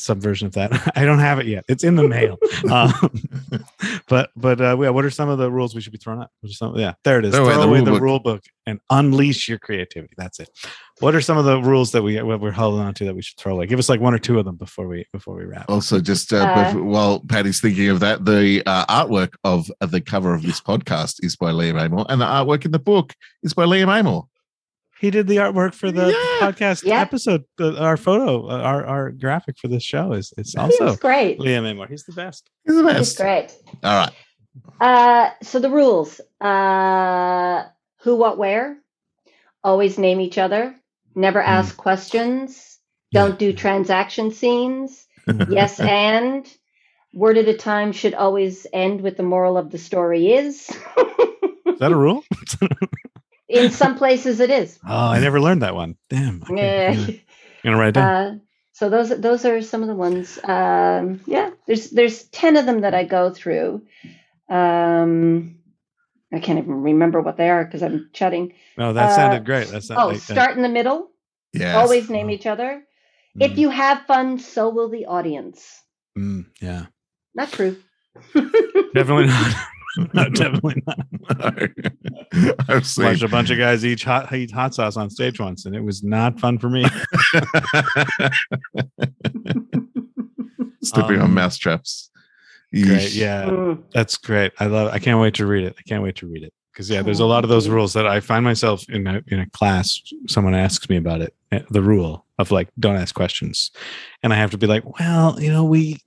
Some 0.00 0.20
version 0.20 0.46
of 0.46 0.52
that. 0.54 0.92
I 0.96 1.04
don't 1.04 1.18
have 1.18 1.38
it 1.38 1.46
yet. 1.46 1.64
It's 1.68 1.84
in 1.84 1.96
the 1.96 2.08
mail. 2.08 2.38
um, 2.70 2.92
but 4.08 4.30
but 4.36 4.60
uh, 4.60 4.76
yeah, 4.80 4.90
what 4.90 5.04
are 5.04 5.10
some 5.10 5.28
of 5.28 5.38
the 5.38 5.50
rules 5.50 5.74
we 5.74 5.80
should 5.80 5.92
be 5.92 5.98
throwing 5.98 6.20
out? 6.20 6.30
What 6.40 6.50
are 6.50 6.54
some? 6.54 6.76
Yeah, 6.76 6.94
there 7.04 7.18
it 7.18 7.24
is. 7.24 7.34
Throw 7.34 7.44
Throw 7.44 7.54
away 7.54 7.62
the 7.62 7.68
away 7.68 7.78
rule 7.78 7.84
the 7.84 7.90
book. 7.92 8.00
rule 8.02 8.18
book 8.20 8.42
and 8.66 8.80
unleash 8.90 9.48
your 9.48 9.58
creativity. 9.58 10.14
That's 10.16 10.40
it. 10.40 10.48
What 11.00 11.14
are 11.14 11.20
some 11.20 11.38
of 11.38 11.44
the 11.44 11.60
rules 11.62 11.92
that 11.92 12.02
we 12.02 12.20
what 12.22 12.40
we're 12.40 12.50
holding 12.50 12.80
on 12.80 12.94
to 12.94 13.04
that 13.06 13.14
we 13.14 13.22
should 13.22 13.38
throw 13.38 13.54
away? 13.54 13.66
Give 13.66 13.78
us 13.78 13.88
like 13.88 14.00
one 14.00 14.14
or 14.14 14.18
two 14.18 14.38
of 14.38 14.44
them 14.44 14.56
before 14.56 14.86
we 14.86 15.06
before 15.12 15.34
we 15.36 15.44
wrap. 15.44 15.66
Also, 15.68 16.00
just 16.00 16.32
uh, 16.32 16.36
Uh, 16.38 16.72
bef- 16.72 16.84
while 16.84 17.20
Patti's 17.20 17.60
thinking 17.60 17.88
of 17.88 18.00
that, 18.00 18.24
the 18.24 18.62
uh, 18.66 18.86
artwork 18.86 19.34
of 19.44 19.70
of 19.80 19.90
the 19.90 20.00
cover 20.00 20.34
of 20.34 20.42
this 20.42 20.60
podcast 20.60 21.16
is 21.24 21.36
by 21.36 21.50
Liam 21.52 21.80
Amor, 21.80 22.04
and 22.08 22.20
the 22.20 22.26
artwork 22.26 22.64
in 22.64 22.70
the 22.70 22.78
book 22.78 23.14
is 23.42 23.54
by 23.54 23.64
Liam 23.64 23.88
Amor. 23.88 24.22
He 25.00 25.10
did 25.10 25.26
the 25.26 25.36
artwork 25.36 25.74
for 25.74 25.90
the 25.90 26.08
Yeah. 26.08 26.46
podcast 26.46 26.84
Yeah. 26.84 27.00
episode. 27.00 27.44
The, 27.56 27.76
our 27.82 27.96
photo, 27.96 28.46
uh, 28.48 28.58
our 28.60 28.84
our 28.86 29.10
graphic 29.10 29.56
for 29.58 29.68
this 29.68 29.82
show 29.82 30.12
is 30.12 30.32
it's 30.36 30.50
He's 30.52 30.56
also 30.80 30.96
great. 30.96 31.38
Liam 31.38 31.64
Amor. 31.66 31.86
He's 31.86 32.04
the 32.04 32.12
best. 32.12 32.50
He's 32.66 32.76
the 32.76 32.82
He's 32.94 33.14
best. 33.14 33.16
great. 33.16 33.54
All 33.82 34.06
right. 34.06 34.12
Uh, 34.80 35.30
so 35.42 35.58
the 35.58 35.70
rules: 35.70 36.20
uh, 36.40 37.64
who, 38.02 38.16
what, 38.16 38.36
where. 38.38 38.76
Always 39.64 39.98
name 39.98 40.20
each 40.20 40.38
other. 40.38 40.74
Never 41.14 41.40
ask 41.40 41.76
questions. 41.76 42.78
Don't 43.12 43.38
do 43.38 43.52
transaction 43.52 44.30
scenes. 44.32 45.06
Yes, 45.48 45.78
and 45.78 46.46
word 47.12 47.36
at 47.38 47.46
a 47.46 47.54
time 47.56 47.92
should 47.92 48.14
always 48.14 48.66
end 48.72 49.00
with 49.02 49.16
the 49.16 49.22
moral 49.22 49.56
of 49.56 49.70
the 49.70 49.78
story 49.78 50.32
is. 50.32 50.68
Is 50.68 51.78
that 51.78 51.92
a 51.92 51.96
rule? 51.96 52.24
In 53.50 53.70
some 53.72 53.96
places, 53.96 54.40
it 54.40 54.50
is. 54.50 54.78
Oh, 54.88 55.08
I 55.08 55.18
never 55.20 55.40
learned 55.40 55.62
that 55.62 55.74
one. 55.74 55.96
Damn. 56.08 56.42
Okay, 56.42 56.84
I'm 56.88 56.94
Yeah. 56.96 57.06
gonna, 57.64 57.76
write 57.76 57.88
it 57.88 57.92
down. 57.92 58.06
Uh, 58.06 58.34
so 58.72 58.88
those 58.88 59.10
those 59.10 59.44
are 59.44 59.60
some 59.60 59.82
of 59.82 59.88
the 59.88 59.94
ones. 59.94 60.38
Um, 60.42 61.20
yeah, 61.26 61.50
there's 61.66 61.90
there's 61.90 62.24
ten 62.24 62.56
of 62.56 62.64
them 62.64 62.82
that 62.82 62.94
I 62.94 63.04
go 63.04 63.30
through. 63.30 63.82
Um, 64.48 65.58
I 66.32 66.38
can't 66.40 66.58
even 66.58 66.82
remember 66.82 67.20
what 67.20 67.36
they 67.36 67.50
are 67.50 67.64
because 67.64 67.82
I'm 67.82 68.10
chatting. 68.12 68.54
no, 68.78 68.92
that 68.92 69.10
uh, 69.10 69.14
sounded 69.14 69.44
great. 69.44 69.68
That's 69.68 69.90
Oh, 69.90 70.08
like, 70.08 70.18
start 70.18 70.56
in 70.56 70.62
the 70.62 70.68
middle. 70.68 71.10
Yes. 71.52 71.74
Always 71.76 72.08
name 72.08 72.30
each 72.30 72.46
other. 72.46 72.82
If 73.38 73.52
mm, 73.52 73.58
you 73.58 73.70
have 73.70 74.06
fun, 74.06 74.38
so 74.38 74.70
will 74.70 74.88
the 74.88 75.06
audience. 75.06 75.82
mm, 76.16 76.46
yeah, 76.60 76.86
Not 77.34 77.52
true. 77.52 77.76
definitely 78.94 79.26
not. 79.26 79.54
no, 80.14 80.28
definitely 80.28 80.82
not. 80.86 80.98
I've 82.68 82.86
seen. 82.86 83.04
Watched 83.06 83.22
a 83.22 83.28
bunch 83.28 83.50
of 83.50 83.58
guys 83.58 83.84
eat 83.84 84.02
hot 84.02 84.32
eat 84.32 84.50
hot 84.52 84.74
sauce 84.74 84.96
on 84.96 85.10
stage 85.10 85.40
once, 85.40 85.66
and 85.66 85.74
it 85.74 85.82
was 85.82 86.02
not 86.02 86.38
fun 86.38 86.58
for 86.58 86.68
me. 86.70 86.84
Stepping 90.82 91.16
on 91.18 91.26
Um, 91.26 91.34
mousetraps. 91.34 92.10
Great, 92.72 93.12
yeah, 93.14 93.46
Mm. 93.46 93.82
that's 93.92 94.16
great. 94.16 94.52
I 94.60 94.66
love. 94.66 94.92
I 94.92 94.98
can't 95.00 95.20
wait 95.20 95.34
to 95.34 95.46
read 95.46 95.64
it. 95.64 95.74
I 95.78 95.82
can't 95.82 96.02
wait 96.02 96.14
to 96.16 96.26
read 96.28 96.44
it 96.44 96.52
because 96.72 96.88
yeah, 96.88 97.02
there's 97.02 97.18
a 97.20 97.26
lot 97.26 97.42
of 97.42 97.50
those 97.50 97.68
rules 97.68 97.92
that 97.94 98.06
I 98.06 98.20
find 98.20 98.44
myself 98.44 98.88
in 98.88 99.06
a 99.08 99.20
in 99.26 99.40
a 99.40 99.50
class. 99.50 100.00
Someone 100.28 100.54
asks 100.54 100.88
me 100.88 100.96
about 100.96 101.20
it, 101.20 101.34
eh, 101.50 101.62
the 101.70 101.82
rule 101.82 102.24
of 102.38 102.52
like 102.52 102.68
don't 102.78 102.96
ask 102.96 103.14
questions, 103.14 103.72
and 104.22 104.32
I 104.32 104.36
have 104.36 104.52
to 104.52 104.58
be 104.58 104.68
like, 104.68 104.84
well, 105.00 105.36
you 105.40 105.50
know, 105.50 105.64
we 105.64 105.98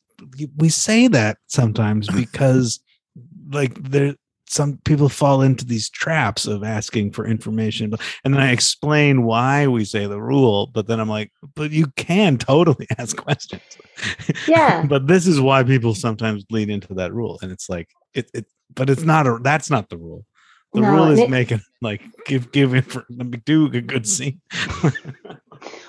we 0.56 0.70
say 0.70 1.08
that 1.10 1.38
sometimes 1.48 2.08
because 2.10 2.80
like 3.54 3.76
there 3.84 4.16
some 4.48 4.78
people 4.84 5.10
fall 5.10 5.42
into 5.42 5.66
these 5.66 5.90
traps 5.90 6.46
of 6.46 6.64
asking 6.64 7.12
for 7.12 7.26
information 7.26 7.90
but 7.90 8.02
and 8.24 8.34
then 8.34 8.42
i 8.42 8.52
explain 8.52 9.24
why 9.24 9.66
we 9.66 9.86
say 9.86 10.06
the 10.06 10.22
rule 10.22 10.68
but 10.68 10.86
then 10.88 11.00
i'm 11.00 11.10
like 11.10 11.32
but 11.56 11.72
you 11.72 11.88
can 11.96 12.38
totally 12.38 12.86
ask 12.98 13.16
questions 13.18 13.62
Yeah. 14.48 14.86
but 14.90 15.08
this 15.08 15.26
is 15.28 15.40
why 15.40 15.64
people 15.64 15.96
sometimes 15.96 16.46
lead 16.52 16.70
into 16.70 16.94
that 16.96 17.14
rule 17.14 17.40
and 17.42 17.52
it's 17.52 17.70
like 17.70 17.90
it, 18.14 18.30
it 18.34 18.46
but 18.76 18.90
it's 18.90 19.04
not 19.04 19.26
a 19.28 19.40
that's 19.42 19.70
not 19.70 19.90
the 19.90 19.98
rule 19.98 20.26
The 20.74 20.82
No, 20.82 20.90
rule 20.92 21.12
is 21.12 21.20
it- 21.20 21.30
make 21.30 21.52
it 21.52 21.62
like 21.82 22.02
give 22.26 22.52
give 22.52 22.74
in 22.74 22.84
for 22.84 23.06
do 23.46 23.66
a 23.68 23.82
good 23.82 24.08
scene. 24.08 24.42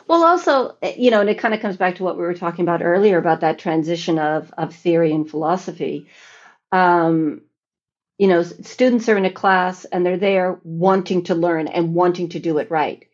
Well, 0.07 0.23
also, 0.25 0.77
eh, 0.83 0.95
you 0.97 1.11
know, 1.11 1.21
and 1.21 1.31
it 1.31 1.39
kind 1.39 1.55
of 1.55 1.61
comes 1.61 1.77
back 1.77 1.97
to 1.97 2.05
what 2.05 2.17
we 2.17 2.23
were 2.23 2.35
talking 2.35 2.63
about 2.65 2.83
earlier 2.83 3.19
about 3.19 3.41
that 3.41 3.59
transition 3.59 4.19
of 4.19 4.53
of 4.57 4.75
theory 4.75 5.13
and 5.13 5.29
philosophy. 5.29 6.07
Um, 6.73 7.41
you 8.19 8.29
know, 8.29 8.43
students 8.43 9.09
are 9.09 9.17
in 9.17 9.25
a 9.25 9.33
class 9.33 9.85
and 9.87 10.05
they're 10.05 10.17
there 10.17 10.61
wanting 10.63 11.25
to 11.25 11.35
learn 11.35 11.67
and 11.69 11.95
wanting 11.95 12.29
to 12.31 12.39
do 12.39 12.59
it 12.59 12.71
right. 12.71 13.05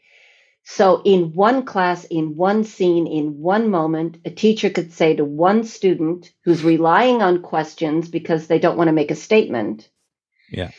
So, 0.62 1.00
in 1.04 1.32
one 1.32 1.64
class, 1.64 2.04
in 2.04 2.36
one 2.36 2.64
scene, 2.64 3.06
in 3.06 3.40
one 3.40 3.70
moment, 3.70 4.18
a 4.26 4.30
teacher 4.30 4.68
could 4.68 4.92
say 4.92 5.16
to 5.16 5.24
one 5.24 5.64
student 5.64 6.30
who's 6.44 6.62
relying 6.62 7.22
on 7.22 7.42
questions 7.42 8.08
because 8.08 8.46
they 8.46 8.58
don't 8.58 8.76
want 8.76 8.88
to 8.88 8.92
make 8.92 9.10
a 9.10 9.14
statement, 9.16 9.88
Yeah. 10.50 10.70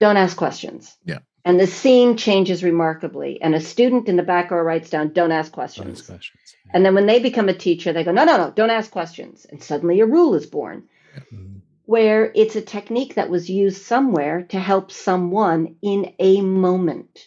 don't 0.00 0.16
ask 0.16 0.36
questions. 0.36 0.96
Yeah. 1.04 1.20
And 1.44 1.58
the 1.58 1.68
scene 1.68 2.16
changes 2.16 2.62
remarkably. 2.64 3.40
And 3.40 3.54
a 3.54 3.60
student 3.60 4.08
in 4.08 4.16
the 4.16 4.22
back 4.24 4.50
row 4.50 4.60
writes 4.62 4.90
down, 4.90 5.12
don't 5.12 5.32
ask 5.32 5.52
questions. 5.52 6.02
questions. 6.02 6.54
And 6.74 6.84
then 6.84 6.94
when 6.94 7.06
they 7.06 7.20
become 7.20 7.48
a 7.48 7.54
teacher, 7.54 7.92
they 7.92 8.04
go, 8.04 8.12
no, 8.12 8.24
no, 8.24 8.36
no, 8.36 8.50
don't 8.50 8.68
ask 8.70 8.90
questions. 8.90 9.46
And 9.48 9.62
suddenly 9.62 10.00
a 10.00 10.06
rule 10.06 10.34
is 10.34 10.46
born 10.46 10.88
Mhm. 11.32 11.62
Where 11.90 12.30
it's 12.36 12.54
a 12.54 12.62
technique 12.62 13.16
that 13.16 13.28
was 13.28 13.50
used 13.50 13.82
somewhere 13.82 14.42
to 14.44 14.60
help 14.60 14.92
someone 14.92 15.74
in 15.82 16.14
a 16.20 16.40
moment. 16.40 17.26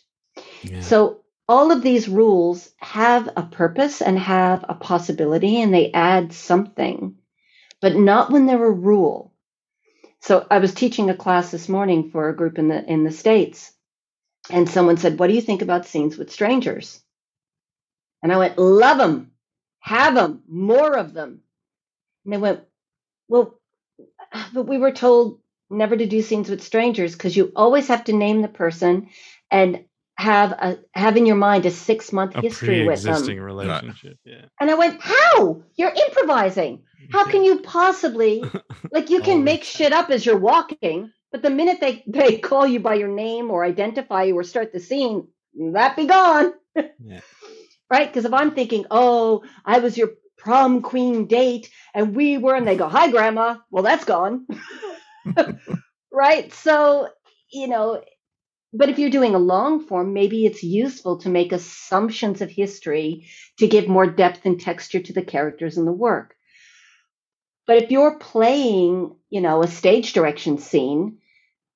Yeah. 0.62 0.80
So 0.80 1.24
all 1.50 1.74
of 1.74 1.82
these 1.82 2.08
rules 2.08 2.70
have 2.78 3.30
a 3.36 3.44
purpose 3.44 4.02
and 4.02 4.18
have 4.18 4.64
a 4.70 4.74
possibility 4.74 5.60
and 5.60 5.74
they 5.74 5.92
add 5.92 6.32
something, 6.32 7.16
but 7.82 7.98
not 7.98 8.32
when 8.32 8.46
they're 8.46 8.66
a 8.66 8.72
rule. 8.72 9.34
So 10.22 10.48
I 10.50 10.60
was 10.60 10.74
teaching 10.74 11.10
a 11.10 11.18
class 11.18 11.52
this 11.52 11.68
morning 11.68 12.10
for 12.12 12.30
a 12.30 12.36
group 12.38 12.58
in 12.58 12.70
the 12.70 12.90
in 12.90 13.04
the 13.04 13.12
States, 13.12 13.74
and 14.50 14.70
someone 14.70 14.96
said, 14.96 15.20
What 15.20 15.28
do 15.28 15.34
you 15.34 15.42
think 15.42 15.62
about 15.62 15.88
scenes 15.88 16.18
with 16.18 16.32
strangers? 16.32 17.02
And 18.22 18.32
I 18.32 18.38
went, 18.38 18.58
Love 18.58 18.98
them, 18.98 19.34
have 19.82 20.16
them, 20.16 20.44
more 20.48 20.98
of 20.98 21.14
them. 21.14 21.42
And 22.24 22.34
they 22.34 22.38
went, 22.38 22.62
Well, 23.28 23.60
but 24.54 24.64
we 24.64 24.78
were 24.78 24.92
told 24.92 25.40
never 25.70 25.98
to 25.98 26.06
do 26.06 26.22
scenes 26.22 26.50
with 26.50 26.62
strangers 26.62 27.14
because 27.14 27.36
you 27.36 27.52
always 27.56 27.88
have 27.88 28.04
to 28.06 28.14
name 28.14 28.42
the 28.42 28.48
person 28.48 29.10
and 29.50 29.86
have 30.16 30.52
a 30.52 30.80
have 30.94 31.18
in 31.18 31.26
your 31.26 31.36
mind 31.36 31.66
a 31.66 31.72
six 31.72 32.14
month 32.14 32.36
history 32.36 32.86
with 32.86 33.02
pre-existing 33.02 33.38
them. 33.38 33.46
relationship. 33.46 34.18
Yeah. 34.24 34.46
And 34.60 34.70
I 34.70 34.76
went, 34.76 35.02
How? 35.02 35.64
You're 35.76 35.94
improvising. 35.94 36.84
How 37.12 37.26
can 37.26 37.44
you 37.44 37.60
possibly 37.60 38.44
like 38.92 39.10
you 39.10 39.22
can 39.22 39.44
make 39.44 39.64
shit 39.64 39.92
up 39.92 40.10
as 40.10 40.26
you're 40.26 40.38
walking, 40.38 41.12
but 41.32 41.42
the 41.42 41.50
minute 41.50 41.80
they, 41.82 42.04
they 42.08 42.38
call 42.38 42.66
you 42.68 42.80
by 42.80 42.94
your 42.94 43.10
name 43.10 43.50
or 43.50 43.66
identify 43.66 44.24
you 44.24 44.38
or 44.38 44.44
start 44.44 44.72
the 44.72 44.80
scene, 44.80 45.28
that 45.74 45.96
be 45.96 46.06
gone. 46.06 46.54
Yeah. 46.76 47.20
Right? 47.90 48.08
Because 48.08 48.26
if 48.26 48.34
I'm 48.34 48.56
thinking, 48.56 48.88
oh, 48.90 49.44
I 49.64 49.78
was 49.78 49.96
your 49.96 50.14
prom 50.44 50.82
queen 50.82 51.28
date 51.28 51.70
and 51.94 52.16
we 52.16 52.38
were, 52.38 52.56
and 52.56 52.68
they 52.68 52.76
go, 52.76 52.88
Hi, 52.88 53.10
grandma. 53.10 53.58
Well, 53.72 53.84
that's 53.84 54.06
gone. 54.06 54.46
right? 56.12 56.54
So, 56.54 57.10
you 57.52 57.68
know, 57.68 58.04
but 58.74 58.90
if 58.90 58.98
you're 58.98 59.12
doing 59.12 59.36
a 59.36 59.40
long 59.40 59.86
form, 59.86 60.14
maybe 60.14 60.46
it's 60.46 60.64
useful 60.64 61.20
to 61.20 61.30
make 61.30 61.52
assumptions 61.52 62.42
of 62.42 62.50
history 62.50 63.28
to 63.60 63.68
give 63.68 63.88
more 63.88 64.08
depth 64.08 64.46
and 64.46 64.60
texture 64.60 65.00
to 65.00 65.14
the 65.14 65.22
characters 65.22 65.78
in 65.78 65.86
the 65.86 65.92
work. 65.92 66.36
But 67.66 67.78
if 67.78 67.92
you're 67.92 68.18
playing, 68.18 69.16
you 69.30 69.42
know, 69.42 69.64
a 69.64 69.68
stage 69.68 70.14
direction 70.14 70.58
scene, 70.58 71.20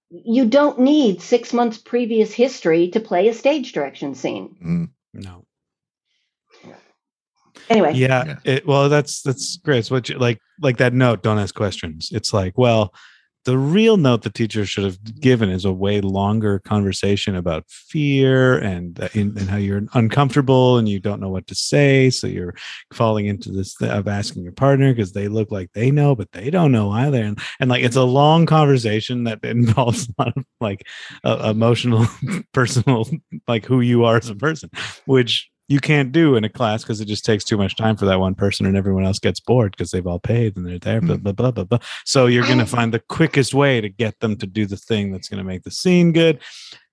you 0.10 0.46
don't 0.46 0.80
need 0.80 1.22
six 1.22 1.54
months 1.54 1.78
previous 1.78 2.34
history 2.34 2.90
to 2.90 3.00
play 3.00 3.28
a 3.28 3.34
stage 3.34 3.74
direction 3.74 4.16
scene. 4.16 4.58
Mm. 4.64 4.90
No. 5.14 5.46
Anyway, 7.70 7.94
yeah, 7.94 8.24
Yeah. 8.26 8.36
It, 8.44 8.68
well 8.68 8.90
that's 8.90 9.22
that's 9.22 9.58
great. 9.58 9.80
It's 9.80 9.92
what 9.92 10.10
you 10.10 10.18
like 10.18 10.40
like 10.62 10.78
that 10.78 10.94
note 10.94 11.24
don't 11.24 11.40
ask 11.40 11.54
questions. 11.56 12.10
It's 12.12 12.34
like 12.34 12.58
well 12.58 12.94
the 13.48 13.58
real 13.58 13.96
note 13.96 14.24
the 14.24 14.30
teacher 14.30 14.66
should 14.66 14.84
have 14.84 15.02
given 15.22 15.50
is 15.50 15.64
a 15.64 15.72
way 15.72 16.02
longer 16.02 16.60
conversation 16.60 17.34
about 17.34 17.64
fear 17.70 18.58
and 18.58 19.02
uh, 19.02 19.08
in, 19.14 19.38
and 19.38 19.50
how 19.50 19.56
you're 19.56 19.84
uncomfortable 19.94 20.78
and 20.78 20.90
you 20.90 21.00
don't 21.00 21.22
know 21.22 21.30
what 21.30 21.48
to 21.48 21.56
say. 21.56 22.10
So 22.10 22.28
you're 22.28 22.56
falling 22.92 23.28
into 23.28 23.50
this 23.54 23.74
th- 23.76 23.90
of 23.90 24.06
asking 24.10 24.44
your 24.44 24.52
partner 24.52 24.94
because 24.94 25.14
they 25.14 25.30
look 25.30 25.50
like 25.50 25.72
they 25.72 25.92
know 25.92 26.14
but 26.14 26.34
they 26.34 26.50
don't 26.50 26.74
know 26.74 26.92
either. 26.92 27.24
And, 27.24 27.40
and 27.62 27.70
like 27.70 27.86
it's 27.86 27.96
a 27.96 28.04
long 28.04 28.46
conversation 28.46 29.24
that 29.24 29.40
involves 29.46 30.10
a 30.10 30.14
lot 30.22 30.36
of 30.36 30.44
like 30.60 30.86
uh, 31.24 31.50
emotional 31.50 32.06
personal 32.54 33.08
like 33.48 33.66
who 33.66 33.80
you 33.80 34.04
are 34.04 34.18
as 34.18 34.30
a 34.30 34.36
person 34.36 34.70
which 35.06 35.50
you 35.70 35.80
can't 35.80 36.12
do 36.12 36.36
in 36.36 36.44
a 36.44 36.50
class 36.50 36.84
because 36.84 37.02
it 37.02 37.06
just 37.06 37.26
takes 37.26 37.44
too 37.44 37.58
much 37.58 37.76
time 37.76 37.98
for 37.98 38.06
that 38.06 38.20
one 38.20 38.36
person 38.36 38.66
and 38.66 38.78
everyone 38.78 39.04
else 39.06 39.20
gets 39.20 39.40
bored 39.40 39.72
because 39.72 39.92
they've 39.92 40.08
all 40.08 40.20
paid 40.20 40.56
and 40.56 40.66
they're 40.66 40.80
there 40.80 41.02
blah 41.02 41.16
Mm. 41.18 41.24
blah 41.24 41.32
blah 41.34 41.52
blah 41.52 41.64
blah 41.66 41.80
so 42.06 42.26
you're 42.26 42.46
going 42.46 42.60
to 42.60 42.66
find 42.66 42.94
the 42.94 43.00
quickest 43.00 43.54
way 43.54 43.82
to 43.82 43.90
get 43.90 44.20
them 44.20 44.36
to 44.38 44.48
do 44.48 44.66
the 44.66 44.78
thing 44.78 45.12
that's 45.12 45.28
going 45.30 45.40
to 45.40 45.44
make 45.44 45.64
the 45.64 45.72
scene 45.72 46.12
good 46.14 46.40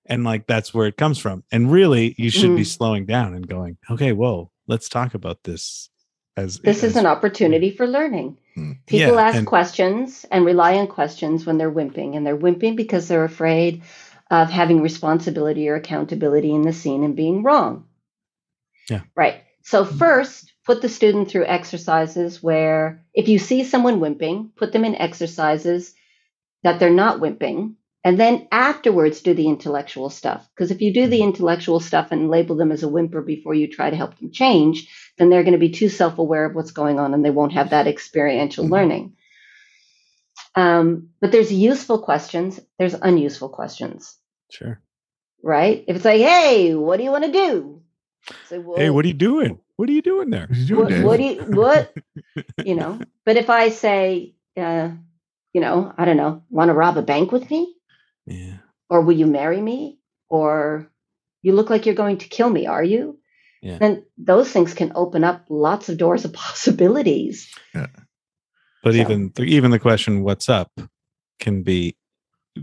and 0.07 0.23
like 0.23 0.45
that's 0.47 0.73
where 0.73 0.87
it 0.87 0.97
comes 0.97 1.17
from 1.17 1.43
and 1.51 1.71
really 1.71 2.15
you 2.17 2.29
should 2.29 2.55
be 2.55 2.63
Mm. 2.63 2.67
slowing 2.77 3.05
down 3.05 3.33
and 3.33 3.47
going 3.47 3.77
okay 3.89 4.11
whoa 4.11 4.51
let's 4.67 4.89
talk 4.89 5.13
about 5.13 5.43
this 5.43 5.89
as 6.37 6.59
this 6.59 6.83
is 6.83 6.97
an 6.97 7.05
opportunity 7.05 7.71
for 7.71 7.87
learning. 7.87 8.37
Mm. 8.57 8.77
People 8.87 9.15
Yeah, 9.15 9.21
ask 9.21 9.37
and- 9.37 9.47
questions 9.47 10.25
and 10.31 10.43
rely 10.43 10.75
on 10.75 10.87
questions 10.87 11.45
when 11.45 11.57
they're 11.57 11.71
wimping, 11.71 12.13
and 12.17 12.27
they're 12.27 12.35
wimping 12.35 12.75
because 12.75 13.07
they're 13.07 13.23
afraid 13.23 13.81
of 14.31 14.49
having 14.49 14.81
responsibility 14.81 15.69
or 15.69 15.75
accountability 15.75 16.51
in 16.53 16.63
the 16.63 16.73
scene 16.73 17.05
and 17.05 17.15
being 17.15 17.41
wrong. 17.41 17.85
Yeah. 18.89 19.01
Right. 19.15 19.41
So, 19.63 19.83
first, 19.83 20.51
put 20.65 20.81
the 20.81 20.89
student 20.89 21.29
through 21.29 21.45
exercises 21.45 22.41
where 22.43 23.03
if 23.13 23.27
you 23.27 23.39
see 23.39 23.63
someone 23.63 23.99
wimping, 23.99 24.55
put 24.55 24.71
them 24.71 24.85
in 24.85 24.95
exercises 24.95 25.93
that 26.63 26.79
they're 26.79 26.89
not 26.91 27.19
wimping. 27.19 27.75
And 28.03 28.19
then 28.19 28.47
afterwards, 28.51 29.21
do 29.21 29.33
the 29.33 29.47
intellectual 29.47 30.11
stuff. 30.11 30.47
Because 30.55 30.69
if 30.69 30.81
you 30.81 30.93
do 30.93 31.07
the 31.07 31.23
intellectual 31.23 31.79
stuff 31.79 32.11
and 32.11 32.29
label 32.29 32.55
them 32.55 32.71
as 32.71 32.83
a 32.83 32.87
whimper 32.87 33.21
before 33.21 33.55
you 33.55 33.67
try 33.67 33.89
to 33.89 33.95
help 33.95 34.17
them 34.19 34.31
change, 34.31 34.87
then 35.17 35.29
they're 35.29 35.43
going 35.43 35.53
to 35.53 35.59
be 35.59 35.71
too 35.71 35.89
self 35.89 36.19
aware 36.19 36.45
of 36.45 36.55
what's 36.55 36.71
going 36.71 36.99
on 36.99 37.15
and 37.15 37.25
they 37.25 37.31
won't 37.31 37.53
have 37.53 37.71
that 37.71 37.87
experiential 37.87 38.65
Mhm. 38.65 38.71
learning. 38.71 39.13
Um, 40.55 41.09
but 41.19 41.31
there's 41.31 41.51
useful 41.51 41.99
questions, 41.99 42.59
there's 42.77 42.93
unuseful 42.93 43.49
questions, 43.49 44.17
sure 44.51 44.81
right? 45.43 45.83
If 45.87 45.95
it's 45.97 46.05
like, 46.05 46.21
hey, 46.21 46.73
what 46.73 46.97
do 46.97 47.03
you 47.03 47.11
want 47.11 47.25
to 47.25 47.31
do? 47.31 47.81
Say, 48.49 48.57
well, 48.59 48.77
hey 48.77 48.89
what 48.89 49.05
are 49.05 49.07
you 49.07 49.13
doing 49.13 49.59
what 49.75 49.87
are 49.89 49.91
you 49.91 50.01
doing 50.01 50.29
there 50.29 50.47
What 50.47 50.55
did 50.55 50.69
you 50.69 50.75
do, 50.75 50.81
what, 50.81 51.03
what 51.03 51.17
do 51.17 51.23
you 51.23 51.35
what 51.61 51.93
you 52.65 52.75
know 52.79 52.99
but 53.25 53.37
if 53.37 53.49
i 53.49 53.69
say 53.69 54.33
uh 54.57 54.89
you 55.53 55.61
know 55.61 55.93
i 55.97 56.05
don't 56.05 56.17
know 56.17 56.41
want 56.49 56.69
to 56.69 56.73
rob 56.73 56.97
a 56.97 57.01
bank 57.03 57.31
with 57.31 57.49
me 57.51 57.75
yeah 58.25 58.57
or 58.89 59.01
will 59.01 59.15
you 59.15 59.27
marry 59.27 59.61
me 59.61 59.99
or 60.29 60.89
you 61.43 61.53
look 61.53 61.69
like 61.69 61.85
you're 61.85 61.93
going 62.03 62.17
to 62.17 62.27
kill 62.27 62.49
me 62.49 62.65
are 62.65 62.83
you 62.83 63.19
Yeah. 63.61 63.77
then 63.79 64.05
those 64.17 64.49
things 64.51 64.73
can 64.73 64.91
open 64.95 65.23
up 65.23 65.45
lots 65.49 65.89
of 65.89 65.97
doors 65.97 66.25
of 66.25 66.33
possibilities 66.47 67.47
Yeah. 67.73 67.87
But 68.83 68.93
So- 68.93 69.01
even 69.01 69.31
the, 69.35 69.43
even 69.43 69.71
the 69.71 69.79
question 69.79 70.23
"What's 70.23 70.49
up?" 70.49 70.71
can 71.39 71.63
be 71.63 71.95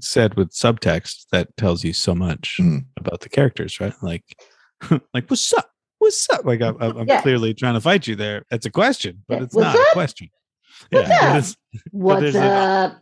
said 0.00 0.34
with 0.36 0.50
subtext 0.52 1.26
that 1.32 1.54
tells 1.56 1.84
you 1.84 1.92
so 1.92 2.14
much 2.14 2.58
Mm. 2.60 2.86
about 2.96 3.20
the 3.20 3.28
characters, 3.28 3.80
right? 3.80 3.92
Like, 4.02 4.24
like 5.14 5.28
"What's 5.28 5.52
up? 5.52 5.70
What's 5.98 6.28
up?" 6.30 6.44
Like 6.44 6.60
I'm, 6.62 6.76
I'm 6.80 6.96
I'm 6.98 7.08
Yeah. 7.08 7.22
clearly 7.22 7.54
trying 7.54 7.74
to 7.74 7.80
fight 7.80 8.06
you 8.06 8.16
there. 8.16 8.44
It's 8.50 8.66
a 8.66 8.70
question, 8.70 9.24
but 9.28 9.42
it's 9.42 9.54
What's 9.54 9.74
not 9.74 9.76
a 9.76 9.92
question. 9.92 10.28
What's 10.90 11.08
yeah, 11.08 11.20
but 11.20 11.24
up? 11.24 11.36
it's- 11.36 11.56
what's 11.92 12.20
there's 12.20 12.34
a- 12.36 12.40
up 12.42 12.98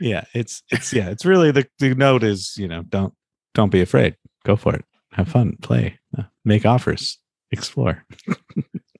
yeah, 0.00 0.24
it's 0.34 0.62
it's 0.70 0.92
yeah, 0.92 1.10
it's 1.10 1.24
really 1.26 1.50
the 1.50 1.66
the 1.78 1.94
note 1.94 2.22
is 2.22 2.54
you 2.56 2.66
know 2.68 2.82
don't 2.84 3.12
don't 3.54 3.70
be 3.70 3.80
afraid, 3.82 4.16
go 4.44 4.56
for 4.56 4.74
it, 4.74 4.84
have 5.12 5.28
fun, 5.28 5.56
play, 5.60 5.98
uh, 6.16 6.22
make 6.44 6.64
offers, 6.64 7.18
explore. 7.50 8.04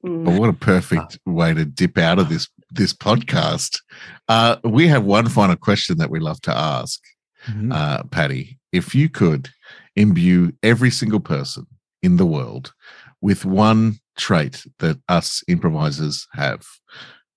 Mm. 0.05 0.25
Well, 0.25 0.41
what 0.41 0.49
a 0.51 0.55
perfect 0.55 1.19
way 1.27 1.55
to 1.55 1.65
dip 1.65 1.97
out 1.99 2.19
of 2.19 2.29
this 2.29 2.49
this 2.71 2.93
podcast. 2.93 3.81
Uh, 4.29 4.57
we 4.65 4.89
have 4.89 5.05
one 5.05 5.29
final 5.29 5.57
question 5.57 5.99
that 5.99 6.11
we 6.11 6.21
love 6.21 6.41
to 6.43 6.55
ask, 6.57 7.01
Mhm. 7.49 7.73
uh, 7.73 8.03
Patti. 8.05 8.59
If 8.73 8.95
you 8.95 9.09
could 9.09 9.49
imbue 9.97 10.53
every 10.63 10.91
single 10.91 11.21
person 11.21 11.67
in 12.03 12.17
the 12.17 12.27
world 12.27 12.73
with 13.21 13.45
one 13.45 13.99
trait 14.17 14.65
that 14.79 14.99
us 15.09 15.43
improvisers 15.49 16.27
have, 16.33 16.67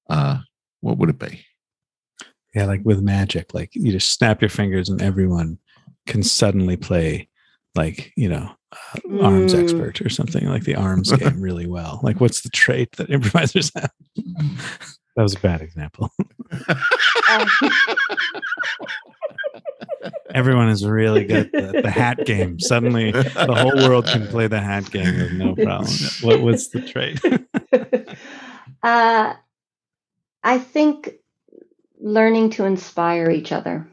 uh, 0.09 0.39
what 0.81 0.97
would 0.97 1.09
it 1.09 1.19
be? 1.19 1.45
Yeah, 2.53 2.65
like 2.65 2.81
with 2.83 3.01
magic, 3.01 3.53
like 3.53 3.71
you 3.73 3.91
just 3.91 4.13
snap 4.13 4.41
your 4.41 4.49
fingers 4.49 4.87
and 4.89 5.01
everyone 5.01 5.57
can 6.05 6.21
suddenly 6.21 6.77
play, 6.77 7.27
like 7.75 8.13
you 8.15 8.29
know, 8.29 8.51
uh, 8.71 8.99
arms 9.23 9.53
Mm. 9.53 9.59
expert 9.59 10.01
or 10.01 10.09
something 10.09 10.45
like 10.45 10.63
the 10.63 10.75
arms 10.75 11.11
game 11.11 11.41
really 11.41 11.65
well. 11.67 11.99
Like, 12.03 12.21
what's 12.21 12.41
the 12.41 12.49
trait 12.49 12.91
that 12.97 13.09
improvisers 13.09 13.71
have? 13.75 13.91
That 15.15 15.23
was 15.23 15.35
a 15.35 15.39
bad 15.39 15.61
example. 15.61 16.11
Everyone 20.33 20.69
is 20.69 20.85
really 20.85 21.25
good 21.25 21.53
at 21.53 21.73
the, 21.73 21.81
the 21.83 21.91
hat 21.91 22.25
game. 22.25 22.59
Suddenly, 22.59 23.11
the 23.11 23.55
whole 23.55 23.87
world 23.87 24.07
can 24.07 24.27
play 24.27 24.47
the 24.47 24.59
hat 24.59 24.89
game 24.89 25.15
with 25.17 25.33
no 25.33 25.55
problem. 25.55 25.93
What, 26.21 26.41
what's 26.41 26.69
the 26.69 26.81
trait? 26.81 27.21
uh, 28.83 29.35
I 30.43 30.57
think 30.59 31.11
learning 31.99 32.49
to 32.51 32.65
inspire 32.65 33.29
each 33.29 33.51
other. 33.51 33.87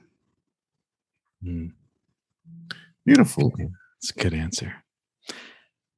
Hmm, 1.42 1.66
Beautiful. 3.04 3.52
It's 3.98 4.10
a 4.10 4.14
good 4.14 4.34
answer. 4.34 4.74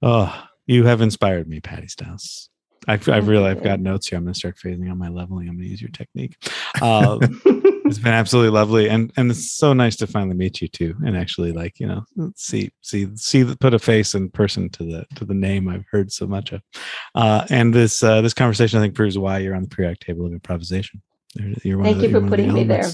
Oh, 0.03 0.45
you 0.67 0.85
have 0.85 1.01
inspired 1.01 1.49
me, 1.49 1.61
Patti 1.61 1.87
Stiles. 1.89 2.49
I've, 2.89 3.09
I've 3.09 3.29
really 3.29 3.49
I've 3.49 3.63
got 3.63 3.81
notes 3.81 4.09
here. 4.09 4.19
I'm 4.19 4.25
going 4.25 4.35
to 4.35 4.39
start 4.39 4.57
phasing 4.57 4.91
on 4.91 4.99
my 4.99 5.09
leveling. 5.09 5.49
I'm 5.49 5.57
going 5.57 5.65
to 5.65 5.71
use 5.71 5.83
your 5.83 5.91
technique. 5.91 6.37
Uh, 6.81 7.19
it's 7.85 7.99
been 7.99 8.13
absolutely 8.13 8.51
lovely, 8.51 8.89
and 8.89 9.13
and 9.17 9.31
it's 9.31 9.53
so 9.53 9.73
nice 9.73 9.97
to 9.97 10.07
finally 10.07 10.35
meet 10.35 10.61
you 10.61 10.69
too, 10.69 10.95
and 11.05 11.17
actually 11.17 11.53
like 11.53 11.79
you 11.79 11.87
know 11.87 12.05
see 12.37 12.71
see 12.81 13.09
see 13.17 13.45
put 13.57 13.75
a 13.75 13.79
face 13.79 14.15
and 14.15 14.33
person 14.33 14.69
to 14.71 14.85
the 14.85 15.07
to 15.17 15.25
the 15.25 15.35
name 15.35 15.69
I've 15.69 15.87
heard 15.91 16.13
so 16.13 16.27
much 16.27 16.53
of. 16.53 16.63
Uh, 17.15 17.47
and 17.51 17.75
this 17.75 18.03
uh, 18.03 18.21
this 18.21 18.35
conversation 18.35 18.79
I 18.79 18.83
think 18.83 18.95
proves 18.95 19.19
why 19.19 19.39
you're 19.39 19.55
on 19.55 19.63
the 19.63 19.69
periodic 19.69 20.01
table 20.01 20.27
of 20.27 20.33
improvisation. 20.33 21.03
You're- 21.35 21.55
You're 21.65 21.79
one 21.79 21.85
Thank 21.85 21.97
of 21.97 22.03
the- 22.03 22.09
you 22.09 22.13
for 22.13 22.19
you're 22.19 22.21
one 22.21 22.25
of 22.25 22.31
the 22.31 22.37
putting 22.37 22.55
me 22.55 22.65
there. 22.65 22.91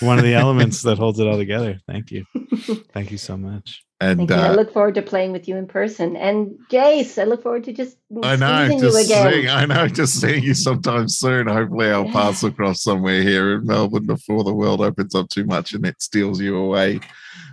One 0.00 0.18
of 0.18 0.24
the 0.24 0.34
elements 0.34 0.82
that 0.82 0.98
holds 0.98 1.18
it 1.18 1.26
all 1.26 1.36
together. 1.36 1.78
Thank 1.86 2.10
you. 2.10 2.24
Thank 2.92 3.10
you 3.10 3.18
so 3.18 3.36
much. 3.36 3.84
And 4.00 4.18
Thank 4.20 4.30
you. 4.30 4.36
I 4.36 4.48
uh, 4.48 4.54
look 4.54 4.72
forward 4.72 4.94
to 4.96 5.02
playing 5.02 5.32
with 5.32 5.48
you 5.48 5.56
in 5.56 5.66
person. 5.66 6.16
And 6.16 6.58
Jace, 6.70 7.20
I 7.20 7.24
look 7.24 7.42
forward 7.42 7.64
to 7.64 7.72
just 7.72 7.96
I 8.22 8.36
know, 8.36 8.66
squeezing 8.66 8.88
you 8.90 8.96
again. 9.04 9.32
seeing, 9.32 9.48
I 9.48 9.64
know, 9.66 9.88
just 9.88 10.20
seeing 10.20 10.42
you 10.42 10.54
sometime 10.54 11.08
soon. 11.08 11.46
Hopefully, 11.46 11.90
I'll 11.90 12.10
pass 12.10 12.42
across 12.42 12.82
somewhere 12.82 13.22
here 13.22 13.54
in 13.54 13.66
Melbourne 13.66 14.06
before 14.06 14.44
the 14.44 14.52
world 14.54 14.80
opens 14.80 15.14
up 15.14 15.28
too 15.28 15.44
much 15.44 15.72
and 15.74 15.86
it 15.86 16.00
steals 16.02 16.40
you 16.40 16.56
away. 16.56 17.00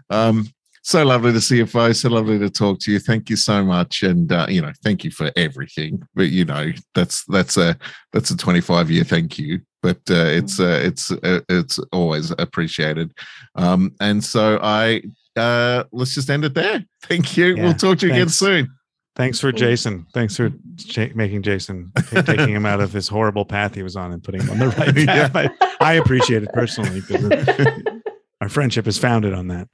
Um, 0.09 0.47
so 0.83 1.03
lovely 1.05 1.31
to 1.31 1.41
see 1.41 1.57
you, 1.57 1.67
Fo. 1.67 1.91
So 1.93 2.09
lovely 2.09 2.39
to 2.39 2.49
talk 2.49 2.79
to 2.81 2.91
you. 2.91 2.99
Thank 2.99 3.29
you 3.29 3.35
so 3.35 3.63
much, 3.63 4.01
and 4.01 4.31
uh, 4.31 4.47
you 4.49 4.61
know, 4.61 4.71
thank 4.83 5.03
you 5.03 5.11
for 5.11 5.31
everything. 5.35 6.01
But 6.15 6.29
you 6.29 6.43
know, 6.43 6.71
that's 6.95 7.23
that's 7.25 7.55
a 7.55 7.77
that's 8.13 8.31
a 8.31 8.37
twenty 8.37 8.61
five 8.61 8.89
year 8.89 9.03
thank 9.03 9.37
you. 9.37 9.61
But 9.81 9.97
uh, 10.09 10.25
it's 10.29 10.59
uh, 10.59 10.79
it's 10.83 11.11
uh, 11.11 11.41
it's 11.49 11.79
always 11.91 12.31
appreciated. 12.37 13.13
Um, 13.55 13.93
and 13.99 14.23
so 14.23 14.59
I 14.61 15.01
uh, 15.35 15.83
let's 15.91 16.13
just 16.13 16.29
end 16.29 16.45
it 16.45 16.53
there. 16.53 16.85
Thank 17.03 17.35
you. 17.37 17.55
Yeah, 17.55 17.63
we'll 17.63 17.73
talk 17.73 17.97
to 17.99 18.07
you 18.07 18.13
again 18.13 18.29
soon. 18.29 18.69
Thanks 19.15 19.39
for 19.39 19.51
Jason. 19.51 20.05
Thanks 20.13 20.37
for 20.37 20.51
cha- 20.77 21.09
making 21.15 21.41
Jason 21.41 21.91
ta- 22.11 22.21
taking 22.21 22.49
him 22.55 22.65
out 22.65 22.79
of 22.79 22.93
his 22.93 23.07
horrible 23.09 23.43
path 23.43 23.75
he 23.75 23.83
was 23.83 23.95
on 23.95 24.13
and 24.13 24.23
putting 24.23 24.41
him 24.41 24.51
on 24.51 24.59
the 24.59 24.67
right 24.69 24.95
Yeah. 25.05 25.27
path. 25.27 25.51
I, 25.61 25.77
I 25.81 25.93
appreciate 25.95 26.43
it 26.43 26.49
personally 26.53 27.01
because 27.01 27.25
our 28.41 28.47
friendship 28.49 28.87
is 28.87 28.97
founded 28.97 29.33
on 29.33 29.47
that. 29.49 29.67